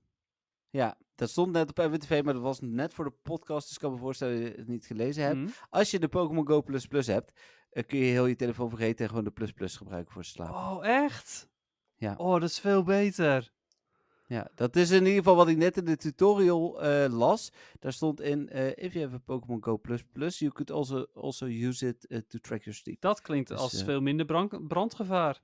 Ja, 0.71 0.99
dat 1.15 1.31
stond 1.31 1.53
net 1.53 1.69
op 1.71 1.77
MWTV, 1.77 2.21
maar 2.25 2.33
dat 2.35 2.43
was 2.43 2.61
net 2.61 2.95
voor 2.95 3.05
de 3.05 3.15
podcast. 3.23 3.67
Dus 3.67 3.77
ik 3.77 3.83
kan 3.83 3.93
me 3.93 3.99
voorstellen 3.99 4.41
dat 4.43 4.51
je 4.53 4.59
het 4.59 4.69
niet 4.69 4.87
gelezen 4.87 5.23
hebt. 5.23 5.37
Mhm. 5.37 5.49
Als 5.71 5.91
je 5.91 5.99
de 5.99 6.09
Pokémon 6.09 6.47
Go 6.47 6.63
Plus 6.63 6.87
Plus 6.87 7.07
hebt, 7.07 7.41
eh, 7.71 7.87
kun 7.87 7.99
je 7.99 8.05
heel 8.05 8.27
je 8.27 8.37
telefoon 8.37 8.69
vergeten 8.69 9.03
en 9.05 9.09
gewoon 9.09 9.25
de 9.25 9.31
Plus 9.31 9.53
Plus 9.53 9.77
gebruiken 9.77 10.13
voor 10.13 10.25
slapen. 10.25 10.55
Oh, 10.55 10.87
echt? 10.87 11.49
Ja. 11.95 12.15
Oh, 12.17 12.33
dat 12.41 12.49
is 12.51 12.61
veel 12.61 12.83
beter. 12.83 13.53
Ja, 14.29 14.51
dat 14.55 14.77
is 14.77 14.91
in 14.91 14.99
ieder 14.99 15.15
geval 15.19 15.37
wat 15.37 15.49
ik 15.49 15.57
net 15.57 15.77
in 15.77 15.85
de 15.85 15.97
tutorial 15.97 16.83
eh, 16.83 17.13
las. 17.13 17.53
Daar 17.79 17.93
stond 17.93 18.21
in, 18.21 18.49
eh, 18.49 18.67
if 18.85 18.93
you 18.93 19.05
have 19.05 19.15
a 19.17 19.21
Pokémon 19.25 19.65
Go 19.65 19.77
Plus 19.77 20.03
Plus, 20.13 20.39
you 20.39 20.53
could 20.53 20.71
also, 20.71 21.07
also 21.15 21.47
use 21.47 21.87
it 21.87 22.07
eh, 22.07 22.19
to 22.19 22.39
track 22.39 22.63
your 22.63 22.79
sleep. 22.79 23.01
Dat 23.01 23.21
klinkt 23.21 23.49
Dus, 23.49 23.59
als 23.59 23.83
veel 23.83 24.01
minder 24.01 24.27
brand- 24.27 24.69
brandgevaar. 24.69 25.41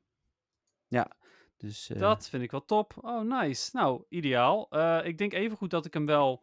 Dus, 1.56 1.90
eh, 1.90 1.98
Dat 2.00 2.28
vind 2.28 2.42
ik 2.42 2.50
wel 2.50 2.64
top. 2.64 2.94
Oh, 3.00 3.20
nice. 3.40 3.70
Nou, 3.72 4.04
ideaal. 4.08 4.68
Ik 5.04 5.18
denk 5.18 5.32
even 5.32 5.56
goed 5.56 5.70
dat 5.70 5.84
ik 5.86 5.94
hem 5.94 6.06
wel, 6.06 6.42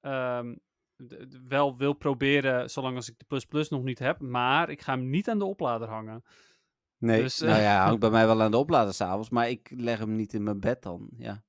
ehm, 0.00 0.54
wel 1.48 1.76
wil 1.76 1.92
proberen, 1.92 2.70
zolang 2.70 2.96
als 2.96 3.08
ik 3.08 3.18
de 3.18 3.24
Plus 3.24 3.44
Plus 3.44 3.68
nog 3.68 3.82
niet 3.82 3.98
heb. 3.98 4.20
Maar 4.20 4.70
ik 4.70 4.82
ga 4.82 4.92
hem 4.94 5.10
niet 5.10 5.28
aan 5.28 5.38
de 5.38 5.44
oplader 5.44 5.88
hangen. 5.88 6.24
nee, 6.98 7.22
dus, 7.22 7.38
nou 7.38 7.60
ja, 7.60 7.84
hangt 7.86 8.00
bij 8.00 8.10
mij 8.10 8.26
wel 8.26 8.42
aan 8.42 8.50
de 8.50 8.56
oplader 8.56 8.94
s'avonds, 8.94 9.30
maar 9.30 9.48
ik 9.50 9.70
leg 9.74 9.98
hem 9.98 10.16
niet 10.16 10.32
in 10.34 10.42
mijn 10.42 10.60
bed 10.60 10.82
dan. 10.82 11.08
Ja, 11.16 11.42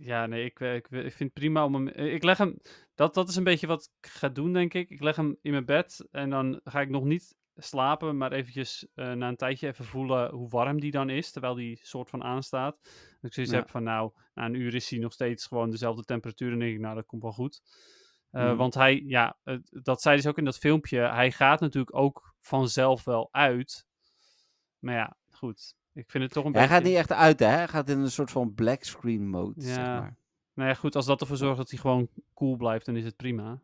Ja, 0.00 0.26
nee, 0.26 0.44
ik, 0.44 0.60
eh, 0.60 0.74
ik, 0.74 0.88
ik 0.88 1.12
vind 1.12 1.18
het 1.18 1.32
prima 1.32 1.64
om 1.64 1.74
hem... 1.74 1.88
eh, 1.88 2.14
Ik 2.14 2.22
leg 2.22 2.38
hem... 2.38 2.56
Dat, 2.94 3.14
dat 3.14 3.28
is 3.28 3.36
een 3.36 3.44
beetje 3.44 3.66
wat 3.66 3.90
ik 4.00 4.06
ga 4.10 4.28
doen, 4.28 4.52
denk 4.52 4.74
ik. 4.74 4.90
Ik 4.90 5.00
leg 5.02 5.16
hem 5.16 5.36
in 5.42 5.50
mijn 5.50 5.64
bed 5.64 6.06
en 6.10 6.30
dan 6.30 6.60
ga 6.64 6.80
ik 6.80 6.88
nog 6.88 7.04
niet 7.04 7.36
slapen, 7.56 8.16
maar 8.16 8.32
eventjes 8.32 8.86
eh, 8.94 9.12
na 9.12 9.28
een 9.28 9.36
tijdje 9.36 9.66
even 9.66 9.84
voelen 9.84 10.30
hoe 10.30 10.48
warm 10.48 10.80
die 10.80 10.90
dan 10.90 11.10
is, 11.10 11.30
terwijl 11.30 11.54
die 11.54 11.78
soort 11.82 12.10
van 12.10 12.22
aanstaat. 12.22 12.78
Dat 12.82 12.92
ik 13.30 13.32
zoiets 13.32 13.52
Ja. 13.52 13.58
heb 13.58 13.70
van, 13.70 13.82
nou, 13.82 14.12
na 14.34 14.44
een 14.44 14.54
uur 14.54 14.74
is 14.74 14.90
hij 14.90 14.98
nog 14.98 15.12
steeds 15.12 15.46
gewoon 15.46 15.70
dezelfde 15.70 16.04
temperatuur. 16.04 16.52
En 16.52 16.58
denk 16.58 16.74
ik, 16.74 16.80
nou, 16.80 16.94
dat 16.94 17.06
komt 17.06 17.22
wel 17.22 17.32
goed. 17.32 17.60
Eh, 18.30 18.42
Mhm. 18.44 18.56
Want 18.56 18.74
hij, 18.74 19.02
ja, 19.06 19.38
eh, 19.44 19.56
dat 19.70 20.02
zei 20.02 20.16
dus 20.16 20.26
ook 20.26 20.38
in 20.38 20.44
dat 20.44 20.58
filmpje, 20.58 20.98
hij 21.00 21.30
gaat 21.32 21.60
natuurlijk 21.60 21.96
ook 21.96 22.34
vanzelf 22.40 23.04
wel 23.04 23.28
uit. 23.30 23.86
Maar 24.78 24.94
ja, 24.94 25.16
goed. 25.30 25.76
Ik 25.98 26.10
vind 26.10 26.24
het 26.24 26.32
toch 26.32 26.44
een 26.44 26.52
hij 26.52 26.60
beetje... 26.60 26.74
gaat 26.76 26.84
niet 26.84 26.94
echt 26.96 27.12
uit, 27.12 27.38
hè? 27.40 27.46
Hij 27.46 27.68
gaat 27.68 27.88
in 27.88 27.98
een 27.98 28.10
soort 28.10 28.30
van 28.30 28.54
black 28.54 28.82
screen 28.82 29.28
mode, 29.28 29.62
zeg 29.62 29.76
Ja. 29.76 30.00
maar. 30.00 30.16
Nou 30.54 30.68
ja, 30.68 30.74
goed, 30.74 30.96
als 30.96 31.06
dat 31.06 31.20
ervoor 31.20 31.36
zorgt 31.36 31.56
dat 31.56 31.70
hij 31.70 31.78
gewoon 31.78 32.08
cool 32.34 32.56
blijft, 32.56 32.86
dan 32.86 32.96
is 32.96 33.04
het 33.04 33.16
prima. 33.16 33.60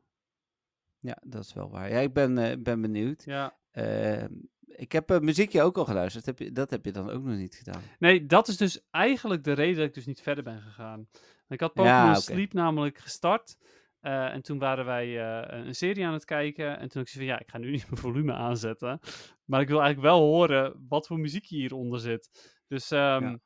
Ja, 0.99 1.19
dat 1.23 1.45
is 1.45 1.53
wel 1.53 1.71
waar. 1.71 1.91
Ja, 1.91 1.99
ik 1.99 2.13
ben, 2.13 2.39
eh, 2.39 2.57
ben 2.59 2.81
benieuwd. 2.81 3.25
Ja. 3.25 3.57
Ehm, 3.71 4.33
ik 4.67 4.93
heb 4.93 5.11
eh, 5.11 5.19
muziekje 5.21 5.63
ook 5.63 5.77
al 5.79 5.85
geluisterd. 5.85 6.27
Heb 6.27 6.39
je, 6.39 6.53
dat 6.53 6.71
heb 6.71 6.85
je 6.85 6.93
dan 6.93 7.11
ook 7.11 7.23
nog 7.23 7.37
niet 7.37 7.55
gedaan. 7.55 7.83
Nee, 7.99 8.27
dat 8.27 8.49
is 8.49 8.57
dus 8.57 8.87
eigenlijk 8.91 9.45
de 9.45 9.53
reden 9.53 9.77
dat 9.77 9.87
ik 9.87 9.95
dus 9.95 10.07
niet 10.07 10.21
verder 10.21 10.45
ben 10.45 10.61
gegaan. 10.61 11.09
Ik 11.49 11.61
had 11.61 11.73
Ja, 11.75 11.83
Pokémon 11.83 12.11
oké. 12.11 12.21
Sleep 12.21 12.53
namelijk 12.53 12.99
gestart. 12.99 13.57
Eh, 14.05 14.33
en 14.33 14.43
toen 14.43 14.59
waren 14.59 14.85
wij 14.85 15.21
eh, 15.21 15.65
een 15.67 15.75
serie 15.75 16.07
aan 16.07 16.13
het 16.13 16.25
kijken. 16.25 16.79
En 16.79 16.89
toen 16.89 17.03
ik 17.03 17.09
zei 17.09 17.25
van 17.25 17.35
ja, 17.35 17.41
ik 17.41 17.51
ga 17.51 17.59
nu 17.59 17.71
niet 17.71 17.91
mijn 17.91 18.01
volume 18.01 18.33
aanzetten. 18.47 19.01
Maar 19.45 19.61
ik 19.61 19.69
wil 19.69 19.83
eigenlijk 19.83 20.09
wel 20.09 20.21
horen 20.21 20.85
wat 20.89 21.07
voor 21.07 21.19
muziek 21.19 21.47
hieronder 21.47 22.01
zit. 22.01 22.53
Dus 22.69 22.91
ehm, 22.91 23.25
ja. 23.25 23.39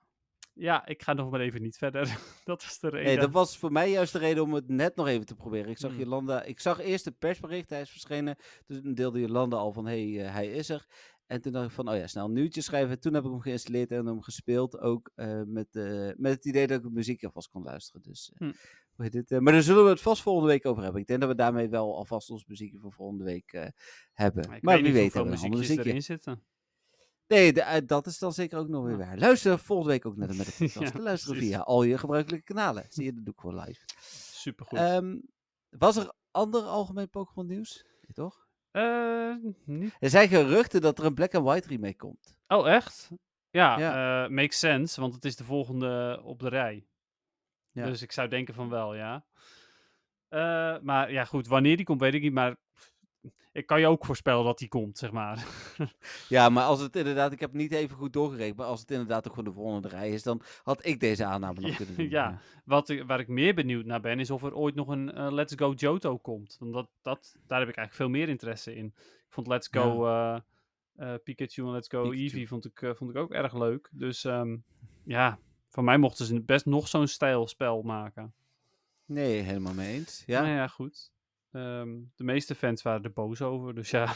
ja. 0.52 0.86
ik 0.86 1.02
ga 1.02 1.12
nog 1.12 1.30
maar 1.30 1.40
even 1.40 1.62
niet 1.62 1.76
verder. 1.76 2.18
dat 2.44 2.62
is 2.62 2.78
de 2.78 2.89
reden. 2.89 3.06
Nee, 3.06 3.18
dat 3.18 3.32
was 3.32 3.59
voor 3.59 3.72
mij 3.72 3.90
juist 3.90 4.12
de 4.12 4.18
reden 4.18 4.43
om 4.43 4.55
het 4.55 4.68
net 4.68 4.97
nog 4.97 5.06
even 5.06 5.26
te 5.26 5.35
proberen. 5.35 5.70
Ik 5.70 5.78
zag 5.78 5.90
hmm. 5.90 6.01
Jolanda, 6.01 6.43
ik 6.43 6.60
zag 6.60 6.80
eerst 6.80 7.05
het 7.05 7.18
persbericht, 7.18 7.70
hij 7.70 7.80
is 7.80 7.90
verschenen. 7.90 8.36
Toen 8.66 8.94
deelde 8.94 9.20
Jolanda 9.20 9.56
al 9.56 9.72
van 9.72 9.86
hé, 9.86 10.12
hey, 10.12 10.30
hij 10.30 10.47
is 10.47 10.68
er. 10.68 10.86
En 11.28 11.40
toen 11.40 11.52
dacht 11.52 11.66
ik 11.66 11.72
van, 11.72 11.88
oh 11.88 11.96
ja, 11.96 12.06
snel 12.06 12.24
een 12.24 12.32
nieuwtje 12.32 12.60
schrijven. 12.60 13.00
Toen 13.00 13.14
heb 13.14 13.24
ik 13.24 13.30
hem 13.30 13.40
geïnstalleerd 13.40 13.90
en 13.90 14.06
hem 14.06 14.22
gespeeld. 14.22 14.78
Ook 14.78 15.10
uh, 15.16 15.42
met, 15.46 15.66
uh, 15.72 16.10
met 16.16 16.32
het 16.32 16.44
idee 16.44 16.66
dat 16.66 16.84
ik 16.84 16.90
muziek 16.90 17.24
alvast 17.24 17.48
kon 17.48 17.62
luisteren. 17.62 18.02
Dus, 18.02 18.32
uh, 18.38 18.48
hm. 18.96 19.09
dit, 19.09 19.30
maar 19.30 19.52
daar 19.52 19.62
zullen 19.62 19.84
we 19.84 19.90
het 19.90 20.00
vast 20.00 20.22
volgende 20.22 20.48
week 20.48 20.66
over 20.66 20.82
hebben. 20.82 21.00
Ik 21.00 21.06
denk 21.06 21.20
dat 21.20 21.28
we 21.28 21.34
daarmee 21.34 21.68
wel 21.68 21.96
alvast 21.96 22.30
ons 22.30 22.44
muziekje 22.46 22.78
voor 22.78 22.92
volgende 22.92 23.24
week 23.24 23.70
hebben. 24.12 24.59
Maar, 24.60 24.82
wie 24.82 24.92
weet 24.92 25.14
hebben 25.14 25.38
we 25.38 25.44
een 25.44 25.50
muziekje 25.50 25.88
erin 25.88 26.02
zitten. 26.02 26.42
Nee, 27.26 27.52
de, 27.52 27.82
dat 27.86 28.06
is 28.06 28.18
dan 28.18 28.32
zeker 28.32 28.59
ook 28.59 28.68
nog 28.68 28.84
weer 28.84 28.98
waar. 28.98 29.18
Luister 29.18 29.59
volgende 29.59 29.92
week 29.92 30.06
ook 30.06 30.16
naar 30.16 30.28
de 30.28 30.34
Met 30.34 30.56
podcast. 30.59 30.94
ja, 30.94 31.00
luisteren 31.00 31.36
via 31.36 31.59
al 31.59 31.82
je 31.82 31.98
gebruikelijke 31.98 32.52
kanalen. 32.52 32.86
Zie 32.88 33.05
je, 33.05 33.12
dat 33.12 33.24
doe 33.24 33.34
ik 33.34 33.40
voor 33.40 33.55
live. 33.55 33.84
Supergoed. 34.32 34.78
Um, 34.78 35.22
was 35.68 35.96
er 35.96 36.12
ander 36.30 36.62
algemeen 36.62 37.10
Pokémon 37.10 37.46
nieuws? 37.46 37.84
Nee, 38.00 38.12
toch? 38.12 38.47
Uh, 38.72 39.34
niet... 39.64 39.96
Er 40.00 40.10
zijn 40.10 40.28
geruchten 40.28 40.80
dat 40.80 40.98
er 40.98 41.04
een 41.04 41.14
Black 41.14 41.34
and 41.34 41.44
White 41.44 41.68
remake 41.68 41.96
komt. 41.96 42.36
Oh, 42.48 42.68
echt? 42.68 43.10
Ja, 43.50 43.78
ja. 43.78 44.24
Uh, 44.24 44.30
makes 44.30 44.58
sense, 44.58 45.00
want 45.00 45.14
het 45.14 45.24
is 45.24 45.36
de 45.36 45.44
volgende 45.44 46.20
op 46.24 46.40
de 46.40 46.48
rij. 46.48 46.86
Ja. 47.72 47.84
Dus 47.84 48.02
ik 48.02 48.12
zou 48.12 48.28
denken 48.28 48.54
van 48.54 48.68
wel, 48.68 48.94
ja. 48.94 49.24
Uh, 50.30 50.78
maar 50.80 51.12
ja, 51.12 51.24
goed, 51.24 51.46
wanneer 51.46 51.76
die 51.76 51.86
komt 51.86 52.00
weet 52.00 52.14
ik 52.14 52.22
niet, 52.22 52.32
maar 52.32 52.56
ik 53.59 53.66
kan 53.66 53.80
je 53.80 53.86
ook 53.86 54.05
voorspellen 54.05 54.44
dat 54.44 54.59
die 54.59 54.68
komt, 54.68 54.98
zeg 54.98 55.10
maar. 55.10 55.47
ja, 56.28 56.48
maar 56.48 56.64
als 56.64 56.80
het 56.80 56.97
inderdaad, 56.97 57.32
ik 57.32 57.40
heb 57.40 57.51
het 57.52 57.60
niet 57.60 57.72
even 57.72 57.97
goed 57.97 58.12
doorgerekend, 58.12 58.56
maar 58.56 58.66
als 58.66 58.80
het 58.80 58.90
inderdaad 58.90 59.26
ook 59.26 59.35
gewoon 59.35 59.52
de 59.52 59.60
volgende 59.60 59.89
rij 59.89 60.10
is, 60.10 60.22
dan 60.22 60.43
had 60.62 60.86
ik 60.86 61.01
deze 61.01 61.24
aanname 61.24 61.60
nog 61.60 61.70
ja, 61.70 61.76
kunnen 61.76 61.97
doen. 61.97 62.10
Ja, 62.10 62.40
Wat 62.64 62.94
waar 63.06 63.20
ik 63.20 63.28
meer 63.28 63.55
benieuwd 63.55 63.85
naar 63.85 64.01
ben, 64.01 64.20
is 64.20 64.30
of 64.30 64.43
er 64.43 64.55
ooit 64.55 64.74
nog 64.74 64.89
een 64.89 65.18
uh, 65.18 65.32
Let's 65.32 65.55
Go 65.56 65.72
Johto 65.72 66.18
komt. 66.18 66.56
Want 66.59 66.72
dat, 66.72 66.89
dat, 67.02 67.36
daar 67.47 67.60
heb 67.60 67.68
ik 67.68 67.76
eigenlijk 67.76 67.94
veel 67.94 68.20
meer 68.20 68.28
interesse 68.28 68.74
in. 68.74 68.86
Ik 68.97 69.26
vond 69.28 69.47
Let's 69.47 69.68
Go 69.70 70.06
ja. 70.09 70.35
uh, 70.97 71.06
uh, 71.06 71.14
Pikachu 71.24 71.62
en 71.62 71.70
Let's 71.70 71.89
Go 71.89 72.02
Pikachu. 72.02 72.22
Eevee 72.22 72.48
vond 72.48 72.64
ik, 72.64 72.93
vond 72.97 73.10
ik 73.10 73.16
ook 73.16 73.32
erg 73.32 73.55
leuk. 73.55 73.89
Dus 73.93 74.24
um, 74.24 74.64
ja, 75.05 75.39
van 75.68 75.85
mij 75.85 75.98
mochten 75.98 76.26
ze 76.26 76.40
best 76.40 76.66
nog 76.66 76.89
zo'n 76.89 77.06
stijlspel 77.06 77.82
maken. 77.82 78.32
Nee, 79.05 79.40
helemaal 79.40 79.74
mee 79.74 79.94
eens. 79.94 80.22
Ja, 80.26 80.43
nou 80.43 80.55
ja 80.55 80.68
goed. 80.68 81.10
Um, 81.50 82.12
de 82.16 82.24
meeste 82.24 82.54
fans 82.54 82.82
waren 82.82 83.02
er 83.02 83.12
boos 83.12 83.42
over, 83.42 83.74
dus 83.74 83.90
ja. 83.90 84.12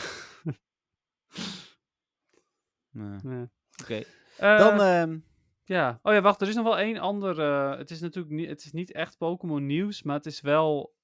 nee. 2.91 3.49
Oké. 3.83 4.03
Uh, 4.41 4.59
Dan. 4.59 4.81
Um... 4.81 5.25
Ja. 5.65 5.99
Oh 6.03 6.13
ja, 6.13 6.21
wacht. 6.21 6.41
Er 6.41 6.49
is 6.49 6.55
nog 6.55 6.65
wel 6.65 6.79
één 6.79 6.99
ander. 6.99 7.39
Uh, 7.39 7.79
het 7.79 7.91
is 7.91 8.01
natuurlijk 8.01 8.35
niet. 8.35 8.49
Het 8.49 8.65
is 8.65 8.73
niet 8.73 8.93
echt 8.93 9.19
Pokémon 9.19 9.67
nieuws, 9.67 10.03
maar 10.03 10.17
het 10.17 10.27
is 10.27 10.41
wel. 10.41 10.95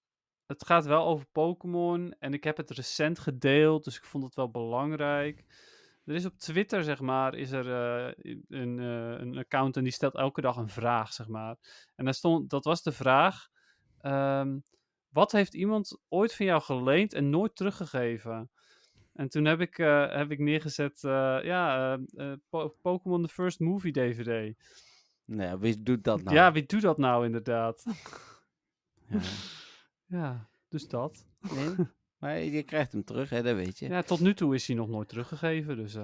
Het 0.47 0.67
gaat 0.67 0.87
wel 0.87 1.07
over 1.07 1.27
Pokémon. 1.33 2.15
En 2.19 2.33
ik 2.33 2.45
heb 2.45 2.57
het 2.57 2.71
recent 2.71 3.19
gedeeld, 3.19 3.85
dus 3.85 3.97
ik 3.97 4.05
vond 4.05 4.25
het 4.25 4.35
wel 4.35 4.51
belangrijk. 4.51 5.45
Er 6.05 6.15
is 6.15 6.25
op 6.25 6.39
Twitter, 6.39 6.85
zeg 6.85 7.01
maar, 7.01 7.35
is 7.35 7.51
er 7.51 7.67
uh, 7.67 8.35
een, 8.49 8.79
een 8.79 9.39
account 9.39 9.77
en 9.77 9.83
die 9.83 9.93
stelt 9.93 10.15
elke 10.15 10.41
dag 10.41 10.57
een 10.57 10.69
vraag, 10.69 11.13
zeg 11.13 11.29
maar. 11.29 11.57
En 11.95 12.05
daar 12.05 12.15
stond, 12.15 12.51
dat 12.51 12.65
was 12.65 12.83
de 12.83 12.93
vraag. 12.93 13.49
Um, 14.03 14.63
wat 15.09 15.33
heeft 15.33 15.55
iemand 15.55 16.01
ooit 16.09 16.35
van 16.35 16.47
jou 16.47 16.63
geleend 16.63 17.13
en 17.13 17.31
nooit 17.31 17.57
teruggegeven? 17.57 18.51
En 19.13 19.29
toen 19.29 19.45
heb 19.45 19.61
ik, 19.61 19.79
uh, 19.79 20.13
heb 20.15 20.31
ik 20.31 20.39
neergezet, 20.39 21.03
uh, 21.03 21.39
ja, 21.43 21.99
uh, 22.15 22.33
po 22.49 22.77
Pokémon 22.83 23.23
The 23.23 23.29
First 23.29 23.61
Movie 23.61 23.93
DVD. 23.93 24.57
Nou, 25.25 25.59
wie 25.59 25.83
doet 25.83 26.05
dat 26.05 26.23
nou? 26.23 26.37
Ja, 26.37 26.53
wie 26.53 26.67
doet 26.67 26.83
dat 26.83 26.99
nou 26.99 27.25
inderdaad? 27.25 27.85
ja. 29.09 29.21
ja, 30.19 30.49
dus 30.69 30.89
dat. 30.89 31.27
Nee, 31.55 31.75
maar 32.19 32.39
je 32.39 32.63
krijgt 32.63 32.93
hem 32.93 33.05
terug, 33.05 33.31
hè, 33.31 33.43
dat 33.43 33.55
weet 33.55 33.79
je. 33.79 33.89
Ja, 33.89 34.03
tot 34.03 34.21
nu 34.21 34.35
toe 34.35 34.55
is 34.55 34.67
hij 34.67 34.77
nog 34.77 34.89
nooit 34.89 35.09
teruggegeven, 35.09 35.77
dus... 35.77 35.97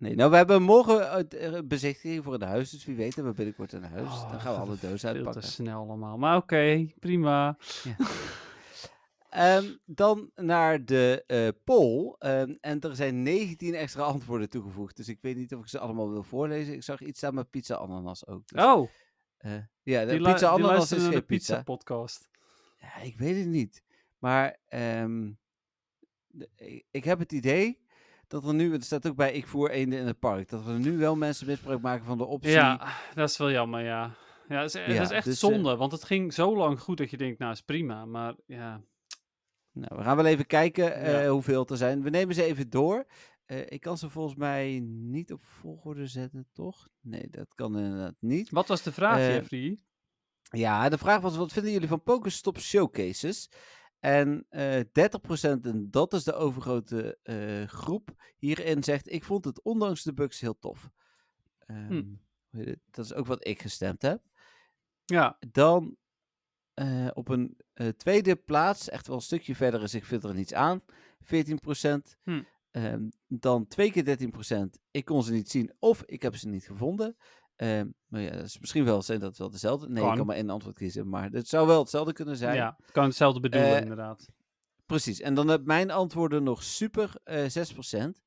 Nee, 0.00 0.14
nou, 0.14 0.30
we 0.30 0.36
hebben 0.36 0.62
morgen 0.62 1.68
bezichtiging 1.68 2.24
voor 2.24 2.32
het 2.32 2.42
huis, 2.42 2.70
dus 2.70 2.84
wie 2.84 2.96
weet 2.96 3.14
hebben 3.14 3.32
we 3.32 3.36
binnenkort 3.36 3.72
een 3.72 3.84
huis. 3.84 4.08
Oh, 4.08 4.30
dan 4.30 4.40
gaan 4.40 4.54
we 4.54 4.60
alle 4.60 4.76
dozen 4.80 5.08
uitpakken. 5.08 5.32
Veel 5.32 5.50
te 5.50 5.56
snel 5.56 5.80
allemaal, 5.80 6.18
maar 6.18 6.36
oké, 6.36 6.44
okay, 6.44 6.94
prima. 6.98 7.58
Ja. 9.30 9.56
um, 9.58 9.78
dan 9.84 10.30
naar 10.34 10.84
de 10.84 11.24
uh, 11.26 11.48
poll. 11.64 12.14
Um, 12.18 12.58
en 12.60 12.80
er 12.80 12.96
zijn 12.96 13.22
19 13.22 13.74
extra 13.74 14.02
antwoorden 14.02 14.48
toegevoegd, 14.48 14.96
dus 14.96 15.08
ik 15.08 15.18
weet 15.20 15.36
niet 15.36 15.54
of 15.54 15.60
ik 15.60 15.68
ze 15.68 15.78
allemaal 15.78 16.10
wil 16.10 16.22
voorlezen. 16.22 16.74
Ik 16.74 16.82
zag 16.82 17.00
iets 17.00 17.18
staan 17.18 17.34
met 17.34 17.50
pizza 17.50 17.74
ananas 17.74 18.26
ook. 18.26 18.48
Dus, 18.48 18.64
oh! 18.64 18.90
Uh, 19.40 19.52
ja, 19.82 20.04
de 20.04 20.20
pizza 20.20 20.48
ananas 20.48 20.92
is 20.92 21.06
geen 21.06 21.26
pizza. 21.26 21.62
podcast. 21.62 22.28
Ja, 22.78 22.96
ik 22.96 23.18
weet 23.18 23.36
het 23.36 23.48
niet. 23.48 23.82
Maar 24.18 24.56
um, 24.68 25.38
de, 26.26 26.84
ik 26.90 27.04
heb 27.04 27.18
het 27.18 27.32
idee 27.32 27.80
dat 28.30 28.44
er 28.44 28.54
nu, 28.54 28.72
het 28.72 28.84
staat 28.84 29.06
ook 29.06 29.16
bij 29.16 29.32
ik 29.32 29.46
voer 29.46 29.70
eenden 29.70 29.98
in 29.98 30.06
het 30.06 30.18
park, 30.18 30.48
dat 30.48 30.66
er 30.66 30.78
nu 30.78 30.98
wel 30.98 31.16
mensen 31.16 31.46
misbruik 31.46 31.80
maken 31.80 32.04
van 32.04 32.18
de 32.18 32.24
optie. 32.24 32.50
Ja, 32.50 32.92
dat 33.14 33.30
is 33.30 33.36
wel 33.36 33.50
jammer, 33.50 33.84
ja. 33.84 34.14
Ja, 34.48 34.60
dat 34.60 34.74
is, 34.74 34.80
ja, 34.86 34.86
dat 34.86 35.10
is 35.10 35.10
echt 35.10 35.24
dus, 35.24 35.38
zonde, 35.38 35.72
uh, 35.72 35.78
want 35.78 35.92
het 35.92 36.04
ging 36.04 36.34
zo 36.34 36.56
lang 36.56 36.80
goed 36.80 36.98
dat 36.98 37.10
je 37.10 37.16
denkt, 37.16 37.38
nou 37.38 37.52
is 37.52 37.60
prima, 37.60 38.04
maar 38.04 38.34
ja. 38.46 38.82
Nou, 39.72 39.96
we 39.96 40.02
gaan 40.02 40.16
wel 40.16 40.26
even 40.26 40.46
kijken 40.46 40.98
uh, 40.98 41.22
ja. 41.22 41.28
hoeveel 41.28 41.66
er 41.66 41.76
zijn. 41.76 42.02
We 42.02 42.10
nemen 42.10 42.34
ze 42.34 42.42
even 42.42 42.70
door. 42.70 43.06
Uh, 43.46 43.58
ik 43.66 43.80
kan 43.80 43.98
ze 43.98 44.10
volgens 44.10 44.36
mij 44.36 44.80
niet 44.84 45.32
op 45.32 45.40
volgorde 45.42 46.06
zetten, 46.06 46.48
toch? 46.52 46.88
Nee, 47.00 47.28
dat 47.30 47.54
kan 47.54 47.78
inderdaad 47.78 48.14
niet. 48.18 48.50
Wat 48.50 48.68
was 48.68 48.82
de 48.82 48.92
vraag, 48.92 49.18
Jeffrey? 49.18 49.78
Ja, 50.42 50.88
de 50.88 50.98
vraag 50.98 51.20
was, 51.20 51.36
wat 51.36 51.52
vinden 51.52 51.72
jullie 51.72 51.88
van 51.88 52.02
Pokestop 52.02 52.58
Showcases? 52.58 53.50
En 54.00 54.46
uh, 54.50 54.80
30%, 54.80 54.82
en 55.62 55.88
dat 55.90 56.12
is 56.12 56.24
de 56.24 56.34
overgrote 56.34 57.18
uh, 57.22 57.68
groep, 57.68 58.10
hierin 58.36 58.84
zegt: 58.84 59.12
Ik 59.12 59.24
vond 59.24 59.44
het 59.44 59.62
ondanks 59.62 60.02
de 60.02 60.14
bugs 60.14 60.40
heel 60.40 60.58
tof. 60.58 60.90
Um, 61.66 62.20
hm. 62.50 62.74
Dat 62.90 63.04
is 63.04 63.14
ook 63.14 63.26
wat 63.26 63.46
ik 63.46 63.62
gestemd 63.62 64.02
heb. 64.02 64.22
Ja. 65.04 65.36
Dan 65.52 65.96
uh, 66.74 67.08
op 67.12 67.28
een 67.28 67.56
tweede 67.96 68.36
plaats, 68.36 68.88
echt 68.88 69.06
wel 69.06 69.16
een 69.16 69.22
stukje 69.22 69.54
verder 69.54 69.82
is, 69.82 69.94
ik 69.94 70.04
vind 70.04 70.24
er 70.24 70.34
niets 70.34 70.54
aan, 70.54 70.82
14%. 70.82 70.86
Hm. 72.22 72.42
Um, 72.72 73.08
dan 73.26 73.66
twee 73.66 73.90
keer 73.92 74.18
13%, 74.74 74.80
ik 74.90 75.04
kon 75.04 75.22
ze 75.22 75.32
niet 75.32 75.50
zien 75.50 75.72
of 75.78 76.02
ik 76.02 76.22
heb 76.22 76.36
ze 76.36 76.48
niet 76.48 76.64
gevonden. 76.64 77.16
Um, 77.62 77.94
maar 78.06 78.20
ja, 78.20 78.30
dat 78.30 78.44
is 78.44 78.58
misschien 78.58 78.84
wel 78.84 79.02
zijn 79.02 79.20
dat 79.20 79.36
wel 79.36 79.50
dezelfde. 79.50 79.88
Nee, 79.88 80.02
kan. 80.02 80.10
ik 80.10 80.16
kan 80.16 80.26
maar 80.26 80.36
één 80.36 80.50
antwoord 80.50 80.76
kiezen. 80.76 81.08
Maar 81.08 81.30
het 81.30 81.48
zou 81.48 81.66
wel 81.66 81.80
hetzelfde 81.80 82.12
kunnen 82.12 82.36
zijn. 82.36 82.56
Ja, 82.56 82.76
het 82.82 82.92
kan 82.92 83.04
hetzelfde 83.04 83.40
bedoelen, 83.40 83.70
uh, 83.70 83.80
inderdaad. 83.80 84.28
Precies. 84.86 85.20
En 85.20 85.34
dan 85.34 85.48
heb 85.48 85.64
mijn 85.64 85.90
antwoorden 85.90 86.42
nog 86.42 86.62
super 86.62 87.12
uh, 87.24 87.44
6%. 87.44 88.20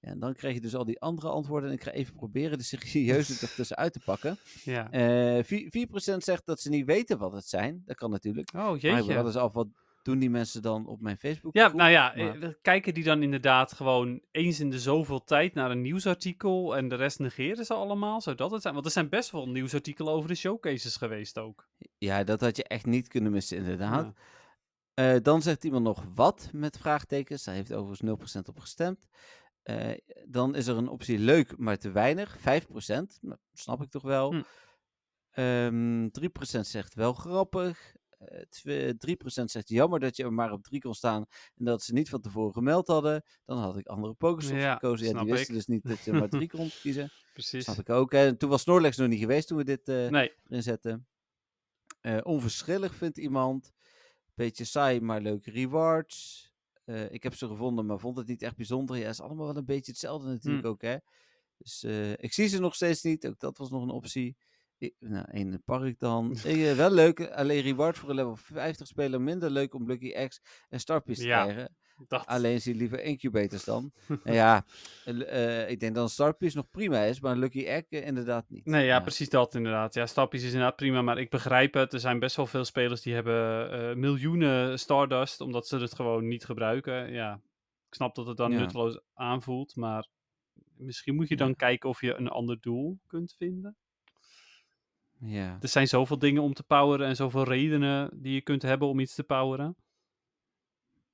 Ja, 0.00 0.10
en 0.10 0.18
dan 0.18 0.34
krijg 0.34 0.54
je 0.54 0.60
dus 0.60 0.74
al 0.74 0.84
die 0.84 1.00
andere 1.00 1.28
antwoorden. 1.28 1.68
En 1.68 1.74
ik 1.74 1.82
ga 1.82 1.90
even 1.90 2.14
proberen 2.14 2.58
de 2.58 2.64
serieuze 2.64 3.32
ertussen 3.46 3.76
uit 3.76 3.92
te 3.92 4.00
pakken. 4.04 4.38
Ja. 4.64 4.92
Uh, 5.38 5.44
4%, 5.44 5.46
4% 5.46 6.16
zegt 6.16 6.46
dat 6.46 6.60
ze 6.60 6.68
niet 6.68 6.86
weten 6.86 7.18
wat 7.18 7.32
het 7.32 7.48
zijn. 7.48 7.82
Dat 7.84 7.96
kan 7.96 8.10
natuurlijk. 8.10 8.52
Oh, 8.54 8.78
jeetje. 8.78 9.04
Maar 9.04 9.14
wel 9.14 9.26
eens 9.26 9.36
af 9.36 9.52
wat 9.52 9.68
doen 10.06 10.18
die 10.18 10.30
mensen 10.30 10.62
dan 10.62 10.86
op 10.86 11.00
mijn 11.00 11.18
Facebook? 11.18 11.54
Ja, 11.54 11.72
nou 11.72 11.90
ja, 11.90 12.12
maar... 12.16 12.54
kijken 12.62 12.94
die 12.94 13.04
dan 13.04 13.22
inderdaad 13.22 13.72
gewoon 13.72 14.20
eens 14.30 14.60
in 14.60 14.70
de 14.70 14.78
zoveel 14.78 15.24
tijd 15.24 15.54
naar 15.54 15.70
een 15.70 15.80
nieuwsartikel 15.80 16.76
en 16.76 16.88
de 16.88 16.94
rest 16.94 17.18
negeren 17.18 17.64
ze 17.64 17.74
allemaal? 17.74 18.20
Zou 18.20 18.36
dat 18.36 18.50
het 18.50 18.62
zijn? 18.62 18.74
Want 18.74 18.86
er 18.86 18.92
zijn 18.92 19.08
best 19.08 19.30
wel 19.30 19.48
nieuwsartikelen 19.48 20.12
over 20.12 20.28
de 20.28 20.34
showcases 20.34 20.96
geweest 20.96 21.38
ook. 21.38 21.68
Ja, 21.98 22.24
dat 22.24 22.40
had 22.40 22.56
je 22.56 22.64
echt 22.64 22.86
niet 22.86 23.08
kunnen 23.08 23.32
missen, 23.32 23.56
inderdaad. 23.56 24.12
Ja. 24.94 25.14
Uh, 25.14 25.22
dan 25.22 25.42
zegt 25.42 25.64
iemand 25.64 25.84
nog 25.84 26.04
wat 26.14 26.48
met 26.52 26.78
vraagtekens. 26.78 27.44
Daar 27.44 27.54
heeft 27.54 27.72
overigens 27.72 28.36
0% 28.38 28.48
op 28.48 28.58
gestemd. 28.58 29.06
Uh, 29.64 29.92
dan 30.28 30.54
is 30.54 30.66
er 30.66 30.76
een 30.76 30.88
optie 30.88 31.18
leuk, 31.18 31.58
maar 31.58 31.78
te 31.78 31.90
weinig. 31.90 32.38
5%. 32.38 32.42
Dat 33.20 33.38
snap 33.52 33.82
ik 33.82 33.90
toch 33.90 34.02
wel. 34.02 34.32
Hm. 34.32 34.42
Um, 35.40 36.10
3% 36.10 36.60
zegt 36.60 36.94
wel 36.94 37.12
grappig. 37.12 37.95
Uh, 38.64 38.90
3% 38.90 39.44
zegt 39.44 39.68
jammer 39.68 40.00
dat 40.00 40.16
je 40.16 40.22
er 40.22 40.32
maar 40.32 40.52
op 40.52 40.62
3 40.62 40.80
kon 40.80 40.94
staan 40.94 41.26
en 41.56 41.64
dat 41.64 41.82
ze 41.82 41.92
niet 41.92 42.08
van 42.08 42.20
tevoren 42.20 42.52
gemeld 42.52 42.86
hadden. 42.86 43.24
Dan 43.44 43.58
had 43.58 43.76
ik 43.76 43.86
andere 43.86 44.14
ja, 44.18 44.72
gekozen. 44.72 45.06
Ja, 45.06 45.22
die 45.22 45.32
wisten 45.32 45.48
ik. 45.48 45.54
dus 45.54 45.66
niet 45.66 45.82
dat 45.88 46.04
je 46.04 46.12
maar 46.12 46.28
3 46.28 46.48
kon 46.48 46.70
kiezen. 46.82 47.10
Precies. 47.32 47.64
Snap 47.64 47.78
ik 47.78 47.90
ook. 47.90 48.12
En 48.12 48.36
toen 48.36 48.50
was 48.50 48.62
Snorlax 48.62 48.96
nog 48.96 49.08
niet 49.08 49.20
geweest 49.20 49.48
toen 49.48 49.56
we 49.56 49.64
dit 49.64 49.88
uh, 49.88 50.08
nee. 50.08 50.32
erin 50.48 50.62
zetten. 50.62 51.06
Uh, 52.02 52.18
onverschillig 52.22 52.94
vindt 52.94 53.18
iemand. 53.18 53.72
Beetje 54.34 54.64
saai, 54.64 55.00
maar 55.00 55.20
leuke 55.20 55.50
rewards. 55.50 56.44
Ik 57.10 57.22
heb 57.22 57.34
ze 57.34 57.46
gevonden, 57.46 57.86
maar 57.86 57.98
vond 57.98 58.16
het 58.16 58.26
niet 58.26 58.42
echt 58.42 58.56
bijzonder. 58.56 58.96
Ja, 58.96 59.08
is 59.08 59.20
allemaal 59.20 59.46
wel 59.46 59.56
een 59.56 59.64
beetje 59.64 59.90
hetzelfde 59.90 60.28
natuurlijk 60.28 60.62
Hmm. 60.62 60.72
ook, 60.72 60.82
hè. 60.82 60.96
Dus 61.58 61.84
ik 62.16 62.32
zie 62.32 62.46
ze 62.46 62.60
nog 62.60 62.74
steeds 62.74 63.02
niet. 63.02 63.26
Ook 63.26 63.40
dat 63.40 63.58
was 63.58 63.70
nog 63.70 63.82
een 63.82 63.90
optie. 63.90 64.36
Nou, 64.98 65.26
in 65.30 65.52
het 65.52 65.64
park 65.64 65.98
dan. 65.98 66.36
Eh, 66.44 66.72
wel 66.72 66.90
leuk, 66.90 67.30
alleen 67.30 67.62
reward 67.62 67.98
voor 67.98 68.08
een 68.08 68.14
level 68.14 68.36
50 68.36 68.86
speler. 68.86 69.20
Minder 69.20 69.50
leuk 69.50 69.74
om 69.74 69.86
Lucky 69.86 70.26
X 70.26 70.40
en 70.68 70.80
Starpies 70.80 71.18
te 71.18 71.26
Ja. 71.26 71.42
krijgen. 71.42 71.76
Dat. 72.08 72.26
Alleen 72.26 72.60
zie 72.60 72.72
je 72.72 72.78
liever 72.78 73.02
incubators 73.02 73.64
dan. 73.64 73.92
Ja, 74.24 74.64
eh, 75.04 75.62
eh, 75.62 75.70
ik 75.70 75.80
denk 75.80 75.94
dat 75.94 76.10
Starpies 76.10 76.54
nog 76.54 76.70
prima 76.70 77.00
is, 77.00 77.20
maar 77.20 77.36
Lucky 77.36 77.64
Egg 77.64 77.84
eh, 77.88 78.06
inderdaad 78.06 78.44
niet. 78.48 78.64
Nee, 78.66 78.86
ja, 78.86 79.00
precies 79.00 79.28
dat 79.28 79.54
inderdaad. 79.54 79.94
Ja, 79.94 80.06
stapjes 80.06 80.42
is 80.42 80.52
inderdaad 80.52 80.76
prima, 80.76 81.02
maar 81.02 81.18
ik 81.18 81.30
begrijp 81.30 81.74
het. 81.74 81.92
Er 81.92 82.00
zijn 82.00 82.18
best 82.18 82.36
wel 82.36 82.46
veel 82.46 82.64
spelers 82.64 83.00
die 83.02 83.14
hebben 83.14 83.70
eh, 83.90 83.94
miljoenen 83.96 84.78
Stardust, 84.78 85.40
omdat 85.40 85.66
ze 85.68 85.76
het 85.78 85.94
gewoon 85.94 86.28
niet 86.28 86.44
gebruiken. 86.44 87.12
Ja, 87.12 87.40
ik 87.88 87.94
snap 87.94 88.14
dat 88.14 88.26
het 88.26 88.36
dan 88.36 88.50
Ja. 88.52 88.58
nutteloos 88.58 89.00
aanvoelt, 89.14 89.76
maar 89.76 90.08
misschien 90.76 91.14
moet 91.14 91.28
je 91.28 91.36
dan 91.36 91.54
kijken 91.56 91.88
of 91.88 92.00
je 92.00 92.14
een 92.14 92.28
ander 92.28 92.60
doel 92.60 92.98
kunt 93.06 93.34
vinden. 93.38 93.76
Ja. 95.20 95.56
Er 95.60 95.68
zijn 95.68 95.88
zoveel 95.88 96.18
dingen 96.18 96.42
om 96.42 96.54
te 96.54 96.62
poweren 96.62 97.06
en 97.06 97.16
zoveel 97.16 97.44
redenen 97.44 98.10
die 98.14 98.34
je 98.34 98.40
kunt 98.40 98.62
hebben 98.62 98.88
om 98.88 98.98
iets 99.00 99.14
te 99.14 99.22
poweren. 99.24 99.76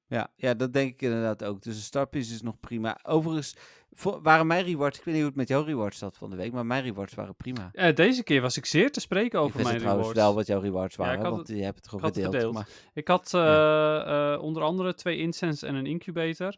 Ja, 0.06 0.32
ja, 0.36 0.54
dat 0.54 0.72
denk 0.72 0.92
ik 0.92 1.02
inderdaad 1.02 1.44
ook. 1.44 1.62
Dus 1.62 1.74
de 1.76 1.82
Starpies 1.82 2.32
is 2.32 2.42
nog 2.42 2.60
prima. 2.60 2.98
Overigens 3.02 3.56
vo- 3.90 4.20
waren 4.22 4.46
mijn 4.46 4.64
rewards, 4.64 4.98
ik 4.98 5.04
weet 5.04 5.14
niet 5.14 5.22
hoe 5.22 5.32
het 5.32 5.38
met 5.40 5.48
jouw 5.48 5.62
rewards 5.64 5.98
zat 5.98 6.16
van 6.16 6.30
de 6.30 6.36
week, 6.36 6.52
maar 6.52 6.66
mijn 6.66 6.82
rewards 6.82 7.14
waren 7.14 7.36
prima. 7.36 7.68
Eh, 7.72 7.94
deze 7.94 8.22
keer 8.22 8.40
was 8.40 8.56
ik 8.56 8.66
zeer 8.66 8.92
te 8.92 9.00
spreken 9.00 9.38
ik 9.38 9.44
over 9.44 9.56
wist 9.56 9.62
mijn 9.62 9.74
het 9.74 9.82
trouwens 9.82 10.08
rewards. 10.08 10.26
wel 10.28 10.34
wat 10.38 10.46
jouw 10.46 10.60
rewards 10.60 10.96
Ja, 10.96 11.02
ik 11.04 11.08
waren, 11.08 11.24
had 11.24 11.34
want 11.34 11.48
je 11.58 11.64
hebt 11.64 11.76
het 11.76 11.88
gewoon 11.88 12.04
had 12.04 12.14
het 12.14 12.24
gedeeld. 12.24 12.42
gedeeld. 12.42 12.54
Maar, 12.54 12.68
Ik 12.94 13.08
had 13.08 13.30
Ja. 13.30 14.04
eh, 14.04 14.32
eh, 14.34 14.42
onder 14.42 14.62
andere 14.62 14.94
twee 14.94 15.18
incense 15.18 15.66
en 15.66 15.74
een 15.74 15.86
incubator. 15.86 16.56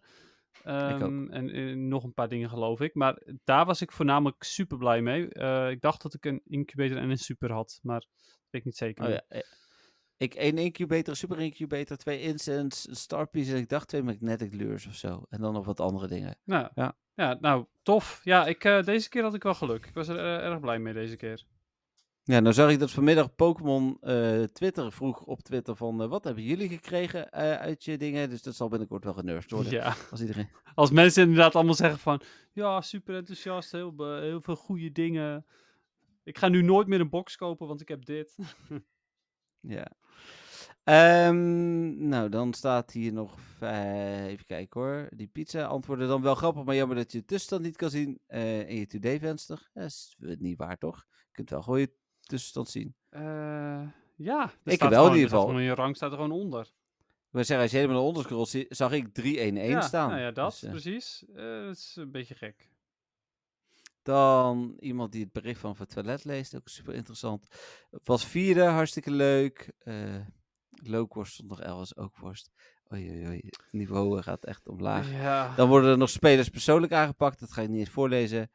Ehm, 0.64 1.30
en 1.30 1.50
eh, 1.50 1.76
nog 1.76 2.04
een 2.04 2.14
paar 2.14 2.28
dingen 2.28 2.48
geloof 2.48 2.80
ik. 2.80 2.94
Maar 2.94 3.22
daar 3.44 3.66
was 3.66 3.80
ik 3.80 3.92
voornamelijk 3.92 4.42
super 4.42 4.78
blij 4.78 5.02
mee. 5.02 5.28
Eh, 5.28 5.70
ik 5.70 5.80
dacht 5.80 6.02
dat 6.02 6.14
ik 6.14 6.24
een 6.24 6.42
incubator 6.44 6.96
en 6.96 7.10
een 7.10 7.18
super 7.18 7.52
had. 7.52 7.78
Maar 7.82 8.00
dat 8.00 8.08
weet 8.50 8.60
ik 8.60 8.64
niet 8.64 8.76
zeker. 8.76 9.04
oh 9.04 9.10
ja, 9.10 9.22
eh, 9.28 9.40
ik 10.16 10.34
één 10.34 10.58
incubator, 10.58 11.08
een 11.08 11.16
super 11.16 11.40
incubator, 11.40 11.96
twee 11.96 12.20
incense, 12.20 12.88
een 12.88 12.96
Starpies 12.96 13.48
en 13.48 13.56
ik 13.56 13.68
dacht 13.68 13.88
twee 13.88 14.02
magnetic 14.02 14.54
lures 14.54 14.86
of 14.86 14.94
zo. 14.94 15.26
En 15.28 15.40
dan 15.40 15.52
nog 15.52 15.66
wat 15.66 15.80
andere 15.80 16.06
dingen. 16.06 16.36
Nou, 16.44 16.68
Ja. 16.74 16.96
ja. 17.14 17.36
nou, 17.40 17.66
tof. 17.82 18.20
Ja, 18.22 18.46
ik, 18.46 18.62
deze 18.62 19.08
keer 19.08 19.22
had 19.22 19.34
ik 19.34 19.42
wel 19.42 19.54
geluk. 19.54 19.86
Ik 19.86 19.94
was 19.94 20.08
er 20.08 20.18
erg 20.18 20.60
blij 20.60 20.78
mee 20.78 20.92
deze 20.92 21.16
keer. 21.16 21.44
Ja, 22.26 22.40
nou 22.40 22.54
zag 22.54 22.70
ik 22.70 22.78
dat 22.78 22.90
vanmiddag 22.90 23.34
Pokémon 23.34 23.96
eh, 24.00 24.42
Twitter 24.42 24.92
vroeg 24.92 25.24
op 25.24 25.40
Twitter 25.40 25.76
van 25.76 26.02
eh, 26.02 26.08
wat 26.08 26.24
hebben 26.24 26.42
jullie 26.42 26.68
gekregen 26.68 27.30
eh, 27.30 27.52
uit 27.52 27.84
je 27.84 27.96
dingen? 27.96 28.30
Dus 28.30 28.42
dat 28.42 28.54
zal 28.54 28.68
binnenkort 28.68 29.04
wel 29.04 29.12
genervd 29.14 29.50
worden. 29.50 29.72
Ja, 29.72 29.94
Als 30.10 30.20
iedereen... 30.20 30.48
als 30.74 30.90
mensen 30.90 31.22
inderdaad 31.22 31.54
allemaal 31.54 31.74
zeggen 31.74 31.98
van... 31.98 32.20
Ja, 32.52 32.80
super 32.80 33.14
enthousiast, 33.16 33.72
heel, 33.72 33.94
veel 34.40 34.56
goede 34.56 34.92
dingen. 34.92 35.46
Ik 36.22 36.38
ga 36.38 36.48
nu 36.48 36.62
nooit 36.62 36.86
meer 36.86 37.00
een 37.00 37.08
box 37.08 37.36
kopen, 37.36 37.66
want 37.66 37.80
ik 37.80 37.88
heb 37.88 38.04
dit. 38.04 38.36
Ja. 39.66 39.90
Ehm, 40.82 42.08
nou, 42.08 42.28
dan 42.28 42.52
staat 42.52 42.92
hier 42.92 43.12
nog. 43.12 43.38
even 43.60 44.46
kijken 44.46 44.80
hoor. 44.80 45.08
Die 45.10 45.26
pizza 45.26 45.64
antwoorden 45.64 46.08
dan 46.08 46.22
wel 46.22 46.34
grappig, 46.34 46.64
maar 46.64 46.74
jammer 46.74 46.96
dat 46.96 47.12
je 47.12 47.18
de 47.18 47.24
tussenstand 47.24 47.62
niet 47.62 47.76
kan 47.76 47.90
zien 47.90 48.20
in 48.66 48.76
je 48.76 48.86
today-venster. 48.86 49.70
Dat 49.72 49.84
is 49.84 50.16
niet 50.38 50.58
waar, 50.58 50.78
toch? 50.78 51.04
Je 51.08 51.32
kunt 51.32 51.50
wel 51.50 51.62
gewoon 51.62 51.88
je 52.24 52.30
tussenstand 52.30 52.68
zien. 52.68 52.94
Eh, 53.08 53.88
ja, 54.16 54.52
Ik 54.64 54.74
staat 54.74 54.90
wel 54.90 55.06
in 55.06 55.14
ieder 55.14 55.30
er 55.32 55.38
geval. 55.38 55.58
je 55.58 55.74
rang 55.74 55.96
staat 55.96 56.10
er 56.10 56.16
gewoon 56.16 56.32
onder. 56.32 56.72
Wil 57.30 57.44
zeggen, 57.44 57.64
als 57.64 57.70
je 57.74 57.80
helemaal 57.80 58.06
onder 58.06 58.22
scrolt, 58.22 58.64
zag 58.68 58.92
ik 58.92 59.08
3-1-1 59.08 59.68
ja, 59.68 59.80
staan. 59.80 60.08
Nou 60.08 60.20
ja, 60.20 60.30
dat, 60.30 60.50
Dus, 60.50 60.62
eh, 60.62 60.70
precies. 60.70 61.24
Eh, 61.34 61.64
dat 61.64 61.76
is 61.76 61.96
een 61.96 62.10
beetje 62.10 62.34
gek. 62.34 62.68
Dan 64.02 64.76
iemand 64.78 65.12
die 65.12 65.22
het 65.22 65.32
bericht 65.32 65.60
van 65.60 65.74
het 65.78 65.90
toilet 65.90 66.24
leest, 66.24 66.56
ook 66.56 66.68
super 66.68 66.94
interessant. 66.94 67.46
Was 67.90 68.26
vierde, 68.26 68.62
hartstikke 68.62 69.10
leuk. 69.10 69.72
Eh 69.78 70.16
Lookworst 70.82 71.32
stond 71.32 71.48
nog 71.48 71.60
elders, 71.60 71.96
ook 71.96 72.16
worst. 72.16 72.50
Oei, 72.92 73.10
oei, 73.10 73.26
oei. 73.26 73.40
Het 73.46 73.66
niveau 73.70 74.22
gaat 74.22 74.44
echt 74.44 74.68
omlaag. 74.68 75.10
Ja, 75.12 75.54
Dan 75.54 75.68
worden 75.68 75.90
er 75.90 75.98
nog 75.98 76.10
spelers 76.10 76.48
persoonlijk 76.48 76.92
aangepakt. 76.92 77.40
Dat 77.40 77.52
ga 77.52 77.62
ik 77.62 77.68
niet 77.68 77.78
eens 77.78 77.88
voorlezen. 77.88 78.50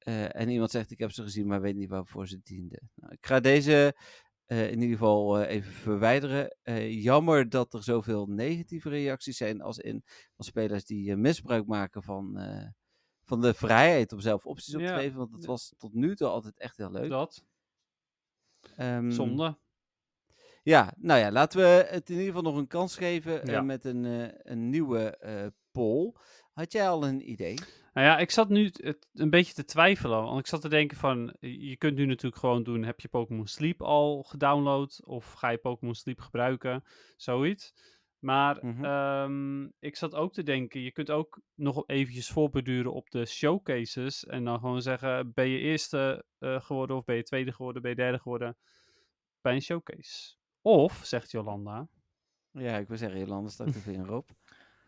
Eh, 0.00 0.36
en 0.40 0.48
iemand 0.48 0.70
zegt, 0.70 0.90
ik 0.90 0.98
heb 0.98 1.10
ze 1.12 1.22
gezien, 1.22 1.46
maar 1.46 1.60
weet 1.60 1.76
niet 1.76 1.88
waarvoor 1.88 2.28
ze 2.28 2.40
dienden. 2.42 2.90
Nou, 2.94 3.12
ik 3.12 3.26
ga 3.26 3.40
deze 3.40 3.96
eh, 4.46 4.70
in 4.70 4.80
ieder 4.80 4.96
geval 4.98 5.38
eh, 5.38 5.54
even 5.56 5.72
verwijderen. 5.72 6.56
Jammer 7.00 7.48
dat 7.48 7.74
er 7.74 7.82
zoveel 7.82 8.26
negatieve 8.26 8.88
reacties 8.88 9.36
zijn 9.36 9.60
als 9.60 9.78
in 9.78 10.02
van 10.36 10.44
spelers 10.44 10.84
die 10.84 11.16
misbruik 11.16 11.66
maken 11.66 12.02
van, 12.02 12.38
van 13.24 13.40
de 13.40 13.54
vrijheid 13.54 14.12
om 14.12 14.20
zelf 14.20 14.46
opties 14.46 14.74
op 14.74 14.80
te 14.80 14.86
Ja. 14.86 14.98
geven. 14.98 15.18
Want 15.18 15.42
Ja. 15.42 15.46
was 15.48 15.74
tot 15.76 15.92
nu 15.94 16.16
toe 16.16 16.28
altijd 16.28 16.58
echt 16.58 16.76
heel 16.76 16.90
leuk. 16.90 17.08
dat. 17.10 17.44
Ehm, 18.76 19.10
Zonde. 19.10 19.58
Ja, 20.62 20.94
nou 20.98 21.20
ja, 21.20 21.30
laten 21.32 21.60
we 21.60 21.86
het 21.90 22.10
in 22.10 22.16
ieder 22.18 22.34
geval 22.34 22.50
nog 22.50 22.56
een 22.60 22.66
kans 22.66 22.96
geven 22.96 23.46
Ja. 23.46 23.62
met 23.62 23.84
een, 23.84 24.04
een 24.52 24.70
nieuwe 24.70 25.18
poll. 25.70 26.12
Had 26.52 26.72
jij 26.72 26.88
al 26.88 27.06
een 27.06 27.30
idee? 27.30 27.54
Nou 27.94 28.06
ja, 28.06 28.18
ik 28.18 28.30
zat 28.30 28.48
nu 28.48 28.70
het 28.72 29.08
een 29.12 29.30
beetje 29.30 29.54
te 29.54 29.64
twijfelen. 29.64 30.22
Want 30.22 30.38
ik 30.40 30.46
zat 30.46 30.60
te 30.60 30.68
denken 30.68 30.96
van, 30.96 31.36
je 31.40 31.76
kunt 31.76 31.96
nu 31.96 32.06
natuurlijk 32.06 32.40
gewoon 32.40 32.62
doen, 32.62 32.82
heb 32.84 33.00
je 33.00 33.08
Pokémon 33.08 33.46
Sleep 33.46 33.82
al 33.82 34.22
gedownload? 34.22 35.00
Of 35.04 35.32
ga 35.32 35.48
je 35.48 35.58
Pokémon 35.58 35.94
Sleep 35.94 36.20
gebruiken? 36.20 36.84
Zoiets. 37.16 37.74
Maar 38.18 38.64
Mhm. 38.66 38.84
ehm, 38.84 39.64
ik 39.78 39.96
zat 39.96 40.14
ook 40.14 40.32
te 40.32 40.42
denken, 40.42 40.80
je 40.80 40.92
kunt 40.92 41.10
ook 41.10 41.40
nog 41.54 41.82
eventjes 41.86 42.28
voorbeduren 42.28 42.92
op 42.92 43.10
de 43.10 43.26
showcases. 43.26 44.24
En 44.26 44.44
dan 44.44 44.58
gewoon 44.58 44.82
zeggen, 44.82 45.32
ben 45.34 45.48
je 45.48 45.58
eerste 45.58 46.24
eh, 46.38 46.60
geworden 46.60 46.96
of 46.96 47.04
ben 47.04 47.16
je 47.16 47.22
tweede 47.22 47.52
geworden, 47.52 47.82
ben 47.82 47.90
je 47.90 47.96
derde 47.96 48.18
geworden 48.18 48.56
bij 49.40 49.54
een 49.54 49.62
showcase? 49.62 50.36
Of, 50.60 51.00
zegt 51.04 51.30
Jolanda, 51.30 51.88
Ja, 52.52 52.76
ik 52.76 52.88
wil 52.88 52.96
zeggen, 52.96 53.18
Jolanda 53.18 53.48
stak 53.48 53.72
de 53.72 53.78
vinger 53.80 54.12
op. 54.12 54.30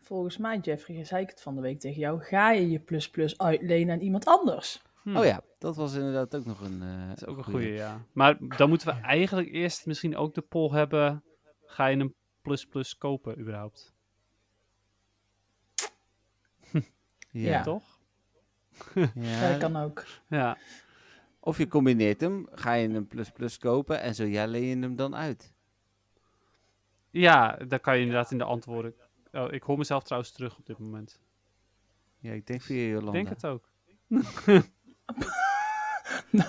Volgens 0.03 0.37
mij, 0.37 0.57
Jeffrey, 0.57 1.03
zei 1.05 1.21
ik 1.23 1.29
het 1.29 1.41
van 1.41 1.55
de 1.55 1.61
week 1.61 1.79
tegen 1.79 1.99
jou. 1.99 2.21
Ga 2.21 2.51
je 2.51 2.69
je 2.69 2.79
plus 2.79 3.09
plus 3.09 3.37
uitlenen 3.37 3.93
aan 3.93 4.01
iemand 4.01 4.25
anders? 4.25 4.81
hm, 5.01 5.17
Oh 5.17 5.25
ja, 5.25 5.41
dat 5.57 5.75
was 5.75 5.93
inderdaad 5.93 6.35
ook 6.35 6.45
nog 6.45 6.61
een. 6.61 6.81
eh, 6.81 7.07
Dat 7.09 7.21
is 7.21 7.25
ook 7.27 7.37
een 7.37 7.43
goede, 7.43 7.67
ja. 7.67 8.05
Maar 8.11 8.37
dan 8.57 8.69
moeten 8.69 8.87
we 8.87 8.93
eigenlijk 9.01 9.49
eerst 9.51 9.85
misschien 9.85 10.17
ook 10.17 10.33
de 10.33 10.41
poll 10.41 10.71
hebben. 10.71 11.23
Ga 11.65 11.85
je 11.85 11.97
een 11.97 12.13
plus 12.41 12.65
plus 12.65 12.97
kopen 12.97 13.39
überhaupt? 13.39 13.93
Ja, 17.31 17.49
Ja. 17.49 17.61
Toch? 17.63 17.99
ja. 19.13 19.49
Dat 19.49 19.57
kan 19.57 19.75
ook. 19.75 20.05
Ja. 20.27 20.57
Of 21.39 21.57
je 21.57 21.67
combineert 21.67 22.21
hem, 22.21 22.47
ga 22.51 22.73
je 22.73 22.87
een 22.87 23.07
plus 23.07 23.29
plus 23.31 23.57
kopen 23.57 24.01
en 24.01 24.15
zo 24.15 24.23
ja, 24.23 24.45
leen 24.45 24.63
je 24.63 24.77
hem 24.77 24.95
dan 24.95 25.15
uit. 25.15 25.53
Ja, 27.09 27.55
daar 27.67 27.79
kan 27.79 27.95
je 27.95 28.01
inderdaad 28.03 28.31
in 28.31 28.37
de 28.37 28.43
antwoorden. 28.43 28.93
Oh, 29.33 29.51
ik 29.53 29.63
hoor 29.63 29.77
mezelf 29.77 30.03
trouwens 30.03 30.31
terug 30.31 30.57
op 30.57 30.65
dit 30.65 30.77
moment. 30.77 31.19
Ja, 32.19 32.31
ik 32.31 32.45
denk 32.47 32.61
via 32.61 32.87
Jolanda. 32.87 33.19
Ik 33.19 33.25
denk 33.25 33.29
het 33.41 33.45
ook. 33.45 33.69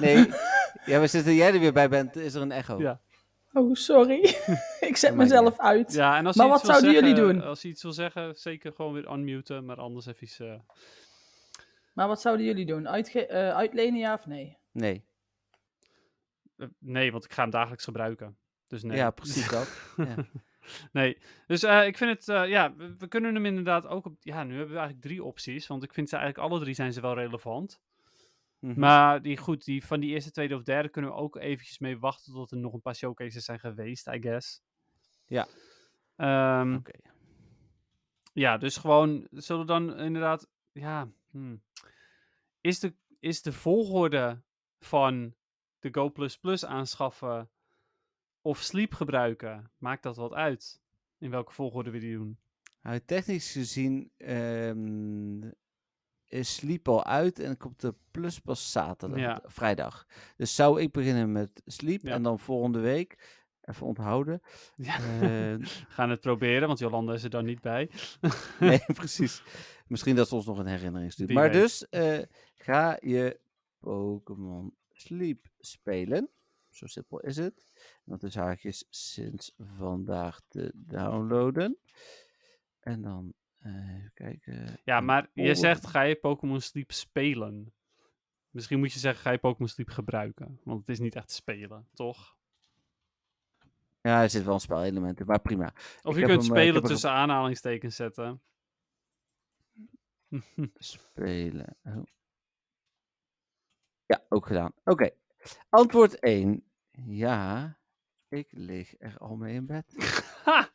Nee, 0.00 0.28
ja, 0.84 0.98
maar 0.98 1.08
sinds 1.08 1.28
jij 1.28 1.52
er 1.52 1.60
weer 1.60 1.72
bij 1.72 1.88
bent, 1.88 2.16
is 2.16 2.34
er 2.34 2.42
een 2.42 2.52
echo. 2.52 2.78
Ja. 2.78 3.00
Oh, 3.52 3.74
sorry. 3.74 4.18
ik 4.90 4.96
zet 4.96 5.14
mezelf 5.14 5.58
uit. 5.58 5.92
Ja, 5.92 6.16
en 6.16 6.26
als 6.26 6.36
Maar 6.36 6.46
je 6.46 6.52
wat 6.52 6.60
iets 6.60 6.70
wil 6.70 6.80
zouden 6.80 7.00
jullie 7.02 7.16
zeggen- 7.16 7.38
doen? 7.38 7.48
Als 7.48 7.62
je 7.62 7.68
iets 7.68 7.82
wil 7.82 7.92
zeggen, 7.92 8.34
zeker 8.34 8.72
gewoon 8.72 8.92
weer 8.92 9.12
unmuten. 9.12 9.64
Maar 9.64 9.76
anders 9.76 10.06
even... 10.06 10.52
eh 10.52 10.60
Maar 11.92 12.08
wat 12.08 12.20
zouden 12.20 12.46
jullie 12.46 12.66
doen? 12.66 12.88
Uitge 12.88 13.26
eh, 13.26 13.50
uitlenen, 13.56 13.98
ja 14.00 14.14
of 14.14 14.26
nee? 14.26 14.58
Nee. 14.72 15.04
eh, 16.56 16.68
nee, 16.78 17.12
want 17.12 17.24
ik 17.24 17.32
ga 17.32 17.42
hem 17.42 17.50
dagelijks 17.50 17.84
gebruiken. 17.84 18.36
Dus 18.66 18.82
nee. 18.82 18.96
Ja, 18.96 19.10
precies 19.10 19.48
dat. 19.48 19.68
Ja. 19.96 20.14
Nee, 20.92 21.18
dus 21.46 21.62
eh, 21.62 21.86
ik 21.86 21.96
vind 21.96 22.10
het, 22.10 22.28
eh, 22.28 22.48
ja, 22.48 22.74
we, 22.74 22.96
we 22.96 23.08
kunnen 23.08 23.34
hem 23.34 23.46
inderdaad 23.46 23.86
ook 23.86 24.06
op, 24.06 24.16
ja, 24.20 24.44
nu 24.44 24.50
hebben 24.50 24.72
we 24.74 24.78
eigenlijk 24.78 25.06
drie 25.06 25.24
opties, 25.24 25.66
want 25.66 25.82
ik 25.82 25.92
vind 25.92 26.08
ze 26.08 26.16
eigenlijk 26.16 26.48
alle 26.48 26.60
drie 26.60 26.74
zijn 26.74 26.92
ze 26.92 27.00
wel 27.00 27.14
relevant. 27.14 27.80
Mhm. 28.58 28.80
Maar 28.80 29.22
die, 29.22 29.36
goed, 29.36 29.64
die 29.64 29.84
van 29.84 30.00
die 30.00 30.10
eerste, 30.10 30.30
tweede 30.30 30.54
of 30.54 30.62
derde 30.62 30.88
kunnen 30.88 31.10
we 31.10 31.16
ook 31.16 31.36
eventjes 31.36 31.78
mee 31.78 31.98
wachten 31.98 32.32
tot 32.32 32.50
er 32.50 32.56
nog 32.56 32.72
een 32.72 32.80
paar 32.80 32.94
showcases 32.94 33.44
zijn 33.44 33.60
geweest, 33.60 34.06
I 34.06 34.20
guess. 34.20 34.62
Ja. 35.26 35.46
Ehm, 36.16 36.74
Oké. 36.74 36.98
Ja, 38.32 38.58
dus 38.58 38.76
gewoon, 38.76 39.26
zullen 39.30 39.60
we 39.60 39.66
dan 39.66 39.98
inderdaad, 39.98 40.48
ja, 40.72 41.08
hmm. 41.30 41.62
is, 42.60 42.78
de, 42.80 42.94
is 43.20 43.42
de 43.42 43.52
volgorde 43.52 44.42
van 44.78 45.34
de 45.78 45.88
Go 45.92 46.12
aanschaffen 46.66 47.50
of 48.44 48.58
Sleep 48.62 48.94
gebruiken, 48.94 49.70
maakt 49.78 50.02
dat 50.02 50.16
wat 50.16 50.32
uit? 50.32 50.80
In 51.18 51.30
welke 51.30 51.52
volgorde 51.52 51.90
we 51.90 51.98
die 51.98 52.16
doen? 52.16 52.38
Nou, 52.82 53.00
technisch 53.06 53.52
gezien 53.52 54.10
ehm, 54.16 55.50
is 56.26 56.54
Sleep 56.54 56.88
al 56.88 57.04
uit 57.04 57.38
en 57.38 57.56
komt 57.56 57.80
de 57.80 57.94
plus 58.10 58.38
pas 58.40 58.72
zaterdag, 58.72 59.18
Ja. 59.18 59.42
vrijdag. 59.44 60.06
Dus 60.36 60.54
zou 60.54 60.80
ik 60.80 60.92
beginnen 60.92 61.32
met 61.32 61.62
Sleep 61.66 62.02
Ja. 62.02 62.12
en 62.12 62.22
dan 62.22 62.38
volgende 62.38 62.80
week, 62.80 63.42
even 63.60 63.86
onthouden. 63.86 64.40
Ja. 64.76 64.98
eh, 65.20 65.54
gaan 65.96 66.10
het 66.10 66.20
proberen, 66.20 66.66
want 66.66 66.78
Jolanda 66.78 67.12
is 67.12 67.22
er 67.24 67.30
dan 67.30 67.44
niet 67.44 67.60
bij. 67.60 67.90
nee, 68.60 68.80
precies. 68.94 69.42
Misschien 69.86 70.16
dat 70.16 70.28
ze 70.28 70.34
ons 70.34 70.46
nog 70.46 70.58
een 70.58 70.66
herinnering 70.66 71.12
stuurt. 71.12 71.32
Maar 71.32 71.50
weet. 71.50 71.60
dus, 71.60 71.88
eh, 71.88 72.18
ga 72.54 72.98
je 73.00 73.40
Pokémon 73.78 74.74
Sleep 74.92 75.46
spelen. 75.58 76.28
Zo 76.74 76.86
simpel 76.86 77.20
is 77.20 77.36
het. 77.36 77.72
En 77.76 78.02
dat 78.04 78.22
is 78.22 78.34
haakjes 78.34 78.86
sinds 78.90 79.54
vandaag 79.58 80.40
te 80.48 80.72
downloaden. 80.74 81.78
En 82.80 83.02
dan 83.02 83.34
eh, 83.58 83.96
even 83.96 84.10
kijken. 84.14 84.80
Ja, 84.84 85.00
maar 85.00 85.30
je 85.32 85.54
zegt, 85.54 85.86
ga 85.86 86.02
je 86.02 86.14
Pokémon 86.14 86.60
Sleep 86.60 86.92
spelen? 86.92 87.72
Misschien 88.50 88.78
moet 88.78 88.92
je 88.92 88.98
zeggen, 88.98 89.22
ga 89.22 89.30
je 89.30 89.38
Pokémon 89.38 89.68
Sleep 89.68 89.88
gebruiken? 89.88 90.60
Want 90.64 90.80
het 90.80 90.88
is 90.88 90.98
niet 90.98 91.14
echt 91.14 91.30
spelen, 91.30 91.88
toch? 91.92 92.36
Ja, 94.00 94.22
er 94.22 94.30
zit 94.30 94.44
wel 94.44 94.54
een 94.54 94.60
spelelement 94.60 95.20
in, 95.20 95.26
maar 95.26 95.40
prima. 95.40 95.72
Of 96.02 96.16
je 96.16 96.24
kunt 96.24 96.42
hem, 96.42 96.50
eh, 96.50 96.60
spelen 96.60 96.74
hem 96.74 96.82
tussen 96.82 97.10
aanhalingstekens 97.10 97.96
zetten. 97.96 98.42
Spelen. 100.74 101.76
Oh. 101.84 102.02
Ja, 104.06 104.24
ook 104.28 104.46
gedaan. 104.46 104.72
Oké. 104.84 105.10
Antwoord 105.68 106.18
1. 106.18 106.64
Ja, 106.90 107.78
ik 108.28 108.48
lig 108.50 108.94
er 108.98 109.18
al 109.18 109.36
mee 109.36 109.54
in 109.54 109.66
bed. 109.66 109.94
Ha! 110.44 110.70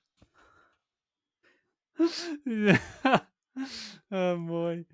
ja. 2.43 2.79
Ah, 4.09 4.39
mooi. 4.39 4.87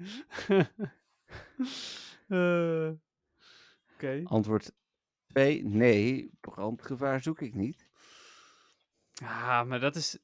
Eh, 2.27 2.91
Oké. 3.93 4.22
Antwoord 4.23 4.72
2. 5.27 5.64
Nee, 5.65 6.31
brandgevaar 6.39 7.22
zoek 7.22 7.41
ik 7.41 7.53
niet. 7.53 7.88
Ja, 9.11 9.64
maar 9.64 9.80
dat 9.80 9.95
is... 9.95 10.18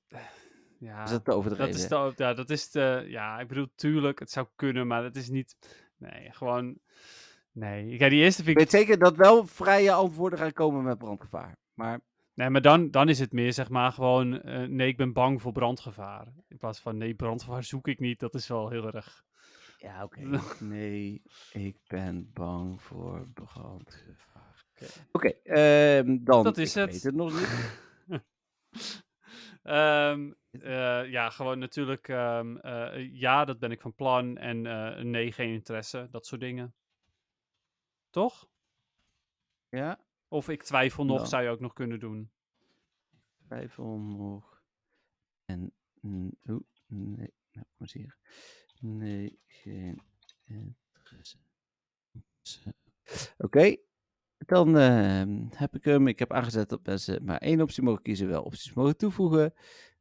Ja, 0.79 1.03
Is 1.03 1.09
dat 1.09 1.25
te 1.25 1.31
overdreven? 1.31 1.71
dat 1.71 1.81
is 1.81 1.87
de, 1.87 2.23
ja, 2.23 2.33
dat 2.33 2.49
is. 2.49 2.69
Ja, 3.11 3.39
ik 3.39 3.47
bedoel, 3.47 3.67
tuurlijk, 3.75 4.19
het 4.19 4.31
zou 4.31 4.47
kunnen, 4.55 4.87
maar 4.87 5.01
dat 5.01 5.15
is 5.15 5.29
niet... 5.29 5.55
Nee, 5.97 6.31
gewoon... 6.31 6.79
Nee, 7.51 7.97
kijk, 7.97 8.11
die 8.11 8.21
eerste 8.21 8.41
Ik 8.41 8.45
vind 8.47 8.59
ik... 8.59 8.63
weet 8.63 8.81
zeker 8.81 8.99
dat 8.99 9.15
wel 9.15 9.45
vrije 9.45 9.91
antwoorden 9.91 10.39
gaan 10.39 10.53
komen 10.53 10.83
met 10.83 10.97
brandgevaar. 10.97 11.57
Maar 11.73 11.99
Nee, 12.33 12.49
maar 12.49 12.61
dan, 12.61 12.91
dan 12.91 13.09
is 13.09 13.19
het 13.19 13.31
meer, 13.31 13.53
zeg 13.53 13.69
maar, 13.69 13.91
gewoon... 13.91 14.41
eh, 14.41 14.67
nee, 14.67 14.87
ik 14.87 14.97
ben 14.97 15.13
bang 15.13 15.41
voor 15.41 15.51
brandgevaar. 15.51 16.27
In 16.47 16.57
plaats 16.57 16.79
van, 16.79 16.97
nee, 16.97 17.13
brandgevaar 17.13 17.63
zoek 17.63 17.87
ik 17.87 17.99
niet. 17.99 18.19
Dat 18.19 18.33
is 18.33 18.47
wel 18.47 18.69
heel 18.69 18.91
erg... 18.93 19.23
ja, 19.77 20.03
oké. 20.03 20.39
nee, 20.59 21.21
ik 21.51 21.77
ben 21.87 22.29
bang 22.33 22.81
voor 22.81 23.27
brandgevaar. 23.33 24.65
Oké, 25.11 25.27
ehm, 25.43 26.17
dan. 26.23 26.43
Dat 26.43 26.57
is 26.57 26.75
ik 26.75 26.81
het. 26.81 26.91
weet 26.91 27.03
het 27.03 27.15
nog 27.15 27.33
niet. 27.33 27.79
Ehm, 29.63 30.31
eh, 30.51 31.11
ja, 31.11 31.29
gewoon 31.29 31.59
natuurlijk. 31.59 32.07
ehm, 32.07 32.57
eh, 32.57 33.09
ja, 33.13 33.45
dat 33.45 33.59
ben 33.59 33.71
ik 33.71 33.81
van 33.81 33.95
plan. 33.95 34.37
En 34.37 34.61
nee, 35.09 35.31
geen 35.31 35.53
interesse. 35.53 36.07
Dat 36.11 36.25
soort 36.25 36.41
dingen. 36.41 36.73
Toch? 38.11 38.49
Ja, 39.69 39.99
Of 40.27 40.49
ik 40.49 40.63
twijfel 40.63 41.05
nog, 41.05 41.27
zou 41.27 41.43
je 41.43 41.49
ook 41.49 41.59
nog 41.59 41.73
kunnen 41.73 41.99
doen. 41.99 42.31
twijfel 43.47 43.97
nog. 43.97 44.61
En. 45.45 45.73
oeh, 46.03 46.31
nee, 46.87 47.33
nou, 47.51 47.65
kom 47.65 47.77
eens 47.77 47.93
hier. 47.93 48.17
Nee, 48.79 49.39
geen 49.45 50.01
interesse. 50.93 51.37
Oké, 53.37 53.75
dan 54.37 54.77
ehm, 54.77 55.45
heb 55.49 55.75
ik 55.75 55.83
hem. 55.83 56.07
Ik 56.07 56.19
heb 56.19 56.33
aangezet 56.33 56.69
dat 56.69 56.85
mensen 56.85 57.23
maar 57.23 57.37
één 57.37 57.61
optie 57.61 57.83
mogen 57.83 58.01
kiezen, 58.01 58.27
wel 58.27 58.43
opties 58.43 58.73
mogen 58.73 58.97
toevoegen. 58.97 59.53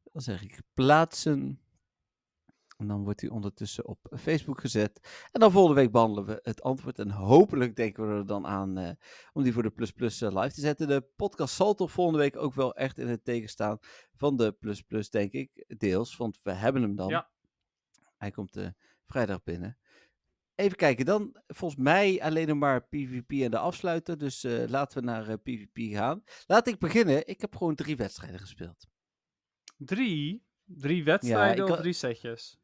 Dan 0.03 0.21
zeg 0.21 0.43
ik 0.43 0.59
plaatsen. 0.73 1.61
En 2.81 2.87
dan 2.87 3.03
wordt 3.03 3.21
hij 3.21 3.29
ondertussen 3.29 3.87
op 3.87 3.99
Facebook 4.19 4.59
gezet. 4.59 5.27
En 5.31 5.39
dan 5.39 5.51
volgende 5.51 5.81
week 5.81 5.91
behandelen 5.91 6.25
we 6.25 6.39
het 6.43 6.61
antwoord. 6.61 6.99
En 6.99 7.09
hopelijk 7.11 7.75
denken 7.75 8.07
we 8.07 8.13
er 8.13 8.25
dan 8.25 8.47
aan 8.47 8.77
eh, 8.77 8.91
om 9.33 9.43
die 9.43 9.53
voor 9.53 9.63
de 9.63 9.69
Plus 9.69 9.91
Plus 9.91 10.21
eh, 10.21 10.41
live 10.41 10.53
te 10.53 10.61
zetten. 10.61 10.87
De 10.87 11.01
podcast 11.15 11.55
zal 11.55 11.73
toch 11.73 11.91
volgende 11.91 12.19
week 12.19 12.37
ook 12.37 12.53
wel 12.53 12.75
echt 12.75 12.97
in 12.97 13.07
het 13.07 13.23
teken 13.23 13.49
staan 13.49 13.77
van 14.15 14.37
de 14.37 14.51
Plus 14.51 14.81
Plus, 14.81 15.09
denk 15.09 15.31
ik. 15.31 15.65
Deels, 15.77 16.17
want 16.17 16.39
we 16.43 16.51
hebben 16.51 16.81
hem 16.81 16.95
dan. 16.95 17.09
Ja. 17.09 17.29
Hij 18.17 18.31
komt 18.31 18.55
eh, 18.55 18.67
vrijdag 19.05 19.43
binnen. 19.43 19.77
Even 20.55 20.77
kijken, 20.77 21.05
dan 21.05 21.41
volgens 21.47 21.81
mij 21.81 22.21
alleen 22.21 22.47
nog 22.47 22.57
maar 22.57 22.87
PvP 22.87 23.31
en 23.31 23.51
de 23.51 23.57
afsluiter. 23.57 24.17
Dus 24.17 24.43
laten 24.67 24.99
we 24.99 25.05
naar 25.05 25.37
PvP 25.37 25.95
gaan. 25.95 26.23
Laat 26.47 26.67
ik 26.67 26.79
beginnen. 26.79 27.27
Ik 27.27 27.41
heb 27.41 27.55
gewoon 27.55 27.75
drie 27.75 27.95
wedstrijden 27.95 28.39
gespeeld. 28.39 28.87
Drie? 29.77 30.45
Drie 30.65 31.03
wedstrijden 31.03 31.65
ik 31.65 31.71
of 31.71 31.77
drie 31.77 31.93
setjes? 31.93 32.60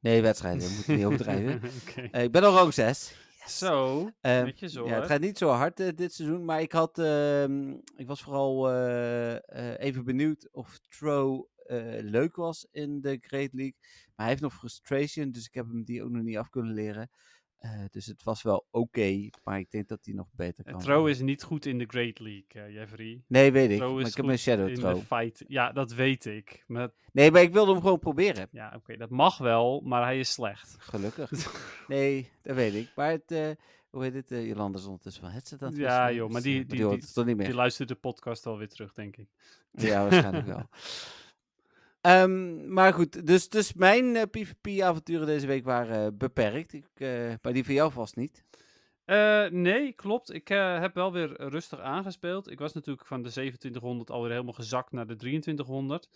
Nee, 0.00 0.22
wedstrijden, 0.22 0.68
we 0.68 0.72
moeten 0.74 0.96
niet 0.96 1.04
overdrijven. 1.04 1.54
Oké. 1.88 2.00
Eh, 2.00 2.22
ik 2.22 2.32
ben 2.32 2.42
al 2.44 2.52
rang 2.52 2.74
6. 2.74 3.14
Zo, 3.46 4.10
Eh, 4.20 4.42
netjes 4.42 4.74
hoor. 4.74 4.88
Ja, 4.88 4.94
het 4.94 5.06
gaat 5.06 5.20
niet 5.20 5.38
zo 5.38 5.48
hard 5.48 5.80
eh, 5.80 5.88
dit 5.94 6.12
seizoen, 6.14 6.44
maar 6.44 6.60
ik 6.60 6.72
had, 6.72 6.98
ehm, 6.98 7.70
ik 7.96 8.06
was 8.06 8.22
vooral 8.22 8.70
eh, 8.70 9.34
eh, 9.36 9.40
even 9.78 10.04
benieuwd 10.04 10.48
of 10.52 10.78
Tro 10.88 11.48
eh, 11.66 11.78
leuk 12.00 12.36
was 12.36 12.66
in 12.70 13.00
de 13.00 13.18
Great 13.20 13.52
League. 13.52 13.74
Maar 13.80 14.14
hij 14.16 14.28
heeft 14.28 14.40
nog 14.40 14.54
frustration, 14.54 15.30
dus 15.30 15.46
ik 15.46 15.54
heb 15.54 15.66
hem 15.66 15.84
die 15.84 16.02
ook 16.02 16.10
nog 16.10 16.22
niet 16.22 16.36
af 16.36 16.48
kunnen 16.48 16.74
leren. 16.74 17.10
Eh, 17.60 17.70
dus 17.90 18.06
het 18.06 18.22
was 18.22 18.42
wel 18.42 18.66
oké, 18.70 19.28
maar 19.44 19.58
ik 19.58 19.70
denk 19.70 19.88
dat 19.88 19.98
hij 20.04 20.14
nog 20.14 20.26
beter 20.32 20.64
Eh, 20.66 20.72
kan. 20.72 20.80
Tro 20.82 21.06
is 21.06 21.20
niet 21.20 21.42
goed 21.42 21.66
in 21.66 21.78
de 21.78 21.84
Great 21.86 22.18
League, 22.18 22.62
eh, 22.62 22.74
Jeffrey. 22.74 23.22
Nee, 23.26 23.52
weet 23.52 23.70
ik. 23.70 23.76
Tro 23.76 23.94
Maar 23.94 24.06
ik 24.06 24.14
heb 24.16 24.26
een 24.26 24.38
Shadow 24.38 24.74
Tro. 24.74 24.94
de 24.94 25.00
fight. 25.00 25.44
Ja, 25.48 25.72
dat 25.72 25.92
weet 25.92 26.24
ik. 26.26 26.64
Maar, 26.66 26.90
Nee, 27.12 27.30
maar 27.30 27.42
ik 27.42 27.52
wilde 27.52 27.72
hem 27.72 27.80
gewoon 27.80 27.98
proberen. 27.98 28.48
ja, 28.52 28.72
oké, 28.76 28.96
dat 28.96 29.10
mag 29.10 29.38
wel, 29.38 29.80
maar 29.80 30.02
hij 30.02 30.18
is 30.18 30.32
slecht. 30.32 30.76
Gelukkig. 30.78 31.30
nee, 31.88 32.30
dat 32.42 32.56
weet 32.56 32.74
ik. 32.74 32.92
Maar 32.96 33.10
het, 33.10 33.56
hoe 33.90 34.02
heet 34.02 34.14
het? 34.14 34.28
Jolanda 34.28 34.78
is 34.78 34.84
ondertussen 34.84 35.22
van 35.22 35.30
het 35.32 35.76
Ja, 35.76 36.12
joh, 36.12 36.26
maar 36.30 36.42
dus, 36.42 36.52
die- 36.52 36.66
die- 36.66 37.24
die-. 37.24 37.46
Je 37.46 37.54
luistert 37.54 37.88
de 37.88 37.94
podcast 37.94 38.46
alweer 38.46 38.68
terug, 38.68 38.92
denk 38.92 39.16
ik. 39.16 39.28
Ja, 39.72 40.02
waarschijnlijk 40.02 40.46
wel. 40.46 40.68
Ehm, 42.00 42.72
maar 42.72 42.92
goed, 42.92 43.26
dus, 43.26 43.48
dus 43.48 43.72
mijn 43.72 44.16
eh, 44.16 44.22
PvP-avonturen 44.30 45.26
deze 45.26 45.46
week 45.46 45.64
waren 45.64 46.06
eh, 46.06 46.12
beperkt. 46.14 46.72
Ik, 46.72 46.88
eh, 46.94 47.32
maar 47.42 47.52
die 47.52 47.64
van 47.64 47.74
jou 47.74 47.92
vast 47.92 48.16
niet. 48.16 48.44
Nee, 49.50 49.92
klopt. 49.92 50.32
Ik 50.32 50.48
heb 50.48 50.94
wel 50.94 51.12
weer 51.12 51.48
rustig 51.48 51.80
aangespeeld. 51.80 52.50
Ik 52.50 52.58
was 52.58 52.72
natuurlijk 52.72 53.06
van 53.06 53.22
de 53.22 53.30
2700 53.30 54.10
alweer 54.10 54.30
helemaal 54.30 54.52
gezakt 54.52 54.92
naar 54.92 55.06
de 55.06 55.16
2300. 55.16 56.08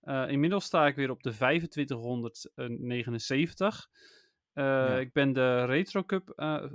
Eh, 0.00 0.24
inmiddels 0.28 0.64
sta 0.64 0.86
ik 0.86 0.96
weer 0.96 1.10
op 1.10 1.22
de 1.22 1.36
2579. 1.36 3.88
Eh, 4.52 4.64
Ja. 4.64 4.98
Ik 4.98 5.12
ben 5.12 5.32
de 5.32 5.64
Retro 5.64 6.04
Cup, 6.04 6.32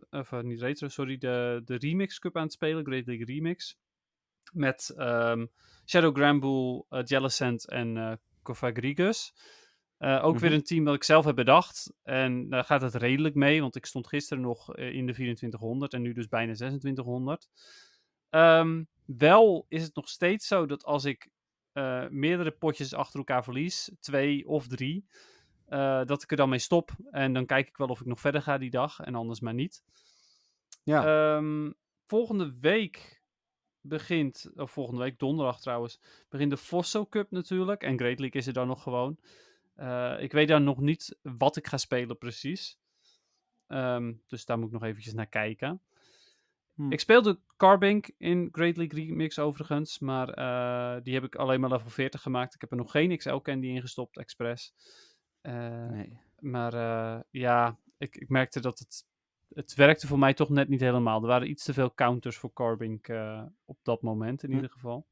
of 0.09 0.31
niet 0.41 0.61
Retro, 0.61 0.87
sorry, 0.87 1.17
de, 1.17 1.61
de 1.65 1.77
Remix 1.77 2.19
Cup 2.19 2.37
aan 2.37 2.43
het 2.43 2.53
spelen, 2.53 2.85
Great 2.85 3.05
League 3.05 3.25
Remix. 3.25 3.77
Met 4.53 4.93
ehm, 4.97 5.45
Shadow 5.85 6.15
Granbull, 6.15 6.83
uh, 6.89 6.99
Jellicent 7.03 7.69
en 7.69 8.19
Cofagrigus. 8.45 9.33
Eh, 9.97 10.23
ook 10.25 10.39
weer 10.39 10.49
Mhm. 10.49 10.59
een 10.59 10.65
team 10.65 10.85
dat 10.85 10.95
ik 10.95 11.03
zelf 11.03 11.25
heb 11.25 11.35
bedacht. 11.35 11.93
En 12.03 12.49
daar 12.49 12.63
gaat 12.63 12.81
het 12.81 12.95
redelijk 12.95 13.35
mee, 13.35 13.61
want 13.61 13.75
ik 13.75 13.85
stond 13.85 14.07
gisteren 14.07 14.43
nog 14.43 14.75
eh, 14.75 14.93
in 14.93 15.05
de 15.05 15.13
2400 15.13 15.93
en 15.93 16.01
nu 16.01 16.13
dus 16.13 16.27
bijna 16.27 16.53
2600. 16.53 17.49
Ehm, 18.29 18.83
wel 19.05 19.65
is 19.69 19.83
het 19.83 19.95
nog 19.95 20.09
steeds 20.09 20.47
zo 20.47 20.65
dat 20.65 20.83
als 20.83 21.05
ik 21.05 21.29
eh, 21.73 22.07
meerdere 22.09 22.51
potjes 22.51 22.93
achter 22.93 23.17
elkaar 23.19 23.43
verlies, 23.43 23.91
twee 23.99 24.47
of 24.47 24.67
drie, 24.67 25.05
dat 26.05 26.23
ik 26.23 26.31
er 26.31 26.37
dan 26.37 26.49
mee 26.49 26.59
stop. 26.59 26.91
En 27.11 27.33
dan 27.33 27.45
kijk 27.45 27.67
ik 27.67 27.77
wel 27.77 27.87
of 27.87 27.99
ik 27.99 28.05
nog 28.05 28.19
verder 28.19 28.41
ga 28.41 28.57
die 28.57 28.69
dag 28.69 28.99
en 28.99 29.15
anders 29.15 29.39
maar 29.39 29.53
niet. 29.53 29.83
Ja. 30.83 31.35
Ehm, 31.35 31.71
volgende 32.07 32.57
week 32.61 33.21
begint, 33.87 34.51
of 34.55 34.71
volgende 34.71 35.01
week 35.01 35.19
donderdag 35.19 35.59
trouwens, 35.59 35.99
begint 36.29 36.51
de 36.51 36.57
Fosso 36.57 37.05
Cup 37.05 37.31
natuurlijk. 37.31 37.83
En 37.83 37.97
Great 37.97 38.19
League 38.19 38.41
is 38.41 38.47
er 38.47 38.53
dan 38.53 38.67
nog 38.67 38.83
gewoon. 38.83 39.17
Eh, 39.75 40.15
ik 40.19 40.31
weet 40.31 40.47
dan 40.47 40.63
nog 40.63 40.79
niet 40.79 41.17
wat 41.21 41.55
ik 41.55 41.67
ga 41.67 41.77
spelen 41.77 42.17
precies. 42.17 42.79
Ehm, 43.67 44.13
dus 44.27 44.45
daar 44.45 44.57
moet 44.57 44.67
ik 44.67 44.73
nog 44.73 44.83
eventjes 44.83 45.13
naar 45.13 45.27
kijken. 45.27 45.81
Hm. 46.75 46.91
Ik 46.91 46.99
speelde 46.99 47.39
Carbink 47.57 48.11
in 48.17 48.49
Great 48.51 48.77
League 48.77 49.05
Remix 49.05 49.39
overigens, 49.39 49.99
maar 49.99 50.29
eh, 50.29 51.03
die 51.03 51.13
heb 51.13 51.23
ik 51.23 51.35
alleen 51.35 51.59
maar 51.59 51.69
level 51.69 51.89
40 51.89 52.21
gemaakt. 52.21 52.53
Ik 52.53 52.61
heb 52.61 52.71
er 52.71 52.77
nog 52.77 52.91
geen 52.91 53.17
XL 53.17 53.35
candy 53.35 53.67
in 53.67 53.81
gestopt, 53.81 54.17
expres. 54.17 54.73
Eh, 55.41 55.87
nee. 55.87 56.19
maar 56.39 56.73
eh, 56.73 57.21
ja, 57.31 57.79
ik, 57.97 58.15
ik 58.15 58.29
merkte 58.29 58.59
dat 58.59 58.79
het, 58.79 59.05
het 59.53 59.73
werkte 59.75 60.07
voor 60.07 60.19
mij 60.19 60.33
toch 60.33 60.49
net 60.49 60.69
niet 60.69 60.79
helemaal. 60.79 61.21
Er 61.21 61.27
waren 61.27 61.49
iets 61.49 61.63
te 61.63 61.73
veel 61.73 61.93
counters 61.93 62.37
voor 62.37 62.53
Carbink 62.53 63.07
eh, 63.07 63.43
op 63.65 63.77
dat 63.83 64.01
moment 64.01 64.43
in 64.43 64.49
Hm. 64.49 64.55
ieder 64.55 64.69
geval. 64.71 65.07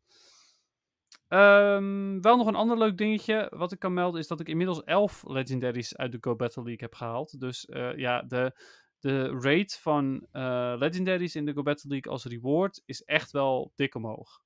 Ehm, 1.28 2.22
wel 2.22 2.38
nog 2.38 2.48
een 2.48 2.56
ander 2.56 2.78
leuk 2.78 2.98
dingetje 2.98 3.52
wat 3.56 3.72
ik 3.72 3.80
kan 3.80 3.94
melden 3.94 4.20
is 4.20 4.28
dat 4.28 4.40
ik 4.40 4.48
inmiddels 4.48 4.84
11 4.84 5.24
legendaries 5.28 5.98
uit 5.98 6.12
de 6.12 6.18
Go 6.22 6.36
Battle 6.36 6.64
League 6.64 6.82
heb 6.84 6.96
gehaald. 6.96 7.40
Dus 7.40 7.66
eh, 7.66 7.98
ja, 7.98 8.22
de, 8.22 8.60
de 9.00 9.28
rate 9.40 9.78
van 9.82 10.28
eh, 10.32 10.74
legendaries 10.78 11.36
in 11.36 11.46
de 11.46 11.54
Go 11.54 11.62
Battle 11.62 11.90
League 11.90 12.12
als 12.12 12.26
reward 12.26 12.82
is 12.86 13.04
echt 13.04 13.32
wel 13.32 13.72
dik 13.76 13.96
omhoog. 13.96 14.42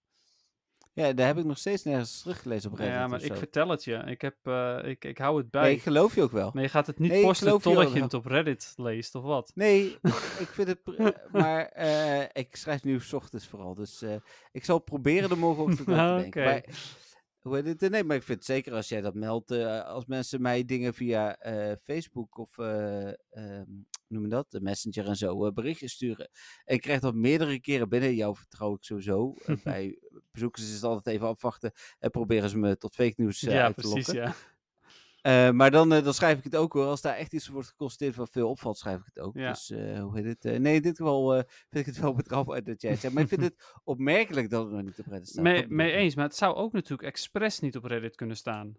Ja, 0.98 1.14
daar 1.14 1.28
heb 1.28 1.38
ik 1.38 1.45
nog 1.45 1.57
steeds 1.57 1.84
nergens 1.84 2.22
teruggelezen 2.22 2.72
op 2.72 2.78
Reddit 2.78 2.95
Ja, 2.95 3.07
maar 3.07 3.24
ik 3.24 3.36
vertel 3.36 3.69
het 3.69 3.84
je. 3.84 3.94
Ik, 4.06 4.22
heb, 4.22 4.36
eh, 4.44 4.78
ik, 4.84 5.06
ik 5.06 5.18
hou 5.18 5.38
het 5.38 5.49
bij. 5.49 5.61
Nee, 5.61 5.74
ik 5.76 5.82
geloof 5.82 6.15
je 6.15 6.22
ook 6.22 6.32
wel. 6.32 6.52
Maar 6.53 6.64
je 6.64 6.69
gaat 6.69 6.88
het 6.88 6.99
niet 6.99 7.11
Nee, 7.11 7.24
posten 7.24 7.48
je 7.53 7.60
totdat 7.60 7.94
je 7.94 8.02
het 8.02 8.14
op 8.14 8.26
Reddit 8.26 8.74
leest, 8.76 9.15
of 9.15 9.24
wat? 9.24 9.52
Nee, 9.56 9.98
ik 10.44 10.48
vind 10.48 10.68
het. 10.68 10.84
pr- 10.84 11.10
maar 11.32 11.65
eh, 11.65 12.22
ik 12.34 12.56
schrijf 12.56 12.84
nu 12.84 12.99
's 12.99 13.14
ochtends 13.14 13.48
vooral. 13.48 13.74
Dus 13.74 14.02
eh, 14.02 14.15
ik 14.52 14.65
zal 14.65 14.80
proberen 14.80 15.30
er 15.30 15.38
morgenochtend 15.38 15.88
aan 15.90 16.15
te 16.18 16.22
denken. 16.22 16.41
Oké. 16.41 16.49
Maar, 16.52 16.64
hoe 17.40 17.56
heet 17.56 17.82
het? 17.82 17.91
Nee, 17.91 18.03
maar 18.03 18.15
ik 18.15 18.24
vind 18.24 18.38
het 18.38 18.48
zeker 18.48 18.74
als 18.74 18.90
jij 18.90 19.02
dat 19.02 19.14
meldt. 19.14 19.52
eh, 19.52 19.84
als 19.86 20.06
mensen 20.06 20.41
mij 20.41 20.65
dingen 20.65 20.94
via 20.94 21.36
eh, 21.38 21.76
Facebook 21.84 22.38
of. 22.38 22.57
eh, 22.57 23.07
ehm, 23.07 23.65
noem 24.07 24.24
je 24.24 24.28
dat? 24.30 24.52
De 24.52 24.61
Messenger 24.61 25.06
en 25.07 25.15
zo. 25.15 25.45
eh, 25.45 25.52
berichtjes 25.53 25.91
sturen. 25.91 26.30
En 26.65 26.76
ik 26.76 26.82
krijg 26.82 26.99
dat 26.99 27.15
meerdere 27.15 27.60
keren 27.61 27.90
binnen. 27.90 28.15
Jou 28.15 28.36
vertrouw 28.36 28.74
ik 28.74 28.84
sowieso. 28.84 29.34
Eh, 29.45 29.56
bij 29.64 29.99
bezoekers 30.38 30.68
is 30.68 30.74
het 30.74 30.84
altijd 30.84 31.16
even 31.16 31.28
afwachten. 31.28 31.72
En 32.00 32.12
proberen 32.12 32.50
ze 32.50 32.58
me 32.58 32.78
tot 32.78 32.96
fake 32.96 33.14
nieuws 33.16 33.44
eh, 33.44 33.54
ja, 33.54 33.64
uit 33.64 33.76
te 33.76 33.82
precies, 33.82 34.08
lokken. 34.08 34.24
ja. 34.24 34.36
Eh, 35.22 35.52
maar 35.52 35.72
dan, 35.72 35.94
eh, 35.94 36.04
dan 36.04 36.14
schrijf 36.14 36.38
ik 36.38 36.44
het 36.44 36.56
ook 36.56 36.74
hoor. 36.74 36.86
Als 36.86 37.02
daar 37.02 37.16
echt 37.16 37.34
iets 37.34 37.48
wordt 37.48 37.68
geconstateerd 37.68 38.16
wat 38.16 38.30
veel 38.30 38.50
opvalt, 38.50 38.78
schrijf 38.78 39.00
ik 39.00 39.06
het 39.06 39.20
ook. 39.20 39.36
Ja. 39.36 39.50
Dus 39.50 39.70
hoe 40.00 40.12
heet 40.14 40.26
het? 40.26 40.60
Nee, 40.60 40.76
in 40.76 40.82
dit 40.82 40.98
geval 40.98 41.32
vind 41.34 41.46
ik 41.70 41.86
het 41.86 42.00
wel 42.00 42.14
betrouwbaar 42.22 42.64
dat 42.64 42.82
jij 42.82 42.92
het 42.92 43.00
zegt. 43.00 43.14
Maar 43.14 43.24
ik 43.24 43.30
vind 43.30 43.42
het 43.50 43.56
opmerkelijk 43.84 44.50
dat 44.50 44.64
het 44.64 44.74
nog 44.74 44.84
niet 44.84 45.00
op 45.00 45.08
Reddit 45.08 45.28
staat. 45.28 45.44
Mee, 45.44 45.68
mee 45.68 45.92
eens, 45.92 46.16
maar 46.16 46.26
het 46.26 46.36
zou 46.36 46.56
ook 46.56 46.74
natuurlijk 46.74 47.08
expres 47.08 47.60
niet 47.60 47.76
op 47.76 47.84
Reddit 47.84 48.16
kunnen 48.16 48.38
staan. 48.38 48.78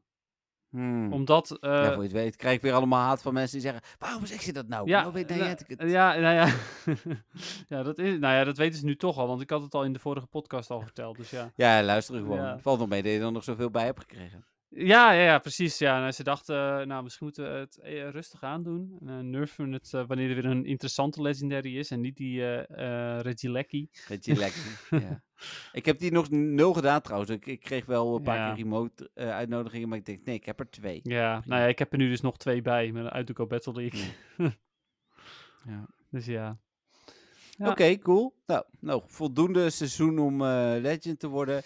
Hmm. 0.71 1.13
Omdat... 1.13 1.51
eh, 1.61 1.71
ja, 1.71 1.85
voor 1.85 1.97
je 1.97 2.03
het 2.03 2.13
weet 2.13 2.37
krijg 2.37 2.57
ik 2.57 2.63
weer 2.63 2.73
allemaal 2.73 3.01
haat 3.01 3.23
van 3.23 3.33
mensen 3.33 3.61
die 3.61 3.71
zeggen... 3.71 3.83
Waarom 3.99 4.27
zeg 4.27 4.43
je 4.43 4.53
dat 4.53 4.69
nou? 4.69 4.89
Ja, 4.89 5.01
nou 5.01 5.13
weet 5.13 5.29
nou, 5.29 5.43
het- 5.43 5.65
ja, 5.79 6.15
nou 6.19 6.35
ja. 6.35 6.55
ja, 7.77 7.83
dat 7.83 7.99
is, 7.99 8.19
nou 8.19 8.35
ja, 8.35 8.45
dat 8.45 8.57
weten 8.57 8.79
ze 8.79 8.85
nu 8.85 8.97
toch 8.97 9.19
al, 9.19 9.27
want 9.27 9.41
ik 9.41 9.51
had 9.51 9.63
het 9.63 9.75
al 9.75 9.85
in 9.85 9.93
de 9.93 9.99
vorige 9.99 10.27
podcast 10.27 10.71
al 10.71 10.81
verteld, 10.81 11.17
dus 11.17 11.31
ja. 11.31 11.51
Ja, 11.55 11.83
luister 11.83 12.17
gewoon. 12.17 12.39
Ja. 12.39 12.59
Valt 12.59 12.79
nog 12.79 12.89
mee 12.89 13.03
dat 13.03 13.13
je 13.13 13.21
er 13.21 13.33
nog 13.33 13.45
zoveel 13.45 13.71
bij 13.71 13.85
hebt 13.85 14.01
gekregen. 14.01 14.45
Ja, 14.71 15.13
ja, 15.13 15.23
ja 15.23 15.39
precies. 15.39 15.79
Ja. 15.79 15.99
Nou, 16.01 16.13
ze 16.13 16.23
dachten, 16.23 16.81
eh, 16.81 16.87
nou, 16.87 17.03
misschien 17.03 17.27
moeten 17.27 17.53
we 17.53 17.59
het 17.59 17.79
eh, 17.79 18.09
rustig 18.09 18.43
aandoen. 18.43 18.97
En, 19.01 19.09
eh, 19.09 19.19
nerven 19.19 19.69
we 19.69 19.75
het 19.75 19.95
eh, 19.95 20.07
wanneer 20.07 20.29
er 20.29 20.35
weer 20.35 20.45
een 20.45 20.65
interessante 20.65 21.23
legendary 21.23 21.77
is 21.79 21.91
en 21.91 22.01
niet 22.01 22.17
die 22.17 22.43
eh 22.43 23.19
eh 23.19 23.25
ja. 24.91 25.23
Ik 25.73 25.85
heb 25.85 25.99
die 25.99 26.13
nog 26.13 26.31
nul 26.31 26.73
gedaan 26.73 27.01
trouwens. 27.01 27.31
Ik, 27.31 27.47
ik 27.47 27.61
kreeg 27.61 27.87
wel 27.87 28.17
een 28.17 28.23
paar 28.23 28.37
Ja. 28.37 28.49
keer 28.55 28.63
remote 28.63 29.11
eh, 29.15 29.31
uitnodigingen, 29.31 29.89
maar 29.89 29.99
ik 29.99 30.05
denk, 30.05 30.25
nee, 30.25 30.35
ik 30.35 30.45
heb 30.47 30.61
er 30.61 30.71
twee. 30.71 31.01
Ja, 31.03 31.43
nou 31.45 31.61
ja, 31.63 31.67
ik 31.67 31.79
heb 31.79 31.93
er 31.93 31.99
nu 31.99 32.09
dus 32.09 32.21
nog 32.21 32.37
twee 32.37 32.63
bij 32.63 32.93
met 32.93 33.05
een 33.05 33.11
Uitduco 33.11 33.47
Battle 33.47 33.73
League. 33.73 34.01
Ja. 35.67 35.87
Dus 36.11 36.27
ja. 36.27 36.59
Ja. 37.51 37.71
Oké, 37.71 37.99
cool. 37.99 38.35
Nou, 38.47 38.65
nou, 38.81 39.03
voldoende 39.07 39.71
seizoen 39.71 40.19
om 40.19 40.43
eh, 40.43 40.75
legend 40.81 41.19
te 41.21 41.27
worden. 41.29 41.63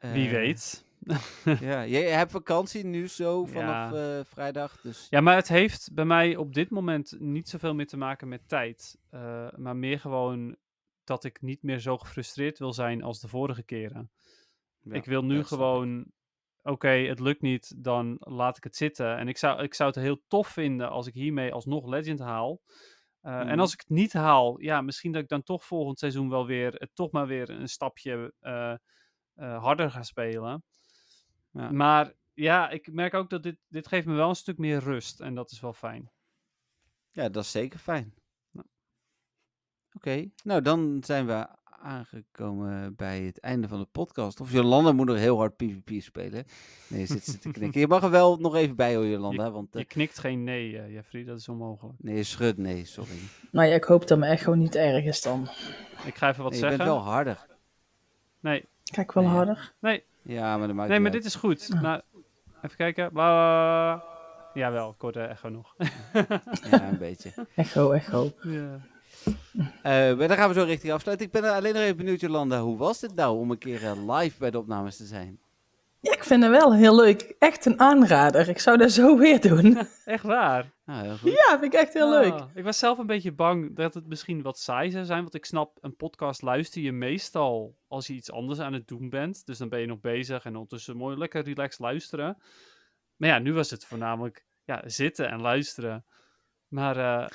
Wie 0.00 0.26
Eh, 0.26 0.30
weet. 0.32 0.84
Ja, 1.60 1.86
jij 1.86 2.10
hebt 2.10 2.30
vakantie 2.30 2.84
nu 2.84 3.08
zo 3.08 3.44
vanaf 3.44 3.90
Ja. 3.92 4.18
eh, 4.18 4.24
vrijdag. 4.24 4.80
Dus 4.80 5.06
Ja, 5.10 5.20
maar 5.20 5.36
het 5.36 5.48
heeft 5.48 5.94
bij 5.94 6.04
mij 6.04 6.36
op 6.36 6.54
dit 6.54 6.70
moment 6.70 7.16
niet 7.20 7.48
zoveel 7.48 7.74
meer 7.74 7.86
te 7.86 7.96
maken 7.96 8.28
met 8.28 8.48
tijd. 8.48 8.98
eh, 9.10 9.48
maar 9.56 9.76
meer 9.76 10.00
gewoon 10.00 10.56
dat 11.04 11.24
ik 11.24 11.40
niet 11.42 11.62
meer 11.62 11.78
zo 11.78 11.98
gefrustreerd 11.98 12.58
wil 12.58 12.72
zijn 12.72 13.02
als 13.02 13.20
de 13.20 13.28
vorige 13.28 13.62
keren. 13.62 14.10
ja, 14.80 14.94
ik 14.94 15.04
wil 15.04 15.24
nu 15.24 15.44
gewoon, 15.44 16.12
oké, 16.62 16.88
het 16.88 17.20
lukt 17.20 17.42
niet, 17.42 17.84
dan 17.84 18.16
laat 18.20 18.56
ik 18.56 18.64
het 18.64 18.76
zitten. 18.76 19.16
En 19.16 19.28
ik 19.28 19.36
zou, 19.38 19.62
ik 19.62 19.74
zou 19.74 19.90
het 19.90 19.98
heel 19.98 20.22
tof 20.28 20.48
vinden 20.48 20.90
als 20.90 21.06
ik 21.06 21.14
hiermee 21.14 21.52
alsnog 21.52 21.86
Legend 21.86 22.18
haal. 22.18 22.60
Eh, 23.20 23.38
En 23.40 23.46
Mhm. 23.46 23.58
als 23.58 23.72
ik 23.72 23.78
het 23.80 23.88
niet 23.88 24.12
haal, 24.12 24.60
ja, 24.60 24.80
misschien 24.80 25.12
dat 25.12 25.22
ik 25.22 25.28
dan 25.28 25.42
toch 25.42 25.64
volgend 25.64 25.98
seizoen 25.98 26.28
wel 26.28 26.46
weer, 26.46 26.72
het 26.72 26.90
toch 26.94 27.10
maar 27.10 27.26
weer 27.26 27.50
een 27.50 27.68
stapje 27.68 28.32
harder 29.34 29.90
ga 29.90 30.02
spelen. 30.02 30.64
Ja. 31.54 31.70
Maar 31.70 32.12
ja, 32.34 32.70
ik 32.70 32.92
merk 32.92 33.14
ook 33.14 33.30
dat 33.30 33.42
dit, 33.42 33.56
dit 33.68 33.86
geeft 33.86 34.06
me 34.06 34.14
wel 34.14 34.28
een 34.28 34.34
stuk 34.34 34.58
meer 34.58 34.78
rust. 34.78 35.20
En 35.20 35.34
dat 35.34 35.50
is 35.50 35.60
wel 35.60 35.72
fijn. 35.72 36.10
Ja, 37.12 37.28
dat 37.28 37.44
is 37.44 37.50
zeker 37.50 37.78
fijn. 37.78 38.14
Nou. 38.50 38.66
Oké, 39.92 40.30
nou 40.42 40.62
dan 40.62 41.02
zijn 41.04 41.26
we 41.26 41.46
aangekomen 41.66 42.94
bij 42.94 43.20
het 43.20 43.40
einde 43.40 43.68
van 43.68 43.78
de 43.78 43.84
podcast. 43.92 44.40
Of 44.40 44.52
Jolanda 44.52 44.92
moet 44.92 45.06
nog 45.06 45.16
heel 45.16 45.36
hard 45.38 45.56
PvP 45.56 46.02
spelen. 46.02 46.44
Nee, 46.88 47.06
zit 47.06 47.24
ze 47.24 47.38
te 47.38 47.50
knikken. 47.58 47.80
Je 47.80 47.86
mag 47.86 48.02
er 48.02 48.10
wel 48.10 48.36
nog 48.36 48.54
even 48.54 48.76
bij 48.76 48.94
hoor, 48.96 49.06
Jolanda. 49.06 49.50
Want, 49.50 49.74
eh, 49.74 49.80
Je 49.80 49.86
knikt 49.86 50.18
geen 50.18 50.44
nee, 50.44 50.78
eh, 50.78 50.92
Jeffrey. 50.92 51.24
Dat 51.24 51.38
is 51.38 51.48
onmogelijk. 51.48 51.98
nee, 52.02 52.22
schud, 52.22 52.56
nee, 52.56 52.84
sorry. 52.84 53.18
Nou 53.50 53.68
ja, 53.68 53.74
ik 53.74 53.84
hoop 53.84 54.06
dat 54.08 54.18
mijn 54.18 54.32
echo 54.32 54.54
niet 54.54 54.74
erg 54.74 55.04
is 55.04 55.22
dan. 55.22 55.42
Ik 56.04 56.14
ga 56.14 56.28
even 56.28 56.42
wat 56.42 56.52
Nee, 56.52 56.60
je 56.60 56.66
zeggen. 56.68 56.76
bent 56.76 56.90
wel 56.90 56.98
harder. 57.12 57.46
Nee, 58.40 58.64
Kijk 58.84 59.12
wel 59.12 59.24
Nee, 59.24 59.32
harder. 59.32 59.72
Ja, 60.24 60.58
maar 60.58 60.66
dat 60.66 60.76
maakt 60.76 60.88
nee, 60.88 61.00
maar 61.00 61.10
dit 61.10 61.24
is 61.24 61.34
goed. 61.34 61.68
Nou, 61.82 62.00
even 62.62 62.76
kijken. 62.76 63.12
Bla, 63.12 63.28
bla, 63.30 63.94
bla. 63.94 64.12
Jawel, 64.54 64.96
de 64.98 65.20
echo 65.20 65.48
nog. 65.48 65.74
Ja, 66.70 66.88
een 66.88 66.98
beetje. 66.98 67.32
Echo, 67.54 67.92
echo. 67.92 68.32
ja. 68.42 68.80
Eh, 69.82 70.16
maar 70.16 70.28
dan 70.28 70.36
gaan 70.36 70.48
we 70.48 70.54
zo 70.54 70.64
richting 70.64 70.92
afsluiten. 70.92 71.26
Ik 71.26 71.32
ben 71.32 71.54
alleen 71.54 71.74
nog 71.74 71.82
even 71.82 71.96
benieuwd, 71.96 72.20
Jolanda. 72.20 72.60
Hoe 72.60 72.76
was 72.76 73.00
het 73.00 73.14
nou 73.14 73.38
om 73.38 73.50
een 73.50 73.58
keer 73.58 73.84
eh, 73.84 74.16
live 74.16 74.38
bij 74.38 74.50
de 74.50 74.58
opnames 74.58 74.96
te 74.96 75.04
zijn? 75.04 75.38
Ik 76.24 76.30
vind 76.30 76.42
het 76.42 76.52
wel 76.52 76.74
heel 76.74 76.96
leuk. 76.96 77.34
Echt 77.38 77.66
een 77.66 77.80
aanrader. 77.80 78.48
Ik 78.48 78.58
zou 78.58 78.76
dat 78.76 78.92
zo 78.92 79.18
weer 79.18 79.40
doen. 79.40 79.78
Echt 80.04 80.22
waar. 80.22 80.72
Nou, 80.84 81.04
heel 81.04 81.16
goed. 81.16 81.30
Ja, 81.30 81.58
vind 81.58 81.74
ik 81.74 81.80
echt 81.80 81.92
heel 81.92 82.10
leuk. 82.10 82.32
Ah, 82.32 82.50
ik 82.54 82.64
was 82.64 82.78
zelf 82.78 82.98
een 82.98 83.06
beetje 83.06 83.32
bang 83.32 83.76
dat 83.76 83.94
het 83.94 84.06
misschien 84.06 84.42
wat 84.42 84.58
saai 84.58 84.90
zou 84.90 85.04
zijn. 85.04 85.22
Want 85.22 85.34
ik 85.34 85.44
snap, 85.44 85.78
een 85.80 85.96
podcast 85.96 86.42
luister 86.42 86.82
je 86.82 86.92
meestal 86.92 87.78
als 87.86 88.06
je 88.06 88.12
iets 88.14 88.30
anders 88.30 88.60
aan 88.60 88.72
het 88.72 88.88
doen 88.88 89.08
bent. 89.08 89.46
Dus 89.46 89.58
dan 89.58 89.68
ben 89.68 89.80
je 89.80 89.86
nog 89.86 90.00
bezig 90.00 90.44
en 90.44 90.54
ondertussen 90.54 90.96
mooi 90.96 91.16
lekker 91.16 91.44
relaxed 91.44 91.80
luisteren. 91.80 92.42
Maar 93.16 93.28
ja, 93.28 93.38
nu 93.38 93.52
was 93.52 93.70
het 93.70 93.84
voornamelijk 93.84 94.46
ja, 94.64 94.82
zitten 94.86 95.30
en 95.30 95.40
luisteren. 95.40 96.04
Maar, 96.68 96.96
eh, 96.96 97.28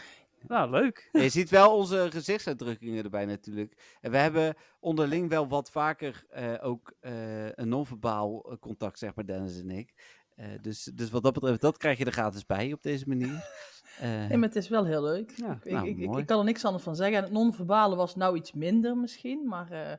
nou, 0.47 0.69
leuk. 0.69 1.09
Je 1.11 1.29
ziet 1.29 1.49
wel 1.49 1.75
onze 1.77 2.07
gezichtsuitdrukkingen 2.11 3.03
erbij 3.03 3.25
natuurlijk. 3.25 3.97
En 4.01 4.11
we 4.11 4.17
hebben 4.17 4.55
onderling 4.79 5.29
wel 5.29 5.47
wat 5.47 5.71
vaker 5.71 6.25
eh, 6.29 6.53
ook 6.61 6.93
eh, 6.99 7.51
een 7.51 7.69
non-verbaal 7.69 8.51
eh, 8.51 8.57
contact, 8.59 8.99
zeg 8.99 9.15
maar, 9.15 9.25
Dennis 9.25 9.59
en 9.59 9.69
ik. 9.69 9.93
Eh, 10.35 10.45
dus, 10.61 10.83
dus 10.83 11.09
wat 11.09 11.23
dat 11.23 11.33
betreft, 11.33 11.61
dat 11.61 11.77
krijg 11.77 11.97
je 11.97 12.05
er 12.05 12.11
gratis 12.11 12.45
bij 12.45 12.73
op 12.73 12.81
deze 12.81 13.07
manier. 13.07 13.43
Eh, 13.99 14.07
Nee, 14.07 14.37
maar 14.37 14.47
het 14.47 14.55
is 14.55 14.69
wel 14.69 14.85
heel 14.85 15.03
leuk. 15.03 15.31
Ja, 15.35 15.59
ik, 15.63 15.71
nou, 15.71 15.87
ik, 15.87 15.97
ik, 15.97 16.25
kan 16.25 16.39
er 16.39 16.45
niks 16.45 16.65
anders 16.65 16.83
van 16.83 16.95
zeggen. 16.95 17.17
En 17.17 17.23
het 17.23 17.31
non-verbale 17.31 17.95
was 17.95 18.15
nou 18.15 18.37
iets 18.37 18.53
minder 18.53 18.97
misschien, 18.97 19.47
maar 19.47 19.71
eh, 19.71 19.97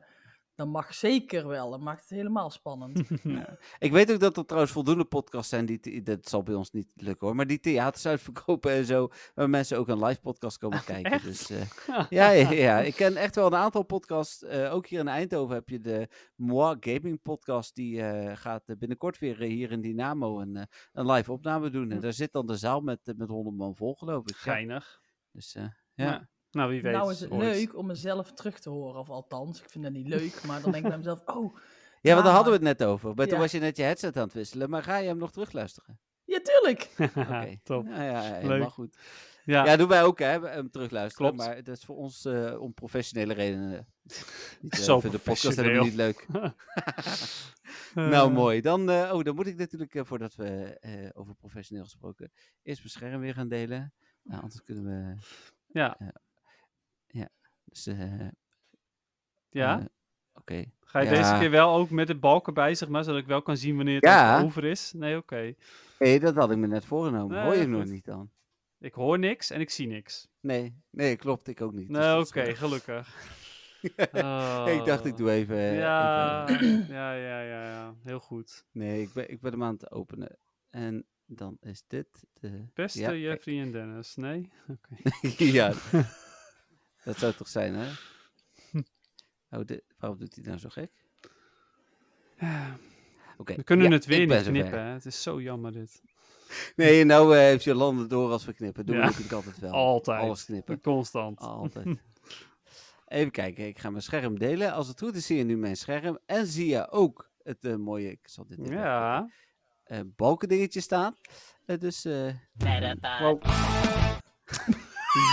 dat 0.63 0.71
mag 0.71 0.93
zeker 0.93 1.47
wel. 1.47 1.69
Dat 1.71 1.79
maakt 1.79 2.01
het 2.01 2.09
helemaal 2.09 2.49
spannend. 2.49 3.09
Ik 3.79 3.91
weet 3.91 4.11
ook 4.11 4.19
dat 4.19 4.37
er 4.37 4.45
trouwens 4.45 4.73
voldoende 4.73 5.05
podcasts 5.05 5.49
zijn, 5.49 5.65
die, 5.65 6.01
dat 6.01 6.27
zal 6.29 6.43
bij 6.43 6.53
ons 6.55 6.71
niet 6.71 6.91
lukken 6.95 7.27
hoor, 7.27 7.35
maar 7.35 7.47
die 7.47 7.59
theaters 7.59 8.05
uitverkopen 8.05 8.71
en 8.71 8.85
zo, 8.85 9.07
waar 9.35 9.49
mensen 9.49 9.77
ook 9.77 9.87
een 9.87 10.03
live 10.03 10.21
podcast 10.21 10.57
komen 10.57 10.83
kijken. 10.93 11.11
echt? 11.11 11.23
Dus, 11.23 11.49
eh, 11.49 11.61
ja, 12.09 12.29
ja, 12.29 12.51
ja, 12.51 12.79
ik 12.79 12.95
ken 12.95 13.15
echt 13.15 13.35
wel 13.35 13.45
een 13.45 13.55
aantal 13.55 13.83
podcasts. 13.83 14.43
eh, 14.43 14.73
ook 14.73 14.87
hier 14.87 14.99
in 14.99 15.07
Eindhoven 15.07 15.55
heb 15.55 15.69
je 15.69 15.79
de 15.79 16.07
Moi 16.35 16.77
Gaming 16.79 17.21
podcast, 17.21 17.75
die 17.75 18.01
eh, 18.01 18.37
gaat 18.37 18.63
binnenkort 18.77 19.19
weer 19.19 19.37
hier 19.37 19.71
in 19.71 19.81
Dynamo 19.81 20.39
een, 20.39 20.67
een 20.93 21.11
live 21.11 21.31
opname 21.31 21.69
doen. 21.69 21.91
En 21.91 21.99
daar 21.99 22.13
zit 22.13 22.31
dan 22.31 22.45
de 22.45 22.57
zaal 22.57 22.81
met, 22.81 23.13
met 23.17 23.29
100 23.29 23.55
man 23.57 23.75
vol, 23.75 23.95
geloof 23.95 24.23
ik. 24.23 24.35
Ja. 24.35 24.51
Geinig. 24.51 25.01
Dus 25.31 25.55
eh, 25.55 25.63
Ja. 25.93 26.05
ja. 26.05 26.29
Nou, 26.51 26.69
wie 26.69 26.81
weet. 26.81 26.93
nou 26.93 27.11
is 27.11 27.19
het 27.19 27.31
ooit. 27.31 27.41
leuk 27.41 27.77
om 27.77 27.85
mezelf 27.85 28.31
terug 28.33 28.59
te 28.59 28.69
horen. 28.69 28.99
Of 28.99 29.09
althans, 29.09 29.61
ik 29.61 29.69
vind 29.69 29.83
dat 29.83 29.93
niet 29.93 30.07
leuk. 30.07 30.43
Maar 30.43 30.61
dan 30.61 30.71
denk 30.71 30.83
ik 30.83 30.89
bij 30.89 30.97
mezelf, 30.97 31.21
oh, 31.35 31.55
ja, 32.01 32.13
want 32.13 32.25
daar 32.25 32.33
hadden 32.35 32.53
we 32.53 32.67
het 32.67 32.77
net 32.77 32.87
over. 32.87 33.15
Maar 33.15 33.27
toen 33.27 33.39
was 33.39 33.51
je 33.51 33.59
net 33.59 33.77
je 33.77 33.83
headset 33.83 34.17
aan 34.17 34.23
het 34.23 34.33
wisselen, 34.33 34.69
maar 34.69 34.83
ga 34.83 34.97
je 34.97 35.07
hem 35.07 35.17
nog 35.17 35.31
terugluisteren? 35.31 35.99
ja 36.25 36.39
tuurlijk. 36.43 36.89
Oké. 37.15 37.59
Top. 37.63 37.85
Ja, 37.87 38.03
ja, 38.03 38.23
ja, 38.25 38.31
Leuk. 38.31 38.41
helemaal 38.41 38.69
goed. 38.69 38.97
Ja, 39.45 39.65
Ja, 39.65 39.75
doen 39.77 39.87
wij 39.87 40.03
ook, 40.03 40.19
hè, 40.19 40.47
hem 40.47 40.71
terugluisteren. 40.71 41.33
Klopt. 41.33 41.47
Maar 41.47 41.63
dat 41.63 41.77
is 41.77 41.83
voor 41.83 41.95
ons 41.95 42.25
eh, 42.25 42.61
om 42.61 42.73
professionele 42.73 43.33
redenen. 43.33 43.87
Niet, 44.61 44.73
eh, 44.73 44.79
Zo 44.79 44.99
voor 44.99 45.11
de 45.11 45.19
podcast 45.19 45.57
helemaal 45.57 45.83
niet 45.83 45.93
leuk. 45.93 46.27
nou, 47.93 48.31
mooi. 48.31 48.61
Dan, 48.61 48.89
eh, 48.89 49.11
oh, 49.13 49.23
dan 49.23 49.35
moet 49.35 49.47
ik 49.47 49.57
natuurlijk, 49.57 49.99
voordat 50.07 50.35
we 50.35 50.77
eh, 50.79 51.09
over 51.13 51.35
professioneel 51.35 51.83
gesproken, 51.83 52.31
eerst 52.63 52.79
mijn 52.79 52.91
scherm 52.91 53.21
weer 53.21 53.33
gaan 53.33 53.47
delen. 53.47 53.93
Nou, 54.23 54.41
anders 54.41 54.63
kunnen 54.63 54.83
we... 54.83 55.15
Ja, 55.67 55.97
Dus, 57.71 57.87
eh, 57.87 58.27
ja. 59.49 59.79
eh, 59.79 59.85
Oké. 60.33 60.65
Ga 60.79 60.99
je 60.99 61.09
ja. 61.09 61.11
deze 61.21 61.39
keer 61.39 61.51
wel 61.51 61.75
ook 61.75 61.89
met 61.89 62.07
de 62.07 62.15
balken 62.15 62.53
bij, 62.53 62.75
zeg 62.75 62.89
maar, 62.89 63.03
zodat 63.03 63.19
ik 63.21 63.27
wel 63.27 63.41
kan 63.41 63.57
zien 63.57 63.75
wanneer 63.75 63.95
het 63.95 64.03
Ja. 64.05 64.41
over 64.41 64.63
is? 64.63 64.93
Nee, 64.95 65.17
oké. 65.17 65.53
Nee, 65.99 66.19
dat 66.19 66.35
had 66.35 66.51
ik 66.51 66.57
me 66.57 66.67
net 66.67 66.85
voorgenomen. 66.85 67.35
Nee, 67.35 67.45
Hoor 67.45 67.55
je 67.55 67.67
nog 67.67 67.85
niet 67.85 68.05
dan? 68.05 68.29
Ik 68.79 68.93
hoor 68.93 69.19
niks 69.19 69.49
en 69.49 69.59
ik 69.59 69.69
zie 69.69 69.87
niks. 69.87 70.27
Nee, 70.39 70.75
nee, 70.89 71.15
klopt. 71.15 71.47
Ik 71.47 71.61
ook 71.61 71.73
niet. 71.73 71.87
Dus 71.87 71.97
Nee, 71.97 72.19
oké, 72.19 72.41
is, 72.41 72.57
gelukkig. 72.57 73.15
eh, 73.95 74.65
ik 74.77 74.85
dacht, 74.85 75.05
ik 75.05 75.17
doe 75.17 75.31
even... 75.31 75.55
eh, 75.57 75.77
Ja, 75.77 76.47
even- 76.49 76.85
ja, 76.87 77.13
ja, 77.13 77.41
ja, 77.41 77.65
ja. 77.65 77.95
Heel 78.03 78.19
goed. 78.19 78.65
nee, 78.71 79.01
ik 79.01 79.13
ben, 79.13 79.29
ik 79.31 79.41
ben 79.41 79.51
hem 79.51 79.63
aan 79.63 79.73
het 79.73 79.91
openen. 79.91 80.37
En 80.69 81.05
dan 81.25 81.57
is 81.61 81.83
dit 81.87 82.07
de... 82.33 82.65
Beste 82.73 82.99
Ja. 82.99 83.13
Jeffrey 83.13 83.61
en 83.61 83.71
Dennis. 83.71 84.15
Nee? 84.15 84.49
Oké. 84.67 84.95
ja, 85.43 85.73
dat 87.03 87.17
zou 87.17 87.33
toch 87.33 87.47
zijn, 87.47 87.73
hè? 87.75 87.91
Oh, 89.49 89.65
dit, 89.65 89.83
waarom 89.97 90.19
doet 90.19 90.35
hij 90.35 90.43
nou 90.45 90.57
zo 90.57 90.69
gek? 90.69 90.91
Oké, 93.37 93.55
We 93.55 93.63
kunnen 93.63 93.85
ja, 93.89 93.91
het 93.93 94.05
weer 94.05 94.27
niet 94.27 94.41
knippen. 94.43 94.79
hè. 94.85 94.91
Het 94.93 95.05
is 95.05 95.21
zo 95.21 95.41
jammer 95.41 95.71
dit. 95.71 96.01
Nee, 96.75 97.03
nou 97.03 97.33
eh, 97.35 97.39
heeft 97.39 97.63
Jolande 97.63 98.07
door 98.07 98.31
als 98.31 98.45
we 98.45 98.53
knippen. 98.53 98.85
Doen 98.85 98.95
we 98.95 99.01
Ja. 99.01 99.07
natuurlijk 99.07 99.33
altijd 99.33 99.59
wel. 99.59 99.71
Altijd. 99.71 100.21
Alles 100.21 100.45
knippen. 100.45 100.81
Constant. 100.81 101.39
Altijd. 101.39 101.85
Even 103.07 103.31
kijken, 103.31 103.67
ik 103.67 103.79
ga 103.79 103.89
mijn 103.89 104.03
scherm 104.03 104.39
delen. 104.39 104.73
Als 104.73 104.87
het 104.87 104.99
goed 104.99 105.15
is, 105.15 105.25
zie 105.25 105.37
je 105.37 105.43
nu 105.43 105.57
mijn 105.57 105.77
scherm. 105.77 106.19
En 106.25 106.47
zie 106.47 106.67
je 106.67 106.89
ook 106.89 107.31
het 107.43 107.65
eh, 107.65 107.75
mooie, 107.75 108.11
ik 108.11 108.27
zal 108.27 108.45
dit 108.45 108.59
even 108.59 108.73
Ja. 108.73 109.29
eh 109.83 109.99
balkendingetje 110.15 110.81
staan. 110.81 111.17
Dus 111.65 112.05
eh, 112.05 112.33
Wow. 113.19 113.41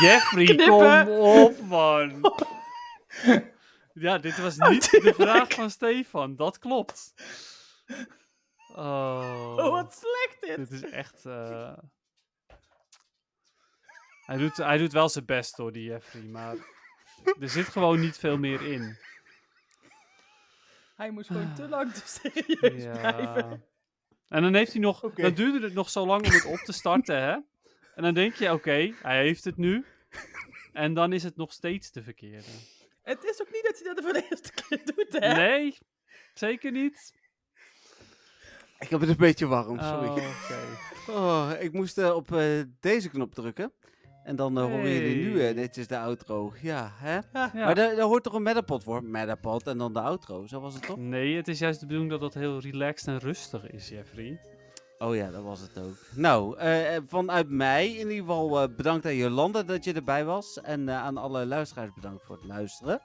Jeffrey, 0.02 0.44
Knippen. 0.44 1.04
kom 1.06 1.18
op, 1.18 1.60
man. 1.60 2.20
Ja, 3.92 4.18
dit 4.18 4.38
was 4.38 4.56
niet 4.56 4.90
de 5.04 5.14
vraag 5.14 5.48
van 5.52 5.70
Stefan. 5.70 6.36
Dat 6.36 6.58
klopt. 6.58 7.14
Oh, 8.74 9.54
Oh, 9.56 9.70
wat 9.70 9.92
slecht 10.00 10.36
dit. 10.40 10.56
dit 10.56 10.70
is 10.82 10.90
echt... 10.90 11.24
eh, 11.24 11.72
Hij, 14.26 14.36
doet, 14.36 14.56
hij 14.56 14.78
doet 14.78 14.92
wel 14.92 15.08
zijn 15.08 15.24
best 15.24 15.56
hoor, 15.56 15.72
die 15.72 15.84
Jeffrey. 15.84 16.22
Maar 16.22 16.56
er 17.40 17.48
zit 17.48 17.66
gewoon 17.68 18.00
niet 18.00 18.18
veel 18.18 18.38
meer 18.38 18.62
in. 18.72 18.98
Hij 20.96 21.10
moest 21.10 21.26
gewoon 21.26 21.54
te 21.54 21.68
lang 21.68 21.92
te 21.92 22.02
serieus 22.04 22.82
blijven. 22.98 23.48
Ja. 23.50 23.60
En 24.28 24.42
dan 24.42 24.54
heeft 24.54 24.72
hij 24.72 24.80
nog... 24.80 25.00
Dan 25.14 25.34
duurde 25.34 25.64
het 25.66 25.74
nog 25.74 25.90
zo 25.90 26.06
lang 26.06 26.26
om 26.26 26.32
het 26.32 26.44
op 26.44 26.58
te 26.58 26.72
starten, 26.72 27.22
hè? 27.22 27.36
En 27.98 28.04
dan 28.04 28.14
denk 28.14 28.34
je, 28.34 28.52
oké, 28.52 28.94
hij 29.02 29.22
heeft 29.22 29.44
het 29.44 29.56
nu. 29.56 29.84
En 30.72 30.94
dan 30.94 31.12
is 31.12 31.22
het 31.22 31.36
nog 31.36 31.52
steeds 31.52 31.92
de 31.92 32.02
verkeerde. 32.02 32.50
Het 33.02 33.24
is 33.24 33.40
ook 33.40 33.52
niet 33.52 33.62
dat 33.64 33.78
hij 33.82 33.94
dat 33.94 34.04
voor 34.04 34.12
de 34.12 34.26
eerste 34.30 34.52
keer 34.52 34.80
doet, 34.94 35.12
hè? 35.22 35.34
Nee, 35.34 35.78
zeker 36.34 36.72
niet. 36.72 37.12
ik 38.78 38.88
heb 38.88 39.00
het 39.00 39.08
een 39.08 39.16
beetje 39.16 39.46
warm, 39.46 39.78
sorry. 39.80 40.08
Oh, 40.08 40.16
oké. 40.16 40.24
Oh, 41.18 41.50
ik 41.60 41.72
moest 41.72 41.98
eh, 41.98 42.14
op 42.14 42.32
eh, 42.32 42.62
deze 42.80 43.08
knop 43.08 43.34
drukken. 43.34 43.72
En 44.24 44.36
dan 44.36 44.58
eh, 44.58 44.64
horen 44.64 44.90
jullie 44.90 45.16
nu 45.16 45.40
Hey. 45.40 45.52
netjes 45.52 45.86
de 45.86 45.98
outro. 45.98 46.52
Ja, 46.62 46.92
hè? 46.94 47.14
Ja. 47.32 47.50
Maar 47.54 47.74
daar 47.74 48.00
hoort 48.00 48.22
toch 48.22 48.34
een 48.34 48.42
Metapod 48.42 48.82
voor? 48.82 49.04
Metapod 49.04 49.66
en 49.66 49.78
dan 49.78 49.92
de 49.92 50.00
outro, 50.00 50.46
zo 50.46 50.60
was 50.60 50.74
het 50.74 50.82
toch? 50.82 50.96
Nee, 50.96 51.36
het 51.36 51.48
is 51.48 51.58
juist 51.58 51.80
de 51.80 51.86
bedoeling 51.86 52.12
dat 52.12 52.20
het 52.20 52.34
heel 52.34 52.60
relaxed 52.60 53.08
en 53.08 53.18
rustig 53.18 53.70
is, 53.70 53.88
Jeffrey. 53.88 54.40
Oh 54.98 55.14
ja, 55.16 55.30
dat 55.30 55.42
was 55.42 55.60
het 55.60 55.78
ook. 55.78 55.94
Nou, 56.14 56.56
eh, 56.58 56.96
eh, 56.96 57.02
vanuit 57.06 57.48
mij 57.50 57.88
in 57.88 57.98
ieder 58.10 58.16
geval 58.16 58.62
eh, 58.62 58.68
bedankt 58.76 59.06
aan 59.06 59.14
Jolanda 59.14 59.62
dat 59.62 59.84
je 59.84 59.92
erbij 59.92 60.24
was. 60.24 60.60
En 60.60 60.88
eh, 60.88 61.02
aan 61.02 61.16
alle 61.16 61.46
luisteraars 61.46 61.90
bedankt 61.94 62.24
voor 62.24 62.36
het 62.36 62.44
luisteren. 62.44 63.00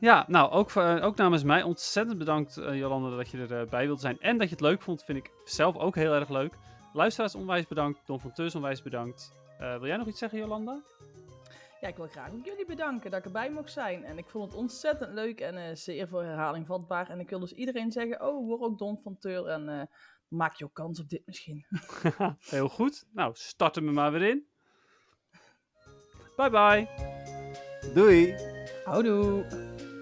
Ja, 0.00 0.24
nou, 0.28 0.50
ook, 0.50 0.70
voor- 0.70 1.00
ook 1.00 1.16
namens 1.16 1.42
mij 1.42 1.62
ontzettend 1.62 2.18
bedankt, 2.18 2.54
Jolanda, 2.54 3.16
dat 3.16 3.28
je 3.28 3.46
erbij 3.46 3.86
wilt 3.86 4.00
zijn. 4.00 4.20
En 4.20 4.38
dat 4.38 4.46
je 4.48 4.54
het 4.54 4.64
leuk 4.64 4.82
vond, 4.82 5.02
vind 5.04 5.18
ik 5.18 5.30
zelf 5.44 5.76
ook 5.76 5.94
heel 5.94 6.12
erg 6.14 6.28
leuk. 6.28 6.54
Luisteraars 6.92 7.34
onwijs 7.34 7.66
bedankt, 7.66 8.00
Don 8.06 8.20
van 8.20 8.32
Teus 8.32 8.54
onwijs 8.54 8.82
bedankt. 8.82 9.32
Eh, 9.58 9.72
wil 9.78 9.86
jij 9.86 9.96
nog 9.96 10.06
iets 10.06 10.18
zeggen, 10.18 10.38
Jolanda? 10.38 10.80
Ja, 11.80 11.88
ik 11.88 11.96
wil 11.96 12.06
graag 12.06 12.30
ook 12.32 12.44
jullie 12.44 12.66
bedanken 12.66 13.10
dat 13.10 13.18
ik 13.18 13.24
erbij 13.24 13.50
mocht 13.50 13.72
zijn. 13.72 14.04
En 14.04 14.18
ik 14.18 14.24
vond 14.28 14.44
het 14.50 14.54
ontzettend 14.60 15.12
leuk 15.12 15.40
en 15.40 15.56
eh, 15.56 15.74
zeer 15.74 16.08
voor 16.08 16.22
herhaling 16.22 16.66
vatbaar. 16.66 17.10
En 17.10 17.20
ik 17.20 17.30
wil 17.30 17.38
dus 17.40 17.52
iedereen 17.52 17.92
zeggen, 17.92 18.26
oh, 18.26 18.46
word 18.46 18.60
ook 18.60 18.78
Don 18.78 18.98
van 19.02 19.16
Teur 19.18 19.46
en 19.46 19.68
eh, 19.68 19.86
maak 20.36 20.54
je 20.54 20.64
ook 20.64 20.74
kans 20.74 21.00
op 21.00 21.08
dit 21.08 21.22
misschien. 21.26 21.66
Heel 22.40 22.68
goed. 22.68 23.06
Nou, 23.12 23.32
starten 23.34 23.84
we 23.84 23.90
maar 23.92 24.12
weer 24.12 24.28
in. 24.28 24.46
Bye 26.36 26.50
bye. 26.50 26.88
Doei! 27.94 28.34
Houdoe! 28.84 29.93